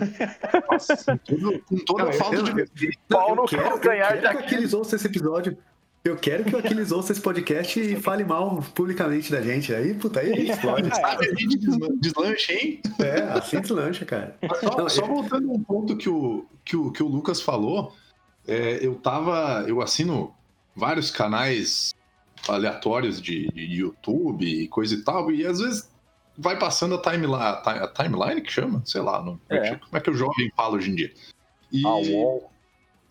Nossa, 0.71 0.95
com, 1.05 1.17
tudo- 1.17 1.59
com 1.59 1.77
toda 1.85 2.03
Não, 2.03 2.09
a 2.09 2.13
falta 2.13 2.35
eu- 2.35 2.43
de 2.43 2.85
eu- 2.87 2.91
Pau 3.07 3.35
no 3.35 3.45
quero, 3.45 3.61
eu 3.63 3.69
calcanhar 3.69 4.07
quero 4.09 4.21
de 4.21 4.27
que 4.29 4.35
o 4.35 4.39
Aquiles 4.39 4.73
ouça 4.73 4.95
esse 4.95 5.07
episódio. 5.07 5.57
Eu 6.05 6.15
quero 6.15 6.43
que 6.45 6.55
o 6.55 6.59
Aquiles 6.59 6.91
ouça 6.91 7.11
esse 7.11 7.19
podcast 7.21 7.79
e 7.79 7.95
fale 7.99 8.23
mal 8.23 8.61
publicamente 8.75 9.31
da 9.31 9.41
gente. 9.41 9.73
Aí, 9.73 9.95
puta, 9.95 10.19
aí 10.19 10.31
a 10.31 10.35
gente 10.35 10.51
explode. 10.51 10.95
Sabe, 10.95 11.27
a 11.27 11.33
gente 11.33 11.57
deslan- 11.57 11.95
deslancha, 11.97 12.53
hein? 12.53 12.79
É, 12.99 13.21
assim 13.37 13.59
deslancha, 13.59 14.05
cara. 14.05 14.37
Só, 14.61 14.77
Não, 14.77 14.87
só 14.89 15.01
eu- 15.01 15.07
voltando 15.07 15.51
um 15.51 15.63
ponto 15.63 15.97
que 15.97 16.07
o, 16.07 16.45
que 16.63 16.77
o, 16.77 16.91
que 16.91 17.01
o 17.01 17.07
Lucas 17.07 17.41
falou, 17.41 17.91
é, 18.47 18.85
eu 18.85 18.93
tava. 18.95 19.65
Eu 19.67 19.81
assino 19.81 20.31
vários 20.75 21.09
canais 21.09 21.95
aleatórios 22.47 23.19
de, 23.19 23.47
de 23.47 23.61
YouTube 23.63 24.45
e 24.45 24.67
coisa 24.67 24.93
e 24.93 25.01
tal, 25.01 25.31
e 25.31 25.43
às 25.43 25.59
vezes 25.59 25.89
vai 26.37 26.59
passando 26.59 26.93
a 26.93 27.01
timeline, 27.01 27.33
a 27.41 27.53
ti- 27.63 27.69
a 27.69 27.87
timeline 27.87 28.41
que 28.41 28.51
chama? 28.51 28.83
Sei 28.85 29.01
lá, 29.01 29.23
não, 29.23 29.39
É. 29.49 29.75
como 29.77 29.97
é 29.97 29.99
que 29.99 30.11
o 30.11 30.13
jovem 30.13 30.51
fala 30.55 30.75
hoje 30.75 30.91
em 30.91 30.95
dia. 30.95 31.11
E, 31.71 31.83
A 31.83 31.95
UOL. 31.95 32.51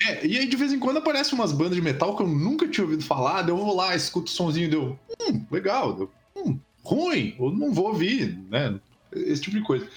É, 0.03 0.27
e 0.27 0.39
aí 0.39 0.47
de 0.47 0.57
vez 0.57 0.73
em 0.73 0.79
quando 0.79 0.99
aparecem 0.99 1.35
umas 1.35 1.53
bandas 1.53 1.77
de 1.77 1.83
metal 1.83 2.17
que 2.17 2.23
eu 2.23 2.29
nunca 2.29 2.69
tinha 2.69 2.85
ouvido 2.85 3.05
falar, 3.05 3.43
daí 3.43 3.51
eu 3.51 3.57
vou 3.57 3.75
lá, 3.75 3.95
escuto 3.95 4.31
o 4.31 4.35
sonzinho, 4.35 4.71
deu, 4.71 4.99
hum, 5.21 5.45
legal, 5.51 5.95
deu, 5.95 6.11
hum, 6.37 6.59
ruim, 6.83 7.35
eu 7.39 7.51
não 7.51 7.73
vou 7.73 7.89
ouvir, 7.89 8.39
né? 8.51 8.79
Esse 9.13 9.43
tipo 9.43 9.57
de 9.57 9.63
coisa. 9.63 9.89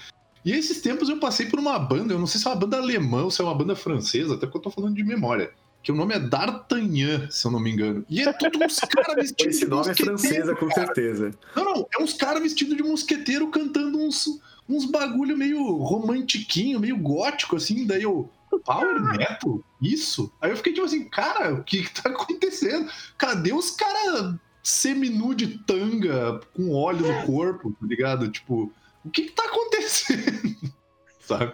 E 0.44 0.52
esses 0.52 0.80
tempos 0.80 1.08
eu 1.08 1.18
passei 1.18 1.46
por 1.46 1.58
uma 1.58 1.78
banda, 1.78 2.14
eu 2.14 2.18
não 2.18 2.26
sei 2.26 2.40
se 2.40 2.46
é 2.46 2.50
uma 2.50 2.56
banda 2.56 2.78
alemã 2.78 3.24
ou 3.24 3.30
se 3.30 3.40
é 3.40 3.44
uma 3.44 3.54
banda 3.54 3.76
francesa, 3.76 4.34
até 4.34 4.46
porque 4.46 4.58
eu 4.58 4.62
tô 4.62 4.70
falando 4.70 4.94
de 4.94 5.04
memória. 5.04 5.50
Que 5.82 5.92
o 5.92 5.94
nome 5.94 6.14
é 6.14 6.18
D'Artagnan, 6.18 7.30
se 7.30 7.46
eu 7.46 7.50
não 7.50 7.60
me 7.60 7.70
engano. 7.70 8.04
E 8.08 8.22
é 8.22 8.32
tudo 8.32 8.64
uns 8.64 8.78
caras 8.80 9.14
vestidos 9.22 9.56
Esse 9.56 9.64
de 9.64 9.70
nome 9.70 9.90
é 9.90 9.94
francesa, 9.94 10.54
com 10.54 10.68
cara. 10.68 10.86
certeza. 10.86 11.30
Não, 11.54 11.64
não, 11.64 11.88
é 11.92 12.02
uns 12.02 12.14
caras 12.14 12.42
vestidos 12.42 12.76
de 12.76 12.82
mosqueteiro 12.82 13.48
cantando 13.48 13.98
uns, 13.98 14.40
uns 14.68 14.84
bagulho 14.84 15.36
meio 15.36 15.62
romantiquinho, 15.76 16.80
meio 16.80 16.96
gótico, 16.96 17.56
assim. 17.56 17.86
Daí 17.86 18.02
eu, 18.02 18.28
Power 18.60 19.00
Metal? 19.02 19.60
Isso? 19.80 20.32
Aí 20.40 20.50
eu 20.50 20.56
fiquei 20.56 20.72
tipo 20.72 20.86
assim, 20.86 21.08
cara, 21.08 21.54
o 21.54 21.64
que 21.64 21.82
que 21.84 22.02
tá 22.02 22.08
acontecendo? 22.10 22.90
Cadê 23.16 23.52
os 23.52 23.70
caras 23.70 24.34
seminu 24.62 25.34
de 25.34 25.58
tanga 25.64 26.40
com 26.54 26.72
óleo 26.74 27.06
no 27.06 27.26
corpo, 27.26 27.70
tá 27.72 27.86
ligado? 27.86 28.30
Tipo, 28.30 28.70
o 29.04 29.10
que 29.10 29.22
que 29.22 29.32
tá 29.32 29.44
acontecendo? 29.44 30.72
Sabe? 31.20 31.52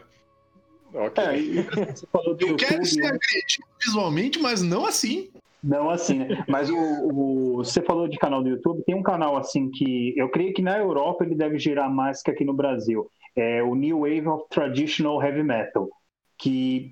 Ok. 0.93 1.25
É, 1.25 1.35
Eu 2.41 2.57
quero 2.57 2.75
YouTube, 2.75 2.87
ser 2.87 3.01
né? 3.01 3.09
agredido 3.09 3.67
visualmente, 3.85 4.39
mas 4.39 4.63
não 4.63 4.87
assim. 4.87 5.31
Não 5.63 5.91
assim, 5.91 6.19
né? 6.19 6.45
Mas 6.49 6.69
o, 6.71 6.77
o- 6.77 7.57
você 7.57 7.81
falou 7.83 8.07
de 8.07 8.19
canal 8.19 8.43
do 8.43 8.49
YouTube, 8.51 8.85
tem 8.85 8.95
um 8.95 9.03
canal 9.03 9.37
assim 9.37 9.71
que 9.71 10.13
eu 10.17 10.29
creio 10.29 10.53
que 10.53 10.63
na 10.63 10.79
Europa 10.79 11.25
ele 11.25 11.35
deve 11.35 11.59
girar 11.59 11.91
mais 11.91 12.23
que 12.23 12.31
aqui 12.31 12.45
no 12.45 12.53
Brasil. 12.55 13.11
É 13.35 13.63
o 13.63 13.75
New 13.75 14.01
Wave 14.01 14.29
of 14.29 14.45
Traditional 14.51 15.21
Heavy 15.23 15.43
Metal, 15.43 15.89
que 16.37 16.91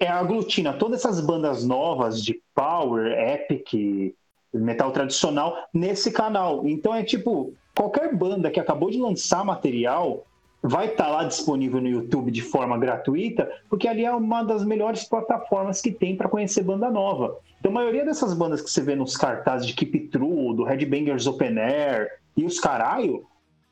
é 0.00 0.08
aglutina 0.08 0.72
todas 0.72 1.00
essas 1.00 1.20
bandas 1.20 1.64
novas 1.64 2.22
de 2.22 2.40
power, 2.54 3.12
epic, 3.12 4.14
metal 4.52 4.90
tradicional 4.90 5.56
nesse 5.72 6.10
canal. 6.10 6.66
Então 6.66 6.94
é 6.94 7.02
tipo, 7.02 7.52
qualquer 7.76 8.14
banda 8.14 8.50
que 8.50 8.60
acabou 8.60 8.90
de 8.90 8.98
lançar 8.98 9.44
material 9.44 10.24
vai 10.62 10.88
estar 10.88 11.08
lá 11.08 11.24
disponível 11.24 11.80
no 11.80 11.88
YouTube 11.88 12.30
de 12.30 12.42
forma 12.42 12.76
gratuita, 12.76 13.48
porque 13.68 13.86
ali 13.86 14.04
é 14.04 14.12
uma 14.12 14.42
das 14.42 14.64
melhores 14.64 15.04
plataformas 15.04 15.80
que 15.80 15.92
tem 15.92 16.16
para 16.16 16.28
conhecer 16.28 16.62
banda 16.62 16.90
nova. 16.90 17.38
Então, 17.60 17.70
a 17.70 17.74
maioria 17.74 18.04
dessas 18.04 18.34
bandas 18.34 18.60
que 18.60 18.70
você 18.70 18.82
vê 18.82 18.94
nos 18.94 19.16
cartazes 19.16 19.66
de 19.66 19.74
Keep 19.74 20.08
True, 20.08 20.54
do 20.54 20.64
Headbangers 20.64 21.26
Open 21.26 21.58
Air 21.58 22.10
e 22.36 22.44
os 22.44 22.58
caralho, 22.58 23.24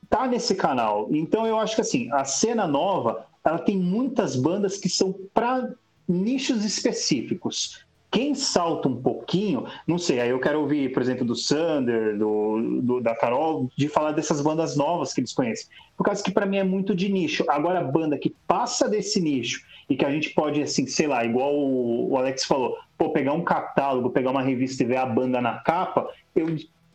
tá 0.08 0.26
nesse 0.26 0.54
canal. 0.54 1.08
Então, 1.10 1.46
eu 1.46 1.58
acho 1.58 1.74
que 1.74 1.80
assim, 1.80 2.10
a 2.12 2.24
cena 2.24 2.66
nova, 2.66 3.26
ela 3.46 3.58
tem 3.58 3.76
muitas 3.78 4.34
bandas 4.36 4.76
que 4.76 4.88
são 4.88 5.14
para 5.32 5.72
nichos 6.08 6.64
específicos. 6.64 7.84
Quem 8.10 8.34
salta 8.34 8.88
um 8.88 8.96
pouquinho, 8.96 9.66
não 9.86 9.98
sei, 9.98 10.20
aí 10.20 10.30
eu 10.30 10.40
quero 10.40 10.60
ouvir, 10.60 10.92
por 10.92 11.02
exemplo, 11.02 11.24
do 11.24 11.34
Sander, 11.34 12.16
do, 12.16 12.80
do- 12.82 13.00
da 13.00 13.14
Carol, 13.14 13.70
de 13.76 13.88
falar 13.88 14.12
dessas 14.12 14.40
bandas 14.40 14.76
novas 14.76 15.12
que 15.12 15.20
eles 15.20 15.32
conhecem. 15.32 15.66
Por 15.96 16.04
causa 16.04 16.22
que 16.22 16.30
para 16.30 16.46
mim 16.46 16.56
é 16.56 16.64
muito 16.64 16.94
de 16.94 17.08
nicho. 17.10 17.44
Agora, 17.48 17.80
a 17.80 17.84
banda 17.84 18.16
que 18.18 18.34
passa 18.46 18.88
desse 18.88 19.20
nicho 19.20 19.60
e 19.90 19.96
que 19.96 20.04
a 20.04 20.10
gente 20.10 20.30
pode, 20.30 20.62
assim, 20.62 20.86
sei 20.86 21.06
lá, 21.06 21.24
igual 21.24 21.54
o 21.54 22.10
o 22.10 22.16
Alex 22.16 22.44
falou, 22.44 22.76
pô, 22.96 23.10
pegar 23.10 23.32
um 23.32 23.42
catálogo, 23.42 24.10
pegar 24.10 24.30
uma 24.30 24.42
revista 24.42 24.82
e 24.82 24.86
ver 24.86 24.96
a 24.96 25.06
banda 25.06 25.40
na 25.40 25.58
capa, 25.58 26.08
eu 26.34 26.46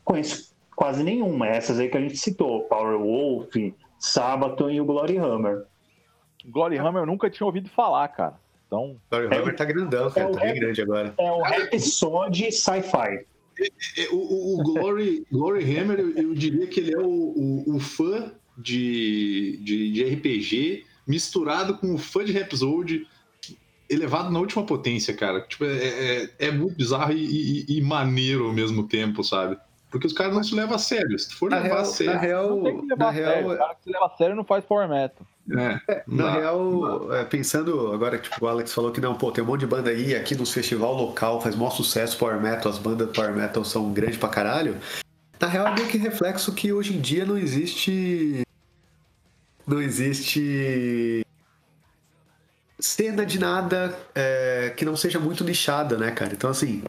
conheço 0.04 0.54
quase 0.76 1.04
nenhuma. 1.04 1.48
Essas 1.48 1.80
aí 1.80 1.90
que 1.90 1.98
a 1.98 2.02
gente 2.02 2.18
citou, 2.18 2.62
Power 2.64 2.98
Wolf, 2.98 3.54
Sabaton 4.00 4.70
e 4.70 4.82
o 4.82 4.86
Glory 4.86 5.18
Hammer. 5.18 5.66
Glory 6.46 6.78
Hammer 6.78 7.04
eu 7.04 7.06
nunca 7.06 7.30
tinha 7.30 7.46
ouvido 7.46 7.70
falar, 7.70 8.08
cara. 8.10 8.40
Então, 8.68 8.96
Sorry, 9.10 9.26
o 9.28 9.30
Robert 9.30 9.56
tá 9.56 9.66
grandão, 9.66 10.10
cara. 10.10 10.30
É 10.30 10.32
Tá 10.32 10.40
bem 10.40 10.48
rap. 10.50 10.60
grande 10.60 10.82
agora. 10.82 11.14
É 11.18 11.32
o 11.32 11.42
rap 11.42 11.80
só 11.80 12.30
de 12.30 12.52
sci-fi. 12.52 13.26
É, 13.98 14.08
O, 14.12 14.16
o- 14.16 14.60
o 14.60 14.64
Glory, 14.64 15.26
Glory 15.32 15.64
Hammer, 15.78 16.00
eu, 16.00 16.16
eu 16.16 16.34
diria 16.34 16.66
que 16.68 16.80
ele 16.80 16.94
é 16.96 17.00
o, 17.00 17.04
o- 17.06 17.76
o 17.76 17.80
fã 17.80 18.32
de, 18.58 19.60
de, 19.64 19.92
de 19.92 20.04
RPG 20.16 20.86
misturado 21.06 21.78
com 21.78 21.94
o 21.94 21.98
fã 21.98 22.24
de 22.24 22.32
Rhapsody 22.32 23.06
elevado 23.90 24.32
na 24.32 24.40
última 24.40 24.66
potência, 24.66 25.14
cara. 25.14 25.42
Tipo, 25.42 25.66
é, 25.66 26.24
é, 26.24 26.30
é 26.48 26.52
muito 26.52 26.76
bizarro 26.78 27.12
e, 27.12 27.66
e- 27.70 27.78
e 27.78 27.82
maneiro 27.82 28.46
ao 28.48 28.54
mesmo 28.54 28.88
tempo, 28.88 29.22
sabe? 29.24 29.58
Porque 29.92 30.08
os 30.08 30.14
caras 30.14 30.34
não 30.34 30.42
se 30.44 30.56
levam 30.56 30.76
a 30.76 30.80
sério. 30.80 31.20
Se 31.20 31.36
for 31.36 31.52
Na 31.52 31.58
levar 31.58 31.68
real, 31.76 31.82
a 31.82 31.86
sério. 31.86 32.14
na 32.14 32.20
real, 32.20 32.50
não 32.56 32.64
tem 32.64 32.80
que 32.80 32.86
levar 32.88 32.98
na 33.04 33.10
a 33.10 33.14
sério. 33.14 33.28
real, 33.48 33.54
O 33.54 33.58
cara 33.58 33.76
que 33.76 33.84
se 33.84 33.90
leva 33.92 34.06
a 34.06 34.10
sério 34.18 34.36
não 34.38 34.46
faz 34.46 34.64
power 34.64 34.88
metal. 34.88 35.28
É, 35.50 36.04
Na 36.08 36.26
não. 36.26 36.34
real, 36.34 37.14
é, 37.14 37.26
pensando 37.26 37.92
agora, 37.92 38.18
tipo, 38.18 38.46
o 38.46 38.48
Alex 38.48 38.74
falou 38.74 38.92
que 38.92 39.02
não, 39.02 39.16
pô, 39.16 39.32
tem 39.32 39.44
um 39.44 39.48
monte 39.48 39.62
de 39.62 39.68
banda 39.68 39.90
aí, 39.90 40.16
aqui 40.16 40.36
nos 40.36 40.54
festival 40.54 40.94
local, 40.94 41.42
faz 41.42 41.56
maior 41.56 41.72
sucesso 41.72 42.18
Power 42.18 42.40
Metal, 42.40 42.72
as 42.72 42.78
bandas 42.78 43.10
Power 43.12 43.34
Metal 43.34 43.64
são 43.66 43.92
grandes 43.92 44.18
pra 44.18 44.30
caralho. 44.30 44.78
Na 45.40 45.48
real, 45.48 45.68
é 45.68 45.74
meio 45.74 45.88
que 45.88 45.98
reflexo 45.98 46.54
que 46.54 46.72
hoje 46.72 46.96
em 46.96 47.02
dia 47.02 47.26
não 47.26 47.38
existe. 47.38 48.44
Não 49.66 49.82
existe. 49.82 51.26
cena 52.80 53.26
de 53.26 53.40
nada 53.40 53.98
é, 54.14 54.74
que 54.76 54.86
não 54.86 54.96
seja 54.96 55.20
muito 55.20 55.44
nichada, 55.44 55.98
né, 55.98 56.12
cara? 56.12 56.34
Então, 56.34 56.50
assim. 56.50 56.84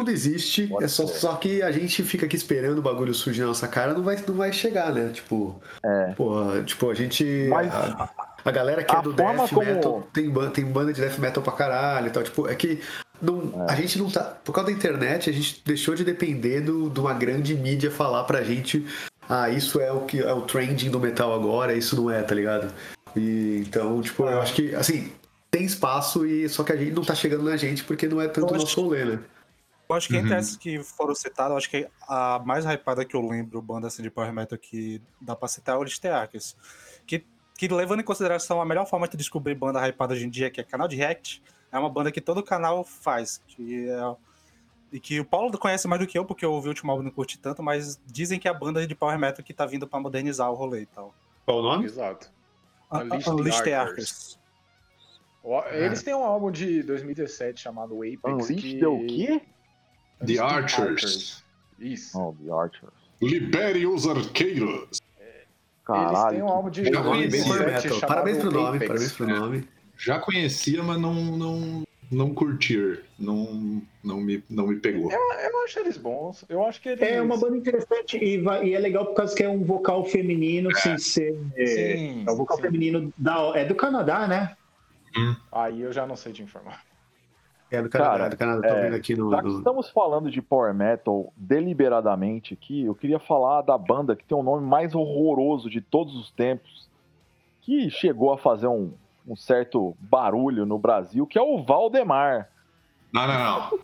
Tudo 0.00 0.10
existe, 0.10 0.66
Pode 0.66 0.84
é 0.84 0.88
só, 0.88 1.06
ser. 1.06 1.18
só 1.18 1.34
que 1.36 1.60
a 1.62 1.70
gente 1.70 2.02
fica 2.02 2.24
aqui 2.24 2.34
esperando 2.36 2.78
o 2.78 2.82
bagulho 2.82 3.12
surgir 3.12 3.42
na 3.42 3.48
nossa 3.48 3.68
cara, 3.68 3.92
não 3.92 4.02
vai, 4.02 4.16
não 4.26 4.34
vai 4.34 4.50
chegar, 4.52 4.92
né? 4.94 5.10
Tipo, 5.12 5.60
É. 5.84 6.12
Porra, 6.14 6.62
tipo, 6.62 6.88
a 6.90 6.94
gente. 6.94 7.46
Mas 7.50 7.70
a, 7.74 8.08
a 8.42 8.50
galera 8.50 8.82
que 8.82 8.94
é 8.94 8.98
a 8.98 9.02
do 9.02 9.14
forma 9.14 9.34
death 9.40 9.50
como- 9.50 9.66
metal 9.66 10.08
tem, 10.12 10.32
tem 10.52 10.64
banda 10.64 10.92
de 10.92 11.00
death 11.02 11.18
metal 11.18 11.42
pra 11.42 11.52
caralho 11.52 12.06
e 12.06 12.10
tal. 12.10 12.22
Tipo, 12.22 12.48
é 12.48 12.54
que 12.54 12.80
não, 13.20 13.66
a 13.68 13.74
gente 13.74 13.98
não 13.98 14.10
tá. 14.10 14.22
Por 14.42 14.52
causa 14.54 14.70
da 14.70 14.76
internet, 14.76 15.28
a 15.28 15.32
gente 15.34 15.62
deixou 15.66 15.94
de 15.94 16.02
depender 16.02 16.62
do, 16.62 16.88
de 16.88 16.98
uma 16.98 17.12
grande 17.12 17.54
mídia 17.54 17.90
falar 17.90 18.24
pra 18.24 18.42
gente. 18.42 18.86
Ah, 19.28 19.50
isso 19.50 19.78
é 19.80 19.92
o 19.92 20.00
que 20.00 20.18
é 20.20 20.32
o 20.32 20.40
trending 20.40 20.90
do 20.90 20.98
metal 20.98 21.34
agora, 21.34 21.74
isso 21.74 21.94
não 21.94 22.10
é, 22.10 22.22
tá 22.22 22.34
ligado? 22.34 22.72
E, 23.14 23.62
então, 23.66 24.00
tipo, 24.00 24.24
eu 24.24 24.40
acho 24.40 24.54
que, 24.54 24.74
assim, 24.74 25.12
tem 25.50 25.64
espaço 25.64 26.24
e 26.26 26.48
só 26.48 26.64
que 26.64 26.72
a 26.72 26.76
gente 26.76 26.92
não 26.92 27.04
tá 27.04 27.14
chegando 27.14 27.44
na 27.44 27.56
gente 27.56 27.84
porque 27.84 28.08
não 28.08 28.20
é 28.20 28.26
tanto 28.28 28.54
nosso 28.54 28.80
rolê, 28.80 29.04
né? 29.04 29.18
Eu 29.90 29.96
acho 29.96 30.06
que 30.08 30.16
entre 30.16 30.30
Uhum. 30.30 30.36
essas 30.36 30.56
que 30.56 30.82
foram 30.84 31.14
citadas, 31.16 31.50
eu 31.50 31.56
acho 31.56 31.68
que 31.68 31.88
a 32.08 32.38
mais 32.44 32.64
hypada 32.64 33.04
que 33.04 33.16
eu 33.16 33.20
lembro, 33.26 33.60
banda 33.60 33.88
assim, 33.88 34.02
de 34.02 34.10
Power 34.10 34.32
Metal 34.32 34.56
que 34.56 35.02
dá 35.20 35.34
pra 35.34 35.48
citar 35.48 35.74
é 35.74 35.78
o 35.78 35.82
Listearchus. 35.82 36.56
Que, 37.04 37.26
que 37.58 37.66
levando 37.66 37.98
em 38.00 38.04
consideração 38.04 38.60
a 38.60 38.64
melhor 38.64 38.86
forma 38.86 39.08
de 39.08 39.16
descobrir 39.16 39.56
banda 39.56 39.84
hypada 39.86 40.14
hoje 40.14 40.24
em 40.26 40.30
dia, 40.30 40.48
que 40.48 40.60
é 40.60 40.64
canal 40.64 40.86
de 40.86 40.94
React, 40.94 41.42
é 41.72 41.78
uma 41.78 41.90
banda 41.90 42.12
que 42.12 42.20
todo 42.20 42.40
canal 42.40 42.84
faz. 42.84 43.42
Que 43.48 43.88
é, 43.90 44.16
e 44.92 45.00
que 45.00 45.18
o 45.18 45.24
Paulo 45.24 45.56
conhece 45.58 45.88
mais 45.88 46.00
do 46.00 46.06
que 46.06 46.16
eu, 46.16 46.24
porque 46.24 46.44
eu 46.44 46.52
ouvi 46.52 46.68
o 46.68 46.70
último 46.70 46.90
álbum 46.92 47.02
e 47.02 47.06
não 47.06 47.12
curti 47.12 47.36
tanto, 47.38 47.60
mas 47.60 48.00
dizem 48.06 48.38
que 48.38 48.46
é 48.46 48.50
a 48.52 48.54
banda 48.54 48.86
de 48.86 48.94
Power 48.94 49.18
Metal 49.18 49.44
que 49.44 49.52
tá 49.52 49.66
vindo 49.66 49.88
pra 49.88 49.98
modernizar 49.98 50.48
o 50.52 50.54
rolê 50.54 50.82
e 50.82 50.86
tal. 50.86 51.12
Qual 51.44 51.58
o 51.58 51.62
nome? 51.62 51.84
Exato. 51.86 52.30
A- 52.88 52.98
Unleash 52.98 53.22
a- 53.22 53.24
the 53.24 53.30
Unleash 53.30 53.60
the 53.62 53.74
Archers. 53.74 53.98
Archers. 53.98 54.40
Ó, 55.42 55.66
Eles 55.68 56.02
têm 56.04 56.14
um 56.14 56.22
álbum 56.22 56.50
de 56.52 56.80
2017 56.84 57.60
chamado 57.60 57.96
Apex. 58.02 58.20
Unleash 58.24 58.60
que... 58.62 58.86
o 58.86 59.06
quê? 59.06 59.42
The 60.26 60.38
Archers. 60.38 61.42
Isso. 61.78 62.18
Oh, 62.18 62.34
The 62.44 62.52
Archers. 62.52 62.92
Libere 63.22 63.86
os 63.86 64.06
arqueiros. 64.06 65.00
Eles 65.18 65.42
Caralho. 65.84 66.30
têm 66.36 66.42
um 66.42 66.48
álbum 66.48 66.70
de 66.70 66.86
É 66.86 66.90
nome 66.90 67.26
bem 67.28 67.42
power 67.42 67.58
2017 67.58 67.84
metal. 67.84 67.98
chamado 68.00 68.08
Parabéns 68.08 68.38
pro 68.38 68.50
nome, 68.52 68.76
Apex. 68.76 68.86
parabéns 68.88 69.12
pro 69.12 69.26
nome. 69.26 69.68
Já 69.96 70.18
conhecia, 70.20 70.82
mas 70.82 71.00
não, 71.00 71.14
não, 71.14 71.82
não 72.10 72.32
curtir. 72.34 73.00
Não, 73.18 73.82
não, 74.04 74.20
me, 74.20 74.42
não 74.48 74.66
me 74.68 74.76
pegou. 74.76 75.10
Eu, 75.10 75.18
eu 75.18 75.64
acho 75.64 75.78
eles 75.80 75.96
bons. 75.98 76.44
Eu 76.48 76.64
acho 76.64 76.80
que 76.80 76.90
eles. 76.90 77.02
É 77.02 77.20
uma 77.20 77.36
banda 77.36 77.56
interessante 77.56 78.16
e, 78.22 78.38
vai- 78.40 78.64
e 78.66 78.74
é 78.74 78.78
legal 78.78 79.04
por 79.06 79.14
causa 79.14 79.34
que 79.34 79.42
é 79.42 79.48
um 79.48 79.64
vocal 79.64 80.04
feminino 80.04 80.74
sem 80.76 80.96
ser. 80.96 81.36
É, 81.56 81.66
Sim, 81.66 82.24
é 82.26 82.30
um 82.30 82.36
vocal 82.36 82.56
sim. 82.56 82.62
feminino 82.62 83.12
da, 83.18 83.52
é 83.56 83.64
do 83.64 83.74
Canadá, 83.74 84.26
né? 84.28 84.56
Aí 85.50 85.82
eu 85.82 85.92
já 85.92 86.06
não 86.06 86.14
sei 86.16 86.32
te 86.32 86.42
informar. 86.42 86.84
É 87.70 87.80
do 87.80 87.88
Canadá, 87.88 88.10
Cara, 88.18 88.28
do 88.30 88.36
Canadá, 88.36 88.68
tô 88.68 88.74
é, 88.74 88.82
vendo 88.82 88.96
aqui 88.96 89.14
no. 89.14 89.30
Já 89.30 89.42
que 89.42 89.48
no- 89.48 89.58
estamos 89.58 89.88
falando 89.90 90.30
de 90.30 90.42
Power 90.42 90.74
Metal 90.74 91.32
deliberadamente 91.36 92.54
aqui, 92.54 92.84
eu 92.84 92.94
queria 92.94 93.18
falar 93.20 93.62
da 93.62 93.78
banda 93.78 94.16
que 94.16 94.24
tem 94.24 94.36
o 94.36 94.42
nome 94.42 94.66
mais 94.66 94.94
horroroso 94.94 95.70
de 95.70 95.80
todos 95.80 96.16
os 96.16 96.30
tempos, 96.32 96.88
que 97.62 97.88
chegou 97.90 98.32
a 98.32 98.38
fazer 98.38 98.66
um, 98.66 98.90
um 99.26 99.36
certo 99.36 99.96
barulho 100.00 100.66
no 100.66 100.78
Brasil, 100.78 101.26
que 101.26 101.38
é 101.38 101.42
o 101.42 101.62
Valdemar. 101.62 102.48
Não, 103.12 103.26
não, 103.26 103.38
não. 103.70 103.78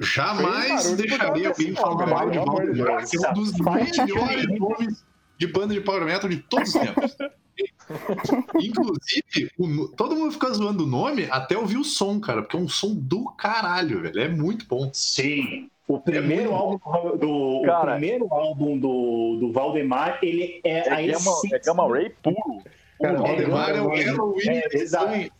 Jamais 0.00 0.96
deixaria 0.96 1.48
alguém 1.48 1.74
falar 1.74 2.06
mal 2.06 2.30
de 2.30 2.38
Valdemar, 2.38 3.08
que 3.08 3.24
é 3.24 3.30
um 3.30 3.32
dos 3.34 3.52
melhores 3.60 4.58
nomes 4.58 5.04
de 5.46 5.52
banda 5.52 5.74
de 5.74 5.80
Power 5.80 6.04
Metal 6.04 6.28
de 6.28 6.36
todos 6.38 6.74
os 6.74 6.80
tempos. 6.80 7.16
Inclusive, 8.60 9.50
o 9.58 9.88
todo 9.88 10.16
mundo 10.16 10.32
fica 10.32 10.50
zoando 10.52 10.84
o 10.84 10.86
nome 10.86 11.26
até 11.30 11.56
ouvir 11.56 11.76
o 11.76 11.84
som, 11.84 12.18
cara, 12.20 12.42
porque 12.42 12.56
é 12.56 12.60
um 12.60 12.68
som 12.68 12.94
do 12.94 13.24
caralho, 13.36 14.00
velho. 14.02 14.20
É 14.20 14.28
muito 14.28 14.66
bom. 14.66 14.90
Sim. 14.92 15.68
O 15.86 16.00
primeiro 16.00 16.50
muito 16.50 16.82
álbum 16.84 17.16
do, 17.18 17.28
o 17.60 17.62
Cara. 17.66 17.92
primeiro 17.92 18.26
álbum 18.32 18.78
do, 18.78 19.36
do 19.38 19.52
Valdemar, 19.52 20.18
ele 20.22 20.60
é, 20.64 20.88
a 20.90 21.02
É 21.02 21.06
Gamma, 21.08 21.18
essência. 21.18 21.56
é 21.56 21.58
Gamma 21.58 21.86
Ray 21.92 22.10
puro. 22.22 22.62
Cara, 23.02 23.20
O 23.20 23.22
Valdemar 23.22 23.68
é 23.70 23.82
o 23.82 23.92
é, 23.92 24.02
Halloween. 24.04 24.48
é, 24.48 24.76
exato. 24.76 25.30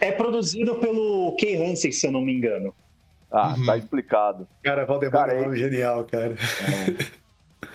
É 0.00 0.12
produzido 0.12 0.76
pelo 0.76 1.34
Kay 1.40 1.56
Hansen, 1.56 1.90
se 1.90 2.06
eu 2.06 2.12
não 2.12 2.20
me 2.20 2.32
engano. 2.32 2.72
Ah, 3.32 3.54
Uhum. 3.58 3.66
tá 3.66 3.76
explicado. 3.76 4.46
Cara, 4.62 4.86
Valdemar 4.86 5.26
Cara, 5.26 5.32
é 5.34 5.40
um 5.40 5.44
nome 5.46 5.58
genial, 5.58 6.04
cara. 6.04 6.36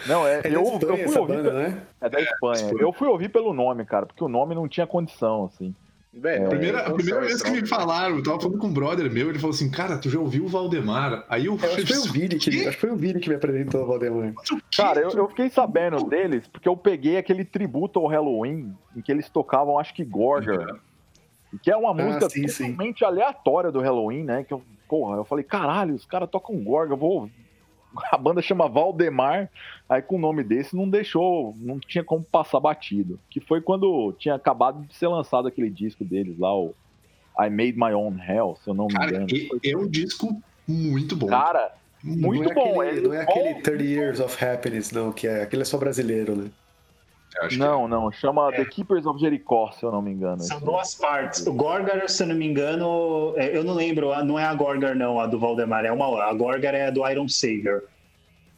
Não, 0.07 0.27
é, 0.27 0.39
É 0.39 0.41
da 0.43 0.49
eu, 0.49 0.61
eu 0.63 0.73
Espanha 0.73 1.07
fui 1.07 1.17
ouvir. 1.19 1.33
banda, 1.35 1.53
né? 1.53 1.81
É 2.01 2.09
da 2.09 2.21
Espanha. 2.21 2.71
Eu 2.79 2.93
fui 2.93 3.07
ouvir 3.07 3.29
pelo 3.29 3.53
nome, 3.53 3.85
cara, 3.85 4.05
porque 4.05 4.23
o 4.23 4.27
nome 4.27 4.53
não 4.55 4.67
tinha 4.67 4.85
condição, 4.87 5.45
assim. 5.45 5.73
A 6.15 6.39
não 6.41 6.49
primeira, 6.49 6.83
tem 6.83 6.91
a 6.91 6.93
primeira 6.93 7.19
condição 7.21 7.21
vez 7.21 7.41
que 7.41 7.49
me 7.49 7.55
nome, 7.57 7.67
falaram, 7.67 8.15
eu 8.17 8.23
tava 8.23 8.39
falando 8.39 8.59
com 8.59 8.67
um 8.67 8.73
brother 8.73 9.11
meu, 9.11 9.29
ele 9.29 9.39
falou 9.39 9.53
assim, 9.55 9.71
cara, 9.71 9.97
tu 9.97 10.11
já 10.11 10.19
ouviu 10.19 10.45
o 10.45 10.47
Valdemar? 10.47 11.25
Aí 11.27 11.47
eu 11.47 11.57
Eu 11.59 11.67
acho 11.67 11.77
que 11.77 11.87
foi 11.87 11.97
o 11.97 12.11
Vini 12.11 12.35
que, 12.37 12.51
"Quê? 12.51 12.67
acho 12.67 12.71
que 12.77 12.81
foi 12.81 12.91
o 12.91 12.95
Vini 12.95 13.19
que 13.19 13.29
me 13.29 13.35
apresentou 13.35 13.81
o 13.81 13.87
Valdemar. 13.87 14.31
Cara, 14.77 14.99
eu, 15.01 15.09
eu 15.09 15.27
fiquei 15.29 15.49
sabendo 15.49 16.03
deles 16.05 16.47
porque 16.47 16.69
eu 16.69 16.77
peguei 16.77 17.17
aquele 17.17 17.43
tributo 17.43 17.97
ao 17.99 18.05
Halloween 18.05 18.75
em 18.95 19.01
que 19.01 19.11
eles 19.11 19.27
tocavam, 19.27 19.79
acho 19.79 19.93
que 19.95 20.03
Gorger. 20.05 20.75
Que 21.63 21.71
é 21.71 21.75
uma 21.77 21.93
música 21.95 22.29
sim, 22.29 22.47
sim. 22.47 22.71
totalmente 22.71 23.03
aleatória 23.05 23.71
do 23.71 23.79
Halloween, 23.79 24.23
né? 24.23 24.43
Que 24.43 24.53
eu, 24.53 24.61
porra, 24.87 25.17
eu 25.17 25.25
falei, 25.25 25.43
caralho, 25.43 25.95
os 25.95 26.05
caras 26.05 26.29
tocam 26.29 26.55
Gorga, 26.63 26.93
eu 26.93 26.97
vou. 26.97 27.27
A 28.11 28.17
banda 28.17 28.41
chama 28.41 28.67
Valdemar, 28.67 29.49
aí 29.87 30.01
com 30.01 30.15
o 30.15 30.19
nome 30.19 30.43
desse 30.43 30.75
não 30.75 30.89
deixou, 30.89 31.55
não 31.59 31.79
tinha 31.79 32.03
como 32.03 32.23
passar 32.23 32.59
batido. 32.59 33.19
Que 33.29 33.39
foi 33.39 33.61
quando 33.61 34.13
tinha 34.19 34.35
acabado 34.35 34.85
de 34.87 34.95
ser 34.95 35.07
lançado 35.07 35.47
aquele 35.47 35.69
disco 35.69 36.03
deles 36.03 36.37
lá, 36.37 36.55
o 36.55 36.73
I 37.39 37.49
Made 37.49 37.73
My 37.75 37.93
Own 37.93 38.17
Hell, 38.21 38.57
se 38.63 38.69
eu 38.69 38.73
não 38.73 38.87
me 38.87 38.93
Cara, 38.93 39.09
engano. 39.09 39.27
e- 39.29 39.71
é 39.71 39.77
um 39.77 39.87
disco 39.87 40.41
muito 40.67 41.15
bom. 41.15 41.27
Cara, 41.27 41.73
muito 42.03 42.43
não 42.43 42.51
é 42.51 42.53
bom. 42.53 42.81
Aquele, 42.81 42.97
ele 42.97 43.07
não 43.07 43.13
é 43.13 43.21
aquele 43.21 43.43
volta- 43.53 43.61
30 43.71 43.83
Years 43.83 44.19
of 44.19 44.43
Happiness, 44.45 44.91
não, 44.91 45.11
que 45.11 45.27
é 45.27 45.43
aquele 45.43 45.61
é 45.61 45.65
só 45.65 45.77
brasileiro, 45.77 46.35
né? 46.35 46.49
Acho 47.39 47.49
que 47.49 47.57
Não, 47.57 47.87
não, 47.87 48.11
chama 48.11 48.51
The 48.51 48.65
Keepers 48.65 49.05
of 49.05 49.19
Jericho, 49.19 49.71
se 49.73 49.83
eu 49.83 49.91
não 49.91 50.01
me 50.01 50.11
engano. 50.11 50.39
São 50.39 50.59
duas 50.59 50.95
partes. 50.95 51.45
O 51.45 51.53
Gorgar, 51.53 52.07
se 52.07 52.23
eu 52.23 52.27
não 52.27 52.35
me 52.35 52.45
engano, 52.47 53.33
é, 53.35 53.55
eu 53.55 53.63
não 53.63 53.73
lembro, 53.73 54.11
não 54.23 54.37
é 54.37 54.45
a 54.45 54.53
Gorgar, 54.53 54.95
não, 54.95 55.19
a 55.19 55.27
do 55.27 55.39
Valdemar, 55.39 55.85
é 55.85 55.91
uma. 55.91 56.23
A 56.23 56.33
Gorgar 56.33 56.75
é 56.75 56.87
a 56.87 56.91
do 56.91 57.07
Iron 57.09 57.27
Savior. 57.27 57.83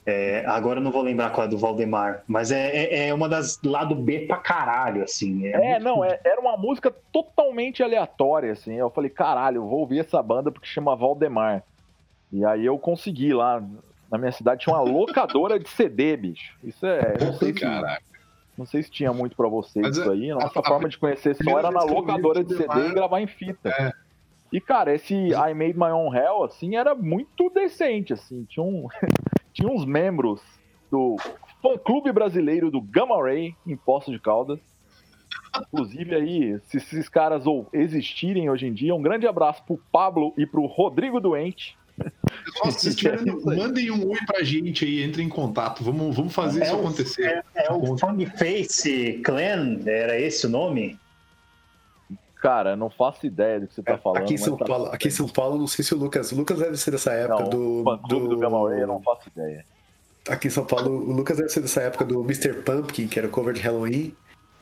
É, 0.08 0.44
agora 0.46 0.80
eu 0.80 0.84
não 0.84 0.92
vou 0.92 1.02
lembrar 1.02 1.32
qual 1.32 1.46
é 1.46 1.48
a 1.48 1.50
do 1.50 1.58
Valdemar, 1.58 2.24
mas 2.28 2.52
é, 2.52 2.70
é, 2.76 3.08
é 3.08 3.14
uma 3.14 3.28
das 3.28 3.60
lado 3.64 3.96
B 3.96 4.28
pra 4.28 4.38
caralho, 4.38 5.04
assim. 5.04 5.48
É, 5.48 5.58
muito 5.58 5.84
não, 5.84 6.06
é- 6.06 6.20
era 6.24 6.40
uma 6.40 6.56
música 6.56 6.94
totalmente 7.12 7.82
aleatória, 7.82 8.52
assim. 8.52 8.76
Eu 8.76 8.92
falei, 8.92 9.10
caralho, 9.10 9.58
eu 9.58 9.68
vou 9.68 9.80
ouvir 9.80 10.00
essa 10.00 10.22
banda 10.22 10.52
porque 10.52 10.68
chama 10.68 10.96
Valdemar. 10.96 11.64
E 12.32 12.46
aí 12.46 12.66
eu 12.66 12.78
consegui 12.78 13.34
lá. 13.34 13.64
Na 14.12 14.20
minha 14.20 14.32
cidade 14.32 14.62
tinha 14.62 14.76
uma 14.76 14.82
locadora 14.84 15.60
de 15.60 15.68
CD, 15.68 16.16
bicho. 16.16 16.54
Isso 16.64 16.86
é. 16.86 17.16
Não 17.20 17.34
sei 17.34 17.54
se, 17.54 17.60
Caraca. 17.60 18.15
Não 18.58 18.66
sei 18.66 18.84
se 18.84 18.90
tinha 18.92 19.12
muito 19.14 19.36
pra 19.36 19.48
vocês 19.48 19.86
Mas 19.86 19.98
isso 19.98 20.10
é- 20.10 20.14
aí. 20.14 20.30
Nossa 20.30 20.60
a- 20.60 20.62
a 20.62 20.66
forma 20.66 20.88
de 20.90 20.98
conhecer 20.98 21.36
só 21.36 21.60
era 21.60 21.72
na 21.72 21.84
locadora 21.84 22.44
de 22.44 22.56
CD 22.56 22.88
e 22.90 22.94
gravar 22.94 23.22
em 23.22 23.28
fita. 23.28 23.70
É. 23.70 23.92
E, 24.54 24.62
cara, 24.62 24.94
esse 24.94 25.14
I 25.14 25.54
Made 25.54 25.78
My 25.78 25.92
Own 25.92 26.14
Hell, 26.16 26.44
assim, 26.44 26.76
era 26.76 26.96
muito 26.96 27.50
decente, 27.50 28.14
assim. 28.14 28.46
Tinha, 28.46 28.64
um, 28.66 28.88
tinha 29.54 29.68
uns 29.70 29.84
membros 29.86 30.42
do 30.90 31.18
fã-clube 31.62 32.12
brasileiro 32.12 32.70
do 32.72 32.80
Gamma 32.80 33.22
Ray, 33.22 33.56
em 33.68 33.76
Poços 33.76 34.14
de 34.14 34.20
Caldas. 34.20 34.60
Inclusive 35.74 36.16
aí, 36.16 36.60
se 36.66 36.78
esses 36.78 37.08
caras 37.10 37.46
ou 37.48 37.68
existirem 37.74 38.50
hoje 38.50 38.68
em 38.68 38.74
dia, 38.74 38.94
um 38.94 39.02
grande 39.02 39.26
abraço 39.28 39.64
pro 39.64 39.80
Pablo 39.92 40.34
e 40.38 40.46
pro 40.46 40.66
Rodrigo 40.66 41.20
Doente. 41.20 41.78
Pessoal, 42.46 42.72
se 42.72 43.56
mandem 43.56 43.90
um 43.92 44.10
oi 44.10 44.18
pra 44.26 44.44
gente 44.44 44.84
aí, 44.86 45.04
entrem 45.04 45.26
em 45.28 45.30
contato. 45.30 45.84
Vamos, 45.84 46.16
vamos 46.16 46.34
fazer 46.34 46.62
É 46.62 46.66
isso 46.66 46.76
o- 46.76 46.80
acontecer. 46.80 47.44
É 47.56 47.72
o 47.72 47.98
Fang 47.98 48.26
Face 48.38 49.22
Clan, 49.24 49.80
era 49.86 50.20
esse 50.20 50.46
o 50.46 50.50
nome? 50.50 51.00
Cara, 52.42 52.76
não 52.76 52.90
faço 52.90 53.26
ideia 53.26 53.60
do 53.62 53.68
que 53.68 53.74
você 53.74 53.82
tá 53.82 53.98
falando. 53.98 54.22
aqui 54.22 54.36
em 54.36 54.38
São 54.38 54.56
tá- 54.56 54.66
Paulo, 54.66 54.86
aqui 54.88 55.08
em 55.08 55.12
São 55.12 55.28
Paulo, 55.28 55.58
não 55.58 55.68
sei 55.68 55.84
se 55.84 55.96
o 55.96 55.98
Lucas, 55.98 56.32
o 56.32 56.36
Lucas 56.36 56.60
deve 56.60 56.78
ser 56.78 56.92
dessa 56.92 57.12
época 57.12 57.44
Não, 57.44 57.50
do, 57.50 57.82
o 57.82 57.98
do 57.98 58.66
Ray, 58.68 58.82
eu 58.84 58.88
não 58.88 59.02
faço 59.02 59.30
ideia. 59.36 59.66
aqui 60.30 60.48
em 60.48 60.52
São 60.52 60.64
Paulo, 60.66 60.92
o 60.92 61.12
Lucas 61.12 61.38
deve 61.38 61.50
ser 61.50 61.62
dessa 61.62 61.82
época 61.82 62.06
do 62.06 62.22
Mr. 62.22 62.54
Pumpkin, 62.62 63.08
que 63.08 63.18
era 63.18 63.28
o 63.28 63.32
cover 63.32 63.54
de 63.54 63.62
Halloween. 63.62 64.14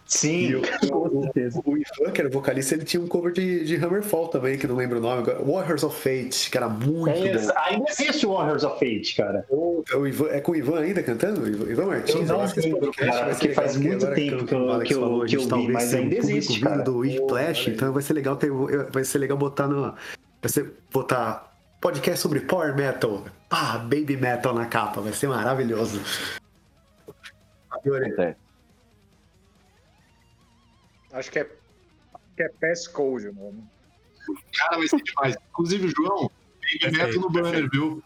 Sim, 0.06 0.56
o, 0.92 0.96
o, 0.96 1.32
o 1.66 1.78
Ivan, 1.78 2.12
que 2.14 2.22
era 2.22 2.28
o 2.30 2.32
vocalista, 2.32 2.76
ele 2.76 2.84
tinha 2.84 3.02
um 3.02 3.08
cover 3.08 3.32
de, 3.32 3.64
de 3.66 3.76
Hammerfall 3.78 4.28
também, 4.28 4.58
que 4.58 4.68
não 4.68 4.76
lembro 4.76 5.00
o 5.00 5.02
nome 5.02 5.22
agora. 5.22 5.42
Warriors 5.44 5.84
of 5.84 5.96
Fate, 6.00 6.52
que 6.52 6.58
era 6.58 6.68
muito 6.70 7.10
É, 7.10 7.38
bom. 7.38 7.52
ainda 7.66 7.90
existe 7.90 8.26
o 8.26 8.34
Warriors 8.34 8.64
of 8.64 8.74
Fate, 8.78 9.16
cara. 9.16 9.46
É 9.50 9.96
o 9.96 10.06
Ivan- 10.06 10.30
é 10.30 10.40
com 10.42 10.52
o 10.52 10.56
Ivan 10.56 10.82
ainda 10.82 11.02
cantando? 11.02 11.48
Ivan, 11.50 11.72
Ivan 11.72 11.86
Martins? 11.86 12.16
Eu 12.30 12.36
não 12.38 12.42
acho 12.42 12.54
que 12.54 12.60
esse 12.60 12.68
lembro, 12.70 12.86
podcast 12.88 13.12
cara, 13.14 13.26
vai 13.26 13.34
ser 13.34 13.40
que 13.40 13.48
legal, 13.48 13.64
faz 13.64 13.76
porque 13.76 13.88
muito 13.88 14.06
tempo 14.14 14.46
que 14.46 14.54
eu- 14.54 14.70
o 14.70 14.82
que 14.84 14.94
eu- 14.94 15.00
falou, 15.00 15.26
que 15.26 15.36
eu 15.36 15.40
vi, 15.42 15.68
mas 15.72 15.94
um 15.94 15.98
ainda 15.98 16.16
existe, 16.16 16.60
cara. 16.60 16.84
do 16.84 16.98
Whiplash, 16.98 17.70
então 17.72 17.92
vai 17.94 18.04
ser 18.04 18.14
legal 18.14 18.36
ter, 18.36 18.52
vai 18.92 19.04
ser 19.04 19.18
legal 19.18 19.38
botar 19.38 19.68
no, 19.68 19.82
vai 20.42 20.50
ser 20.50 20.74
botar 20.92 21.52
podcast 21.82 22.20
sobre 22.22 22.42
Power 22.42 22.76
Metal, 22.76 23.24
pá, 23.50 23.78
Baby 23.78 24.16
Metal 24.18 24.54
na 24.54 24.66
capa, 24.68 25.02
vai 25.02 25.14
ser 25.14 25.28
maravilhoso. 25.28 26.00
Adorei. 27.72 28.08
Acontece. 28.12 28.43
Acho 31.14 31.32
que 31.32 31.40
é, 31.40 31.44
que 32.36 32.44
é 32.44 32.50
Passcode 32.50 33.28
o 33.30 33.34
nome. 33.34 33.64
Cara, 34.58 34.78
vai 34.78 34.88
ser 34.88 35.02
demais. 35.02 35.36
Inclusive, 35.52 35.88
João, 35.96 36.30
tem 36.82 36.92
meto 36.92 37.20
no 37.20 37.30
banner, 37.30 37.70
viu? 37.70 38.04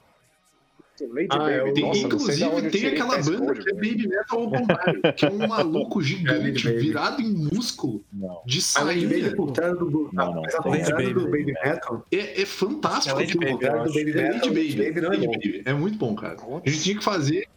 Lady 0.99 1.27
Ah, 1.29 1.51
é 1.51 1.59
Baby. 1.59 1.73
Tem, 1.73 1.83
Nossa, 1.85 1.99
inclusive, 1.99 2.69
tem 2.71 2.87
aquela 2.87 3.21
banda 3.21 3.53
que 3.53 3.69
é. 3.69 3.73
Baby 3.73 4.07
Metal 4.07 4.39
ao 4.41 4.49
contrário, 4.49 5.01
que 5.15 5.25
é 5.27 5.29
um 5.29 5.37
maluco 5.47 6.01
gigante, 6.01 6.63
Baby. 6.65 6.79
virado 6.79 7.21
em 7.21 7.29
músculo, 7.53 8.03
Não. 8.11 8.41
de 8.47 8.59
A 8.75 8.81
Lady 8.81 9.05
Baby 9.05 9.15
é 9.15 9.21
sainha. 9.25 9.33
o 9.33 9.35
contrário 9.45 9.75
do, 9.77 10.09
Não, 10.11 10.33
não, 10.33 10.41
mas 10.41 10.55
ao 10.55 10.67
Lady 10.67 10.83
contrário 10.85 11.13
do 11.13 11.25
Baby. 11.25 11.53
Metal. 11.53 12.05
É, 12.11 12.41
é 12.41 12.45
fantástico 12.47 13.15
É 13.15 13.19
Lady 13.19 13.37
aquilo. 13.37 13.59
Baby, 13.59 13.83
do 13.83 13.93
Baby 13.93 14.11
É 14.11 14.13
Metal, 14.33 14.33
Lady 14.33 14.49
Baby. 14.49 14.75
Baby 14.89 15.01
não 15.01 15.07
é 15.07 15.17
Lady. 15.17 15.27
Baby. 15.27 15.61
É 15.65 15.73
muito 15.73 15.97
bom, 15.99 16.15
cara. 16.15 16.35
A 16.65 16.67
gente 16.69 16.81
tinha 16.83 16.97
que 16.97 17.03
fazer. 17.03 17.47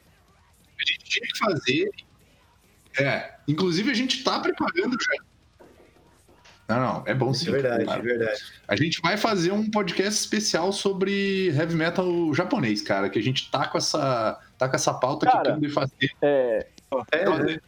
A 0.79 0.85
gente 0.93 1.05
tinha 1.05 1.27
que 1.27 1.39
fazer. 1.39 1.91
É. 2.99 3.35
Inclusive, 3.49 3.91
a 3.91 3.95
gente 3.95 4.23
tá 4.23 4.39
preparando 4.39 4.99
já. 5.03 5.25
Não, 6.71 6.79
não, 6.79 7.03
é 7.05 7.13
bom 7.13 7.35
sim. 7.35 7.49
É 7.49 7.53
verdade, 7.53 7.85
cara. 7.85 7.99
é 7.99 8.03
verdade. 8.03 8.41
A 8.69 8.77
gente 8.77 9.01
vai 9.03 9.17
fazer 9.17 9.51
um 9.51 9.69
podcast 9.69 10.21
especial 10.21 10.73
sobre 10.73 11.49
heavy 11.49 11.75
metal 11.75 12.33
japonês, 12.33 12.81
cara. 12.81 13.11
Que 13.11 13.19
a 13.19 13.23
gente 13.23 13.51
tá 13.51 13.67
com 13.67 13.77
essa, 13.77 14.39
tá 14.57 14.69
com 14.69 14.77
essa 14.77 14.95
pauta 14.95 15.27
Cara, 15.27 15.39
que 15.39 15.45
querendo 15.47 15.73
fazer. 15.73 16.11
É, 16.23 16.67
É, 17.11 17.25
né? 17.25 17.59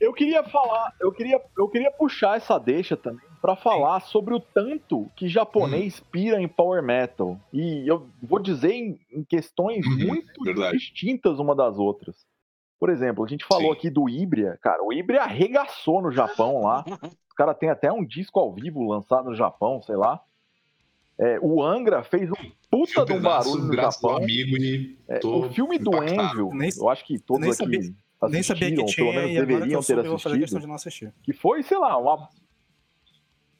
Eu 0.00 0.12
queria 0.12 0.42
falar, 0.42 0.92
eu 1.00 1.12
queria, 1.12 1.40
eu 1.56 1.68
queria 1.68 1.92
puxar 1.92 2.36
essa 2.36 2.58
deixa 2.58 2.96
também 2.96 3.24
pra 3.40 3.54
falar 3.54 4.00
sobre 4.00 4.34
o 4.34 4.40
tanto 4.40 5.08
que 5.14 5.28
japonês 5.28 6.00
pira 6.10 6.42
em 6.42 6.48
power 6.48 6.82
metal. 6.82 7.38
E 7.52 7.88
eu 7.88 8.10
vou 8.20 8.40
dizer 8.40 8.72
em, 8.72 8.98
em 9.12 9.22
questões 9.22 9.86
Uhum, 9.86 10.08
muito 10.08 10.42
verdade. 10.42 10.76
distintas 10.76 11.38
uma 11.38 11.54
das 11.54 11.78
outras. 11.78 12.16
Por 12.82 12.90
exemplo, 12.90 13.24
a 13.24 13.28
gente 13.28 13.44
falou 13.44 13.70
Sim. 13.70 13.78
aqui 13.78 13.90
do 13.90 14.08
Ibria, 14.08 14.58
cara, 14.60 14.82
o 14.82 14.92
Ibria 14.92 15.22
arregaçou 15.22 16.02
no 16.02 16.10
Japão 16.10 16.62
lá. 16.62 16.84
O 17.30 17.34
cara 17.34 17.54
tem 17.54 17.70
até 17.70 17.90
um 17.90 18.04
disco 18.04 18.38
ao 18.40 18.52
vivo 18.52 18.82
lançado 18.90 19.30
no 19.30 19.34
Japão, 19.36 19.80
sei 19.82 19.94
lá. 19.96 20.20
É, 21.18 21.38
o 21.40 21.62
Angra 21.62 22.02
fez 22.02 22.28
um 22.30 22.34
puta 22.70 23.04
de 23.06 23.12
um 23.14 23.22
barulho 23.22 23.64
no 23.64 23.74
Japão. 23.74 24.16
amigo 24.16 24.56
e 24.58 24.98
É, 25.08 25.18
o 25.24 25.48
filme 25.50 25.78
do 25.78 25.90
impactado. 25.96 26.28
Envio, 26.28 26.50
Nem- 26.52 26.70
eu 26.76 26.88
acho 26.90 27.04
que 27.06 27.18
todos 27.20 27.40
nem 27.40 27.50
aqui 27.50 27.56
sabia- 27.56 27.94
Nem 28.28 28.42
sabia 28.42 28.68
que 28.76 28.84
tinha, 28.84 28.96
pelo 28.96 29.12
menos 29.12 29.30
e 29.30 29.38
agora 29.38 29.46
que 29.46 29.46
deveriam 29.46 29.64
eu 29.64 29.78
ter 29.80 29.86
soube, 29.86 30.02
eu 30.04 30.10
vou 30.10 30.18
fazer 30.18 30.38
questão 30.40 30.58
assistido. 30.58 30.60
de 30.60 30.66
não 30.66 30.74
assistir. 30.74 31.14
Que 31.22 31.32
foi, 31.32 31.62
sei 31.62 31.78
lá, 31.78 31.96
uma. 31.96 32.28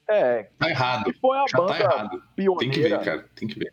É, 0.08 0.42
Tá 0.58 0.68
errado. 0.68 1.04
que 1.04 1.12
foi 1.18 1.38
a 1.38 1.44
Já 1.48 1.56
banda 1.58 1.72
tá 1.72 1.80
errado. 1.80 2.22
pioneira. 2.36 2.58
Tem 2.58 2.70
que 2.82 2.88
ver, 2.88 3.00
cara. 3.04 3.28
Tem 3.34 3.48
que 3.48 3.58
ver. 3.58 3.72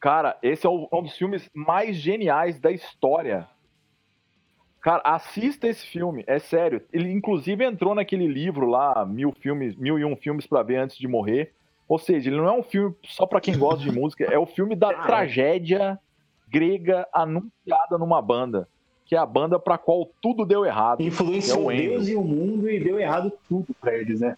Cara, 0.00 0.36
esse 0.42 0.66
é 0.66 0.70
o- 0.70 0.88
um 0.92 1.02
dos 1.02 1.16
filmes 1.16 1.48
mais 1.54 1.96
geniais 1.96 2.58
da 2.58 2.70
história. 2.72 3.46
Cara, 4.80 5.02
assista 5.04 5.68
esse 5.68 5.86
filme, 5.86 6.24
é 6.26 6.38
sério. 6.38 6.80
Ele 6.90 7.10
inclusive 7.12 7.62
entrou 7.64 7.94
naquele 7.94 8.26
livro 8.26 8.66
lá, 8.66 9.04
mil 9.04 9.30
filmes, 9.32 9.76
mil 9.76 9.98
e 9.98 10.04
um 10.04 10.16
filmes 10.16 10.46
pra 10.46 10.62
ver 10.62 10.76
antes 10.76 10.96
de 10.96 11.06
morrer. 11.06 11.52
Ou 11.86 11.98
seja, 11.98 12.30
ele 12.30 12.38
não 12.38 12.48
é 12.48 12.52
um 12.52 12.62
filme 12.62 12.94
só 13.04 13.26
pra 13.26 13.40
quem 13.40 13.58
gosta 13.58 13.82
de 13.84 13.92
música, 13.92 14.24
é 14.24 14.38
o 14.38 14.46
filme 14.46 14.74
da 14.74 14.94
tragédia 15.02 15.98
grega 16.48 17.06
anunciada 17.12 17.98
numa 17.98 18.22
banda, 18.22 18.66
que 19.04 19.14
é 19.14 19.18
a 19.18 19.26
banda 19.26 19.58
pra 19.58 19.76
qual 19.76 20.08
tudo 20.22 20.46
deu 20.46 20.64
errado. 20.64 21.02
Influenciou 21.02 21.70
É. 21.70 21.76
Deus 21.76 22.08
e 22.08 22.14
o 22.16 22.22
mundo 22.22 22.70
e 22.70 22.80
deu 22.80 22.98
errado 22.98 23.30
tudo 23.48 23.74
pra 23.80 23.94
eles, 23.94 24.20
né? 24.20 24.36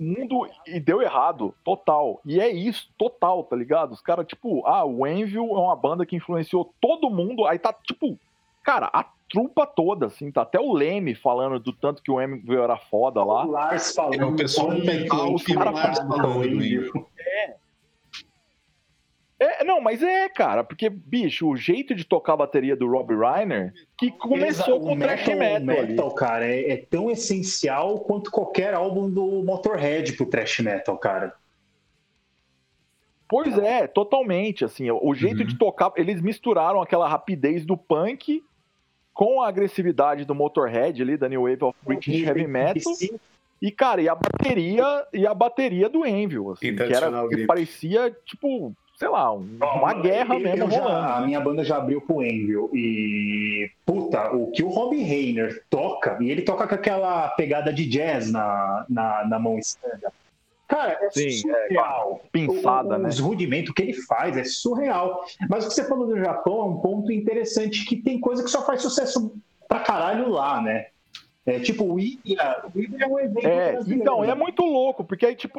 Mundo 0.00 0.48
e 0.66 0.80
deu 0.80 1.02
errado, 1.02 1.54
total. 1.64 2.20
E 2.24 2.40
é 2.40 2.48
isso, 2.48 2.88
total, 2.96 3.44
tá 3.44 3.54
ligado? 3.54 3.92
Os 3.92 4.00
caras, 4.00 4.26
tipo, 4.26 4.66
ah, 4.66 4.84
o 4.84 5.06
Envil 5.06 5.44
é 5.44 5.58
uma 5.58 5.76
banda 5.76 6.06
que 6.06 6.16
influenciou 6.16 6.72
todo 6.80 7.10
mundo, 7.10 7.46
aí 7.46 7.58
tá, 7.58 7.72
tipo, 7.72 8.18
cara, 8.62 8.90
a 8.92 9.04
trupa 9.28 9.66
toda, 9.66 10.06
assim, 10.06 10.30
tá 10.32 10.42
até 10.42 10.58
o 10.58 10.72
Leme 10.72 11.14
falando 11.14 11.60
do 11.60 11.72
tanto 11.72 12.02
que 12.02 12.10
o 12.10 12.20
Envil 12.20 12.62
era 12.62 12.76
foda 12.76 13.22
lá. 13.22 13.46
O 13.46 13.50
Lars 13.50 13.94
falando. 13.94 14.20
É 14.20 14.24
o 14.24 14.34
pessoal 14.34 14.70
mental 14.70 15.36
que 15.36 15.54
cara 15.54 15.70
Lars 15.70 16.00
do 16.00 16.08
falando, 16.08 16.44
Envy. 16.44 16.90
É, 19.42 19.64
não, 19.64 19.80
mas 19.80 20.02
é, 20.02 20.28
cara, 20.28 20.62
porque, 20.62 20.90
bicho, 20.90 21.48
o 21.48 21.56
jeito 21.56 21.94
de 21.94 22.04
tocar 22.04 22.34
a 22.34 22.36
bateria 22.36 22.76
do 22.76 22.86
Rob 22.86 23.14
Reiner, 23.16 23.72
que 23.96 24.10
começou 24.10 24.76
Exa- 24.76 24.84
com 24.86 24.92
o 24.92 24.98
thrash 24.98 25.26
metal, 25.28 25.60
metal, 25.62 26.06
ali. 26.08 26.14
cara, 26.14 26.46
é, 26.46 26.72
é 26.72 26.76
tão 26.76 27.10
essencial 27.10 28.00
quanto 28.00 28.30
qualquer 28.30 28.74
álbum 28.74 29.10
do 29.10 29.42
Motorhead 29.42 30.12
pro 30.12 30.26
thrash 30.26 30.60
metal, 30.60 30.98
cara. 30.98 31.34
Pois 33.26 33.56
é, 33.58 33.86
totalmente, 33.86 34.64
assim, 34.64 34.90
o 34.90 35.14
jeito 35.14 35.40
Uhum. 35.40 35.46
de 35.46 35.56
tocar, 35.56 35.92
eles 35.96 36.20
misturaram 36.20 36.82
aquela 36.82 37.08
rapidez 37.08 37.64
do 37.64 37.76
punk 37.76 38.42
com 39.14 39.40
a 39.40 39.48
agressividade 39.48 40.24
do 40.24 40.34
Motorhead 40.34 41.00
ali, 41.00 41.16
da 41.16 41.28
New 41.28 41.42
Wave 41.42 41.64
of 41.64 41.78
British 41.86 42.22
Heavy 42.26 42.46
Metal, 42.46 42.92
e, 43.62 43.70
cara, 43.70 44.02
e 44.02 44.08
a 44.08 44.14
bateria, 44.14 45.06
e 45.12 45.26
a 45.26 45.32
bateria 45.32 45.88
do 45.88 46.04
Envil, 46.04 46.50
assim, 46.50 46.74
que, 46.74 46.82
era, 46.82 47.28
que 47.28 47.46
parecia, 47.46 48.10
tipo, 48.26 48.74
sei 49.00 49.08
lá, 49.08 49.32
um- 49.32 49.56
uma 49.58 49.94
guerra 49.94 50.34
Eu 50.34 50.40
mesmo 50.40 50.70
já- 50.70 50.82
rolando. 50.82 51.12
a 51.14 51.20
minha 51.22 51.40
banda 51.40 51.64
já 51.64 51.78
abriu 51.78 52.02
pro 52.02 52.22
Envil 52.22 52.68
e 52.74 53.70
puta, 53.86 54.30
o 54.30 54.50
que 54.52 54.62
o 54.62 54.68
Rob 54.68 54.94
Reiner 54.94 55.64
toca, 55.70 56.18
e 56.20 56.30
ele 56.30 56.42
toca 56.42 56.68
com 56.68 56.74
aquela 56.74 57.28
pegada 57.30 57.72
de 57.72 57.86
jazz 57.88 58.30
na, 58.30 58.84
na, 58.90 59.24
na 59.26 59.38
mão 59.38 59.58
esquerda. 59.58 60.12
Cara, 60.68 60.98
é 61.00 61.10
Sim, 61.10 61.30
surreal. 61.30 62.20
pinçada, 62.30 62.96
O- 62.96 62.98
né? 62.98 63.08
Os 63.08 63.18
rudimentos 63.18 63.72
que 63.72 63.80
ele 63.82 63.94
faz 63.94 64.36
é 64.36 64.44
surreal. 64.44 65.24
Mas 65.48 65.64
o 65.64 65.68
que 65.68 65.74
você 65.74 65.88
falou 65.88 66.06
do 66.06 66.18
Japão 66.18 66.60
é 66.60 66.64
um 66.64 66.76
ponto 66.80 67.10
interessante 67.10 67.86
que 67.86 67.96
tem 67.96 68.20
coisa 68.20 68.44
que 68.44 68.50
só 68.50 68.64
faz 68.66 68.82
sucesso 68.82 69.34
pra 69.66 69.80
caralho 69.80 70.28
lá, 70.28 70.60
né? 70.60 70.88
É 71.46 71.58
tipo 71.58 71.84
o 71.84 71.98
Ibra, 71.98 72.66
o 72.72 72.78
Ibra 72.78 73.04
é 73.04 73.08
um 73.08 73.18
evento 73.18 73.46
É, 73.48 73.78
então, 73.88 74.20
né? 74.20 74.28
é 74.30 74.34
muito 74.34 74.62
louco, 74.62 75.02
porque 75.04 75.24
aí, 75.24 75.34
tipo. 75.34 75.58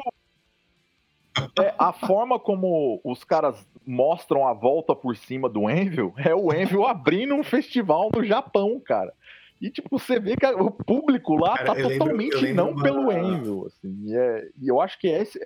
É, 1.60 1.74
a 1.78 1.92
forma 1.92 2.38
como 2.38 3.00
os 3.04 3.24
caras 3.24 3.66
mostram 3.86 4.46
a 4.46 4.52
volta 4.52 4.94
por 4.94 5.16
cima 5.16 5.48
do 5.48 5.68
Envil 5.70 6.14
é 6.18 6.34
o 6.34 6.52
Envil 6.52 6.86
abrindo 6.86 7.34
um 7.34 7.42
festival 7.42 8.10
no 8.14 8.22
Japão, 8.24 8.80
cara. 8.80 9.12
E, 9.60 9.70
tipo, 9.70 9.96
você 9.98 10.18
vê 10.18 10.36
que 10.36 10.44
o 10.46 10.70
público 10.70 11.36
lá 11.36 11.56
Cara, 11.58 11.66
tá 11.66 11.72
lembro- 11.74 11.98
totalmente 11.98 12.36
lembro 12.36 12.54
não 12.54 12.70
uma- 12.72 12.82
pelo 12.82 13.12
Envil. 13.12 13.66
Assim, 13.66 13.96
e, 14.06 14.16
é- 14.16 14.48
e 14.60 14.68
eu 14.68 14.80
acho 14.80 14.98
que 14.98 15.06
esse, 15.06 15.38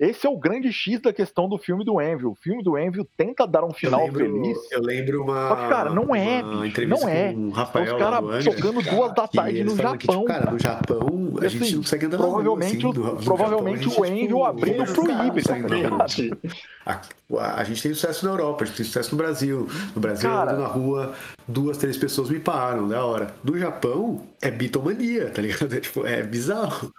esse 0.00 0.26
é 0.26 0.30
o 0.30 0.36
grande 0.38 0.72
X 0.72 1.00
da 1.00 1.12
questão 1.12 1.48
do 1.48 1.56
filme 1.58 1.84
do 1.84 2.00
Envil. 2.00 2.30
O 2.30 2.34
filme 2.34 2.62
do 2.62 2.76
Envil 2.76 3.06
tenta 3.16 3.46
dar 3.46 3.62
um 3.64 3.68
Eu 3.68 3.74
final 3.74 4.04
lembro, 4.04 4.24
feliz. 4.24 4.58
eu 4.72 4.80
lembro 4.82 5.22
uma. 5.22 5.48
Só 5.48 5.56
que, 5.56 5.68
cara, 5.68 5.90
não 5.90 6.14
é, 6.14 6.42
uma 6.42 6.66
entrevista 6.66 7.04
não 7.06 7.08
é. 7.12 7.32
com 7.32 7.46
o 7.46 7.50
Rafael 7.50 7.84
os 7.84 7.90
lá 7.92 7.96
do 7.98 8.04
caras 8.04 8.24
Angra, 8.24 8.40
jogando 8.40 8.82
duas 8.82 9.14
da 9.14 9.28
tarde 9.28 9.64
no 9.64 9.76
falam 9.76 9.96
que, 9.96 10.06
Japão. 10.06 10.22
tipo, 10.22 10.24
cara, 10.32 10.50
no 10.50 10.58
Japão 10.58 11.32
a 11.40 11.46
E, 11.46 11.48
gente 11.48 11.62
assim, 11.64 11.72
não 11.74 11.82
consegue 11.82 12.06
andar 12.06 12.16
provavelmente 12.18 12.76
assim, 12.78 12.86
o- 12.86 12.92
do- 12.92 13.16
provavelmente 13.24 13.84
Japão, 13.88 14.02
o 14.02 14.06
Envil 14.06 14.26
tipo, 14.26 14.44
abrindo 14.44 14.84
pro 14.84 15.02
os 15.02 15.42
saindo 15.44 15.68
tá? 15.68 16.06
A, 16.84 17.00
a 17.60 17.64
gente 17.64 17.80
tem 17.82 17.94
sucesso 17.94 18.24
na 18.26 18.32
Europa, 18.32 18.64
a 18.64 18.66
gente 18.66 18.76
tem 18.76 18.86
sucesso 18.86 19.12
no 19.12 19.16
Brasil. 19.18 19.68
No 19.94 20.00
Brasil, 20.00 20.28
Cara. 20.28 20.50
eu 20.50 20.54
ando 20.56 20.62
na 20.62 20.68
rua, 20.68 21.14
duas, 21.46 21.78
três 21.78 21.96
pessoas 21.96 22.28
me 22.28 22.40
param, 22.40 22.88
da 22.88 23.04
hora. 23.04 23.32
No 23.44 23.56
Japão, 23.58 24.20
é 24.40 24.50
bitomania, 24.50 25.30
tá 25.30 25.40
ligado? 25.42 25.72
É, 25.76 25.80
tipo, 25.80 26.04
é 26.06 26.22
bizarro. 26.22 26.92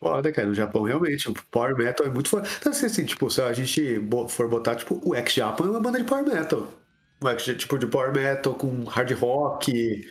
Foda, 0.00 0.30
cara. 0.32 0.46
No 0.48 0.54
Japão, 0.54 0.82
realmente, 0.84 1.28
o 1.28 1.34
Power 1.50 1.76
Metal 1.76 2.06
é 2.06 2.10
muito 2.10 2.28
foda. 2.28 2.48
Então, 2.60 2.70
assim, 2.72 2.86
assim, 2.86 3.04
tipo, 3.04 3.28
se 3.30 3.42
a 3.42 3.52
gente 3.52 3.98
bo- 3.98 4.28
for 4.28 4.48
botar, 4.48 4.76
tipo, 4.76 5.00
o 5.04 5.14
X-Japan 5.14 5.66
é 5.66 5.70
uma 5.70 5.80
banda 5.80 5.98
de 5.98 6.04
Power 6.04 6.24
Metal. 6.24 6.68
O 7.20 7.28
X, 7.30 7.44
tipo, 7.56 7.76
de 7.78 7.86
Power 7.86 8.12
Metal 8.12 8.54
com 8.54 8.84
hard 8.84 9.10
rock. 9.18 10.08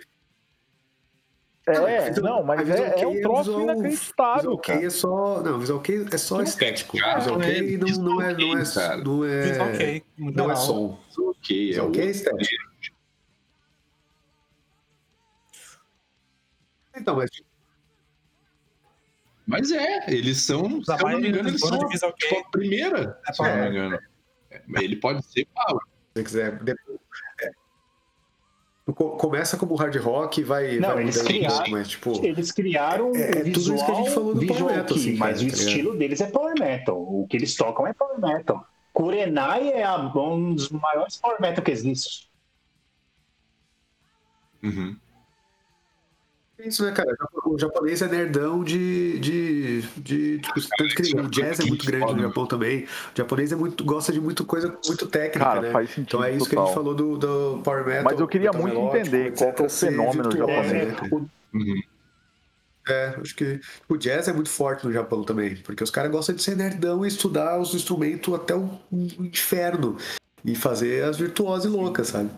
É, 1.69 2.09
Visual- 2.09 2.37
não, 2.37 2.43
mas 2.43 2.59
a 2.61 2.63
Visual 2.63 2.85
é, 2.87 3.01
é 3.01 3.07
um 3.07 3.21
troço 3.21 3.43
visual- 3.43 3.61
inacreditável, 3.63 4.41
Visual 4.41 4.57
cara. 4.59 4.85
é 4.85 4.89
só. 4.89 5.41
Não, 5.41 5.59
Visual 5.59 5.79
Kei 5.81 6.05
é 6.11 6.17
só 6.17 6.41
estético. 6.41 6.97
cara, 6.97 7.19
Visual 7.19 7.41
é 7.41 7.45
Kei 7.53 7.77
não, 7.77 7.87
não 7.87 8.21
é. 8.21 8.33
Não 8.33 8.57
é, 8.57 8.63
cara. 8.73 8.97
não 8.97 9.25
é, 9.25 9.41
Visual 9.41 9.67
no 10.17 10.31
não 10.31 10.51
é 10.51 10.55
som. 10.55 10.99
É 10.99 11.13
Visual 11.53 11.87
o... 11.87 11.91
Kei 11.91 12.03
é 12.07 12.09
estético. 12.09 12.55
Então, 16.95 17.15
mas 17.15 17.29
Mas 19.47 19.71
é, 19.71 20.09
eles 20.13 20.39
são, 20.41 20.83
se 20.83 20.91
eu 20.91 20.97
não 21.09 21.19
me 21.21 21.29
engano, 21.29 21.47
eles 21.49 21.61
são 21.61 21.77
de 21.79 21.87
Visual 21.87 22.11
tipo, 22.13 22.35
a 22.39 22.43
primeira, 22.51 23.17
é 23.27 23.33
se 23.33 23.41
eu 23.41 23.47
não 23.47 23.61
me 23.63 23.69
engano. 23.69 23.99
É, 24.51 24.61
Ele 24.83 24.97
pode 24.97 25.23
ser 25.25 25.47
power. 25.55 25.81
se 25.85 26.13
você 26.15 26.23
quiser. 26.23 26.59
é. 27.41 27.49
Co- 28.93 29.11
Começa 29.17 29.57
como 29.57 29.75
hard 29.75 29.95
rock 29.97 30.39
e 30.41 30.43
vai. 30.43 30.77
Não, 30.79 30.93
vai 30.93 31.03
eles 31.03 31.21
criaram- 31.21 31.63
isso, 31.63 31.71
mas, 31.71 31.87
tipo. 31.89 32.25
Eles 32.25 32.51
criaram 32.51 33.13
É- 33.15 33.19
é 33.21 33.29
o 33.29 33.33
tudo 33.35 33.47
isso 33.49 33.71
visual, 33.71 33.85
que 33.85 33.91
a 33.91 33.95
gente 33.95 34.09
falou 34.13 34.33
do 34.33 34.39
visual 34.41 34.59
Power 34.59 34.75
Metal, 34.77 34.97
assim, 34.97 35.15
mas 35.15 35.41
o 35.41 35.47
tá 35.47 35.53
estilo 35.53 35.97
deles 35.97 36.21
é 36.21 36.27
power 36.27 36.53
metal. 36.59 36.97
O 36.97 37.27
que 37.29 37.37
eles 37.37 37.55
tocam 37.55 37.85
é 37.87 37.93
power 37.93 38.19
metal. 38.19 38.65
Kurenai 38.93 39.69
é 39.69 39.83
a- 39.83 39.97
um 40.15 40.53
dos 40.55 40.69
maiores 40.69 41.17
power 41.17 41.39
metal 41.41 41.63
que 41.63 41.71
existe. 41.71 42.29
Uhum. 44.63 44.97
É 46.59 46.67
isso, 46.67 46.83
né, 46.83 46.91
cara? 46.91 47.15
O 47.45 47.57
japonês 47.57 48.01
é 48.01 48.07
nerdão 48.07 48.63
de. 48.63 49.19
de, 49.19 49.81
de 49.97 50.39
tipo, 50.39 50.59
tanto 50.77 50.95
que 50.95 51.15
o 51.15 51.29
jazz 51.29 51.59
é 51.59 51.65
muito 51.65 51.85
grande 51.85 52.13
no 52.15 52.21
Japão 52.23 52.47
também. 52.47 52.83
O 52.85 52.87
japonês 53.15 53.51
é 53.51 53.55
muito, 53.55 53.83
gosta 53.83 54.11
de 54.11 54.19
muito 54.19 54.43
coisa 54.43 54.75
muito 54.87 55.07
técnica, 55.07 55.45
Cara, 55.45 55.61
né? 55.61 55.71
faz 55.71 55.89
sentido 55.89 56.03
Então 56.07 56.23
é 56.23 56.35
isso 56.35 56.49
que 56.49 56.55
a 56.55 56.57
total. 56.57 56.65
gente 56.67 56.75
falou 56.75 56.95
do, 56.95 57.17
do 57.17 57.61
Power 57.63 57.85
Metal. 57.85 58.03
Mas 58.05 58.19
eu 58.19 58.27
queria 58.27 58.51
muito 58.51 58.73
melódico, 58.73 58.97
entender 58.97 59.33
qual 59.37 59.53
que 59.53 59.61
é 59.61 59.65
o 59.65 59.69
ser 59.69 59.91
fenômeno 59.91 60.29
virtuoso, 60.31 60.51
japonês. 60.63 60.87
né? 60.93 61.27
Uhum. 61.53 61.81
É, 62.89 63.17
acho 63.21 63.35
que 63.35 63.59
o 63.89 63.97
jazz 63.97 64.27
é 64.27 64.33
muito 64.33 64.49
forte 64.49 64.85
no 64.85 64.93
Japão 64.93 65.21
também, 65.23 65.57
porque 65.57 65.83
os 65.83 65.91
caras 65.91 66.09
gostam 66.09 66.33
de 66.35 66.41
ser 66.41 66.55
nerdão 66.55 67.03
e 67.05 67.07
estudar 67.09 67.59
os 67.59 67.75
instrumentos 67.75 68.33
até 68.33 68.55
o 68.55 68.79
o 68.91 69.25
inferno 69.25 69.97
e 70.45 70.55
fazer 70.55 71.03
as 71.03 71.17
virtuosas 71.17 71.69
loucas, 71.71 72.07
sabe? 72.07 72.29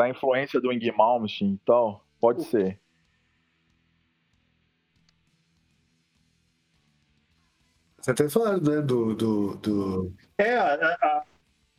Da 0.00 0.08
influência 0.08 0.58
do 0.58 0.72
Ing 0.72 0.90
Malmsteen 0.96 1.52
e 1.52 1.58
tal, 1.66 2.02
pode 2.18 2.42
ser. 2.44 2.80
Você 8.00 8.10
até 8.12 8.26
falaram, 8.30 8.62
né, 8.62 8.80
do, 8.80 9.14
do, 9.14 9.56
do... 9.56 10.12
É, 10.38 10.54
a- 10.56 10.72
a- 10.74 10.96
a- 11.06 11.22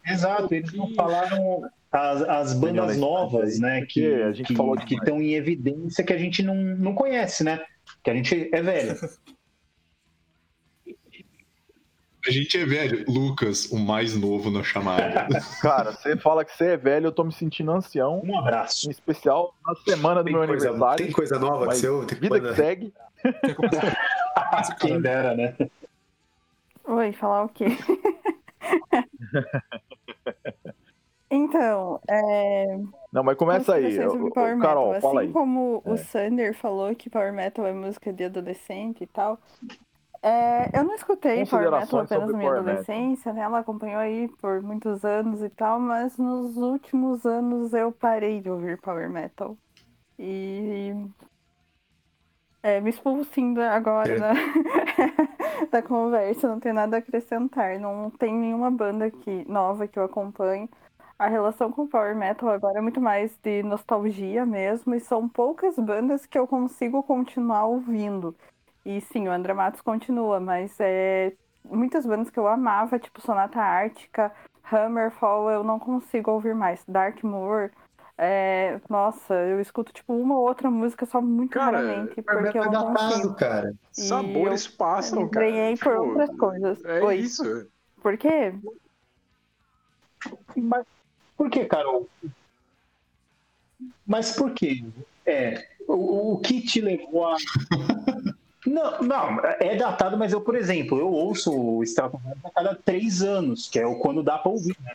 exato, 0.06 0.54
eles 0.54 0.72
não 0.74 0.94
falaram 0.94 1.68
as, 1.92 2.22
as 2.22 2.54
bandas 2.54 2.96
novas, 2.98 3.58
né? 3.60 3.84
Que 3.88 4.06
a 4.22 4.32
gente 4.32 4.50
que- 4.50 4.56
falou 4.56 4.76
que 4.78 4.94
estão 4.94 5.20
em 5.20 5.34
evidência 5.34 6.04
que 6.04 6.14
a 6.14 6.18
gente 6.20 6.44
não, 6.44 6.54
não 6.54 6.94
conhece, 6.94 7.44
né? 7.44 7.60
Que 8.04 8.12
a 8.12 8.14
gente 8.14 8.50
é 8.54 8.62
velho. 8.62 8.96
A 12.28 12.32
gente 12.32 12.58
é 12.58 12.66
velho. 12.66 13.04
Lucas, 13.08 13.66
o 13.72 13.80
mais 13.80 14.16
novo 14.16 14.52
na 14.52 14.64
chamada. 14.64 15.28
Cara, 15.62 15.92
você 15.92 16.16
fala 16.18 16.46
que 16.46 16.56
você 16.56 16.74
é 16.74 16.78
velho, 16.78 17.08
eu 17.08 17.12
tô 17.12 17.24
me 17.24 17.32
sentindo 17.32 17.72
ancião. 17.72 18.22
Um 18.24 18.38
abraço. 18.38 18.88
Em 18.88 18.92
especial 18.92 19.54
na 19.66 19.76
semana 19.76 20.22
do 20.22 20.26
Tem 20.26 20.34
meu 20.34 20.46
coisa, 20.48 20.70
aniversário. 20.70 21.06
tem 21.06 21.14
coisa 21.14 21.40
nova 21.40 21.68
que 21.70 21.76
você 21.76 21.90
ouve? 21.90 22.08
Tem 22.08 22.20
vida 22.20 22.40
que 22.40 22.56
segue. 22.56 22.94
Quem 24.80 25.02
dera, 25.02 25.36
né? 25.36 25.56
Oi, 26.86 27.12
falar 27.14 27.44
o 27.46 27.50
quê? 27.50 27.66
então, 31.30 32.00
é. 32.10 32.78
Não, 33.12 33.24
mas 33.24 33.38
começa 33.38 33.76
aí. 33.76 33.98
Power 34.34 34.56
Metal. 34.56 34.60
Carol, 34.60 34.92
assim 34.92 35.02
fala 35.02 35.22
aí. 35.22 35.32
como 35.32 35.82
É. 35.86 35.92
o 35.92 35.98
Sander 35.98 36.54
falou 36.56 36.94
que 36.96 37.10
Power 37.10 37.34
Metal 37.34 37.66
é 37.66 37.74
música 37.74 38.12
de 38.12 38.26
adolescente 38.26 39.04
e 39.04 39.08
tal. 39.08 39.40
É, 40.24 40.78
eu 40.78 40.84
não 40.84 40.96
escutei 40.96 41.46
Power 41.46 41.72
Metal 41.72 42.00
apenas 42.00 42.32
na 42.32 42.38
minha 42.38 42.52
adolescência, 42.52 43.34
né? 43.34 43.42
Ela 43.42 43.60
acompanhou 43.60 44.00
aí 44.00 44.28
por 44.40 44.62
muitos 44.62 45.04
anos 45.04 45.42
e 45.42 45.50
tal, 45.50 45.80
mas 45.80 46.18
nos 46.18 46.58
últimos 46.58 47.26
anos 47.26 47.74
eu 47.74 47.92
parei 47.92 48.42
de 48.42 48.50
ouvir 48.50 48.80
Power 48.80 49.10
Metal. 49.10 49.58
E 50.20 50.94
é, 52.64 52.80
me 52.80 52.90
expulsindo 52.92 53.62
agora 53.62 54.14
É. 54.14 54.20
da, 54.20 54.34
da 55.72 55.82
conversa, 55.82 56.48
não 56.48 56.60
tem 56.60 56.74
nada 56.74 56.98
a 56.98 57.00
acrescentar. 57.00 57.80
Não 57.80 58.10
tem 58.12 58.34
nenhuma 58.36 58.70
banda 58.72 59.10
que, 59.10 59.46
nova 59.50 59.88
que 59.88 59.98
eu 59.98 60.04
acompanhe. 60.04 60.70
A 61.18 61.28
relação 61.28 61.72
com 61.72 61.84
o 61.84 61.88
Power 61.88 62.16
Metal 62.16 62.50
agora 62.50 62.80
é 62.80 62.82
muito 62.82 63.00
mais 63.02 63.38
de 63.44 63.64
nostalgia 63.64 64.46
mesmo, 64.46 64.96
e 64.96 65.00
são 65.00 65.30
poucas 65.30 65.78
bandas 65.78 66.26
que 66.26 66.38
eu 66.38 66.48
consigo 66.48 67.04
continuar 67.04 67.66
ouvindo. 67.66 68.36
E 68.86 69.00
sim, 69.02 69.28
o 69.28 69.32
André 69.32 69.54
Matos 69.54 69.82
continua, 69.82 70.40
mas 70.40 70.76
é, 70.80 71.34
muitas 71.64 72.06
bandas 72.06 72.30
que 72.30 72.40
eu 72.40 72.48
amava, 72.48 72.98
tipo 72.98 73.22
Sonata 73.22 73.60
Ártica, 73.60 74.32
Hammerfall, 74.72 75.52
eu 75.52 75.64
não 75.64 75.78
consigo 75.80 76.32
ouvir 76.32 76.56
mais. 76.56 76.84
Darkmoor, 76.88 77.70
é, 78.18 78.80
nossa, 78.90 79.34
eu 79.34 79.60
escuto 79.60 79.92
tipo 79.92 80.14
uma 80.14 80.36
ou 80.38 80.48
outra 80.48 80.70
música 80.70 81.06
só 81.06 81.22
muito 81.22 81.54
Cara, 81.54 81.78
raramente, 81.78 82.22
porque 82.22 82.58
eu 82.58 82.64
é 82.64 82.66
não 82.66 82.72
datado, 82.72 83.12
consigo. 83.12 83.36
cara. 83.36 83.74
E 83.98 84.02
Sabores 84.02 84.66
eu 84.66 84.78
passam, 84.78 85.28
cara. 85.30 85.46
ganhei 85.46 85.78
por 85.78 85.92
Tipo, 85.94 86.06
outras 86.06 86.38
coisas. 86.38 86.86
É 86.86 87.04
Oi. 87.04 87.18
isso. 87.18 87.68
Por 88.02 88.18
quê? 88.18 88.54
Mas 90.56 90.86
por 91.38 91.50
que, 91.50 91.66
Carol? 91.66 92.08
Mas 94.06 94.36
por 94.36 94.54
quê? 94.54 94.84
É, 95.26 95.68
o, 95.88 96.34
o 96.34 96.40
que 96.40 96.62
te 96.62 96.82
levou 96.82 97.28
a. 97.28 97.38
Não, 98.66 99.02
não, 99.02 99.40
é 99.60 99.76
datado, 99.76 100.18
mas 100.18 100.32
eu, 100.34 100.42
por 100.42 100.56
exemplo, 100.56 101.00
eu 101.00 101.08
ouço 101.12 101.52
o 101.52 101.84
Stratovarius 101.84 102.46
a 102.46 102.50
cada 102.52 102.76
três 102.76 103.22
anos, 103.24 103.68
que 103.68 103.80
é 103.80 103.88
o 103.88 103.96
quando 103.96 104.22
dá 104.22 104.38
pra 104.38 104.52
ouvir, 104.52 104.76
né? 104.84 104.92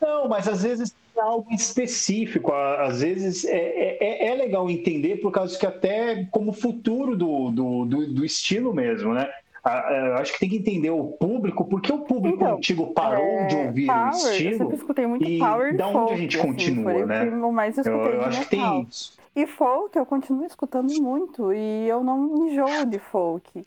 Não, 0.00 0.28
mas 0.28 0.48
às 0.48 0.62
vezes 0.62 0.94
é 1.16 1.20
algo 1.20 1.52
específico, 1.52 2.52
às 2.52 3.00
vezes 3.00 3.44
é, 3.44 3.98
é, 4.00 4.28
é 4.28 4.34
legal 4.34 4.70
entender 4.70 5.16
por 5.16 5.30
causa 5.30 5.58
que 5.58 5.66
até 5.66 6.24
como 6.30 6.52
futuro 6.52 7.16
do, 7.16 7.50
do, 7.50 7.84
do, 7.84 8.14
do 8.14 8.24
estilo 8.24 8.72
mesmo, 8.72 9.12
né? 9.12 9.28
Eu 9.62 10.14
acho 10.14 10.32
que 10.32 10.38
tem 10.40 10.48
que 10.48 10.56
entender 10.56 10.88
o 10.88 11.04
público, 11.04 11.66
porque 11.66 11.92
o 11.92 11.98
público 11.98 12.36
Então, 12.36 12.56
antigo 12.56 12.94
parou 12.94 13.46
de 13.46 13.56
É, 13.56 13.66
ouvir 13.66 13.86
power, 13.88 14.04
o 14.04 14.06
eu 14.06 14.30
estilo. 14.32 14.58
sempre 14.58 14.76
escutei 14.76 15.06
muito 15.06 15.28
e 15.28 15.38
power 15.38 15.74
e 15.74 15.76
da 15.76 15.86
onde 15.88 15.98
folk, 15.98 16.12
a 16.14 16.16
gente 16.16 16.38
assim, 16.38 16.46
continua, 16.46 17.04
né? 17.04 17.28
eu 17.28 17.92
Eu, 17.92 18.00
eu 18.06 18.20
de 18.20 18.24
acho 18.24 18.40
que 18.40 18.48
tem 18.48 18.82
isso. 18.88 19.19
E 19.34 19.46
folk 19.46 19.96
eu 19.96 20.04
continuo 20.04 20.44
escutando 20.44 20.92
muito 21.00 21.52
e 21.52 21.88
eu 21.88 22.02
não 22.02 22.46
enjoo 22.46 22.84
de 22.84 22.98
folk. 22.98 23.66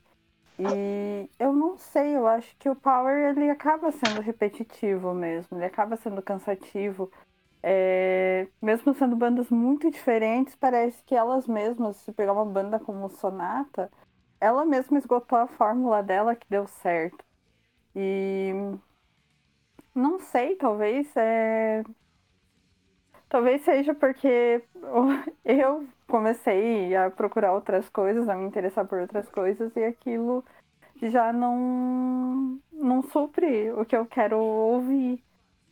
E 0.59 1.29
eu 1.39 1.53
não 1.53 1.77
sei, 1.77 2.15
eu 2.15 2.27
acho 2.27 2.55
que 2.57 2.69
o 2.69 2.75
power 2.75 3.29
ele 3.29 3.49
acaba 3.49 3.91
sendo 3.91 4.21
repetitivo 4.21 5.13
mesmo, 5.13 5.57
ele 5.57 5.65
acaba 5.65 5.95
sendo 5.97 6.21
cansativo. 6.21 7.11
É, 7.65 8.47
mesmo 8.61 8.93
sendo 8.93 9.15
bandas 9.15 9.49
muito 9.49 9.89
diferentes, 9.89 10.55
parece 10.55 11.01
que 11.05 11.15
elas 11.15 11.47
mesmas, 11.47 11.95
se 11.97 12.11
pegar 12.11 12.33
uma 12.33 12.45
banda 12.45 12.77
como 12.77 13.09
Sonata, 13.09 13.89
ela 14.39 14.65
mesma 14.65 14.97
esgotou 14.97 15.37
a 15.39 15.47
fórmula 15.47 16.03
dela 16.03 16.35
que 16.35 16.45
deu 16.49 16.67
certo. 16.67 17.23
E 17.95 18.51
não 19.95 20.19
sei, 20.19 20.55
talvez 20.55 21.15
é 21.15 21.83
Talvez 23.33 23.63
seja 23.63 23.95
porque 23.95 24.61
eu 25.43 25.87
comecei 26.07 26.95
a 26.95 27.09
procurar 27.09 27.53
outras 27.53 27.89
coisas, 27.89 28.29
a 28.29 28.35
me 28.35 28.45
interessar 28.45 28.85
por 28.85 28.99
outras 28.99 29.27
coisas, 29.29 29.75
e 29.75 29.83
aquilo 29.83 30.45
já 31.01 31.33
não, 31.33 32.59
não 32.71 33.01
supre 33.01 33.71
o 33.71 33.83
que 33.85 33.95
eu 33.95 34.05
quero 34.05 34.37
ouvir. 34.37 35.19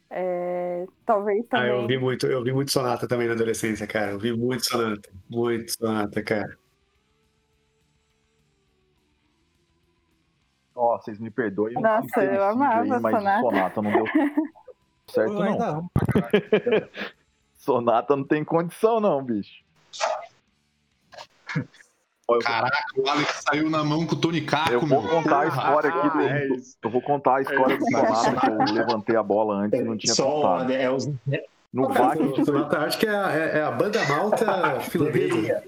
É, 0.10 0.88
talvez 1.06 1.46
Ah, 1.52 1.58
também. 1.58 1.70
eu 1.70 1.82
ouvi 1.82 1.98
muito, 2.00 2.26
eu 2.26 2.40
ouvi 2.40 2.52
muito 2.52 2.72
sonata 2.72 3.08
também 3.08 3.28
na 3.28 3.36
adolescência, 3.36 3.86
cara. 3.86 4.10
Eu 4.10 4.16
ouvi 4.16 4.36
muito 4.36 4.66
sonata. 4.66 5.10
Muito 5.30 5.72
sonata, 5.72 6.24
cara. 6.24 6.58
Ó, 10.74 10.98
vocês 10.98 11.20
me 11.20 11.30
perdoem. 11.30 11.76
Nossa, 11.76 12.24
eu 12.24 12.44
amava 12.44 12.82
aí, 12.82 12.90
mas 12.90 13.20
Sonata. 13.20 13.40
Sonata 13.40 13.82
não 13.84 13.92
deu 13.92 14.06
certo, 15.12 15.44
Eu 15.44 15.60
não. 15.60 15.92
Sonata 17.62 18.16
não 18.16 18.24
tem 18.24 18.44
condição, 18.44 19.00
não, 19.00 19.24
bicho. 19.24 19.62
Caraca, 22.44 22.78
o 22.98 23.10
Alex 23.10 23.44
saiu 23.46 23.70
na 23.70 23.84
mão 23.84 24.08
com 24.08 24.16
o 24.16 24.20
Tony 24.20 24.42
Caco, 24.42 24.72
eu 24.72 24.80
vou 24.80 25.02
meu. 25.02 25.12
contar 25.12 25.42
a 25.42 25.48
história 25.48 25.90
aqui 25.90 26.10
do. 26.10 26.20
Ah, 26.20 26.38
é. 26.38 26.48
Eu 26.84 26.90
vou 26.90 27.02
contar 27.02 27.36
a 27.36 27.42
história 27.42 27.78
do 27.78 27.86
Sonata, 27.86 28.40
que 28.40 28.48
eu 28.72 28.74
levantei 28.74 29.16
a 29.18 29.24
bola 29.24 29.56
antes 29.56 29.80
e 29.80 29.84
não 29.84 29.98
tinha 29.98 30.14
Só 30.14 30.60
é, 30.70 30.90
os 30.90 31.08
No 31.74 31.90
VAC, 31.90 32.46
Sonata 32.46 32.80
acho 32.80 32.98
que 32.98 33.06
é, 33.06 33.10
a- 33.16 33.32
é- 33.36 33.58
é 33.60 33.64
a 33.64 33.72
banda 33.72 34.04
malta 34.08 34.80
finlandesa. 34.80 35.36
deveria. 35.36 35.64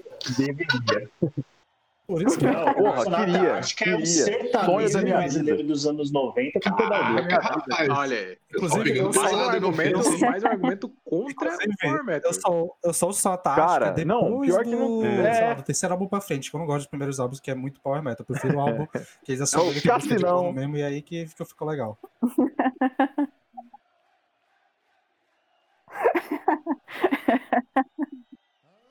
Por 2.06 2.22
isso 2.22 2.38
que 2.38 2.44
Não, 2.44 2.74
Porra, 2.74 3.00
o 3.00 3.04
Sonata 3.04 3.24
queria, 3.24 3.54
acho 3.54 3.76
que 3.76 3.84
é 3.88 3.96
o 3.96 4.04
sertanejo 4.06 5.00
brasileiro 5.04 5.62
dos 5.62 5.86
anos 5.86 6.12
90 6.12 6.60
com 6.60 6.76
pedal 6.76 7.04
duplo. 7.04 7.28
Caraca, 7.28 7.54
rapaz. 7.58 7.88
Olha 7.88 8.16
aí. 8.18 8.38
Inclusive, 8.54 8.98
eu 8.98 9.12
sou- 9.12 9.22
Mais 9.22 9.34
um 9.34 9.40
argumento, 9.40 10.20
mais 10.20 10.44
um 10.44 10.46
argumento 10.48 10.92
contra 11.02 11.54
o 11.54 11.58
Power 11.80 12.04
Metal. 12.04 12.30
Eu 12.30 12.34
sou, 12.40 12.76
eu 12.84 12.92
sou 12.92 13.08
o 13.08 13.12
Sonata 13.14 13.54
Cara, 13.54 13.90
depois 13.90 14.06
não, 14.06 14.40
pior 14.42 14.64
que 14.64 14.76
não- 14.76 15.00
do, 15.00 15.06
é. 15.06 15.54
do 15.54 15.62
terceiro 15.62 15.94
álbum 15.94 16.06
pra 16.06 16.20
frente, 16.20 16.50
que 16.50 16.56
eu 16.56 16.60
não 16.60 16.66
gosto 16.66 16.80
dos 16.80 16.86
primeiros 16.88 17.18
álbuns, 17.18 17.40
que 17.40 17.50
é 17.50 17.54
muito 17.54 17.80
power 17.80 18.02
metal. 18.02 18.18
Eu 18.20 18.26
prefiro 18.26 18.58
o 18.58 18.60
álbum 18.60 18.86
que 19.24 19.32
eles 19.32 19.40
assumiram 19.40 19.80
que 19.80 19.90
é 19.90 20.18
corno 20.20 20.52
mesmo, 20.52 20.76
e 20.76 20.82
aí 20.82 21.00
que, 21.00 21.24
que 21.24 21.44
ficou 21.46 21.66
legal. 21.66 21.98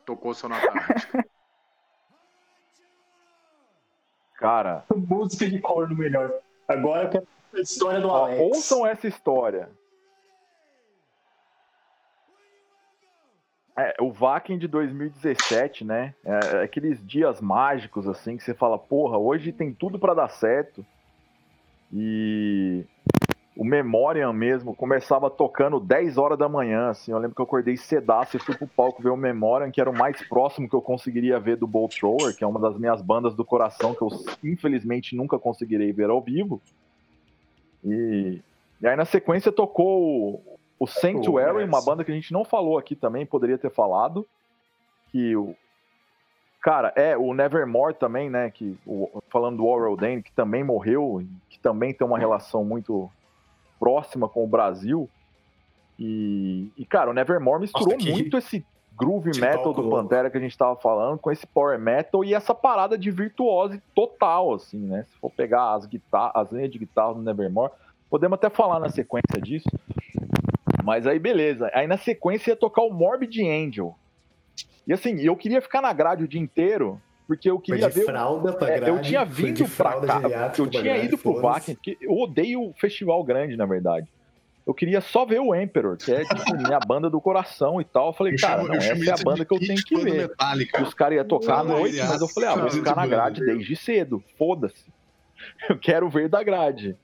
Tocou 0.06 0.34
Sonata 0.34 0.69
Ártica. 0.72 1.26
cara, 4.38 4.84
Música 4.95 5.49
de 5.49 5.60
corno 5.60 5.95
melhor. 5.95 6.31
Agora 6.68 7.03
eu 7.03 7.10
quero 7.10 7.27
a 7.53 7.60
história 7.60 8.01
do 8.01 8.07
ó, 8.07 8.26
Alex. 8.26 8.41
ouçam 8.41 8.85
essa 8.85 9.07
história. 9.07 9.69
É, 13.76 13.95
o 13.99 14.11
Vakin 14.11 14.57
de 14.57 14.68
2017, 14.68 15.84
né? 15.84 16.14
É, 16.23 16.57
é 16.57 16.64
aqueles 16.64 17.05
dias 17.05 17.41
mágicos, 17.41 18.07
assim, 18.07 18.38
que 18.38 18.43
você 18.43 18.53
fala, 18.53 18.77
porra, 18.77 19.18
hoje 19.18 19.51
tem 19.51 19.73
tudo 19.73 19.97
pra 19.97 20.14
dar 20.14 20.30
certo. 20.30 20.85
E 21.91 22.85
o 23.56 23.64
Memoriam 23.64 24.34
mesmo 24.34 24.76
começava 24.76 25.30
tocando 25.30 25.80
10 25.80 26.18
horas 26.18 26.38
da 26.40 26.50
manhã, 26.50 26.90
assim. 26.90 27.12
Eu 27.12 27.20
lembro 27.20 27.36
que 27.36 27.42
eu 27.42 27.46
acordei 27.46 27.78
cedaço 27.78 28.36
e 28.36 28.40
fui 28.40 28.56
pro 28.56 28.68
palco 28.68 29.02
ver 29.04 29.10
o 29.10 29.18
Memoriam, 29.18 29.70
que 29.70 29.80
era 29.80 29.90
o 29.90 29.98
mais 29.98 30.22
próximo 30.28 30.68
que 30.68 30.76
eu 30.76 30.82
conseguiria 30.82 31.40
ver 31.40 31.58
do 31.58 31.68
Bolt 31.68 31.96
Thrower, 31.98 32.36
que 32.36 32.44
é 32.44 32.48
uma 32.48 32.60
das 32.60 32.78
minhas 32.78 33.02
bandas 33.02 33.36
do 33.36 33.46
coração, 33.46 33.94
que 33.94 34.02
eu 34.02 34.10
infelizmente 34.44 35.16
nunca 35.16 35.38
conseguirei 35.38 35.92
ver 35.92 36.10
ao 36.10 36.20
vivo. 36.22 36.60
E, 37.84 38.42
e 38.82 38.88
aí 38.88 38.96
na 38.96 39.06
sequência 39.06 39.52
tocou 39.52 40.02
o, 40.36 40.42
o 40.80 40.88
Sanctuary, 40.88 41.64
uma 41.64 41.82
banda 41.82 42.04
que 42.04 42.12
a 42.12 42.16
gente 42.16 42.34
não 42.34 42.44
falou 42.44 42.78
aqui 42.78 42.96
também, 42.96 43.26
poderia 43.26 43.58
ter 43.58 43.70
falado. 43.72 44.26
Que 45.12 45.36
o. 45.36 45.56
Cara, 46.62 46.94
é, 46.96 47.16
o 47.18 47.34
Nevermore 47.34 47.94
também, 47.94 48.30
né? 48.30 48.50
Que, 48.50 48.78
o- 48.86 49.22
falando 49.30 49.58
do 49.58 49.68
Oral 49.68 49.96
Dane, 49.98 50.24
que 50.24 50.32
também 50.32 50.64
morreu, 50.64 51.22
que 51.50 51.60
também 51.60 51.94
tem 51.94 52.08
uma 52.08 52.18
relação 52.18 52.64
muito 52.64 53.12
próxima 53.84 54.30
com 54.30 54.45
o 54.45 54.47
Brasil. 54.47 55.10
E, 55.99 56.72
e 56.77 56.85
cara, 56.85 57.11
o 57.11 57.14
Nevermore 57.14 57.60
misturou 57.60 57.97
Nossa, 57.97 58.10
muito 58.10 58.38
esse 58.38 58.65
groove 58.97 59.38
metal 59.38 59.73
do. 59.73 59.89
Pantera 59.89 60.30
que 60.30 60.38
a 60.38 60.39
gente 60.39 60.57
tava 60.57 60.77
falando, 60.77 61.19
com 61.19 61.30
esse 61.30 61.45
power 61.45 61.77
metal 61.77 62.23
e 62.23 62.34
essa 62.34 62.55
parada 62.55 62.97
de 62.97 63.11
virtuose 63.11 63.81
total, 63.93 64.53
assim, 64.53 64.80
né? 64.80 65.05
Se 65.10 65.18
for 65.18 65.30
pegar 65.30 65.73
as, 65.73 65.85
guitar 65.85 66.31
as 66.34 66.49
linhas 66.49 66.72
de 66.72 66.80
guitarra 66.80 67.15
do 67.15 67.22
Nevermore, 67.22 67.73
podemos 68.10 68.35
até 68.35 68.49
falar 68.49 68.80
na 68.80 68.89
sequência 68.89 69.41
disso. 69.41 69.68
Mas 70.81 71.05
aí, 71.05 71.19
beleza. 71.19 71.69
Aí 71.73 71.85
na 71.85 71.97
sequência 71.97 72.51
ia 72.51 72.55
tocar 72.55 72.84
o 72.84 72.93
Morbid 72.93 73.45
Angel. 73.45 73.93
E 74.88 74.93
assim, 74.93 75.19
eu 75.19 75.35
queria 75.35 75.61
ficar 75.61 75.81
na 75.81 75.91
grade 75.91 76.23
o 76.23 76.27
dia 76.27 76.39
inteiro, 76.39 77.01
porque 77.28 77.50
eu 77.50 77.60
queria 77.60 77.90
ver. 77.90 78.06
fralda 78.06 78.54
pra 78.54 78.70
é, 78.70 78.76
grade. 78.80 78.91
eu 78.91 79.02
tinha 79.02 79.24
vindo 79.26 79.68
pra 79.70 80.00
cá. 80.02 80.22
Eu 80.58 80.68
tinha 80.68 80.84
grade, 80.84 81.06
ido 81.06 81.18
pro. 81.18 81.40
Vakin, 81.41 81.76
porque 81.76 81.98
eu 82.02 82.18
odeio 82.18 82.62
o 82.70 82.74
festival 82.74 83.24
grande, 83.24 83.56
na 83.56 83.66
verdade. 83.66 84.08
Eu 84.66 84.74
queria 84.74 85.02
só 85.02 85.26
ver 85.26 85.40
o 85.40 85.54
Emperor, 85.54 85.98
que 85.98 86.12
é 86.14 86.24
tipo 86.24 86.56
minha 86.56 86.80
banda 86.80 87.10
do 87.10 87.20
coração 87.20 87.82
e 87.82 87.84
tal. 87.84 88.08
Eu 88.08 88.14
falei, 88.14 88.34
Eu 88.34 88.40
cara, 88.40 88.62
chamo- 88.62 88.68
não, 88.70 88.76
essa 88.76 89.10
é 89.10 89.14
a 89.14 89.24
banda 89.24 89.44
que 89.44 89.54
eu 89.54 89.60
tenho 89.60 89.84
que 89.84 89.95
ver. 89.98 90.30
metálica. 90.30 90.82
Os 90.82 90.94
caras 90.94 91.18
iam 91.18 91.26
tocar 91.26 91.60
à 91.60 91.64
noite, 91.64 91.98
mas 91.98 92.22
eu 92.22 92.28
falei, 92.30 92.50
ah, 92.50 92.56
vou 92.56 92.70
ficar 92.70 92.95
na 92.95 93.04
de 93.04 93.10
grade 93.10 93.45
desde 93.45 93.76
cedo. 93.76 94.24
Foda-se. 94.38 94.86
Eu 95.70 95.78
quero 95.78 96.10
ver 96.10 96.30
da 96.30 96.41
grade. 96.41 96.95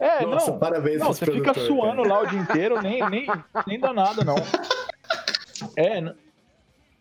É, 0.00 0.24
Nossa, 0.26 0.50
não. 0.50 0.58
parabéns 0.58 0.98
Não, 0.98 1.08
você 1.08 1.24
fica 1.26 1.54
suando 1.54 2.02
cara. 2.02 2.08
lá 2.14 2.22
o 2.22 2.26
dia 2.26 2.40
inteiro, 2.40 2.82
nem, 2.82 3.08
nem, 3.08 3.26
nem 3.66 3.78
dá 3.78 3.92
nada, 3.92 4.24
não. 4.24 4.34
É, 5.76 6.00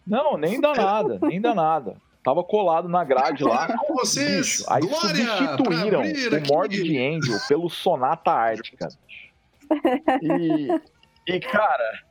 não, 0.05 0.37
nem 0.37 0.59
dá 0.59 0.73
nada, 0.73 1.19
nem 1.21 1.39
dá 1.39 1.53
nada. 1.53 1.97
Tava 2.23 2.43
colado 2.43 2.89
na 2.89 3.03
grade 3.03 3.43
lá. 3.43 3.77
Com 3.77 3.95
vocês, 3.95 4.57
Bicho, 4.57 4.65
aí 4.67 4.81
Glória, 4.81 5.25
substituíram 5.25 6.01
o. 6.01 6.47
Morbid 6.47 6.97
Angel 6.97 7.39
pelo 7.47 7.69
Sonata 7.69 8.31
Ártica. 8.31 8.89
E, 10.21 11.33
e, 11.33 11.39
cara, 11.39 12.03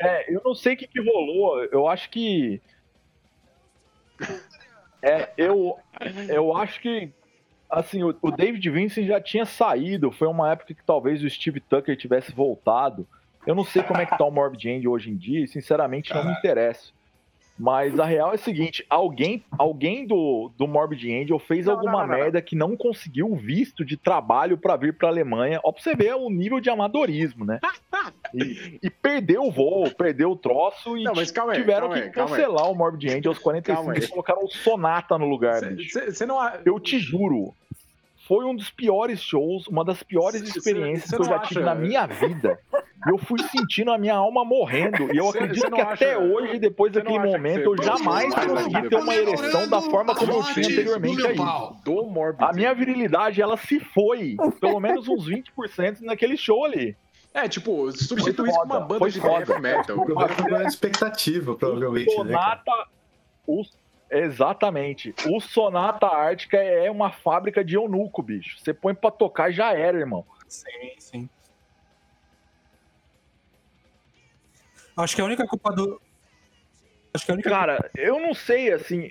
é, 0.00 0.34
eu 0.34 0.40
não 0.44 0.54
sei 0.54 0.74
o 0.74 0.76
que, 0.76 0.86
que 0.86 1.00
rolou. 1.00 1.62
Eu 1.64 1.86
acho 1.86 2.08
que. 2.10 2.60
É, 5.02 5.30
eu, 5.36 5.78
eu 6.28 6.56
acho 6.56 6.80
que. 6.80 7.12
Assim, 7.68 8.02
o, 8.02 8.14
o 8.20 8.30
David 8.30 8.68
Vincent 8.70 9.06
já 9.06 9.20
tinha 9.20 9.44
saído. 9.44 10.10
Foi 10.10 10.28
uma 10.28 10.52
época 10.52 10.74
que 10.74 10.84
talvez 10.84 11.22
o 11.22 11.30
Steve 11.30 11.60
Tucker 11.60 11.96
tivesse 11.96 12.32
voltado. 12.32 13.06
Eu 13.46 13.54
não 13.54 13.64
sei 13.64 13.82
como 13.82 14.00
é 14.00 14.06
que 14.06 14.16
tá 14.16 14.24
o 14.24 14.30
Morbid 14.30 14.68
Angel 14.70 14.90
hoje 14.90 15.10
em 15.10 15.16
dia 15.16 15.44
e, 15.44 15.48
sinceramente, 15.48 16.14
não 16.14 16.24
me 16.24 16.32
interessa. 16.32 16.92
Mas 17.58 17.98
a 18.00 18.04
real 18.06 18.32
é 18.32 18.36
a 18.36 18.38
seguinte: 18.38 18.84
alguém, 18.88 19.44
alguém 19.58 20.06
do, 20.06 20.50
do 20.56 20.66
Morbid 20.66 21.12
Angel 21.12 21.38
fez 21.38 21.66
Não, 21.66 21.74
alguma 21.74 22.00
não, 22.00 22.06
não, 22.08 22.14
merda 22.16 22.40
que 22.40 22.56
não 22.56 22.76
conseguiu 22.76 23.30
o 23.30 23.36
visto 23.36 23.84
de 23.84 23.96
trabalho 23.96 24.56
pra 24.56 24.74
vir 24.74 24.94
pra 24.96 25.08
Alemanha. 25.08 25.60
Ó, 25.62 25.70
pra 25.70 25.82
você 25.82 25.94
ver 25.94 26.14
o 26.14 26.30
nível 26.30 26.60
de 26.60 26.70
amadorismo, 26.70 27.44
né? 27.44 27.60
E, 28.34 28.78
e 28.82 28.88
perdeu 28.90 29.42
o 29.44 29.50
voo, 29.52 29.90
perdeu 29.94 30.30
o 30.30 30.36
troço 30.36 30.96
e 30.96 31.06
aí, 31.06 31.14
tiveram 31.54 31.90
que 31.90 31.98
aí, 31.98 32.10
cancelar 32.10 32.70
o 32.70 32.74
Morbid 32.74 33.10
Angel 33.10 33.30
aos 33.30 33.38
45 33.38 33.76
Calma 33.76 33.92
aí. 33.92 34.02
e 34.02 34.08
colocaram 34.08 34.42
o 34.42 34.48
Sonata 34.48 35.18
no 35.18 35.26
lugar, 35.28 35.60
bicho. 35.74 36.00
Você 36.00 36.24
não. 36.24 36.38
Eu 36.64 36.80
te 36.80 36.98
juro, 36.98 37.54
foi 38.26 38.46
um 38.46 38.56
dos 38.56 38.70
piores 38.70 39.22
shows, 39.22 39.66
uma 39.68 39.84
das 39.84 40.02
piores 40.02 40.40
Cê- 40.40 40.46
cê- 40.46 40.58
experiências 40.58 41.10
cê 41.10 41.16
que 41.16 41.22
eu 41.22 41.26
já 41.26 41.40
tive 41.40 41.60
acha- 41.60 41.74
na 41.74 41.74
minha 41.74 42.06
vida. 42.06 42.58
E 43.06 43.10
eu 43.10 43.18
fui 43.18 43.38
sentindo 43.42 43.90
a 43.92 43.98
minha 43.98 44.14
alma 44.14 44.44
morrendo. 44.44 45.12
E 45.12 45.16
eu 45.16 45.30
Cê- 45.32 45.38
acredito 45.38 45.60
cê 45.64 45.70
que 45.70 45.80
acha- 45.80 45.92
até 45.92 46.18
hoje, 46.18 46.58
depois 46.58 46.92
daquele 46.92 47.18
momento, 47.18 47.60
eu 47.76 47.82
jamais 47.82 48.32
mais 48.34 48.46
consegui 48.46 48.88
ter 48.88 48.96
uma 48.96 49.14
ereção 49.14 49.68
da 49.68 49.80
forma 49.80 50.14
como 50.14 50.32
eu 50.32 50.42
tinha 50.44 50.66
anteriormente 50.66 51.26
aí. 51.26 51.36
A 52.38 52.52
minha 52.52 52.72
virilidade, 52.74 53.42
ela 53.42 53.56
se 53.56 53.80
foi. 53.80 54.36
Pelo 54.60 54.78
menos 54.80 55.08
uns 55.08 55.26
20% 55.26 56.00
naquele 56.02 56.36
show 56.36 56.64
ali. 56.64 56.96
É, 57.34 57.48
tipo, 57.48 57.90
substituir 57.92 58.50
isso 58.50 58.58
com 58.60 58.66
uma 58.66 58.80
banda 58.80 59.10
de 59.10 59.20
foda. 59.20 59.50
heavy 59.52 59.60
metal. 59.60 59.96
O 59.98 60.04
problema 60.04 60.28
foi 60.28 60.54
a 60.54 60.64
expectativa, 60.64 61.54
provavelmente, 61.56 62.14
o 62.14 62.24
né? 62.24 62.32
Sonata. 62.32 62.72
o- 63.46 63.62
exatamente. 64.10 65.14
O 65.26 65.40
Sonata 65.40 66.06
Ártica 66.06 66.56
é 66.58 66.90
uma 66.90 67.10
fábrica 67.10 67.64
de 67.64 67.74
eunuco, 67.74 68.22
bicho. 68.22 68.58
Você 68.58 68.72
põe 68.74 68.94
pra 68.94 69.10
tocar 69.10 69.50
e 69.50 69.54
já 69.54 69.72
era, 69.72 69.98
irmão. 69.98 70.24
Sim, 70.46 70.66
sim. 70.98 71.28
Acho 74.96 75.14
que 75.16 75.22
a 75.22 75.24
única 75.24 75.46
culpa 75.46 75.72
do. 75.72 76.00
Acho 77.14 77.24
que 77.24 77.30
a 77.30 77.34
única 77.34 77.50
Cara, 77.50 77.90
eu 77.96 78.18
não 78.20 78.34
sei, 78.34 78.72
assim. 78.72 79.10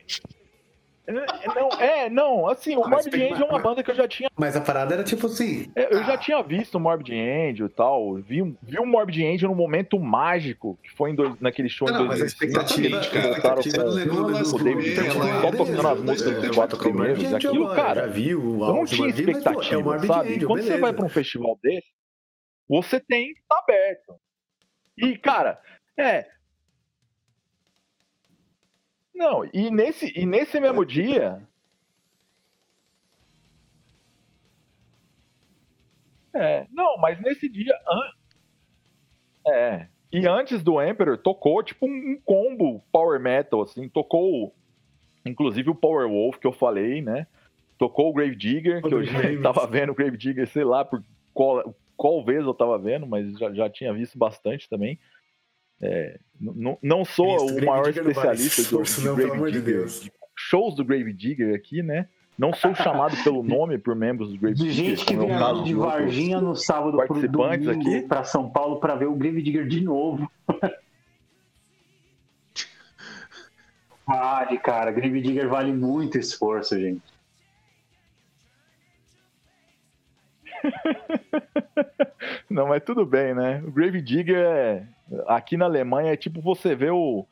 Não, 1.07 1.69
é, 1.79 2.09
não, 2.09 2.47
assim, 2.47 2.77
o 2.77 2.83
Ah, 2.85 2.87
Morbid 2.87 3.15
Angel 3.21 3.45
é 3.47 3.49
uma 3.49 3.59
banda 3.59 3.83
que 3.83 3.91
eu 3.91 3.95
já 3.95 4.07
tinha. 4.07 4.29
Mas 4.37 4.55
a 4.55 4.61
parada 4.61 4.93
era 4.93 5.03
tipo 5.03 5.25
assim. 5.25 5.69
é, 5.75 5.93
Eu 5.93 6.03
já 6.05 6.15
tinha 6.17 6.41
visto 6.41 6.75
o 6.75 6.79
Morbid 6.79 7.11
Angel 7.13 7.65
e 7.65 7.69
tal. 7.69 8.15
Vi, 8.15 8.41
vi 8.61 8.79
o 8.79 8.85
Morbid 8.85 9.25
Angel 9.25 9.49
no 9.49 9.55
momento 9.55 9.99
mágico, 9.99 10.79
que 10.81 10.89
foi 10.91 11.09
em 11.11 11.15
dois- 11.15 11.37
naquele 11.41 11.67
show 11.67 11.87
Não, 11.89 11.95
em 11.95 11.99
não, 11.99 12.07
mas 12.07 12.21
a 12.21 12.25
2005, 12.25 12.45
expectativa, 12.63 12.99
que 13.09 13.17
a 13.17 13.21
expectativa 13.31 13.83
com 13.83 13.89
levou- 13.89 14.23
o 14.25 14.63
David 14.63 14.99
ela- 14.99 15.13
Bowie, 15.13 15.29
ela- 15.29 15.41
só 15.41 15.51
tocando 15.51 15.61
as 15.61 15.65
beleza, 15.65 15.95
músicas 15.95 16.23
beleza, 16.23 16.47
dos 16.47 16.55
quatro 16.55 16.77
o 16.77 16.79
primeiros. 16.79 17.33
Aquilo, 17.33 17.75
cara, 17.75 18.07
o 18.07 18.17
eu 18.19 18.39
não 18.39 18.85
tinha 18.85 18.85
mas, 18.85 18.95
pô, 18.95 19.03
é 19.03 19.05
o 19.05 19.09
expectativa, 19.09 19.99
sabe? 20.07 20.29
E 20.29 20.35
Angel, 20.35 20.47
quando 20.47 20.59
você 20.61 20.65
beleza. 20.65 20.81
vai 20.81 20.93
pra 20.93 21.05
um 21.05 21.09
festival 21.09 21.59
desse, 21.61 21.87
você 22.69 22.99
tem 23.01 23.33
que 23.33 23.39
estar 23.41 23.57
aberto. 23.59 24.15
E, 24.97 25.17
cara, 25.17 25.59
é. 25.97 26.27
Não, 29.15 29.45
e 29.53 29.69
nesse, 29.71 30.11
e 30.19 30.25
nesse 30.25 30.59
mesmo 30.59 30.85
dia. 30.85 31.41
É, 36.33 36.65
não, 36.71 36.97
mas 36.97 37.19
nesse 37.21 37.49
dia. 37.49 37.73
an- 37.87 38.11
É. 39.47 39.87
E 40.11 40.27
antes 40.27 40.61
do 40.61 40.81
Emperor, 40.81 41.17
tocou 41.17 41.63
tipo 41.63 41.85
um, 41.87 42.19
combo 42.25 42.83
power 42.91 43.19
metal, 43.19 43.61
assim. 43.61 43.87
Tocou, 43.87 44.53
inclusive, 45.25 45.69
o 45.69 45.75
Power 45.75 46.07
Wolf 46.09 46.37
que 46.37 46.47
eu 46.47 46.51
falei, 46.51 47.01
né? 47.01 47.27
Tocou 47.77 48.09
o 48.09 48.13
Grave 48.13 48.35
Digger, 48.35 48.81
que 48.81 48.93
eu 48.93 49.03
já 49.03 49.13
tava 49.43 49.67
vendo 49.67 49.91
o 49.91 49.95
Grave 49.95 50.17
Digger, 50.17 50.47
sei 50.47 50.63
lá 50.63 50.85
por 50.85 51.03
qual, 51.33 51.75
qual 52.01 52.25
vez 52.25 52.43
eu 52.43 52.51
tava 52.51 52.79
vendo, 52.79 53.05
mas 53.05 53.31
já, 53.37 53.53
já 53.53 53.69
tinha 53.69 53.93
visto 53.93 54.17
bastante 54.17 54.67
também. 54.67 54.97
É, 55.79 56.19
não 56.81 57.05
sou 57.05 57.37
Cristo, 57.37 57.43
o 57.43 57.53
Grave 57.53 57.65
maior 57.67 57.83
Digger 57.83 58.07
especialista 58.07 58.55
de, 58.55 58.61
esforço, 58.61 59.01
de 59.01 59.07
não, 59.07 59.15
Grave 59.15 59.37
de 59.37 59.45
Digger, 59.59 59.61
Deus. 59.61 60.01
de 60.01 60.11
shows 60.35 60.73
do 60.75 60.83
Grave 60.83 61.13
Digger 61.13 61.53
aqui, 61.53 61.83
né? 61.83 62.07
Não 62.35 62.53
sou 62.53 62.73
chamado 62.73 63.15
pelo 63.23 63.43
nome 63.45 63.77
por 63.77 63.95
membros 63.95 64.31
do 64.31 64.39
Grave 64.39 64.55
De 64.55 64.73
Digger, 64.73 64.95
gente 64.95 65.05
que 65.05 65.13
é 65.13 65.17
viajou 65.17 65.37
caso 65.37 65.63
de 65.63 65.69
de 65.69 65.75
Varginha 65.75 66.41
no 66.41 66.55
sábado 66.55 66.97
pro 66.97 67.07
participantes 67.07 67.67
domingo 67.67 67.87
aqui. 67.87 68.07
pra 68.07 68.23
São 68.23 68.49
Paulo 68.49 68.79
pra 68.79 68.95
ver 68.95 69.05
o 69.05 69.13
Grave 69.13 69.43
Digger 69.43 69.67
de 69.67 69.81
novo. 69.81 70.27
Vale, 74.07 74.57
cara. 74.57 74.91
Grave 74.91 75.21
Digger 75.21 75.47
vale 75.47 75.71
muito 75.71 76.17
esforço, 76.17 76.77
gente. 76.77 77.10
Não, 82.49 82.67
mas 82.67 82.83
tudo 82.83 83.05
bem, 83.05 83.33
né? 83.33 83.61
O 83.65 83.71
Grave 83.71 84.01
Digger 84.01 84.37
é. 84.37 84.87
Aqui 85.27 85.57
na 85.57 85.65
Alemanha 85.65 86.13
é 86.13 86.17
tipo 86.17 86.41
você 86.41 86.75
vê 86.75 86.89
o, 86.89 87.25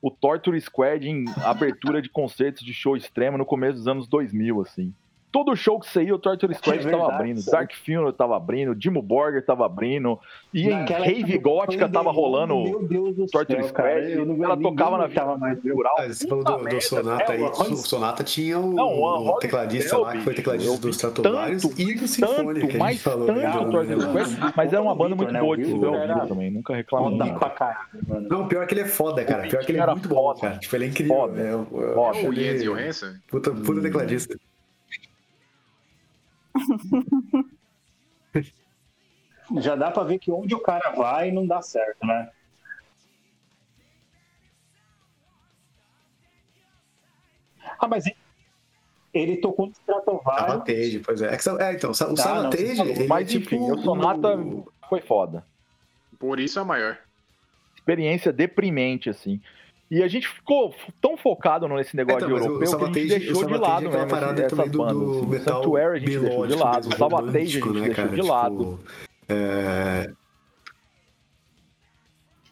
o 0.00 0.10
Torture 0.10 0.60
Squad 0.60 1.08
em 1.08 1.24
abertura 1.44 2.00
de 2.00 2.08
concertos 2.08 2.64
de 2.64 2.72
show 2.72 2.96
extremo 2.96 3.38
no 3.38 3.46
começo 3.46 3.74
dos 3.78 3.88
anos 3.88 4.06
2000, 4.06 4.60
assim. 4.60 4.94
Todo 5.34 5.56
show 5.56 5.80
que 5.80 5.88
saía, 5.88 6.14
o 6.14 6.18
Torture 6.18 6.54
Squad 6.54 6.86
É 6.86 6.90
tava 6.92 7.12
abrindo. 7.12 7.44
Dark 7.44 7.72
Funeral 7.74 8.12
tava 8.12 8.36
abrindo, 8.36 8.72
Dimmu 8.72 9.02
Borger 9.02 9.44
tava 9.44 9.66
abrindo, 9.66 10.16
e 10.52 10.68
em 10.68 10.84
Rave 10.84 11.38
Gótica 11.38 11.88
tava 11.88 12.12
rolando 12.12 12.54
Meu 12.62 12.86
Deus 12.86 13.16
do 13.16 13.26
Torture 13.26 13.64
céu, 13.64 13.72
cara. 13.72 13.98
Squad, 13.98 14.12
Eu 14.12 14.26
não 14.26 14.44
ela 14.44 14.56
tocava 14.56 14.96
na 14.96 15.04
aguentava 15.06 15.36
mais 15.36 15.58
o 15.64 15.74
rural. 15.74 15.96
Ah, 15.98 16.06
você 16.06 16.28
falou 16.28 16.44
do, 16.44 16.68
do 16.68 16.80
Sonata 16.80 17.32
é, 17.32 17.36
aí. 17.36 17.42
o 17.42 17.48
O 17.48 17.76
Sonata 17.78 18.22
tinha 18.22 18.60
o, 18.60 18.74
Não, 18.74 18.86
o 18.86 19.28
o 19.30 19.38
tecladista 19.40 19.98
lá, 19.98 20.12
que 20.12 20.20
foi 20.20 20.34
tecladista 20.34 20.70
eu 20.72 20.78
do 20.78 20.86
vi 20.86 20.90
Stratovarius 20.90 21.62
tanto, 21.62 21.80
e 21.80 21.94
do 21.94 22.06
Sinfonia, 22.06 22.36
tanto, 22.36 22.52
que 22.52 22.58
a 22.58 22.60
gente 22.66 22.78
mais 22.78 23.02
falou. 23.02 23.26
tanto 23.26 23.40
né, 23.40 23.70
Torture 23.72 24.00
Squad, 24.02 24.52
mas 24.56 24.72
era 24.72 24.82
uma 24.82 24.94
banda 24.94 25.16
muito 25.16 25.32
né? 25.32 25.40
boa 25.40 25.54
O 25.54 25.56
de 25.56 25.64
vivo 25.64 25.80
também, 26.28 26.50
nunca 26.52 26.74
mano. 28.08 28.28
Não, 28.28 28.46
pior 28.46 28.64
que 28.68 28.74
ele 28.74 28.82
é 28.82 28.86
foda, 28.86 29.24
cara. 29.24 29.48
Pior 29.48 29.64
que 29.64 29.72
ele 29.72 29.78
é 29.78 29.82
Era 29.82 29.96
muito 29.96 30.08
bom, 30.08 30.32
cara. 30.34 30.58
Tipo, 30.58 30.76
ele 30.76 30.84
é 30.84 30.88
incrível. 30.90 31.16
Foda. 31.16 31.40
É, 31.40 31.46
é, 31.46 32.22
é, 32.22 32.28
O 32.28 32.32
Jens 32.32 32.62
Johansson? 32.62 33.14
Puta, 33.28 33.50
puta 33.50 33.82
tecladista. 33.82 34.38
Já 39.60 39.76
dá 39.76 39.90
pra 39.90 40.04
ver 40.04 40.18
que 40.18 40.30
onde 40.30 40.54
o 40.54 40.60
cara 40.60 40.90
vai 40.92 41.30
não 41.30 41.46
dá 41.46 41.60
certo, 41.60 42.06
né? 42.06 42.30
Ah, 47.78 47.86
mas 47.88 48.06
ele- 48.06 48.16
ele 49.12 49.36
tocou 49.38 49.66
no 49.66 49.72
Stratovarius. 49.72 50.46
Savatage, 50.50 50.98
pois 51.00 51.22
é. 51.22 51.26
É, 51.34 51.38
é, 51.70 51.72
então, 51.74 51.90
o 51.90 51.92
Tá, 51.92 52.16
Savatage, 52.16 52.80
ele 52.80 53.06
Mas 53.08 53.28
é 53.28 53.32
tipo 53.32 53.54
enfim, 53.54 53.70
o 53.70 53.78
Sonata 53.78 54.36
foi 54.88 55.00
foda. 55.00 55.44
Por 56.18 56.40
isso 56.40 56.58
é 56.58 56.64
maior. 56.64 56.98
experiência 57.76 58.32
deprimente, 58.32 59.10
assim. 59.10 59.42
E 59.94 60.02
a 60.02 60.08
gente 60.08 60.26
ficou 60.26 60.74
tão 61.00 61.16
focado 61.16 61.68
nesse 61.68 61.94
negócio 61.94 62.18
Então, 62.26 62.28
de 62.28 62.34
mas 62.34 62.42
o- 62.42 62.46
europeu 62.64 62.78
que 62.78 62.84
a 62.84 62.86
gente 63.02 63.08
deixou 63.20 63.44
de 63.46 63.54
lado 63.56 63.86
é 63.96 64.06
parada 64.06 64.48
também 64.48 64.68
do- 64.68 64.78
bandas. 64.78 64.96
do 64.96 65.10
assim. 65.12 65.20
O 65.20 65.26
metal 65.28 65.54
Sanctuary 65.62 65.96
a 65.96 66.00
gente 66.00 66.18
deixou 66.18 66.46
de 66.48 66.54
lado, 66.56 66.88
o 66.88 66.96
Savatage 66.96 67.38
a 67.38 67.42
gente 67.44 67.68
né, 67.68 67.80
deixou 67.80 67.94
cara? 67.94 68.08
de 68.08 68.22
lado. 68.22 68.58
Tipo, 68.58 68.80
é, 69.28 70.10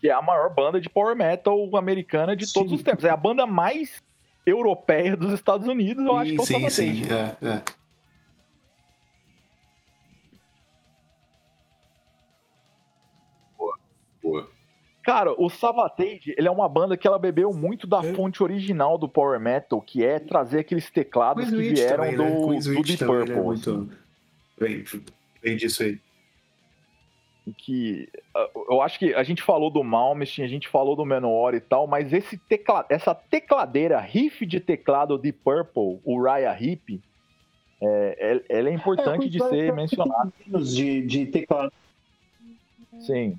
Que 0.00 0.08
é 0.08 0.12
a 0.12 0.22
maior 0.22 0.54
banda 0.54 0.80
de 0.80 0.88
power 0.88 1.16
metal 1.16 1.76
americana 1.76 2.36
de 2.36 2.52
todos 2.52 2.70
Sim. 2.70 2.76
os 2.76 2.82
tempos. 2.84 3.04
É 3.04 3.10
a 3.10 3.16
banda 3.16 3.44
mais 3.44 4.00
europeia 4.46 5.16
dos 5.16 5.32
Estados 5.32 5.66
Unidos, 5.66 6.04
eu 6.04 6.16
acho 6.16 6.30
que 6.32 6.38
é 6.38 6.42
o 6.42 6.46
sim, 6.46 6.52
Savatage. 6.54 7.04
sim, 7.04 7.12
é, 7.12 7.36
é. 7.48 7.62
Cara, 15.02 15.34
o 15.36 15.50
Savatage, 15.50 16.34
ele 16.38 16.46
é 16.46 16.50
uma 16.50 16.68
banda 16.68 16.96
que 16.96 17.06
ela 17.06 17.18
bebeu 17.18 17.52
muito 17.52 17.86
da 17.86 17.98
É. 18.04 18.12
fonte 18.14 18.42
original 18.42 18.96
do 18.96 19.08
power 19.08 19.40
metal, 19.40 19.80
que 19.80 20.04
é 20.04 20.18
trazer 20.20 20.60
aqueles 20.60 20.88
teclados 20.90 21.48
Queen 21.50 21.60
que 21.60 21.74
vieram 21.74 22.04
também, 22.04 22.16
do, 22.16 22.22
né? 22.24 22.58
Do 22.60 22.82
Deep 22.82 22.96
também, 22.98 23.16
Purple. 23.16 23.32
é 23.32 23.34
assim. 23.34 23.42
muito... 23.70 23.90
Vem, 24.58 24.84
vem 25.42 25.56
disso 25.56 25.82
aí. 25.82 25.98
que 27.58 28.08
eu 28.70 28.80
acho 28.80 28.96
que 29.00 29.12
a 29.14 29.24
gente 29.24 29.42
falou 29.42 29.68
do 29.68 29.82
Malmsteen, 29.82 30.46
a 30.46 30.48
gente 30.48 30.68
falou 30.68 30.94
do 30.94 31.04
Menor 31.04 31.52
e 31.54 31.60
tal, 31.60 31.88
mas 31.88 32.12
esse 32.12 32.38
tecla, 32.38 32.86
essa 32.88 33.12
tecladeira, 33.12 33.98
riff 33.98 34.46
de 34.46 34.60
teclado 34.60 35.18
de 35.18 35.32
Purple, 35.32 35.98
o 36.04 36.22
Raya 36.22 36.56
Hip, 36.60 37.00
é, 37.82 38.42
é- 38.48 38.58
ela 38.58 38.68
é 38.68 38.72
importante 38.72 39.28
de 39.28 39.40
ser 39.48 39.72
mencionada. 39.72 40.32
De, 40.46 41.02
de 41.04 41.26
teclado. 41.26 41.72
Sim, 43.00 43.36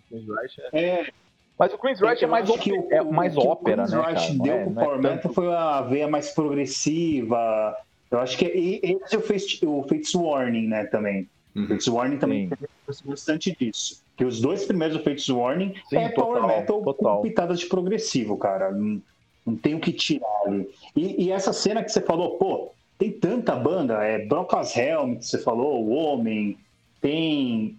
é- 0.73 0.77
É, 0.77 1.14
mas 1.58 1.74
o 1.74 1.78
Queen's 1.78 2.00
Rush 2.02 2.22
é 2.22 2.26
eu 2.26 2.30
mais, 2.30 2.50
que 2.50 2.72
o- 2.74 2.88
é 2.92 3.02
o- 3.02 3.12
mais 3.14 3.36
o 3.38 3.42
que 3.42 3.48
ópera, 3.48 3.84
o 3.84 3.86
né, 3.86 3.92
Queen's 3.92 4.06
cara? 4.06 4.20
Rush 4.20 4.40
deu 4.40 4.54
é- 4.54 4.64
pro 4.64 4.74
não 4.74 4.82
é 4.82 4.86
Power 4.86 5.02
tanto- 5.02 5.16
Metal 5.16 5.34
foi 5.34 5.54
a 5.54 5.82
veia 5.82 6.08
mais 6.08 6.32
progressiva. 6.32 7.76
Eu 8.12 8.20
acho 8.20 8.38
que 8.38 8.46
e- 8.46 8.80
esse 8.84 9.16
é 9.16 9.18
o 9.18 9.22
Fates, 9.22 9.62
o 9.64 9.84
Fates 9.84 10.14
Warning, 10.14 10.68
né, 10.68 10.86
também. 10.86 11.28
Uhum. 11.56 11.66
O 11.66 11.68
Fates 11.68 11.88
Warning 11.88 12.18
também 12.18 12.50
tem 12.50 12.58
bastante 13.06 13.56
disso. 13.60 14.02
Que 14.16 14.26
os 14.26 14.40
dois 14.40 14.66
primeiros 14.66 14.98
do 14.98 15.04
Fates 15.04 15.28
Warning 15.30 15.74
Sim, 15.90 15.98
é 15.98 16.10
Power 16.10 16.42
total, 16.42 16.48
Metal 16.60 16.82
total. 16.84 17.16
com 17.18 17.24
pitadas 17.24 17.60
de 17.60 17.66
progressivo, 17.66 18.38
cara. 18.38 18.72
Não, 18.72 19.02
não 19.46 19.56
tem 19.56 19.74
o 19.76 19.80
que 19.80 19.92
tirar 19.92 20.28
ali. 20.46 20.70
E, 20.96 21.26
e 21.26 21.32
essa 21.32 21.52
cena 21.52 21.84
que 21.84 21.92
você 21.92 22.02
falou, 22.02 22.38
pô, 22.38 22.72
tem 22.98 23.12
tanta 23.12 23.56
banda, 23.56 24.04
é 24.04 24.26
Brocas 24.26 24.78
Helm, 24.78 25.16
que 25.16 25.26
você 25.26 25.40
falou, 25.40 25.84
o 25.84 25.90
Homem, 25.94 26.58
tem. 27.02 27.78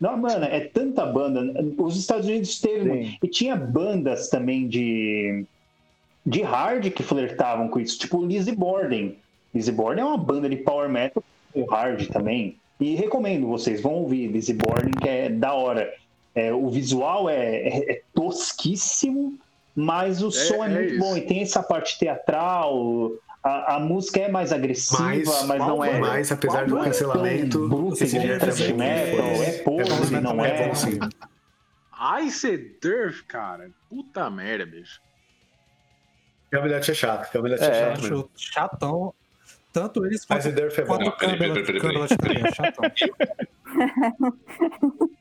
Não, 0.00 0.16
mano, 0.16 0.46
é 0.46 0.60
tanta 0.60 1.04
banda. 1.04 1.62
Os 1.76 1.96
Estados 1.96 2.26
Unidos 2.26 2.58
teve. 2.58 3.04
Sim. 3.04 3.18
E 3.22 3.28
tinha 3.28 3.54
bandas 3.54 4.28
também 4.30 4.66
de. 4.66 5.44
de 6.24 6.42
hard 6.42 6.90
que 6.90 7.02
flertavam 7.02 7.68
com 7.68 7.78
isso, 7.78 7.98
tipo 7.98 8.24
Lizzy 8.24 8.52
Borden. 8.52 9.16
Lizzy 9.54 9.72
Borden 9.72 10.02
é 10.02 10.06
uma 10.06 10.16
banda 10.16 10.48
de 10.48 10.56
power 10.56 10.88
metal 10.88 11.22
hard 11.68 12.06
também. 12.08 12.56
E 12.80 12.94
recomendo 12.94 13.46
vocês, 13.46 13.82
vão 13.82 13.92
ouvir 13.94 14.28
Lizzy 14.28 14.54
Borden, 14.54 14.92
que 14.92 15.08
é 15.08 15.28
da 15.28 15.52
hora. 15.52 15.92
É, 16.34 16.52
o 16.52 16.70
visual 16.70 17.28
é, 17.28 17.56
é- 17.56 17.92
é 17.92 18.02
tosquíssimo, 18.14 19.34
mas 19.74 20.22
o 20.22 20.30
som 20.30 20.64
é, 20.64 20.66
é 20.66 20.70
muito 20.70 20.92
isso. 20.94 20.98
bom. 21.00 21.16
E 21.16 21.20
tem 21.22 21.42
essa 21.42 21.62
parte 21.62 21.98
teatral, 21.98 23.12
a, 23.42 23.76
a 23.76 23.80
música 23.80 24.20
é 24.20 24.28
mais 24.28 24.52
agressiva, 24.52 25.02
Mas- 25.02 25.42
mas, 25.46 25.58
não 25.58 25.82
é. 25.84 25.98
mas, 25.98 26.30
apesar 26.32 26.66
do 26.66 26.78
é 26.78 26.84
cancelamento, 26.84 27.68
bruto 27.68 28.02
esse 28.04 28.18
dia 28.18 28.38
também 28.38 28.72
metal, 28.74 29.34
foi- 29.36 29.46
é 29.46 29.52
podre, 29.62 30.14
é 30.16 30.20
não 30.20 30.44
é 30.44 30.62
é. 30.62 30.68
bom 30.68 30.74
sim. 30.74 30.98
Ice 32.24 32.56
Durf, 32.82 33.24
cara. 33.24 33.70
Puta 33.88 34.28
merda, 34.30 34.66
bicho. 34.66 35.00
Camelot 36.50 36.90
é 36.90 36.94
chato, 36.94 37.30
Camelot 37.30 37.62
é, 37.62 37.66
É, 37.66 37.72
chato 37.90 38.02
mesmo. 38.02 38.30
Acho 38.34 38.52
chatão. 38.52 39.14
Tanto 39.72 40.04
eles 40.04 40.26
Mas 40.28 40.44
quanto, 40.44 40.58
o 40.58 40.80
é 40.80 40.84
bom. 40.84 40.96
quanto 40.98 41.16
Peraí, 41.18 41.38
peraí, 41.38 41.64
peraí, 41.64 41.80
peraí. 42.18 42.42
É 42.42 42.52
chatão. 42.52 42.90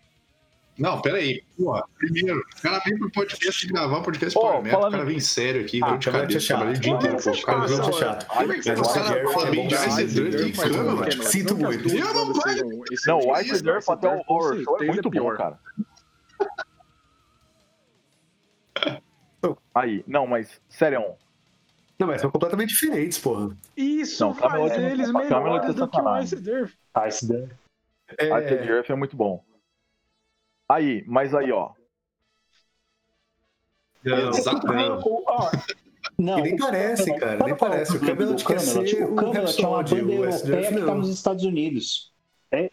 Não, 0.79 1.01
peraí. 1.01 1.43
Porra, 1.57 1.83
primeiro, 1.97 2.39
o 2.39 2.61
cara 2.61 2.79
vem 2.85 2.97
pro 2.97 3.11
podcast 3.11 3.67
gravar 3.67 3.99
um 3.99 4.03
podcast 4.03 4.37
Ô, 4.37 4.41
Power 4.41 4.63
Metal, 4.63 4.79
falando- 4.79 4.93
o 4.93 4.97
cara 4.97 5.09
vem 5.09 5.19
sério 5.19 5.61
aqui, 5.61 5.79
Ah, 5.83 5.97
de 5.97 6.07
é 6.07 6.11
cabeça, 6.11 6.47
trabalhei 6.47 6.73
o 6.75 6.79
dia 6.79 6.91
inteiro 6.93 7.15
é 7.15 7.17
o 7.17 7.41
cara. 7.43 7.57
é 7.57 7.61
olha? 7.83 7.93
chato. 7.93 8.25
Como 8.27 8.51
é 8.51 8.55
que 8.55 8.63
você 8.63 8.69
Mas 8.69 8.79
o 8.79 8.81
o 8.81 8.93
cara 8.93 9.09
Durf 9.21 9.33
fala 9.33 9.47
é 9.47 9.51
bem 9.51 9.67
de. 9.67 9.75
Ice 9.75 10.01
e 10.01 10.51
Camelot. 10.53 11.17
não, 11.17 11.23
Sinto 11.25 11.57
muito. 11.57 11.89
Eu 11.89 12.13
não 12.13 12.33
sejam 12.35 12.69
Não, 13.07 13.19
o 13.19 13.37
Ice 13.39 13.61
Durf 13.63 13.89
até 13.91 14.07
o 14.15 14.21
Horror 14.27 14.61
Show 14.63 14.77
é 14.81 14.85
muito 14.87 15.03
bom, 15.03 15.11
pior. 15.11 15.37
cara. 15.37 15.59
Aí, 19.75 20.03
não, 20.07 20.25
mas, 20.27 20.61
sério, 20.69 21.03
Não, 21.99 22.07
mas 22.07 22.21
são 22.21 22.31
completamente 22.31 22.69
diferentes, 22.69 23.17
porra. 23.17 23.55
Isso 23.75 24.23
Não, 24.23 24.33
faz 24.33 24.71
é- 24.71 24.91
eles 24.91 25.07
Camelot 25.11 25.29
melhores 25.29 25.69
é 25.69 25.73
do 25.73 25.87
que 25.89 26.01
o. 26.01 26.19
Ice 26.21 26.35
Durf. 26.37 26.73
Ice 27.07 27.27
Durf. 27.27 27.51
É, 28.17 28.25
Ice 28.45 28.55
Durf 28.67 28.91
é 28.91 28.95
muito 28.95 29.15
bom. 29.17 29.43
Aí, 30.69 31.03
mas 31.07 31.33
aí, 31.33 31.51
ó. 31.51 31.71
Não, 36.17 36.39
nem 36.41 36.55
parece, 36.57 37.13
cara, 37.17 37.43
nem 37.43 37.53
é 37.53 37.55
parece. 37.55 37.97
O 37.97 37.99
quer 38.45 38.57
Camelot? 38.57 38.89
ser 38.89 39.03
O 39.03 39.13
o 39.13 39.15
Camelot 39.15 39.63
é 39.63 39.67
uma 39.67 39.83
banda 39.83 40.13
europeia 40.13 40.67
que 40.69 40.79
tá 40.79 40.85
não. 40.85 40.95
nos 40.97 41.09
Estados 41.09 41.43
Unidos. 41.43 42.11
É 42.51 42.69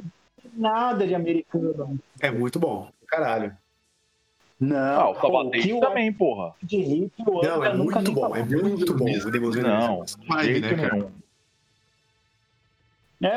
nada 0.54 1.06
de 1.06 1.14
americano. 1.14 1.98
É 2.20 2.30
muito 2.30 2.58
bom. 2.58 2.90
Caralho. 3.06 3.56
Não, 4.58 4.76
Ah, 5.00 5.10
o 5.10 5.14
pô, 5.14 5.42
o 5.42 5.80
também, 5.80 6.12
porra. 6.12 6.54
de 6.62 6.76
hip, 6.78 7.12
o 7.26 7.42
Não, 7.42 7.64
é 7.64 7.74
nunca 7.74 7.96
muito 7.96 8.12
bom. 8.12 8.36
É 8.36 8.42
muito 8.42 8.94
bom. 8.94 9.04
Não, 9.62 10.04
jeito 10.42 10.76
né, 10.76 10.88
cara? 10.88 11.12
É, 13.22 13.36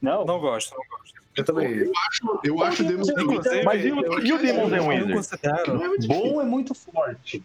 não. 0.00 0.24
Não 0.24 0.40
gosto, 0.40 0.74
não 0.74 0.84
gosto. 0.98 1.21
Eu 1.36 1.44
também. 1.44 1.72
Eu 1.78 1.92
acho, 2.08 2.40
eu 2.44 2.62
acho 2.62 2.84
Demon 2.84 3.02
Inclusive, 3.02 3.62
Mas 3.64 3.84
e 3.84 3.90
o, 3.92 4.00
eu- 4.04 4.18
e 4.26 4.32
o 4.32 4.38
Demons 4.38 4.72
and 4.72 4.76
eu 4.76 4.86
Wizards? 4.86 5.14
considero, 5.30 5.78
Bom 6.06 6.40
é 6.42 6.44
muito 6.44 6.74
forte. 6.74 7.42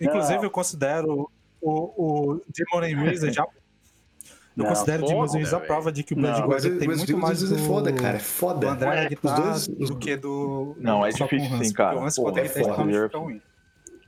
inclusive, 0.00 0.36
Não. 0.38 0.44
eu 0.44 0.50
considero 0.50 1.30
o, 1.60 1.70
o 1.70 2.40
Demon 2.48 2.84
and 2.86 3.02
Wizard 3.08 3.38
a- 3.38 3.42
Eu 3.44 4.64
Não, 4.64 4.66
considero 4.66 5.04
o 5.04 5.06
Demon 5.06 5.22
and 5.22 5.26
foda, 5.28 5.38
Wizards 5.38 5.62
a 5.62 5.66
prova 5.66 5.92
de 5.92 6.02
que 6.02 6.12
o 6.12 6.16
Não, 6.16 6.22
Blood 6.24 6.40
Mas, 6.40 6.50
Guardian 6.50 6.78
tem 6.78 6.88
mas 6.88 6.96
muito 6.98 7.06
Demons 7.06 7.22
mais 7.22 7.40
Venenos 7.42 7.60
do, 7.60 7.64
é 7.64 7.68
foda, 7.68 7.92
cara. 7.92 8.08
É 8.08 8.18
do 8.18 8.24
foda. 8.24 8.70
André 8.70 8.94
na 8.96 9.02
Os 9.02 9.08
guitarra 9.08 9.42
dois. 9.42 9.68
os- 9.68 9.88
do 9.90 9.96
que 9.98 10.16
do. 10.16 10.76
Não, 10.78 11.06
é 11.06 11.10
só 11.12 11.26
com 11.28 11.36
difícil 11.36 11.64
sim, 11.64 11.72
cara. 11.72 11.90
porque 11.90 12.02
O 12.04 12.06
Hans 12.08 12.16
bota 12.18 12.40
é 12.40 12.42
guitarra 12.42 12.74
foda. 12.74 12.90
e 12.90 13.02
fica 13.04 13.18
ruim. 13.18 13.42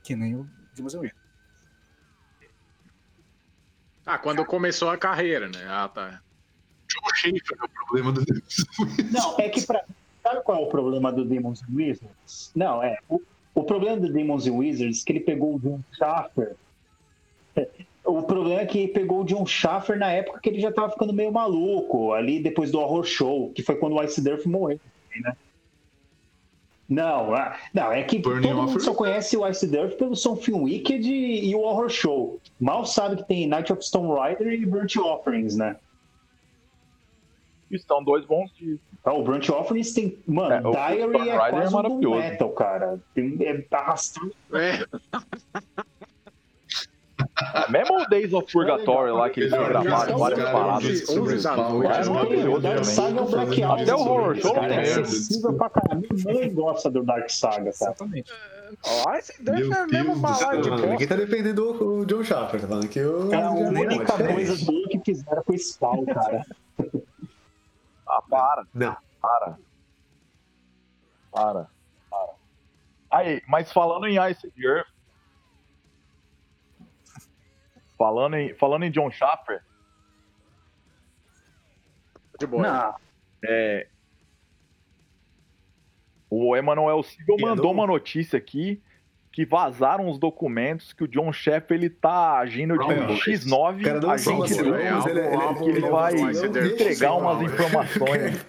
Que 0.03 0.15
nem 0.17 0.35
o 0.35 0.43
Demon 0.75 0.87
and 0.89 0.99
Wizard. 0.99 1.15
Ah, 4.05 4.17
quando 4.19 4.45
começou 4.45 4.89
a 4.89 4.97
carreira, 4.97 5.47
né? 5.47 5.65
Ah, 5.67 5.87
tá. 5.87 6.21
Joe 6.89 7.15
Schaefer 7.15 7.57
é 7.61 7.65
o 7.65 7.69
problema 7.69 8.11
do 8.11 8.23
Não, 9.11 9.35
é 9.39 9.49
que 9.49 9.65
pra. 9.65 9.83
Sabe 10.23 10.41
qual 10.43 10.57
é 10.57 10.65
o 10.65 10.69
problema 10.69 11.11
do 11.11 11.23
Demons 11.23 11.61
and 11.63 11.75
Wizards? 11.75 12.51
Não, 12.55 12.81
é. 12.81 12.97
O, 13.07 13.21
o 13.53 13.63
problema 13.63 13.97
do 13.97 14.11
Demons 14.11 14.47
and 14.47 14.53
Wizards 14.53 15.01
é 15.01 15.05
que 15.05 15.11
ele 15.13 15.19
pegou 15.19 15.55
o 15.55 15.59
John 15.59 15.79
Schaffer. 15.97 16.55
O 18.03 18.21
problema 18.23 18.61
é 18.61 18.65
que 18.65 18.79
ele 18.79 18.87
pegou 18.89 19.21
o 19.21 19.25
John 19.25 19.45
Schaffer 19.45 19.97
na 19.97 20.11
época 20.11 20.39
que 20.39 20.49
ele 20.49 20.59
já 20.59 20.71
tava 20.71 20.91
ficando 20.91 21.13
meio 21.13 21.31
maluco, 21.31 22.13
ali 22.13 22.39
depois 22.39 22.71
do 22.71 22.79
Horror 22.79 23.03
Show, 23.03 23.51
que 23.53 23.63
foi 23.63 23.75
quando 23.75 23.95
o 23.95 24.03
Ice 24.03 24.21
Durf 24.21 24.47
morreu. 24.47 24.79
né? 25.21 25.33
Não, 26.87 27.33
ah, 27.33 27.57
não, 27.73 27.91
é 27.91 28.03
que 28.03 28.19
Burning 28.19 28.49
todo 28.49 28.57
mundo 28.57 28.69
Offer? 28.69 28.81
só 28.81 28.93
conhece 28.93 29.35
o 29.35 29.47
Ice 29.47 29.65
Durf 29.65 29.95
pelo 29.95 30.15
som 30.15 30.35
Film 30.35 30.63
Wicked 30.63 31.07
e, 31.07 31.49
e 31.49 31.55
o 31.55 31.61
Horror 31.61 31.89
Show. 31.89 32.39
Mal 32.59 32.85
sabe 32.85 33.17
que 33.17 33.23
tem 33.23 33.47
Night 33.47 33.73
of 33.73 33.83
Stone 33.83 34.07
Rider 34.07 34.53
e 34.53 34.65
Burnt 34.65 34.95
Offerings, 34.97 35.55
né? 35.55 35.77
Estão 37.71 38.03
dois 38.03 38.25
bons 38.25 38.51
discos. 38.55 38.79
Ah, 39.03 39.13
o 39.13 39.23
Brunch 39.23 39.51
Offerings 39.51 39.93
tem. 39.93 40.17
Mano, 40.27 40.53
É, 40.53 40.67
o 40.67 40.71
Diary 40.71 41.29
é 41.29 41.33
Raider 41.35 41.35
é 41.35 41.49
quase 41.51 41.73
maravilhoso. 41.73 42.15
metal, 42.19 42.49
cara. 42.51 42.99
Tem, 43.13 43.37
é 43.41 43.65
arrastando. 43.71 44.31
É, 44.53 44.85
Mesmo 47.69 47.97
o 48.01 48.05
Days 48.09 48.33
of 48.33 48.51
Purgatory 48.51 49.11
lá, 49.11 49.29
que 49.29 49.39
eles 49.41 49.51
Melhor, 49.51 49.69
gravaram 49.69 49.97
cara, 50.05 50.17
várias 50.17 50.39
cara, 50.39 50.51
paradas. 50.51 51.01
Cara, 51.01 51.19
é 51.19 52.03
né? 52.03 52.09
maravilhoso 52.09 52.57
o 52.57 52.59
Dark 52.59 52.75
também. 52.75 52.83
Saga 52.95 53.19
é 53.19 53.21
o 53.21 53.25
Black 53.25 53.63
Album. 53.63 53.81
Até 53.83 53.95
o 53.95 53.99
Horror 53.99 54.35
Show 54.35 54.53
cara, 54.53 54.67
tem. 54.67 54.77
é 54.77 54.81
acessível 54.81 55.53
pra. 55.53 55.71
Minha 55.95 56.33
mãe 56.39 56.53
gosta 56.53 56.91
do 56.91 57.03
Dark 57.03 57.29
Saga, 57.29 57.55
cara. 57.57 57.69
Exatamente. 57.69 58.31
ó, 59.05 59.13
esse 59.15 59.33
é 59.33 59.51
mesmo 59.51 59.87
Deus 59.87 60.19
balada 60.19 60.57
do 60.57 60.75
de 60.75 60.87
ninguém 60.87 61.07
tá 61.07 61.15
defendendo 61.15 61.59
o 61.59 61.99
o 62.01 62.05
John 62.05 62.23
Schaffer, 62.23 62.61
tá 62.61 62.67
falando 62.67 62.87
que 62.87 62.99
o. 62.99 63.33
É 63.33 63.41
a 63.41 63.51
o- 63.51 63.67
única 63.67 64.13
é 64.23 64.33
coisa 64.33 64.65
boa 64.65 64.87
que 64.89 64.99
fizeram 65.05 65.43
com 65.43 65.53
esse 65.53 65.77
pau, 65.79 66.05
cara. 66.05 66.45
Ah, 68.17 68.21
para. 68.21 68.67
Não. 68.73 68.97
Para. 69.21 69.59
Para. 71.31 71.69
Para. 72.09 72.33
Aí, 73.11 73.41
mas 73.47 73.71
falando 73.71 74.07
em 74.07 74.17
Ice 74.31 74.51
Earth. 74.57 74.87
Falando 77.97 78.35
em, 78.35 78.53
falando 78.55 78.83
em 78.83 78.91
John 78.91 79.09
Schaffer, 79.09 79.63
De 82.39 82.45
boa. 82.45 82.61
Não, 82.61 82.95
é, 83.47 83.87
o 86.29 86.55
Emanuel 86.57 87.01
Siegel 87.03 87.37
é 87.39 87.41
mandou 87.41 87.67
do- 87.67 87.71
uma 87.71 87.87
notícia 87.87 88.37
aqui 88.37 88.83
que 89.35 89.45
vazaram 89.45 90.09
os 90.09 90.17
documentos 90.17 90.93
que 90.93 91.03
o 91.03 91.07
John 91.09 91.33
Schaffer 91.33 91.75
ele 91.75 91.89
tá 91.89 92.37
agindo 92.37 92.77
de 92.77 92.85
Boys. 92.85 93.19
X9 93.19 93.81
O 93.81 93.83
cara 93.83 93.99
não 93.99 94.09
agente 94.09 94.53
é 94.53 95.67
ele, 95.67 95.81
vai 95.81 96.13
entregar 96.15 97.15
umas 97.15 97.41
informações 97.41 98.45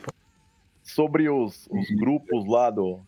sobre 0.85 1.29
os, 1.29 1.67
os 1.73 1.91
grupos 1.91 2.47
lá 2.47 2.71
do. 2.71 3.01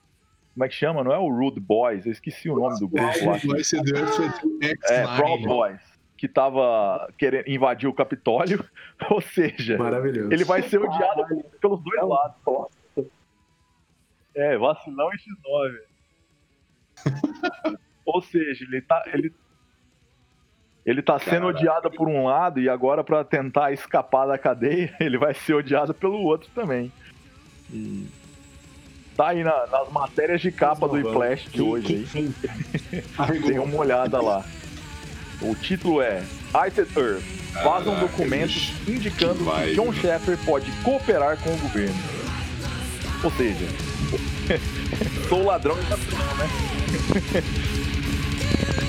Como 0.55 0.65
é 0.65 0.69
que 0.69 0.75
chama? 0.75 1.05
Não 1.05 1.13
é 1.13 1.19
o 1.19 1.29
Rude 1.29 1.61
Boys, 1.61 2.05
eu 2.05 2.11
esqueci 2.11 2.51
o 2.51 2.57
nome 2.57 2.81
do 2.81 2.89
grupo 2.89 3.25
lá. 3.25 3.37
É, 3.37 5.05
X9. 5.05 5.17
Proud 5.17 5.47
Boys, 5.47 5.81
que 6.17 6.27
tava 6.27 7.09
querendo 7.17 7.49
invadir 7.49 7.89
o 7.89 7.95
Capitólio. 7.95 8.65
Ou 9.09 9.21
seja, 9.21 9.79
Maravilhoso. 9.79 10.33
ele 10.33 10.43
vai 10.43 10.63
ser 10.63 10.79
odiado 10.83 11.25
pelos 11.61 11.81
dois 11.85 12.03
lados. 12.03 12.73
É, 14.35 14.59
vacilão 14.59 15.11
e 15.13 15.17
X9. 15.17 15.88
Ou 18.07 18.23
seja, 18.23 18.65
ele 18.65 18.81
tá. 18.81 19.03
Ele, 19.12 19.33
ele 20.87 21.03
tá 21.03 21.19
sendo 21.19 21.47
odiado 21.49 21.91
por 21.91 22.09
um 22.09 22.25
lado 22.25 22.59
e 22.61 22.69
agora 22.69 23.05
pra 23.05 23.23
tentar 23.23 23.73
escapar 23.73 24.27
da 24.27 24.39
cadeia, 24.39 24.95
ele 25.01 25.19
vai 25.19 25.35
ser 25.35 25.55
odiado 25.55 25.93
pelo 25.93 26.19
outro 26.23 26.49
também. 26.55 26.91
E 27.70 28.07
tá 29.16 29.29
aí 29.29 29.45
na- 29.45 29.66
nas 29.66 29.91
matérias 29.93 30.41
de 30.41 30.51
capa 30.51 30.89
do 30.89 31.12
Flash 31.12 31.45
de 31.53 31.61
hoje 31.61 32.09
aí. 32.15 32.33
Dê 33.47 33.59
uma 33.59 33.77
olhada 33.77 34.20
lá. 34.23 34.43
O 35.43 35.55
título 35.55 36.01
é 36.01 36.23
Ice 36.66 36.81
Earth. 36.99 37.39
Documentos 38.01 38.70
bicho. 38.70 38.91
indicando 38.91 39.45
Que 39.45 39.66
que. 39.69 39.75
John 39.75 39.93
Sheffer 39.93 40.39
pode 40.45 40.70
cooperar 40.83 41.37
com 41.43 41.51
o 41.53 41.59
governo. 41.59 41.95
Ou 43.23 43.31
seja, 43.33 43.66
sou 45.28 45.44
ladrão 45.44 45.76
e 45.78 45.82
ladrão, 45.90 46.18
né? 46.36 46.48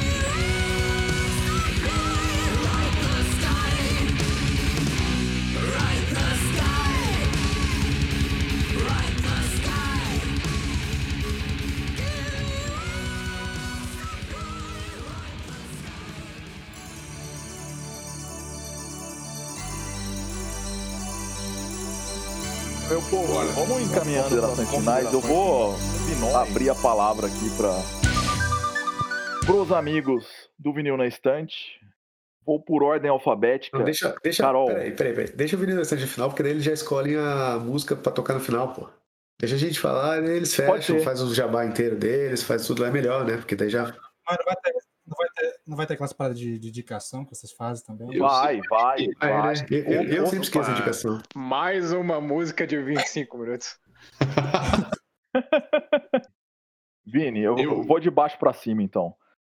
vamos 23.65 23.81
encaminhando 23.81 24.25
as 24.25 24.29
considerações 24.29 24.69
finais. 24.69 25.13
Eu 25.13 25.19
vou 25.19 25.75
abrir 26.35 26.69
a 26.69 26.75
palavra 26.75 27.27
aqui 27.27 27.49
para 27.57 27.75
os 29.53 29.71
amigos 29.71 30.25
do 30.57 30.73
vinil 30.73 30.95
na 30.95 31.05
estante. 31.07 31.79
Vou 32.45 32.61
por 32.61 32.83
ordem 32.83 33.11
alfabética. 33.11 33.77
Não, 33.77 33.85
deixa, 33.85 34.15
deixa, 34.23 34.43
Carol. 34.43 34.67
Peraí, 34.67 34.91
peraí, 34.91 35.13
peraí. 35.13 35.31
Deixa 35.35 35.55
o 35.55 35.59
vinil 35.59 35.75
na 35.75 35.81
estante 35.81 36.03
no 36.03 36.07
final, 36.07 36.29
porque 36.29 36.41
daí 36.41 36.53
eles 36.53 36.63
já 36.63 36.71
escolhem 36.71 37.17
a 37.17 37.59
música 37.59 37.95
pra 37.95 38.11
tocar 38.11 38.33
no 38.33 38.39
final, 38.39 38.73
pô. 38.73 38.89
Deixa 39.39 39.55
a 39.55 39.59
gente 39.59 39.79
falar, 39.79 40.23
eles 40.23 40.55
fecham, 40.55 40.99
faz 41.01 41.21
o 41.21 41.33
jabá 41.33 41.65
inteiro 41.65 41.95
deles, 41.95 42.43
faz 42.43 42.65
tudo 42.65 42.81
lá 42.81 42.89
melhor, 42.89 43.25
né? 43.25 43.37
Porque 43.37 43.55
daí 43.55 43.69
já. 43.69 43.83
Mas 43.83 44.37
não 44.37 44.45
vai 44.45 44.55
ter, 44.63 44.73
não 45.09 45.15
vai 45.17 45.27
ter, 45.35 45.59
não 45.67 45.77
vai 45.77 45.87
ter 45.87 45.93
aquelas 45.95 46.13
paradas 46.13 46.39
de, 46.39 46.57
de 46.59 46.69
indicação 46.69 47.25
que 47.25 47.35
vocês 47.35 47.51
fazem 47.51 47.83
também? 47.85 48.17
Vai, 48.19 48.61
vai, 48.69 49.07
Vai, 49.19 49.29
vai. 49.31 49.55
né? 49.55 49.65
Eu, 49.71 49.83
eu- 49.83 50.03
eu 50.03 50.25
sempre 50.27 50.43
esqueço 50.45 50.69
a 50.69 50.73
indicação. 50.73 51.21
Mais 51.35 51.91
uma 51.91 52.21
música 52.21 52.65
de 52.67 52.81
25 52.81 53.37
minutos. 53.37 53.77
Vini, 57.05 57.39
eu, 57.41 57.57
Eu- 57.57 57.83
vou 57.83 57.99
de 57.99 58.09
baixo 58.11 58.37
pra 58.37 58.53
cima, 58.53 58.83
então. 58.83 59.15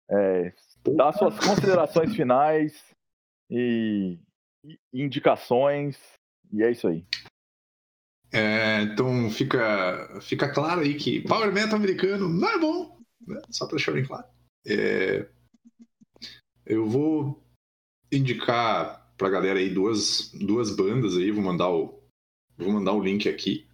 É, 0.10 0.54
dá 0.96 1.12
suas 1.14 1.38
considerações 1.40 2.14
finais 2.16 2.74
e, 3.50 4.20
e 4.66 4.78
indicações. 5.04 5.98
E 6.52 6.64
é 6.64 6.72
isso 6.72 6.88
aí. 6.88 7.06
É, 8.32 8.82
então 8.82 9.30
fica, 9.30 10.20
fica 10.22 10.52
claro 10.52 10.82
aí 10.82 10.96
que 10.96 11.22
Power 11.28 11.52
Metal 11.54 11.76
americano 11.76 12.28
não 12.28 12.50
é 12.50 12.58
bom, 12.58 12.98
né? 13.28 13.40
só 13.52 13.68
pra 13.68 13.76
deixar 13.76 13.92
bem 13.92 14.04
claro. 14.06 14.26
É, 14.66 15.28
eu 16.66 16.86
vou 16.88 17.44
indicar 18.12 19.14
pra 19.18 19.30
galera 19.30 19.60
aí 19.60 19.70
duas, 19.70 20.32
duas 20.34 20.76
bandas 20.76 21.18
aí, 21.18 21.32
vou 21.32 21.44
mandar 21.44 21.70
o, 21.70 22.02
vou 22.58 22.72
mandar 22.72 22.94
o 22.94 23.04
link 23.04 23.28
aqui. 23.28 23.68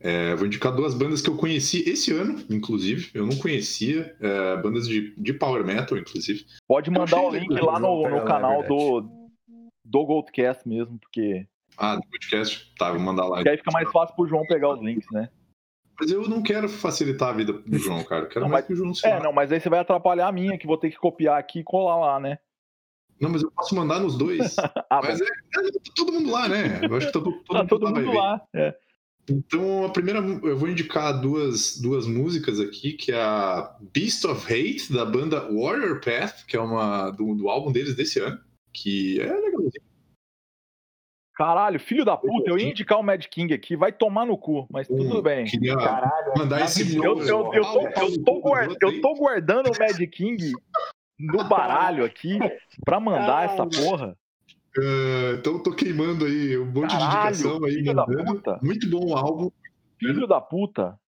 É, 0.00 0.34
vou 0.34 0.46
indicar 0.46 0.74
duas 0.74 0.94
bandas 0.94 1.22
que 1.22 1.30
eu 1.30 1.36
conheci 1.36 1.88
esse 1.88 2.12
ano, 2.12 2.44
inclusive. 2.50 3.10
Eu 3.14 3.26
não 3.26 3.36
conhecia, 3.36 4.14
é, 4.20 4.56
bandas 4.60 4.86
de, 4.86 5.14
de 5.16 5.32
Power 5.32 5.64
Metal, 5.64 5.96
inclusive. 5.96 6.44
Pode 6.68 6.90
mandar 6.90 7.22
o 7.22 7.30
link 7.30 7.50
lá 7.52 7.80
no, 7.80 8.02
no 8.02 8.16
lá, 8.16 8.22
é 8.22 8.26
canal 8.26 8.62
do, 8.64 9.30
do 9.82 10.04
Goldcast 10.04 10.68
mesmo, 10.68 10.98
porque, 10.98 11.46
Ah, 11.78 11.96
do 11.96 12.02
podcast? 12.02 12.74
Tá, 12.76 12.90
vou 12.90 13.00
mandar 13.00 13.24
lá. 13.24 13.36
porque 13.36 13.48
aí 13.48 13.56
fica 13.56 13.70
mais 13.72 13.90
fácil 13.90 14.14
pro 14.14 14.26
João 14.26 14.44
pegar 14.46 14.74
os 14.74 14.80
links, 14.82 15.06
né? 15.10 15.30
Mas 15.98 16.10
eu 16.10 16.28
não 16.28 16.42
quero 16.42 16.68
facilitar 16.68 17.28
a 17.30 17.32
vida 17.32 17.52
do 17.52 17.78
João, 17.78 18.02
cara. 18.04 18.24
Eu 18.24 18.28
quero 18.28 18.40
Não, 18.44 18.48
mais 18.50 18.62
mas- 18.62 18.66
que 18.66 18.72
o 18.72 18.76
João 18.76 18.94
se 18.94 19.06
É, 19.06 19.22
não, 19.22 19.32
mas 19.32 19.52
aí 19.52 19.60
você 19.60 19.68
vai 19.68 19.78
atrapalhar 19.80 20.28
a 20.28 20.32
minha, 20.32 20.58
que 20.58 20.66
vou 20.66 20.76
ter 20.76 20.90
que 20.90 20.96
copiar 20.98 21.38
aqui 21.38 21.60
e 21.60 21.64
colar 21.64 21.96
lá, 21.98 22.20
né? 22.20 22.38
Não, 23.20 23.30
mas 23.30 23.42
eu 23.42 23.50
posso 23.52 23.74
mandar 23.76 24.00
nos 24.00 24.16
dois. 24.18 24.56
Ah, 24.90 25.00
mas 25.02 25.20
é, 25.20 25.24
é, 25.24 25.72
tá 25.72 25.80
todo 25.96 26.12
mundo 26.12 26.30
lá, 26.30 26.48
né? 26.48 26.80
Eu 26.82 26.96
acho 26.96 27.06
que 27.08 27.12
tá 27.12 27.20
todo, 27.20 27.32
todo 27.44 27.46
tá 27.46 27.58
mundo 27.58 27.68
todo 27.68 27.84
lá 27.84 27.90
mundo 27.90 28.12
lá. 28.12 28.42
É. 28.54 28.74
Então, 29.28 29.84
a 29.86 29.88
primeira, 29.88 30.20
eu 30.20 30.56
vou 30.56 30.68
indicar 30.68 31.18
duas, 31.20 31.78
duas 31.80 32.06
músicas 32.06 32.60
aqui, 32.60 32.92
que 32.92 33.10
é 33.10 33.20
a 33.20 33.74
Beast 33.92 34.24
of 34.26 34.44
Hate, 34.52 34.92
da 34.92 35.04
banda 35.04 35.40
Warrior 35.50 36.00
Path, 36.04 36.44
que 36.46 36.56
é 36.56 36.60
uma 36.60 37.10
do, 37.10 37.34
do 37.34 37.48
álbum 37.48 37.72
deles 37.72 37.96
desse 37.96 38.20
ano, 38.20 38.38
que 38.72 39.18
é 39.20 39.32
legalzinho. 39.32 39.82
Caralho, 41.36 41.80
filho 41.80 42.04
da 42.04 42.16
puta, 42.16 42.50
eu 42.50 42.56
ia 42.58 42.68
indicar 42.70 42.98
o 42.98 43.02
Mad 43.02 43.24
King 43.26 43.52
aqui, 43.52 43.74
vai 43.76 43.90
tomar 43.92 44.24
no 44.24 44.38
cu, 44.38 44.66
mas 44.70 44.86
tudo 44.86 45.20
bem. 45.20 45.44
Queria 45.46 45.76
Caralho, 45.76 46.32
mandar 46.36 46.60
esse 46.60 46.96
Eu, 46.96 47.18
eu, 47.22 47.52
eu, 47.52 47.62
tô, 47.64 47.82
eu, 48.02 48.24
tô 48.24 48.40
guard- 48.40 48.76
eu 48.80 49.00
tô 49.00 49.14
guardando 49.14 49.66
o 49.66 49.78
Mad 49.78 49.98
King 50.12 50.52
no 51.18 51.42
baralho 51.48 52.04
aqui 52.04 52.38
pra 52.84 53.00
mandar 53.00 53.46
essa 53.46 53.66
porra. 53.66 54.16
É, 54.76 55.34
então, 55.38 55.60
tô 55.62 55.72
queimando 55.72 56.24
aí 56.24 56.56
um 56.58 56.66
monte 56.66 56.90
de 56.90 56.98
Caralho, 56.98 57.34
indicação 57.34 57.64
aí, 57.64 57.72
filho 57.74 57.94
da 57.94 58.06
mandando. 58.06 58.34
puta. 58.34 58.60
Muito 58.62 58.90
bom 58.90 59.06
o 59.12 59.16
álbum. 59.16 59.50
Filho 59.98 60.26
da 60.26 60.40
puta. 60.40 60.98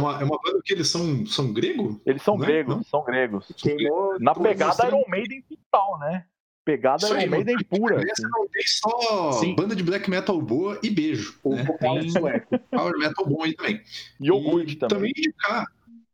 É 0.00 0.02
uma, 0.02 0.20
é 0.20 0.24
uma 0.24 0.38
banda 0.42 0.60
que 0.64 0.72
eles 0.72 0.88
são, 0.88 1.24
são 1.26 1.52
grego? 1.52 2.00
Eles 2.06 2.22
são 2.22 2.36
Não 2.36 2.44
é? 2.44 2.46
gregos, 2.46 2.74
Não? 2.76 2.82
são 2.84 3.04
gregos. 3.04 3.52
queimou. 3.56 4.16
Na 4.20 4.34
pegada 4.34 4.66
mostrando- 4.72 4.96
Iron 4.96 5.04
Maiden 5.08 5.42
total, 5.42 5.98
né? 6.00 6.26
Pegada 6.64 7.08
Iron 7.08 7.30
Maiden 7.30 7.56
pura. 7.68 7.96
Assim. 7.96 8.22
não 8.22 8.46
tem 8.48 8.62
só 8.66 9.32
Sim. 9.32 9.54
banda 9.54 9.74
de 9.74 9.82
black 9.82 10.08
metal 10.08 10.40
boa 10.40 10.78
e 10.82 10.90
beijo. 10.90 11.38
O 11.42 11.54
né? 11.56 11.64
Tem 11.64 12.58
power 12.70 12.96
metal 12.98 13.26
bom 13.26 13.42
aí 13.42 13.54
também. 13.54 13.82
E 14.20 14.26
iogurte 14.26 14.76
também. 14.76 15.12
indicar, 15.16 15.66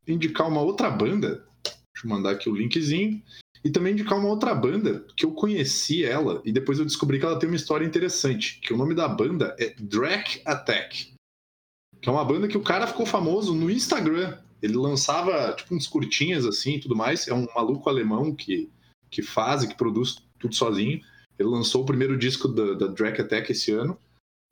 indicar 0.07 0.49
uma 0.49 0.62
outra 0.62 0.91
banda. 0.91 1.47
Deixa 1.62 2.07
eu 2.07 2.11
mandar 2.11 2.31
aqui 2.31 2.49
o 2.49 2.57
linkzinho. 2.57 3.23
E 3.65 3.70
também 3.70 3.93
indicar 3.93 4.19
uma 4.19 4.29
outra 4.29 4.55
banda 4.55 5.05
que 5.16 5.27
eu 5.27 5.33
conheci 5.33 6.05
ela 6.05 6.41
e 6.45 6.53
depois 6.53 6.79
eu 6.79 6.85
descobri 6.85 7.19
que 7.19 7.27
ela 7.27 7.39
tem 7.39 7.49
uma 7.49 7.57
história 7.57 7.85
interessante. 7.85 8.61
Que 8.61 8.73
o 8.73 8.77
nome 8.77 8.95
da 8.95 9.09
banda 9.09 9.55
é 9.59 9.75
Drac 9.79 10.41
Attack. 10.45 11.12
Que 12.01 12.09
é 12.09 12.12
uma 12.12 12.25
banda 12.25 12.49
que 12.49 12.57
o 12.57 12.62
cara 12.62 12.87
ficou 12.87 13.05
famoso 13.05 13.55
no 13.55 13.70
Instagram. 13.70 14.39
Ele 14.62 14.77
lançava 14.77 15.53
tipo 15.53 15.75
uns 15.75 15.87
curtinhas 15.87 16.47
assim 16.47 16.75
e 16.75 16.81
tudo 16.81 16.97
mais. 16.97 17.29
É 17.29 17.35
um 17.35 17.47
maluco 17.55 17.91
alemão 17.91 18.35
que, 18.35 18.70
que 19.11 19.23
faz 19.23 19.65
e 19.65 19.69
que 19.69 19.75
produz 19.75 20.16
tudo 20.39 20.55
sozinho. 20.55 21.01
Ele 21.39 21.48
lançou 21.48 21.82
o 21.82 21.86
primeiro 21.86 22.19
disco 22.19 22.48
da, 22.48 22.74
da 22.74 22.86
Drac 22.89 23.20
Attack 23.20 23.52
esse 23.52 23.73
ano. 23.73 23.98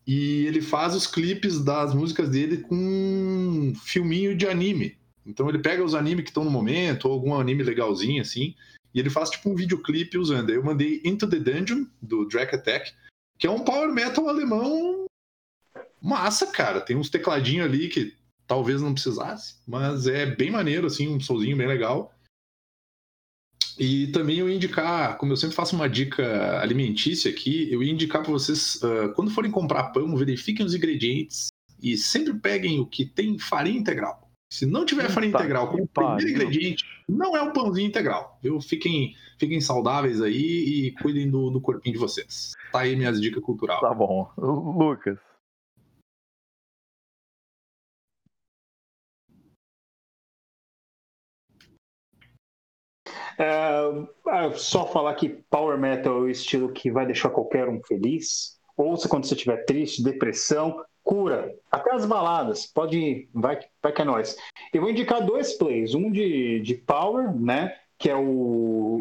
E 0.06 0.46
ele 0.46 0.60
faz 0.60 0.94
os 0.94 1.06
clipes 1.06 1.62
das 1.62 1.92
músicas 1.92 2.28
dele 2.28 2.58
com 2.58 2.76
um 2.76 3.74
filminho 3.74 4.36
de 4.36 4.46
anime. 4.46 4.96
Então 5.26 5.48
ele 5.48 5.58
pega 5.58 5.82
os 5.82 5.94
animes 5.94 6.22
que 6.22 6.30
estão 6.30 6.44
no 6.44 6.50
momento, 6.50 7.06
ou 7.06 7.12
algum 7.12 7.34
anime 7.34 7.64
legalzinho 7.64 8.22
assim, 8.22 8.54
e 8.94 9.00
ele 9.00 9.10
faz 9.10 9.30
tipo 9.30 9.50
um 9.50 9.56
videoclipe 9.56 10.16
usando. 10.16 10.50
Eu 10.50 10.62
mandei 10.62 11.02
Into 11.04 11.28
the 11.28 11.38
Dungeon, 11.38 11.86
do 12.00 12.24
Drac 12.26 12.54
Attack, 12.54 12.92
que 13.36 13.46
é 13.46 13.50
um 13.50 13.64
power 13.64 13.92
metal 13.92 14.28
alemão 14.28 15.06
massa, 16.00 16.46
cara. 16.46 16.80
Tem 16.80 16.96
uns 16.96 17.10
tecladinhos 17.10 17.66
ali 17.66 17.88
que 17.88 18.14
talvez 18.46 18.80
não 18.80 18.94
precisasse, 18.94 19.56
mas 19.66 20.06
é 20.06 20.24
bem 20.24 20.50
maneiro, 20.50 20.86
assim, 20.86 21.08
um 21.08 21.20
solzinho 21.20 21.56
bem 21.56 21.66
legal. 21.66 22.14
E 23.78 24.06
também 24.08 24.38
eu 24.38 24.48
ia 24.48 24.56
indicar, 24.56 25.18
como 25.18 25.32
eu 25.32 25.36
sempre 25.36 25.54
faço 25.54 25.76
uma 25.76 25.88
dica 25.88 26.60
alimentícia 26.60 27.30
aqui, 27.30 27.70
eu 27.70 27.82
ia 27.82 27.92
indicar 27.92 28.22
para 28.22 28.32
vocês, 28.32 28.80
ah, 28.82 29.08
quando 29.14 29.30
forem 29.30 29.50
comprar 29.50 29.92
pão, 29.92 30.16
verifiquem 30.16 30.64
os 30.64 30.74
ingredientes 30.74 31.48
e 31.82 31.96
sempre 31.96 32.34
peguem 32.34 32.80
o 32.80 32.86
que 32.86 33.04
tem 33.04 33.38
farinha 33.38 33.78
integral. 33.78 34.26
Se 34.50 34.64
não 34.64 34.86
tiver 34.86 35.10
farinha 35.10 35.32
Puta 35.32 35.44
integral 35.44 35.68
como 35.68 35.88
primeiro 35.88 36.30
ingrediente, 36.30 36.84
não 37.08 37.36
é 37.36 37.42
o 37.42 37.52
pãozinho 37.52 37.88
integral. 37.88 38.38
Viu? 38.42 38.60
Fiquem, 38.60 39.14
fiquem 39.38 39.60
saudáveis 39.60 40.22
aí 40.22 40.34
e 40.86 40.92
cuidem 41.02 41.28
do, 41.28 41.50
do 41.50 41.60
corpinho 41.60 41.94
de 41.94 41.98
vocês. 41.98 42.52
Tá 42.72 42.80
aí 42.80 42.94
minhas 42.94 43.20
dicas 43.20 43.42
culturais. 43.42 43.80
Tá 43.80 43.92
bom. 43.92 44.30
Lucas. 44.38 45.18
É, 53.38 53.46
ah, 54.28 54.50
só 54.54 54.86
falar 54.86 55.14
que 55.14 55.28
Power 55.50 55.78
Metal 55.78 56.16
é 56.16 56.20
o 56.20 56.28
estilo 56.28 56.72
que 56.72 56.90
vai 56.90 57.06
deixar 57.06 57.30
qualquer 57.30 57.68
um 57.68 57.82
feliz. 57.82 58.58
Ouça 58.76 59.08
quando 59.08 59.26
você 59.26 59.34
estiver 59.34 59.64
triste, 59.64 60.02
depressão, 60.02 60.82
cura. 61.02 61.54
Até 61.70 61.92
as 61.92 62.04
baladas. 62.04 62.66
Pode 62.66 62.98
ir, 62.98 63.28
vai, 63.32 63.58
vai 63.82 63.92
que 63.92 64.02
é 64.02 64.04
nóis. 64.04 64.36
Eu 64.72 64.82
vou 64.82 64.90
indicar 64.90 65.24
dois 65.24 65.54
plays. 65.54 65.94
Um 65.94 66.10
de, 66.10 66.60
de 66.60 66.74
Power, 66.74 67.34
né? 67.34 67.74
Que 67.98 68.10
é 68.10 68.16
o, 68.16 68.20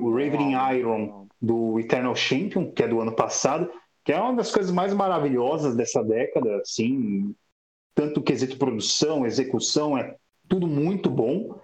o 0.04 0.12
Ravening 0.12 0.54
Iron 0.78 1.28
do 1.42 1.80
Eternal 1.80 2.16
Champion, 2.16 2.72
que 2.72 2.84
é 2.84 2.88
do 2.88 3.02
ano 3.02 3.14
passado. 3.14 3.70
Que 4.04 4.14
é 4.14 4.20
uma 4.20 4.36
das 4.36 4.52
coisas 4.52 4.72
mais 4.72 4.94
maravilhosas 4.94 5.76
dessa 5.76 6.04
década, 6.04 6.58
assim. 6.58 7.36
Tanto 7.94 8.22
quesito 8.22 8.58
produção, 8.58 9.26
execução, 9.26 9.98
é 9.98 10.16
tudo 10.48 10.68
muito 10.68 11.10
bom. 11.10 11.60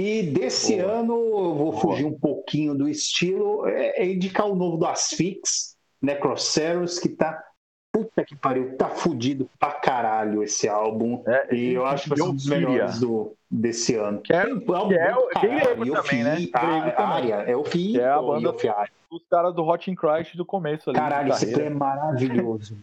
E 0.00 0.22
desse 0.22 0.76
Boa. 0.78 0.92
ano 0.92 1.12
eu 1.14 1.54
vou 1.54 1.72
fugir 1.72 2.06
um 2.06 2.18
pouquinho 2.18 2.74
do 2.74 2.88
estilo, 2.88 3.66
é, 3.68 4.02
é 4.02 4.06
indicar 4.10 4.46
o 4.46 4.54
novo 4.54 4.78
do 4.78 4.86
Asphyx, 4.86 5.76
Necroceros, 6.00 6.98
que 6.98 7.10
tá. 7.10 7.44
Puta 7.92 8.24
que 8.24 8.34
pariu, 8.36 8.76
tá 8.78 8.88
fudido 8.88 9.50
pra 9.58 9.72
caralho 9.72 10.42
esse 10.42 10.66
álbum. 10.68 11.22
É, 11.26 11.54
E 11.54 11.72
eu 11.74 11.84
acho 11.84 12.04
que 12.04 12.08
vai 12.10 12.18
ser 12.18 12.24
um 12.24 12.34
dos 12.34 12.46
melhores 12.46 13.00
do, 13.00 13.34
desse 13.50 13.96
ano. 13.96 14.22
Que 14.22 14.32
é- 14.32 14.44
Tem 14.46 14.60
que 14.60 14.72
é 14.72 15.16
o- 15.16 15.26
grego 15.26 15.92
também, 15.92 16.22
né? 16.24 16.36
a-. 16.54 17.08
Área, 17.08 17.34
é 17.34 17.54
o 17.56 17.64
Fi 17.64 17.92
Que 17.92 18.00
é 18.00 18.08
a 18.08 18.22
banda- 18.22 18.54
caras 19.28 19.54
do 19.54 19.66
Hot 19.66 19.90
in 19.90 19.94
Christ 19.96 20.34
do 20.36 20.46
começo 20.46 20.88
ali. 20.88 20.98
Caralho, 20.98 21.32
esse 21.32 21.52
play 21.52 21.66
é 21.66 21.70
maravilhoso. 21.70 22.78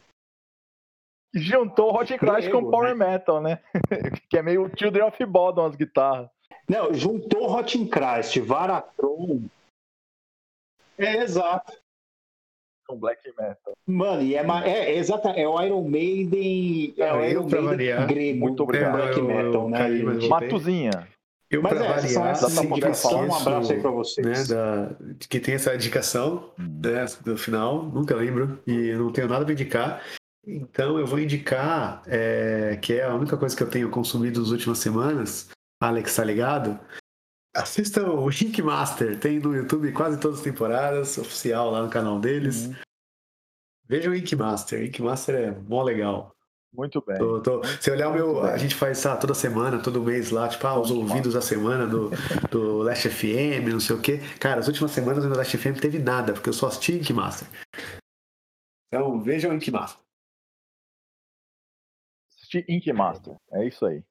Juntou 1.33 1.95
Hot 1.95 2.13
in 2.13 2.17
Christ 2.17 2.49
Grego, 2.49 2.61
com 2.61 2.69
Power 2.71 2.95
Metal, 2.95 3.41
né? 3.41 3.59
que 4.29 4.37
é 4.37 4.41
meio 4.43 4.69
Children 4.77 5.05
of 5.05 5.25
Bodom 5.25 5.65
as 5.65 5.75
guitarras. 5.75 6.29
Não, 6.69 6.93
juntou 6.93 7.49
Hot 7.51 7.77
in 7.77 7.87
Christ, 7.87 8.37
Varatron. 8.39 9.41
É, 10.97 11.23
exato. 11.23 11.71
Com 12.87 12.97
Black 12.97 13.21
Metal. 13.37 13.73
Mano, 13.85 14.21
e 14.21 14.35
é, 14.35 14.45
é, 14.65 14.69
é 14.69 14.97
exata, 14.97 15.29
é 15.31 15.47
o 15.47 15.61
Iron 15.61 15.83
Maiden, 15.87 16.93
é 16.97 17.13
o 17.13 17.17
Eu, 17.17 17.29
Iron 17.29 17.43
Maiden 17.43 17.63
variar, 17.65 18.07
grego, 18.07 18.39
muito 18.39 18.63
obrigado. 18.63 18.93
black 18.95 19.17
Eu- 19.19 19.29
eu 19.29 19.45
metal, 19.45 19.69
né? 19.69 19.77
caí, 19.77 20.03
mas 20.03 20.23
E- 20.23 20.27
voltei. 20.27 20.29
Matuzinha. 20.49 21.07
Eu, 21.49 21.61
Mas 21.61 21.73
pra 21.77 21.85
é, 21.85 21.87
variar, 22.01 22.27
essas 22.31 22.51
sempre 22.51 22.71
indicações. 22.71 23.13
Um 23.15 23.27
esqueço, 23.27 23.49
abraço 23.49 23.71
aí 23.71 23.79
pra 23.81 23.91
vocês. 23.91 24.49
né, 24.49 24.55
da, 24.55 24.95
que 25.29 25.39
tem 25.39 25.55
essa 25.55 25.73
indicação 25.75 26.51
né, 26.57 27.05
do 27.23 27.37
final, 27.37 27.83
nunca 27.83 28.13
lembro, 28.15 28.61
e 28.67 28.87
eu 28.89 28.99
não 28.99 29.11
tenho 29.13 29.29
nada 29.29 29.45
pra 29.45 29.53
indicar. 29.53 30.03
Então 30.45 30.99
eu 30.99 31.05
vou 31.07 31.19
indicar, 31.19 32.01
é, 32.05 32.77
que 32.81 32.93
é 32.95 33.03
a 33.05 33.15
única 33.15 33.37
coisa 33.37 33.55
que 33.55 33.63
eu 33.63 33.69
tenho 33.69 33.89
consumido 33.89 34.41
nas 34.41 34.49
últimas 34.49 34.77
semanas, 34.79 35.47
Alex, 35.79 36.15
tá 36.15 36.23
ligado? 36.23 36.79
Assistam 37.55 38.11
o 38.13 38.29
Ink 38.29 38.61
Master, 38.61 39.19
tem 39.19 39.39
no 39.39 39.55
YouTube 39.55 39.91
quase 39.91 40.19
todas 40.19 40.39
as 40.39 40.43
temporadas, 40.43 41.17
oficial 41.17 41.71
lá 41.71 41.81
no 41.83 41.89
canal 41.89 42.19
deles. 42.19 42.67
Uhum. 42.67 42.75
Vejam 43.85 44.11
o 44.11 44.15
Ink 44.15 44.35
Master, 44.35 44.83
Ink 44.83 45.01
Master 45.01 45.35
é 45.35 45.51
mó 45.51 45.81
legal. 45.83 46.35
Muito 46.73 47.01
bem. 47.01 47.17
Tô- 47.17 47.41
tô- 47.41 47.63
Se 47.81 47.89
olhar 47.89 48.09
o 48.09 48.13
meu, 48.13 48.41
bem. 48.41 48.51
a 48.51 48.57
gente 48.57 48.75
faz 48.75 49.03
ah, 49.05 49.15
toda 49.15 49.33
semana, 49.33 49.81
todo 49.81 50.03
mês 50.03 50.29
lá, 50.29 50.47
tipo, 50.49 50.67
ah, 50.67 50.79
os 50.79 50.91
ouvidos 50.91 51.33
da 51.33 51.41
semana 51.41 51.87
do, 51.87 52.09
do 52.51 52.79
Last 52.83 53.09
FM, 53.09 53.67
não 53.71 53.79
sei 53.79 53.95
o 53.95 54.01
quê. 54.01 54.19
Cara, 54.39 54.59
as 54.59 54.67
últimas 54.67 54.91
semanas 54.91 55.23
no 55.25 55.35
Last 55.35 55.57
FM 55.57 55.67
não 55.73 55.79
teve 55.81 55.97
nada, 55.97 56.33
porque 56.33 56.49
eu 56.49 56.53
só 56.53 56.67
assisti 56.67 56.93
Ink 56.97 57.11
Master. 57.13 57.47
Então 58.93 59.19
vejam 59.21 59.51
o 59.51 59.53
Ink 59.55 59.71
Master. 59.71 59.99
Assistir 62.35 62.65
Ink 62.69 62.91
Master. 62.93 63.35
É 63.53 63.65
isso 63.65 63.85
aí. 63.85 64.03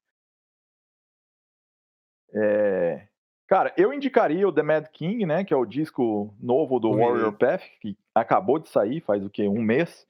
É, 2.34 3.06
Cara, 3.48 3.72
eu 3.76 3.92
indicaria 3.92 4.46
o 4.46 4.52
The 4.52 4.62
Mad 4.62 4.86
King, 4.92 5.24
né? 5.24 5.44
Que 5.44 5.54
é 5.54 5.56
o 5.56 5.64
disco 5.64 6.34
novo 6.40 6.80
do 6.80 6.90
Oi. 6.90 7.00
Warrior 7.00 7.32
Path, 7.32 7.62
que 7.80 7.96
acabou 8.12 8.58
de 8.58 8.68
sair 8.68 9.00
faz 9.00 9.24
o 9.24 9.30
quê? 9.30 9.46
Um 9.46 9.62
mês. 9.62 10.06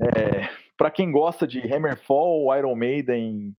É... 0.00 0.48
Para 0.76 0.90
quem 0.90 1.10
gosta 1.10 1.46
de 1.48 1.60
Hammerfall, 1.60 2.56
Iron 2.56 2.74
Maiden 2.76 3.54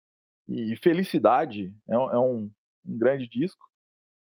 e 0.48 0.74
Felicidade, 0.76 1.72
é 1.88 1.96
um, 1.98 2.10
é 2.10 2.18
um- 2.18 2.50
um 2.86 2.98
grande 2.98 3.28
disco. 3.28 3.64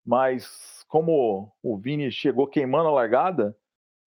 Mas 0.06 0.84
como 0.90 1.50
o 1.64 1.78
Vini 1.78 2.12
chegou 2.12 2.46
queimando 2.46 2.90
a 2.90 2.92
largada, 2.92 3.58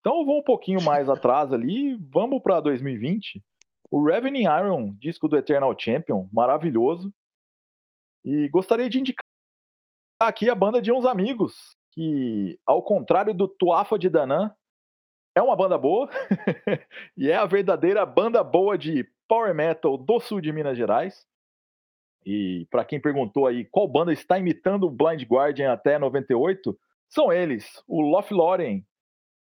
então 0.01 0.21
eu 0.21 0.27
vou 0.27 0.39
um 0.41 0.45
pouquinho 0.45 0.79
mais 0.85 1.09
atrás 1.09 1.55
ali, 1.55 1.97
vamos 2.13 2.43
para 2.43 2.61
2020. 2.61 3.43
O 3.91 4.05
Revening 4.05 4.45
Iron, 4.45 4.95
disco 4.99 5.27
do 5.27 5.39
Eternal 5.39 5.75
Champion, 5.79 6.29
maravilhoso. 6.31 7.11
E 8.23 8.47
gostaria 8.51 8.91
de 8.91 9.01
indicar 9.01 9.25
aqui 10.19 10.49
a 10.51 10.55
banda 10.55 10.81
de 10.81 10.93
uns 10.93 11.05
amigos, 11.05 11.77
que, 11.93 12.59
ao 12.67 12.83
contrário 12.83 13.35
do 13.35 13.49
Tuafa 13.49 13.99
de 13.99 14.09
Danã, 14.09 14.55
é 15.35 15.43
uma 15.43 15.57
banda 15.57 15.77
boa 15.77 16.09
e 17.17 17.31
é 17.31 17.37
a 17.37 17.47
verdadeira 17.47 18.05
banda 18.07 18.43
boa 18.43 18.79
de 18.79 19.07
power 19.29 19.55
metal 19.55 19.99
do 19.99 20.19
sul 20.21 20.41
de 20.41 20.53
Minas 20.53 20.77
Gerais. 20.77 21.27
E 22.25 22.67
para 22.71 22.85
quem 22.85 23.01
perguntou 23.01 23.47
aí 23.47 23.65
qual 23.65 23.87
banda 23.87 24.13
está 24.13 24.39
imitando 24.39 24.85
o 24.85 24.91
Blind 24.91 25.23
Guardian 25.23 25.73
até 25.73 25.99
98, 25.99 26.77
são 27.09 27.33
eles, 27.33 27.83
o 27.87 28.01
Lothlórien, 28.01 28.85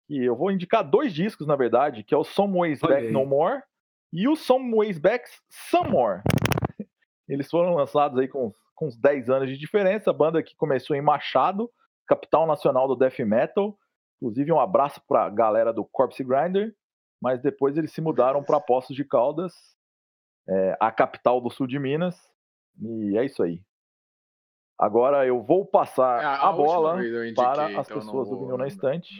que 0.07 0.21
eu 0.21 0.35
vou 0.35 0.51
indicar 0.51 0.83
dois 0.83 1.13
discos, 1.13 1.47
na 1.47 1.55
verdade, 1.55 2.03
que 2.03 2.13
é 2.13 2.17
o 2.17 2.23
Some 2.23 2.57
Ways 2.57 2.81
Back. 2.81 3.09
No 3.09 3.25
More 3.25 3.61
e 4.11 4.27
o 4.27 4.35
Some 4.35 4.75
Ways 4.75 4.99
Back 4.99 5.25
Some 5.49 5.89
More. 5.89 6.21
Eles 7.27 7.49
foram 7.49 7.73
lançados 7.73 8.19
aí 8.19 8.27
com, 8.27 8.53
com 8.83 8.87
uns 8.87 8.97
10 8.97 9.29
anos 9.29 9.49
de 9.49 9.57
diferença, 9.57 10.09
a 10.09 10.13
banda 10.13 10.43
que 10.43 10.55
começou 10.55 10.95
em 10.95 11.01
Machado, 11.01 11.71
capital 12.07 12.45
nacional 12.45 12.87
do 12.87 12.95
death 12.95 13.19
metal. 13.19 13.77
Inclusive, 14.21 14.51
um 14.51 14.59
abraço 14.59 15.01
para 15.07 15.25
a 15.25 15.29
galera 15.29 15.71
do 15.73 15.83
Corpse 15.85 16.23
Grinder, 16.23 16.73
mas 17.21 17.41
depois 17.41 17.77
eles 17.77 17.91
se 17.93 18.01
mudaram 18.01 18.43
para 18.43 18.59
Poços 18.59 18.95
de 18.95 19.03
Caldas, 19.05 19.53
é, 20.47 20.77
a 20.79 20.91
capital 20.91 21.39
do 21.41 21.49
sul 21.49 21.67
de 21.67 21.79
Minas, 21.79 22.15
e 22.81 23.17
é 23.17 23.25
isso 23.25 23.41
aí. 23.43 23.61
Agora 24.77 25.25
eu 25.25 25.41
vou 25.41 25.65
passar 25.65 26.21
É, 26.21 26.25
a 26.25 26.49
a, 26.49 26.51
bola 26.51 27.05
indiquei, 27.05 27.33
para 27.35 27.65
as 27.79 27.87
então 27.87 27.99
pessoas 27.99 28.27
do 28.29 28.35
vou- 28.35 28.39
Vinil 28.45 28.57
na 28.57 28.67
Estante. 28.67 29.13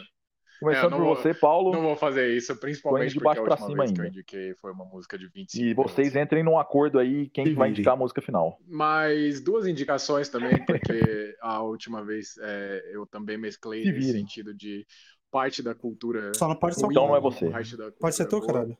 É, 0.56 0.60
Começando 0.60 0.92
não 0.92 0.98
por 1.00 1.06
vou- 1.06 1.16
você, 1.16 1.34
Paulo, 1.34 1.72
Não 1.74 1.82
vou 1.82 1.96
fazer 1.96 2.36
isso, 2.36 2.56
principalmente 2.56 3.10
de 3.10 3.16
porque 3.16 3.26
baixo 3.26 3.42
a 3.42 3.44
pra 3.44 3.54
última 3.54 3.68
cima 3.70 3.84
vez 3.84 3.92
que 3.92 4.00
eu 4.00 4.04
ainda. 4.06 4.16
indiquei 4.18 4.54
foi 4.56 4.72
uma 4.72 4.86
música 4.86 5.18
de 5.18 5.28
25 5.28 5.62
e 5.62 5.70
minutos. 5.70 5.92
vocês 5.92 6.16
entrem 6.16 6.44
num 6.44 6.58
acordo 6.58 7.00
aí 7.00 7.30
quem 7.30 7.46
Se 7.48 7.54
vai 7.54 7.70
indicar 7.70 7.94
a 7.96 7.98
música 7.98 8.22
final. 8.22 8.58
Mas 8.66 9.42
duas 9.42 9.68
indicações 9.68 10.30
também, 10.30 10.64
porque 10.66 11.36
a 11.42 11.62
última 11.64 12.04
vez 12.06 12.38
é, 12.42 12.90
eu 12.94 13.06
também 13.06 13.38
mesclei 13.38 13.84
Se 13.84 13.92
nesse 13.92 14.12
sentido 14.14 14.54
de 14.54 14.86
parte 15.30 15.62
da 15.62 15.74
cultura. 15.76 16.32
Só 16.36 16.48
não 16.48 16.56
pode 16.56 16.76
ser 16.76 16.86
Então 16.86 17.08
não 17.08 17.16
é 17.16 17.20
você. 17.20 17.50
parte 17.50 17.76
da 17.76 17.92
Pode 17.92 18.16
ser 18.16 18.26
tu, 18.28 18.40
caralho. 18.46 18.78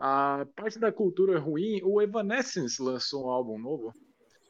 A 0.00 0.46
parte 0.56 0.78
da 0.78 0.90
cultura 0.90 1.38
ruim, 1.38 1.80
o 1.84 2.00
Evanescence 2.00 2.82
lançou 2.82 3.26
um 3.26 3.30
álbum 3.30 3.58
novo 3.58 3.92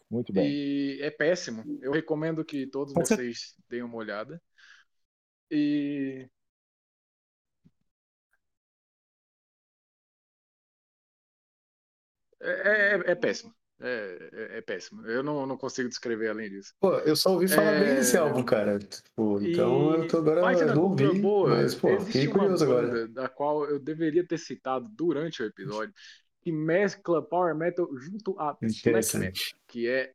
Muito 0.08 0.32
bem. 0.32 0.48
e 0.48 0.98
é 1.02 1.10
péssimo. 1.10 1.64
Eu 1.82 1.90
recomendo 1.92 2.44
que 2.44 2.66
todos 2.68 2.94
Pode 2.94 3.08
ser- 3.08 3.16
vocês 3.16 3.56
deem 3.68 3.82
uma 3.82 3.96
olhada. 3.96 4.40
E 5.50 6.28
é, 12.40 12.96
é- 12.96 13.12
é 13.12 13.14
péssimo. 13.14 13.54
É, 13.80 14.30
é- 14.32 14.58
é 14.58 14.62
péssimo. 14.62 15.06
Eu 15.06 15.22
não, 15.22 15.46
não 15.46 15.56
consigo 15.56 15.88
descrever 15.88 16.28
além 16.28 16.50
disso. 16.50 16.74
Pô, 16.80 16.94
eu 17.00 17.16
só 17.16 17.32
ouvi 17.32 17.48
falar 17.48 17.72
É, 17.72 17.80
bem 17.84 17.94
desse 17.94 18.16
álbum, 18.16 18.42
cara. 18.44 18.78
Tipo, 18.78 19.40
então 19.42 19.92
E 19.92 19.96
eu 19.96 20.06
tô 20.08 20.18
agora 20.18 20.40
eu 20.40 20.74
não 20.74 20.82
ouvi, 20.84 21.20
boa, 21.20 21.50
mas 21.50 21.74
pô, 21.74 21.98
fiquei 22.00 22.28
curioso 22.28 22.64
agora. 22.64 23.08
da 23.08 23.28
qual 23.28 23.64
eu 23.68 23.78
deveria 23.78 24.26
ter 24.26 24.38
citado 24.38 24.88
durante 24.90 25.42
o 25.42 25.46
episódio, 25.46 25.94
que 26.42 26.52
mescla 26.52 27.22
power 27.22 27.54
metal 27.54 27.88
junto 27.98 28.38
a 28.38 28.56
black 28.84 29.16
metal, 29.16 29.42
que 29.66 29.88
é 29.88 30.12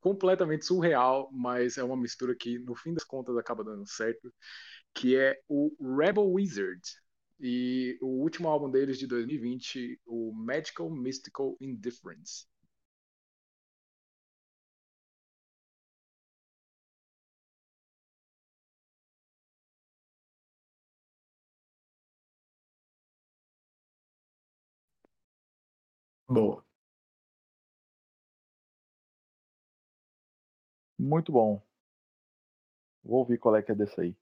completamente 0.00 0.66
surreal, 0.66 1.30
mas 1.32 1.78
é 1.78 1.84
uma 1.84 1.96
mistura 1.96 2.34
que 2.36 2.58
no 2.60 2.74
fim 2.74 2.94
das 2.94 3.04
contas 3.04 3.36
acaba 3.36 3.64
dando 3.64 3.86
certo, 3.88 4.32
que 4.94 5.16
é 5.16 5.40
o 5.48 5.74
Rebel 5.98 6.28
Wizard. 6.30 6.80
E 7.40 7.98
o 8.02 8.06
último 8.22 8.48
álbum 8.48 8.70
deles 8.70 8.98
de 8.98 9.06
2020, 9.06 10.00
o 10.06 10.32
Magical 10.32 10.90
Mystical 10.90 11.56
Indifference. 11.60 12.46
Boa. 26.28 26.64
Muito 30.96 31.32
bom. 31.32 31.60
Vou 33.04 33.18
ouvir 33.18 33.36
qual 33.36 33.54
é 33.56 33.62
que 33.62 33.70
é 33.72 33.74
desse 33.74 34.00
aí. 34.00 34.16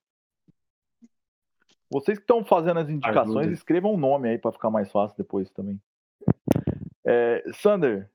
Vocês 1.90 2.18
que 2.18 2.24
estão 2.24 2.44
fazendo 2.44 2.80
as 2.80 2.88
indicações, 2.88 3.36
Ajuda. 3.38 3.52
escrevam 3.54 3.94
um 3.94 3.96
nome 3.98 4.28
aí 4.30 4.38
para 4.38 4.52
ficar 4.52 4.70
mais 4.70 4.90
fácil 4.90 5.16
depois 5.16 5.50
também. 5.50 5.80
É, 7.06 7.42
Sander, 7.54 8.10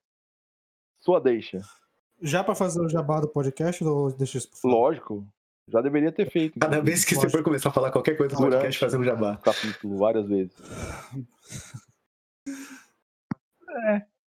sua 1.01 1.19
deixa. 1.19 1.61
Já 2.21 2.43
pra 2.43 2.53
fazer 2.55 2.79
o 2.81 2.87
jabá 2.89 3.19
do 3.19 3.27
podcast 3.27 3.83
ou 3.83 4.11
deixa 4.11 4.37
isso? 4.37 4.49
Lógico, 4.63 5.27
já 5.67 5.81
deveria 5.81 6.11
ter 6.11 6.29
feito. 6.29 6.59
Cada 6.59 6.79
vez 6.81 7.03
que 7.03 7.11
você 7.15 7.21
Lógico. 7.21 7.37
for 7.39 7.43
começar 7.43 7.69
a 7.69 7.73
falar 7.73 7.91
qualquer 7.91 8.15
coisa 8.15 8.35
do 8.35 8.37
Durante. 8.37 8.53
podcast, 8.61 8.79
fazer 8.79 8.97
um 8.97 9.03
jabá. 9.03 9.37
capítulo 9.37 9.97
várias 9.97 10.27
vezes. 10.27 10.53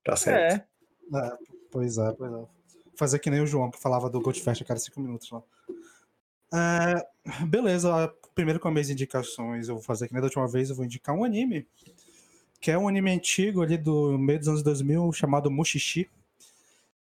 Tá 0.05 0.17
certo. 0.17 0.65
É, 1.15 1.19
É, 1.19 1.37
pois 1.71 1.99
é, 1.99 2.13
pois 2.13 2.33
é. 2.33 2.47
Fazer 2.97 3.19
que 3.19 3.31
nem 3.31 3.41
o 3.41 3.47
João, 3.47 3.71
que 3.71 3.81
falava 3.81 4.09
do 4.09 4.21
Goldfest 4.21 4.63
a 4.63 4.65
cada 4.65 4.79
cinco 4.79 5.01
minutos 5.01 5.31
lá. 5.31 5.43
É, 6.55 7.45
beleza, 7.47 8.15
primeiro 8.35 8.59
com 8.59 8.69
as 8.69 8.75
minhas 8.75 8.91
indicações, 8.91 9.69
eu 9.69 9.75
vou 9.75 9.83
fazer 9.83 10.09
que 10.09 10.13
nem 10.13 10.21
da 10.21 10.27
última 10.27 10.49
vez, 10.49 10.71
eu 10.71 10.77
vou 10.77 10.85
indicar 10.85 11.15
um 11.15 11.25
anime, 11.25 11.67
que 12.61 12.71
é 12.71 12.79
um 12.79 12.89
anime 12.89 13.11
antigo 13.11 13.63
ali 13.63 13.77
do 13.77 14.19
meio 14.19 14.39
dos 14.39 14.49
anos 14.49 14.63
2000, 14.63 15.13
chamado 15.13 15.51
Mushishi. 15.51 16.09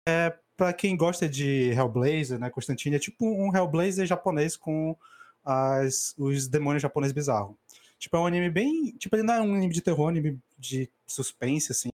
É, 0.06 0.34
pra 0.56 0.72
quem 0.72 0.96
gosta 0.96 1.28
de 1.28 1.70
Hellblazer, 1.70 2.38
né, 2.38 2.50
Constantine, 2.50 2.96
é 2.96 2.98
tipo 2.98 3.26
um 3.26 3.54
Hellblazer 3.54 4.06
japonês 4.06 4.56
com 4.56 4.96
as, 5.44 6.14
os 6.18 6.48
demônios 6.48 6.82
japoneses 6.82 7.12
bizarros. 7.12 7.56
Tipo, 7.98 8.16
é 8.16 8.20
um 8.20 8.26
anime 8.26 8.48
bem. 8.48 8.92
Tipo, 8.98 9.16
ele 9.16 9.22
não 9.22 9.34
é 9.34 9.40
um 9.42 9.54
anime 9.54 9.74
de 9.74 9.82
terror, 9.82 10.04
é 10.04 10.06
um 10.06 10.08
anime 10.08 10.38
de 10.58 10.88
suspense, 11.06 11.70
assim, 11.70 11.90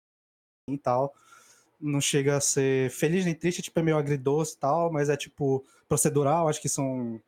e 0.68 0.78
tal. 0.78 1.14
Não 1.80 2.00
chega 2.00 2.36
a 2.36 2.40
ser 2.40 2.90
feliz 2.90 3.24
nem 3.24 3.34
triste, 3.34 3.60
tipo, 3.62 3.78
é 3.80 3.82
meio 3.82 3.98
agridoce 3.98 4.54
e 4.54 4.58
tal, 4.58 4.90
mas 4.92 5.08
é 5.08 5.16
tipo 5.16 5.64
procedural, 5.88 6.48
acho 6.48 6.60
que 6.60 6.68
são 6.68 7.20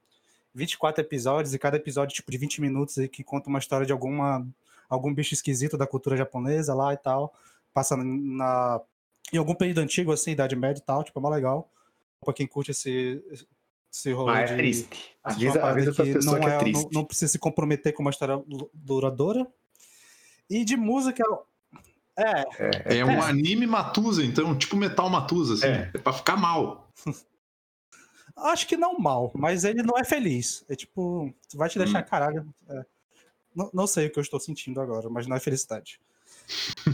24 0.59 1.01
episódios, 1.03 1.55
e 1.55 1.59
cada 1.59 1.77
episódio, 1.77 2.15
tipo, 2.15 2.31
de 2.31 2.37
20 2.39 2.61
minutos, 2.61 2.99
aí, 2.99 3.09
que 3.09 3.23
conta 3.25 3.49
uma 3.49 3.59
história 3.59 3.87
de 3.87 3.93
alguma 3.93 4.47
algum 4.91 5.13
bicho 5.13 5.35
esquisito 5.35 5.77
da 5.77 5.87
cultura 5.87 6.17
japonesa 6.17 6.75
lá 6.75 6.93
e 6.95 6.97
tal. 6.97 7.33
Passa 7.75 7.95
na, 7.97 8.81
em 9.33 9.37
algum 9.37 9.55
período 9.55 9.79
antigo, 9.81 10.11
assim, 10.13 10.31
Idade 10.33 10.57
Média 10.57 10.81
e 10.81 10.85
tal, 10.85 11.05
tipo, 11.05 11.19
é 11.19 11.23
mó 11.23 11.29
legal. 11.29 11.71
Pra 12.25 12.33
quem 12.35 12.47
curte 12.47 12.71
esse, 12.71 13.23
esse 13.93 14.13
rolê 14.13 14.33
Ah, 14.33 14.41
é 14.41 14.45
de- 14.47 14.57
triste. 14.57 14.89
Avisa, 15.23 15.63
avisa 15.65 15.93
que 15.93 16.03
pessoas 16.05 16.25
não, 16.25 16.41
que 16.41 16.47
é 16.47 16.55
é- 16.55 16.59
triste. 16.59 16.83
não, 16.85 16.91
não 16.93 17.05
precisa 17.05 17.31
se 17.31 17.39
comprometer 17.39 17.93
com 17.93 18.01
uma 18.03 18.11
história 18.11 18.39
du- 18.47 18.71
duradoura. 18.75 19.47
E 20.51 20.65
de 20.65 20.77
música. 20.77 21.23
É, 22.17 22.99
É 22.99 23.05
um 23.05 23.23
anime 23.23 23.67
Matusa, 23.67 24.25
então, 24.25 24.57
tipo 24.57 24.75
Metal 24.77 25.09
Matusa, 25.11 25.55
assim. 25.55 25.67
É. 25.67 25.91
É, 25.95 25.99
pra 25.99 26.13
ficar 26.13 26.37
mal. 26.37 26.89
acho 28.47 28.67
que 28.67 28.77
não 28.77 28.99
mal, 28.99 29.31
mas 29.35 29.65
ele 29.65 29.83
não 29.83 29.97
é 29.99 30.05
feliz. 30.05 30.65
É 30.69 30.75
tipo, 30.77 31.33
vai 31.55 31.69
te 31.69 31.79
deixar 31.79 32.03
Hum. 32.03 32.07
caralho. 32.09 32.55
é. 32.69 32.85
Não, 33.55 33.71
não 33.75 33.87
sei 33.87 34.07
o 34.07 34.11
que 34.13 34.19
eu 34.19 34.23
estou 34.23 34.39
sentindo 34.39 34.81
agora, 34.81 35.09
mas 35.11 35.27
não 35.27 35.37
é 35.37 35.41
felicidade. 35.41 36.01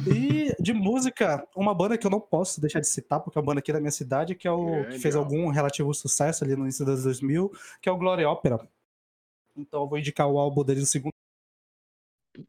E 0.08 0.54
de 0.60 0.72
música, 0.72 1.46
uma 1.54 1.74
banda 1.74 1.98
que 1.98 2.06
eu 2.06 2.10
não 2.10 2.20
posso 2.20 2.60
deixar 2.60 2.80
de 2.80 2.88
citar, 2.88 3.20
porque 3.20 3.38
é 3.38 3.40
uma 3.40 3.46
banda 3.46 3.60
aqui 3.60 3.72
da 3.72 3.78
minha 3.80 3.90
cidade, 3.90 4.34
que 4.34 4.48
é 4.48 4.50
o 4.50 4.66
Grande 4.66 4.94
que 4.94 4.98
fez 5.00 5.14
álbum. 5.14 5.36
algum 5.36 5.48
relativo 5.50 5.92
sucesso 5.92 6.42
ali 6.42 6.56
no 6.56 6.62
início 6.62 6.84
dos 6.84 7.04
2000, 7.04 7.52
que 7.82 7.88
é 7.88 7.92
o 7.92 7.98
Glory 7.98 8.24
Opera. 8.24 8.66
Então 9.56 9.82
eu 9.82 9.88
vou 9.88 9.98
indicar 9.98 10.26
o 10.28 10.38
álbum 10.38 10.64
deles, 10.64 10.82
o 10.84 10.86
segundo 10.86 11.12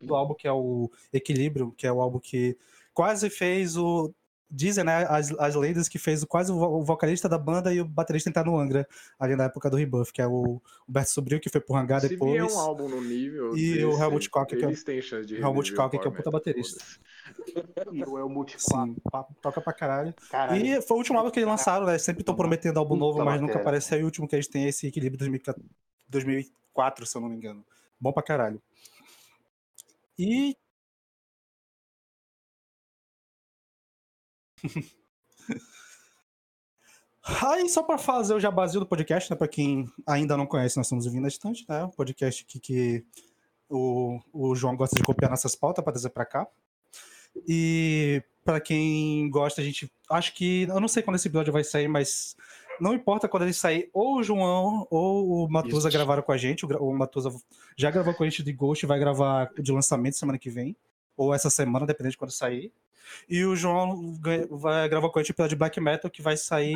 álbum, 0.10 0.34
que 0.34 0.48
é 0.48 0.52
o 0.52 0.90
Equilíbrio, 1.14 1.72
que 1.78 1.86
é 1.86 1.92
o 1.92 2.02
álbum 2.02 2.20
que 2.20 2.58
quase 2.94 3.30
fez 3.30 3.76
o. 3.78 4.12
Dizem, 4.50 4.84
né, 4.84 5.06
as, 5.10 5.32
as 5.40 5.56
lendas 5.56 5.90
que 5.90 5.98
fez 5.98 6.22
o- 6.22 6.28
quase 6.28 6.52
o, 6.52 6.56
vo- 6.56 6.80
o 6.80 6.84
vocalista 6.86 7.28
da 7.28 7.38
banda 7.38 7.74
e 7.74 7.82
o 7.82 7.86
baterista 7.86 8.30
entrar 8.30 8.46
no 8.46 8.58
Angra, 8.58 8.88
ali 9.20 9.36
na 9.36 9.46
época 9.46 9.70
do 9.72 9.76
Rebuff, 9.76 10.14
que 10.14 10.22
é 10.22 10.28
o 10.28 10.62
Humberto 10.88 11.10
Sobrinho, 11.12 11.42
que 11.42 11.50
foi 11.50 11.60
pro 11.60 11.76
Hangar 11.76 12.00
Se 12.00 12.10
depois. 12.10 12.32
vier 12.32 12.44
um 12.46 12.60
álbum 12.60 12.88
no 12.88 13.02
nível 13.02 13.58
E 13.58 13.84
o 13.84 14.00
Helmut 14.00 14.30
Koch, 14.30 14.48
que 14.56 14.64
é 14.64 14.68
o- 14.68 14.70
eles 14.70 14.84
têm 14.84 15.00
Helmut 15.00 15.74
Koch, 15.74 15.90
que 15.90 15.98
é 15.98 16.00
o 16.00 16.12
puta 16.12 16.18
Metal, 16.30 16.32
baterista. 16.32 16.84
E 17.92 18.04
o 18.04 18.20
Helmut 18.20 18.56
Sim, 18.62 18.96
pa- 19.12 19.26
toca 19.42 19.60
pra 19.60 19.74
caralho. 19.74 20.14
Caralho. 20.30 20.64
E 20.64 20.80
foi 20.84 20.96
o 20.96 21.00
último 21.00 21.18
álbum 21.18 21.32
que 21.32 21.40
eles 21.40 21.50
lançaram, 21.50 21.88
né? 21.88 21.98
Sempre 21.98 22.22
estão 22.22 22.36
prometendo 22.36 22.78
álbum 22.78 22.96
novo, 22.96 23.26
mas 23.26 23.42
nunca 23.42 23.60
apareceu. 23.60 24.00
E 24.00 24.04
o 24.04 24.06
último 24.06 24.28
que 24.28 24.36
a 24.36 24.40
gente 24.42 24.52
tem 24.52 24.66
é 24.66 24.70
esse 24.70 24.86
Equilíbrio 24.88 25.18
2014 25.18 25.68
2004, 26.08 27.06
se 27.06 27.18
eu 27.18 27.22
não 27.22 27.30
me 27.30 27.36
engano. 27.36 27.66
Bom 28.00 28.14
pra 28.14 28.22
caralho. 28.22 28.62
E. 30.20 30.56
Aí, 37.42 37.68
só 37.70 37.82
pra 37.82 37.98
fazer 37.98 38.36
o 38.36 38.40
jabazinho 38.40 38.82
do 38.82 38.86
podcast, 38.86 39.32
né? 39.32 39.36
Pra 39.36 39.48
quem 39.48 39.90
ainda 40.06 40.38
não 40.38 40.46
conhece, 40.46 40.78
nós 40.78 40.88
somos 40.88 41.08
o 41.08 41.12
Vinda 41.12 41.28
Estante, 41.28 41.66
né? 41.68 41.84
Um 41.84 41.90
podcast 41.90 42.46
que, 42.46 42.60
que 42.60 43.04
o, 43.68 44.20
o 44.32 44.56
João 44.56 44.76
gosta 44.76 44.96
de 44.96 45.04
copiar 45.04 45.32
nossas 45.32 45.56
pautas 45.56 45.84
pra 45.84 45.92
trazer 45.92 46.10
pra 46.10 46.24
cá. 46.24 46.48
E 47.48 48.24
pra 48.44 48.62
quem 48.62 49.28
gosta, 49.30 49.62
a 49.62 49.64
gente. 49.64 49.92
Acho 50.10 50.34
que. 50.36 50.64
Eu 50.64 50.80
não 50.80 50.88
sei 50.88 51.02
quando 51.02 51.16
esse 51.16 51.28
episódio 51.28 51.52
vai 51.52 51.64
sair, 51.64 51.88
mas 51.88 52.36
não 52.80 52.94
importa 52.94 53.28
quando 53.28 53.44
ele 53.44 53.54
sair, 53.54 53.90
ou 53.92 54.18
o 54.18 54.24
João 54.24 54.88
ou 54.90 55.46
o 55.46 55.50
Matusa 55.50 55.90
Isso. 55.90 55.98
gravaram 55.98 56.22
com 56.22 56.32
a 56.32 56.38
gente. 56.38 56.66
O, 56.66 56.70
o 56.70 56.98
Matusa 56.98 57.36
já 57.76 57.90
gravou 57.90 58.14
com 58.14 58.24
a 58.24 58.30
gente 58.30 58.44
de 58.44 58.54
Ghost 58.54 58.86
e 58.86 58.88
vai 58.88 59.00
gravar 59.00 59.52
de 59.60 59.72
lançamento 59.72 60.16
semana 60.16 60.38
que 60.38 60.50
vem. 60.50 60.76
Ou 61.18 61.34
essa 61.34 61.50
semana, 61.50 61.86
dependendo 61.86 62.12
de 62.12 62.18
quando 62.18 62.32
sair. 62.32 62.72
E 63.30 63.46
o 63.46 63.56
João 63.56 64.18
vai 64.50 64.90
gravar 64.90 65.10
com 65.10 65.20
a 65.20 65.22
episódio 65.22 65.50
de 65.50 65.56
Black 65.56 65.80
Metal 65.80 66.10
que 66.10 66.22
vai 66.22 66.36
sair 66.36 66.76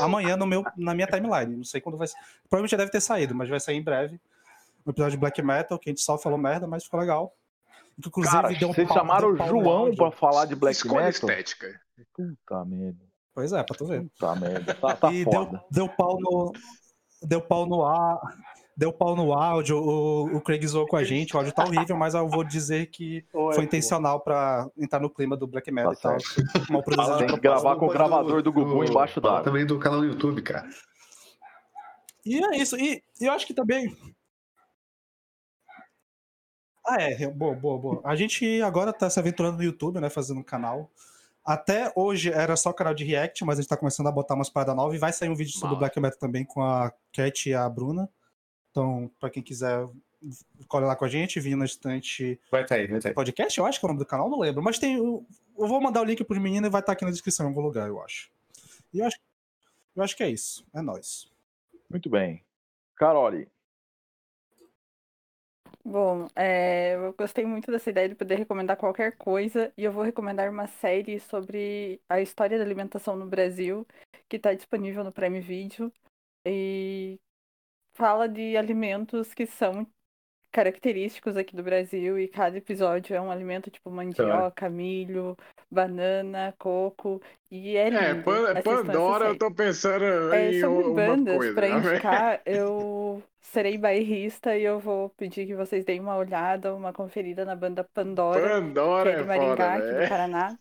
amanhã 0.00 0.36
no 0.36 0.46
meu, 0.46 0.64
na 0.76 0.94
minha 0.94 1.06
timeline. 1.06 1.56
Não 1.56 1.64
sei 1.64 1.80
quando 1.80 1.96
vai 1.96 2.08
ser. 2.08 2.16
Provavelmente 2.48 2.72
já 2.72 2.76
deve 2.76 2.90
ter 2.90 3.00
saído, 3.00 3.34
mas 3.34 3.48
vai 3.48 3.60
sair 3.60 3.76
em 3.76 3.82
breve. 3.82 4.20
Um 4.86 4.90
episódio 4.90 5.12
de 5.12 5.18
Black 5.18 5.40
Metal, 5.42 5.78
que 5.78 5.88
a 5.88 5.92
gente 5.92 6.00
só 6.02 6.18
falou 6.18 6.38
merda, 6.38 6.66
mas 6.66 6.84
ficou 6.84 6.98
legal. 7.00 7.32
Inclusive, 7.98 8.34
Cara, 8.34 8.48
deu 8.52 8.68
um 8.70 8.72
vocês 8.72 8.88
pau- 8.88 8.96
chamaram 8.96 9.34
deu 9.34 9.44
o 9.44 9.48
João 9.62 9.94
pra 9.94 10.10
falar 10.10 10.46
de 10.46 10.56
Black 10.56 10.76
Escolha 10.76 11.06
Metal? 11.06 11.10
estética. 11.30 11.80
Puta 12.14 12.64
merda. 12.64 13.04
Pois 13.34 13.52
é, 13.52 13.62
pra 13.62 13.76
tu 13.76 13.86
ver. 13.86 14.02
Puta 14.02 14.34
merda. 14.36 14.74
Tá, 14.74 14.96
tá 14.96 15.12
e 15.12 15.22
foda. 15.22 15.50
deu, 15.70 15.86
deu 15.86 15.88
pau 15.88 16.18
no. 16.18 16.52
Deu 17.22 17.40
pau 17.42 17.66
no 17.66 17.84
ar. 17.84 18.18
Deu 18.80 18.94
pau 18.94 19.14
no 19.14 19.34
áudio, 19.34 19.76
o, 19.76 20.36
o 20.36 20.40
Craig 20.40 20.66
zoou 20.66 20.86
com 20.86 20.96
a 20.96 21.04
gente, 21.04 21.34
o 21.34 21.38
áudio 21.38 21.52
tá 21.52 21.64
horrível, 21.64 21.98
mas 21.98 22.14
eu 22.14 22.26
vou 22.26 22.42
dizer 22.42 22.86
que 22.86 23.22
Oi, 23.30 23.52
foi 23.52 23.56
pô. 23.56 23.62
intencional 23.62 24.20
pra 24.20 24.70
entrar 24.74 24.98
no 24.98 25.10
clima 25.10 25.36
do 25.36 25.46
Black 25.46 25.70
Metal 25.70 25.94
Tá 25.94 25.98
e 25.98 26.02
tal. 26.02 26.18
Foi 26.22 26.44
Mal 26.70 26.82
produzido 26.82 27.18
Tem 27.18 27.26
que 27.26 27.40
gravar 27.40 27.76
com 27.76 27.84
o 27.84 27.90
gravador 27.90 28.42
do 28.42 28.50
Gugu 28.50 28.82
embaixo 28.82 29.20
fala 29.20 29.34
d'água. 29.34 29.44
também 29.44 29.66
do 29.66 29.78
canal 29.78 29.98
no 30.00 30.06
YouTube, 30.06 30.40
cara. 30.40 30.66
E 32.24 32.42
é 32.42 32.56
isso. 32.56 32.74
E, 32.78 33.02
e 33.20 33.26
eu 33.26 33.32
acho 33.32 33.46
que 33.46 33.52
também. 33.52 33.94
Ah, 36.86 37.02
é. 37.02 37.28
Boa, 37.28 37.54
boa, 37.54 37.78
boa. 37.78 38.00
A 38.02 38.16
gente 38.16 38.62
agora 38.62 38.94
tá 38.94 39.10
se 39.10 39.20
aventurando 39.20 39.58
no 39.58 39.62
YouTube, 39.62 40.00
né? 40.00 40.08
Fazendo 40.08 40.40
um 40.40 40.42
canal. 40.42 40.90
Até 41.44 41.92
hoje 41.94 42.32
era 42.32 42.56
só 42.56 42.72
canal 42.72 42.94
de 42.94 43.04
React, 43.04 43.44
mas 43.44 43.58
a 43.58 43.60
gente 43.60 43.68
tá 43.68 43.76
começando 43.76 44.06
a 44.06 44.12
botar 44.12 44.34
umas 44.34 44.48
paradas 44.48 44.74
novas. 44.74 44.94
E 44.94 44.98
vai 44.98 45.12
sair 45.12 45.28
um 45.28 45.36
vídeo 45.36 45.52
sobre 45.52 45.74
Massa. 45.74 45.80
Black 45.80 46.00
Metal 46.00 46.18
também 46.18 46.46
com 46.46 46.62
a 46.62 46.90
Cat 47.12 47.46
e 47.50 47.52
a 47.52 47.68
Bruna. 47.68 48.08
Então, 48.70 49.10
pra 49.18 49.30
quem 49.30 49.42
quiser, 49.42 49.88
cola 50.68 50.86
lá 50.86 50.96
com 50.96 51.04
a 51.04 51.08
gente, 51.08 51.40
vir 51.40 51.56
na 51.56 51.64
estante 51.64 52.38
Vai 52.50 52.66
sair, 52.66 52.88
vai 52.88 53.00
sair. 53.00 53.14
podcast, 53.14 53.58
eu 53.58 53.66
acho 53.66 53.80
que 53.80 53.84
é 53.84 53.88
o 53.88 53.90
nome 53.90 53.98
do 53.98 54.06
canal, 54.06 54.30
não 54.30 54.38
lembro. 54.38 54.62
Mas 54.62 54.78
tem. 54.78 54.96
Eu 54.96 55.26
vou 55.56 55.80
mandar 55.80 56.00
o 56.00 56.04
link 56.04 56.22
pros 56.24 56.40
meninos 56.40 56.68
e 56.68 56.70
vai 56.70 56.80
estar 56.80 56.92
aqui 56.92 57.04
na 57.04 57.10
descrição 57.10 57.46
em 57.46 57.48
algum 57.48 57.60
lugar, 57.60 57.88
eu 57.88 58.02
acho. 58.02 58.30
E 58.92 59.00
eu 59.00 59.06
acho, 59.06 59.18
eu 59.94 60.02
acho 60.02 60.16
que 60.16 60.22
é 60.22 60.30
isso. 60.30 60.66
É 60.72 60.80
nóis. 60.80 61.30
Muito 61.90 62.08
bem. 62.08 62.42
Carole, 62.96 63.48
Bom, 65.84 66.28
é, 66.36 66.94
eu 66.94 67.14
gostei 67.14 67.44
muito 67.46 67.70
dessa 67.72 67.88
ideia 67.88 68.08
de 68.08 68.14
poder 68.14 68.36
recomendar 68.36 68.76
qualquer 68.76 69.16
coisa 69.16 69.72
e 69.78 69.82
eu 69.84 69.90
vou 69.90 70.02
recomendar 70.02 70.50
uma 70.50 70.66
série 70.66 71.18
sobre 71.18 72.00
a 72.08 72.20
história 72.20 72.58
da 72.58 72.64
alimentação 72.64 73.16
no 73.16 73.26
Brasil, 73.26 73.86
que 74.28 74.36
está 74.36 74.52
disponível 74.52 75.02
no 75.02 75.10
Prime 75.10 75.40
Video 75.40 75.90
e 76.46 77.18
fala 77.94 78.28
de 78.28 78.56
alimentos 78.56 79.34
que 79.34 79.46
são 79.46 79.86
característicos 80.52 81.36
aqui 81.36 81.54
do 81.54 81.62
Brasil 81.62 82.18
e 82.18 82.26
cada 82.26 82.58
episódio 82.58 83.14
é 83.14 83.20
um 83.20 83.30
alimento 83.30 83.70
tipo 83.70 83.88
mandioca, 83.90 84.68
milho, 84.68 85.36
banana, 85.70 86.52
coco 86.58 87.22
e 87.50 87.76
é 87.76 87.88
É. 87.88 88.14
Pan- 88.14 88.60
Pandora, 88.62 89.24
eu 89.26 89.28
série. 89.28 89.38
tô 89.38 89.54
pensando 89.54 90.04
É, 90.34 90.50
em 90.50 90.60
sobre 90.60 90.84
uma 90.88 90.94
bandas, 91.06 91.36
coisa. 91.36 91.54
pra 91.54 91.68
né? 91.68 91.78
indicar, 91.78 92.42
eu 92.46 93.22
serei 93.40 93.78
bairrista 93.78 94.56
e 94.56 94.62
eu 94.64 94.80
vou 94.80 95.10
pedir 95.10 95.46
que 95.46 95.54
vocês 95.54 95.84
deem 95.84 96.00
uma 96.00 96.16
olhada, 96.16 96.74
uma 96.74 96.92
conferida 96.92 97.44
na 97.44 97.54
banda 97.54 97.84
Pandora, 97.84 98.40
que 98.40 98.48
Pandora 98.48 99.10
é 99.10 99.16
de 99.16 99.22
é 99.22 99.24
Maringá, 99.24 99.56
foda, 99.56 99.74
aqui 99.76 99.86
do 99.86 99.92
né? 99.92 100.08
Paraná. 100.08 100.58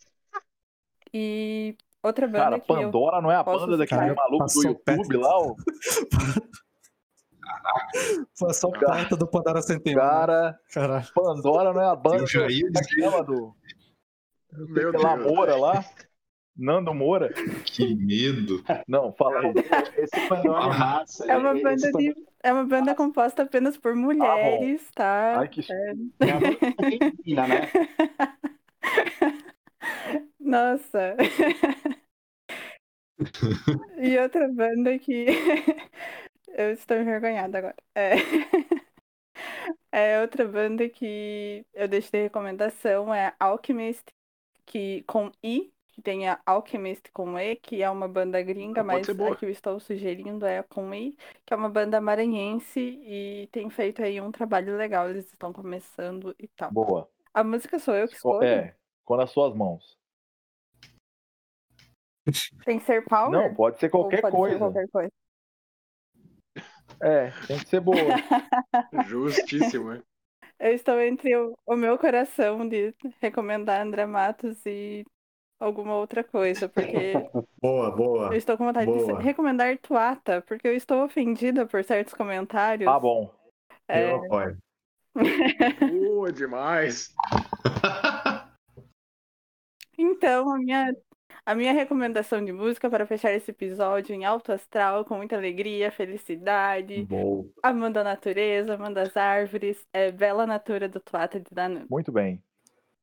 E 1.14 1.76
outra 2.04 2.28
banda 2.28 2.44
cara, 2.44 2.60
que 2.60 2.72
eu 2.72 2.76
Pandora 2.76 3.22
não 3.22 3.32
é 3.32 3.36
a 3.36 3.44
banda 3.44 3.78
daquele 3.78 4.14
maluco 4.14 4.46
do 4.46 4.64
YouTube 4.64 4.84
perto. 4.84 5.20
lá? 5.20 5.40
O 5.40 5.56
Foi 8.38 8.54
só 8.54 8.70
perto 8.70 9.16
do 9.18 9.28
Pandora 9.28 9.62
Centenário. 9.62 10.10
cara, 10.10 10.60
Caralho. 10.74 11.08
Pandora 11.14 11.74
não 11.74 11.82
é 11.82 11.86
a 11.92 11.96
banda 11.96 12.24
Eu 12.24 12.28
já 12.28 12.48
ia 12.48 12.62
como 12.62 12.74
que 12.74 12.80
dizer. 12.82 13.02
chama 13.02 13.24
do 13.24 13.56
Meu 14.54 14.90
aquela 14.90 15.16
Deus. 15.18 15.32
Moura 15.32 15.56
lá? 15.56 15.86
Nando 16.58 16.94
Moura? 16.94 17.32
Que 17.66 17.96
medo. 17.96 18.62
Não, 18.88 19.14
fala 19.14 19.40
aí. 19.40 19.54
Esse 19.98 20.28
Pandora 20.28 20.66
é 20.66 20.78
massa. 20.78 21.32
É 21.32 21.38
uma 21.38 21.54
banda 21.54 21.92
de 21.92 22.16
é 22.42 22.54
uma 22.54 22.66
banda 22.66 22.96
composta 22.96 23.44
apenas 23.44 23.76
por 23.78 23.96
mulheres, 23.96 24.82
tá? 24.96 25.40
Ai, 25.40 25.48
que 25.50 25.62
É, 25.72 25.92
é 25.92 26.34
uma 26.34 26.40
banda 26.40 26.58
feminina, 26.76 27.48
né? 27.48 27.72
Nossa. 30.40 31.16
E 33.98 34.18
outra 34.18 34.48
banda 34.48 34.98
que 34.98 35.26
eu 36.54 36.72
estou 36.72 36.98
envergonhada 36.98 37.58
agora. 37.58 37.76
É... 37.96 38.14
é 39.92 40.22
outra 40.22 40.48
banda 40.48 40.88
que 40.90 41.66
eu 41.74 41.88
deixo 41.88 42.12
de 42.12 42.24
recomendação 42.24 43.14
é 43.14 43.34
Alchemist, 43.40 44.06
que 44.66 45.04
com 45.04 45.32
I, 45.44 45.72
que 45.88 46.02
tem 46.02 46.28
a 46.28 46.40
Alchemist 46.46 47.12
com 47.12 47.38
E, 47.38 47.56
que 47.56 47.82
é 47.84 47.90
uma 47.90 48.08
banda 48.08 48.42
gringa, 48.42 48.82
Ah, 48.82 48.84
mas 48.84 49.06
ser 49.06 49.22
a 49.22 49.36
que 49.36 49.46
eu 49.46 49.50
estou 49.50 49.80
sugerindo 49.80 50.46
é 50.46 50.64
com 50.64 50.94
I, 50.94 51.16
que 51.46 51.54
é 51.54 51.58
uma 51.58 51.70
banda 51.70 52.00
maranhense 52.00 52.80
e 52.80 53.48
tem 53.52 53.70
feito 53.70 54.02
aí 54.02 54.22
um 54.22 54.32
trabalho 54.32 54.78
legal, 54.78 55.10
eles 55.10 55.26
estão 55.26 55.52
começando 55.52 56.36
e 56.40 56.48
tal. 56.48 56.72
Boa. 56.72 57.10
A 57.34 57.44
música 57.44 57.80
sou 57.80 57.96
eu 57.96 58.08
que 58.08 58.16
escolho? 58.16 58.44
É, 58.44 58.76
com 59.06 59.16
nas 59.16 59.32
suas 59.32 59.54
mãos. 59.54 59.98
Tem 62.64 62.80
que 62.80 62.86
ser 62.86 63.04
power? 63.06 63.32
Não, 63.32 63.54
pode 63.54 63.80
ser 63.80 63.90
qualquer 63.90 64.22
pode 64.22 64.36
ser 64.36 64.38
coisa. 64.38 64.58
qualquer 64.58 64.88
coisa? 64.90 65.12
É, 67.02 67.32
tem 67.48 67.60
que 67.60 67.68
ser 67.70 67.80
boa. 67.80 67.98
Justíssimo, 69.08 69.94
hein? 69.94 70.04
Eu 70.60 70.74
estou 70.74 71.00
entre 71.00 71.36
o, 71.38 71.58
o 71.66 71.76
meu 71.76 71.98
coração 71.98 72.68
de 72.68 72.94
recomendar 73.22 73.82
André 73.82 74.06
Matos 74.06 74.66
e 74.66 75.06
alguma 75.60 75.96
outra 75.96 76.24
coisa, 76.24 76.68
porque 76.68 77.14
Boa, 77.62 77.92
boa. 77.92 78.28
eu 78.28 78.34
estou 78.38 78.58
com 78.58 78.66
vontade 78.66 78.92
de 78.92 78.98
Boa. 78.98 79.20
recomendar 79.22 79.78
Tuata, 79.78 80.42
porque 80.42 80.68
eu 80.68 80.76
estou 80.76 81.06
ofendida 81.06 81.66
por 81.66 81.84
certos 81.84 82.14
comentários. 82.14 82.92
Tá 82.92 83.00
bom. 83.00 83.34
É, 83.88 84.12
Eu 84.12 84.16
apoio. 84.18 84.58
Boa 85.92 86.32
demais. 86.32 87.14
Então, 89.98 90.50
a 90.50 90.58
minha, 90.58 90.96
a 91.50 91.56
minha 91.56 91.74
recomendação 91.74 92.46
de 92.46 92.52
música 92.54 92.88
para 92.92 93.08
fechar 93.08 93.34
esse 93.34 93.50
episódio 93.50 94.14
em 94.14 94.24
alto 94.24 94.52
astral, 94.52 95.04
com 95.04 95.18
muita 95.18 95.36
alegria, 95.36 95.92
felicidade, 95.92 97.04
Boa. 97.06 97.44
amando 97.64 97.98
a 97.98 98.04
natureza, 98.04 98.76
amando 98.76 99.00
as 99.00 99.18
árvores, 99.18 99.76
é 99.92 100.12
Bela 100.12 100.46
Natura 100.46 100.88
do 100.88 101.00
Tuata 101.00 101.40
de 101.40 101.48
Danone. 101.52 101.88
Muito 101.90 102.12
bem. 102.12 102.40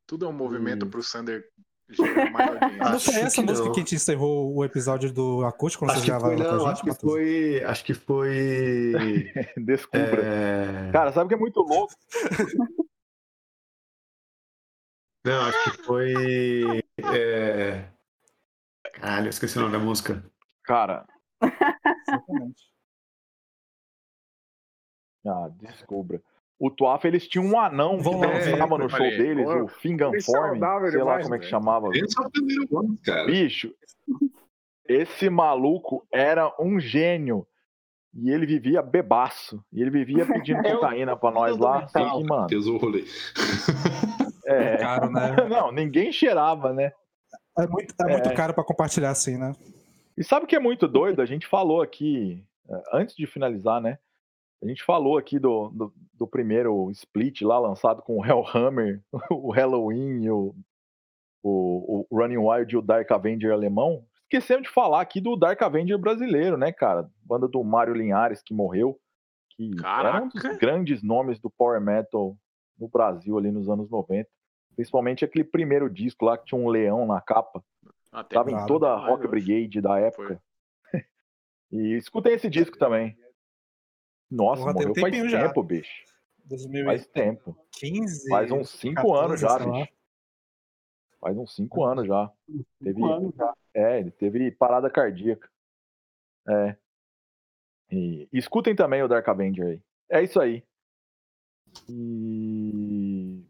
Tudo 0.07 0.27
é 0.27 0.29
um 0.29 0.33
movimento 0.33 0.87
Hum. 0.87 0.91
pro 0.91 1.03
Sander 1.03 1.45
gerar 1.91 2.31
mais 2.31 2.51
audiência. 2.63 2.89
Não 2.93 3.01
foi 3.01 3.15
essa 3.15 3.43
que 3.43 3.49
música 3.49 3.65
não. 3.67 3.73
que 3.73 3.81
a 3.81 3.83
gente 3.83 3.95
encerrou 3.97 4.55
o 4.55 4.65
episódio 4.65 5.13
do 5.13 5.45
acústico 5.45 5.85
quando 5.85 5.97
Acho 5.97 6.05
que 6.05 6.21
foi, 6.21 6.37
não, 6.37 6.67
acho 6.69 6.85
que 6.85 6.95
foi. 6.95 7.65
Acho 7.65 7.85
que 7.85 7.95
foi. 7.95 8.93
Descubra. 9.59 10.23
é, 10.25 10.93
Cara, 10.93 11.11
sabe 11.11 11.25
o 11.25 11.29
que 11.31 11.35
é 11.35 11.39
muito 11.39 11.59
louco? 11.63 11.93
Não, 15.25 15.43
acho 15.47 15.73
que 15.73 15.83
foi. 15.83 16.15
É... 17.13 17.96
Caralho, 19.01 19.27
eu 19.27 19.31
esqueci 19.31 19.59
o 19.59 19.61
nome 19.63 19.73
da 19.73 19.79
música. 19.79 20.25
Cara, 20.65 21.07
Exatamente. 21.43 22.65
ah, 25.27 25.49
descubra. 25.61 26.23
O 26.59 26.71
Tuafa, 26.71 27.07
eles 27.07 27.29
tinham 27.29 27.45
um 27.47 27.61
anão 27.61 27.99
que 27.99 28.05
Vamos 28.05 28.23
lá, 28.23 28.33
dançava 28.33 28.75
é, 28.77 28.79
no 28.79 28.89
show 28.89 28.99
falei, 28.99 29.19
deles, 29.19 29.45
pô, 29.45 29.65
o 29.65 29.69
Finganform, 29.69 30.59
sei 30.59 30.61
lá 30.61 30.89
demais, 30.91 31.23
como 31.25 31.35
é 31.35 31.39
que 31.39 31.45
velho. 31.45 31.51
chamava. 31.51 31.91
Pensa 31.91 32.23
o 32.23 32.31
primeiro 32.31 32.79
ano, 32.79 32.99
cara. 33.05 33.27
Bicho, 33.27 33.75
esse 34.89 35.29
maluco 35.29 36.07
era 36.11 36.51
um 36.59 36.81
gênio. 36.81 37.47
E 38.15 38.31
ele 38.31 38.47
vivia 38.47 38.81
bebaço. 38.81 39.63
E 39.71 39.83
ele 39.83 39.91
vivia 39.91 40.25
pedindo 40.25 40.61
É 40.67 40.73
cocaína 40.73 41.15
pra 41.15 41.31
nós 41.31 41.59
lá. 41.59 41.87
Só 41.89 42.17
que, 42.19 42.25
mano, 42.25 42.47
Pesou 42.47 42.77
o 42.77 42.79
rolê. 42.79 43.05
é... 44.47 44.79
Caro, 44.79 45.11
né? 45.11 45.37
Não, 45.51 45.71
ninguém 45.71 46.11
cheirava, 46.11 46.73
né? 46.73 46.93
É 47.59 47.67
muito, 47.67 47.95
é 48.01 48.13
muito 48.13 48.29
É. 48.29 48.35
caro 48.35 48.53
pra 48.55 48.65
compartilhar 48.65 49.11
assim, 49.11 49.37
né? 49.37 49.53
E 50.17 50.25
sabe 50.25 50.45
o 50.45 50.49
que 50.49 50.57
é 50.57 50.61
muito 50.61 50.87
doido? 50.89 51.21
A 51.21 51.27
gente 51.27 51.47
falou 51.47 51.83
aqui, 51.83 52.45
eh, 52.69 52.83
antes 52.93 53.15
de 53.17 53.27
finalizar, 53.27 53.81
né? 53.81 53.99
A 54.63 54.67
gente 54.67 54.83
falou 54.83 55.19
aqui 55.19 55.39
do, 55.39 55.69
do, 55.69 55.93
do 56.15 56.27
primeiro 56.27 56.91
split 56.91 57.43
lá 57.43 57.59
lançado 57.59 58.03
com 58.03 58.19
o 58.19 58.25
Hellhammer, 58.25 59.03
o 59.31 59.51
Halloween, 59.53 60.23
e 60.25 60.31
o, 60.31 60.55
o, 61.43 62.07
o 62.11 62.19
Running 62.19 62.39
Wild 62.39 62.75
e 62.75 62.79
o 62.79 62.83
Dark 62.83 63.11
Avenger 63.13 63.53
alemão. 63.53 64.05
Esquecemos 64.23 64.65
de 64.65 64.71
falar 64.71 65.01
aqui 65.03 65.21
do 65.21 65.37
Dark 65.37 65.61
Avenger 65.63 65.99
brasileiro, 65.99 66.57
né, 66.57 66.73
cara? 66.73 67.09
Banda 67.23 67.47
do 67.47 67.63
Mário 67.63 67.95
Linhares, 67.95 68.43
que 68.43 68.53
morreu. 68.55 68.99
Que 69.51 69.71
era 69.85 70.23
um 70.23 70.29
dos 70.29 70.43
Caraca. 70.43 70.59
grandes 70.59 71.03
nomes 71.03 71.39
do 71.39 71.49
Power 71.51 71.81
Metal 71.81 72.37
no 72.79 72.89
Brasil 72.89 73.39
ali 73.39 73.51
nos 73.53 73.69
anos 73.69 73.89
90. 73.91 74.29
Principalmente 74.77 75.25
aquele 75.25 75.45
primeiro 75.45 75.89
disco 75.91 76.25
lá 76.25 76.37
que 76.37 76.45
tinha 76.45 76.61
um 76.61 76.69
leão 76.69 77.07
na 77.07 77.21
capa. 77.21 77.65
Até 78.13 78.35
Tava 78.35 78.51
em 78.53 78.67
toda 78.67 78.89
a 78.89 78.97
Rock. 78.97 79.27
Brigade 79.27 79.81
da 79.81 79.99
época. 79.99 80.41
e 81.73 81.97
escutem 81.97 82.35
esse 82.35 82.49
disco 82.49 82.79
também. 82.79 83.19
Nossa, 84.31 84.63
Porra, 84.63 84.75
tem 84.75 84.87
morreu 84.87 85.01
faz 85.01 85.13
tempinho 85.13 85.29
já. 85.31 85.49
tempo, 85.49 85.63
bicho. 85.63 86.05
2015, 86.45 86.85
Faz 86.85 87.07
tempo. 87.09 87.59
Faz 88.29 88.51
uns 88.53 88.71
5 88.71 89.15
anos 89.15 89.41
já, 89.41 89.59
bicho. 89.59 89.93
Faz 91.21 91.37
uns 91.37 91.55
5 91.55 91.85
anos 91.85 92.07
já. 92.07 92.33
Teve, 92.83 93.01
É, 93.75 93.99
ele 93.99 94.11
teve 94.11 94.51
parada 94.53 94.91
cardíaca. 94.91 95.49
É. 96.49 96.77
E, 97.91 98.29
e 98.33 98.39
escutem 98.39 98.75
também 98.77 99.03
o 99.03 99.09
Dark 99.09 99.27
Avenger 99.29 99.67
aí. 99.67 99.83
É 100.11 100.23
isso 100.23 100.41
aí. 100.41 100.63
E 101.89 103.06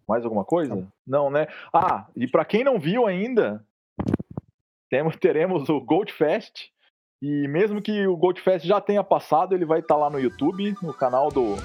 mais 0.08 0.24
alguma 0.24 0.44
coisa? 0.44 0.86
Não, 1.06 1.30
né? 1.30 1.46
Ah, 1.72 2.06
e 2.14 2.26
pra 2.26 2.44
quem 2.44 2.62
não 2.62 2.78
viu 2.78 3.06
ainda, 3.06 3.64
temos, 4.90 5.16
teremos 5.20 5.68
o 5.68 5.80
Gold 5.80 6.12
Fest. 6.12 6.68
E 7.22 7.48
mesmo 7.48 7.80
que 7.80 8.06
o 8.06 8.16
Gold 8.16 8.40
Fest 8.40 8.66
já 8.66 8.80
tenha 8.80 9.02
passado, 9.02 9.54
ele 9.54 9.64
vai 9.64 9.80
estar 9.80 9.96
lá 9.96 10.10
no 10.10 10.20
YouTube, 10.20 10.74
no 10.82 10.92
canal 10.92 11.30
do, 11.30 11.56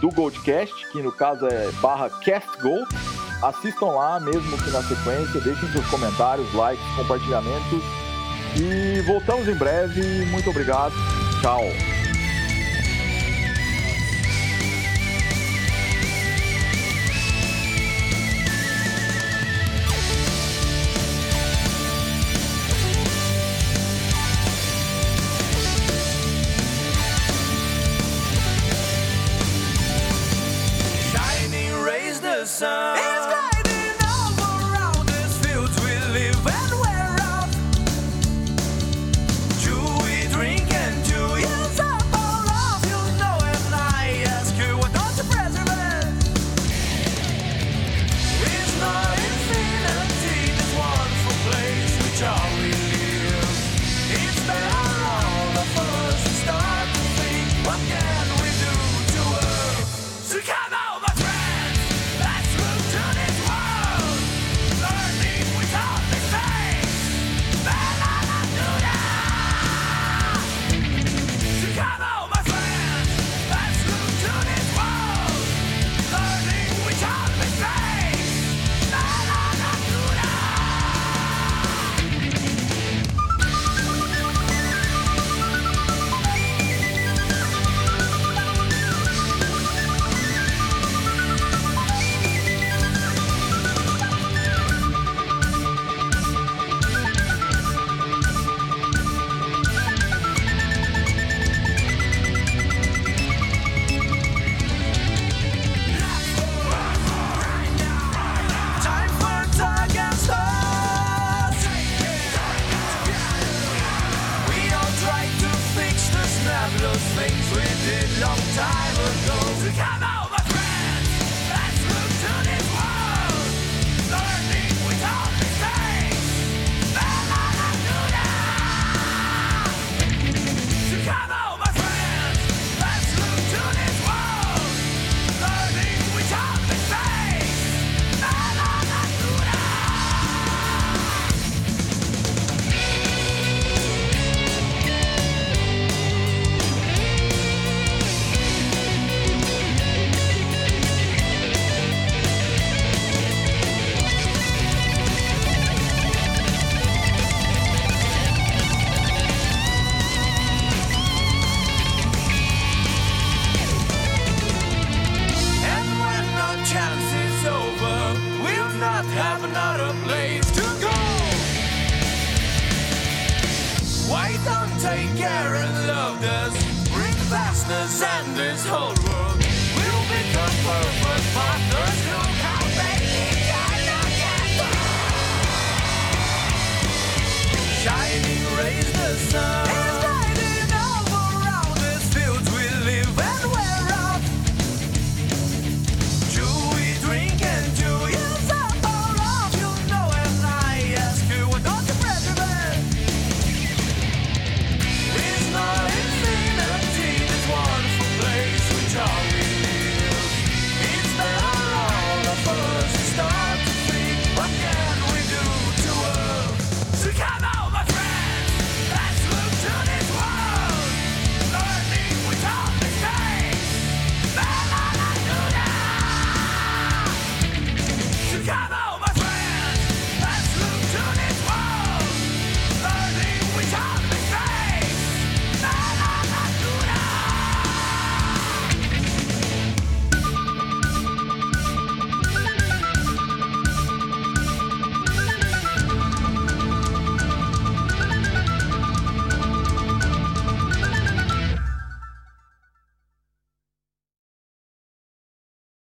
do 0.00 0.10
Goldcast, 0.10 0.92
que 0.92 1.00
no 1.00 1.10
caso 1.10 1.46
é 1.46 1.70
barra 1.80 2.10
Cast 2.20 2.60
Gold. 2.60 2.86
Assistam 3.42 3.86
lá, 3.86 4.20
mesmo 4.20 4.56
que 4.62 4.70
na 4.70 4.82
sequência, 4.82 5.40
deixem 5.40 5.68
seus 5.70 5.88
comentários, 5.90 6.52
likes, 6.54 6.84
compartilhamentos. 6.96 7.82
E 8.56 9.00
voltamos 9.02 9.48
em 9.48 9.54
breve. 9.54 10.26
Muito 10.26 10.50
obrigado. 10.50 10.92
Tchau. 11.40 11.62
The 32.42 32.48
sun. 32.48 33.51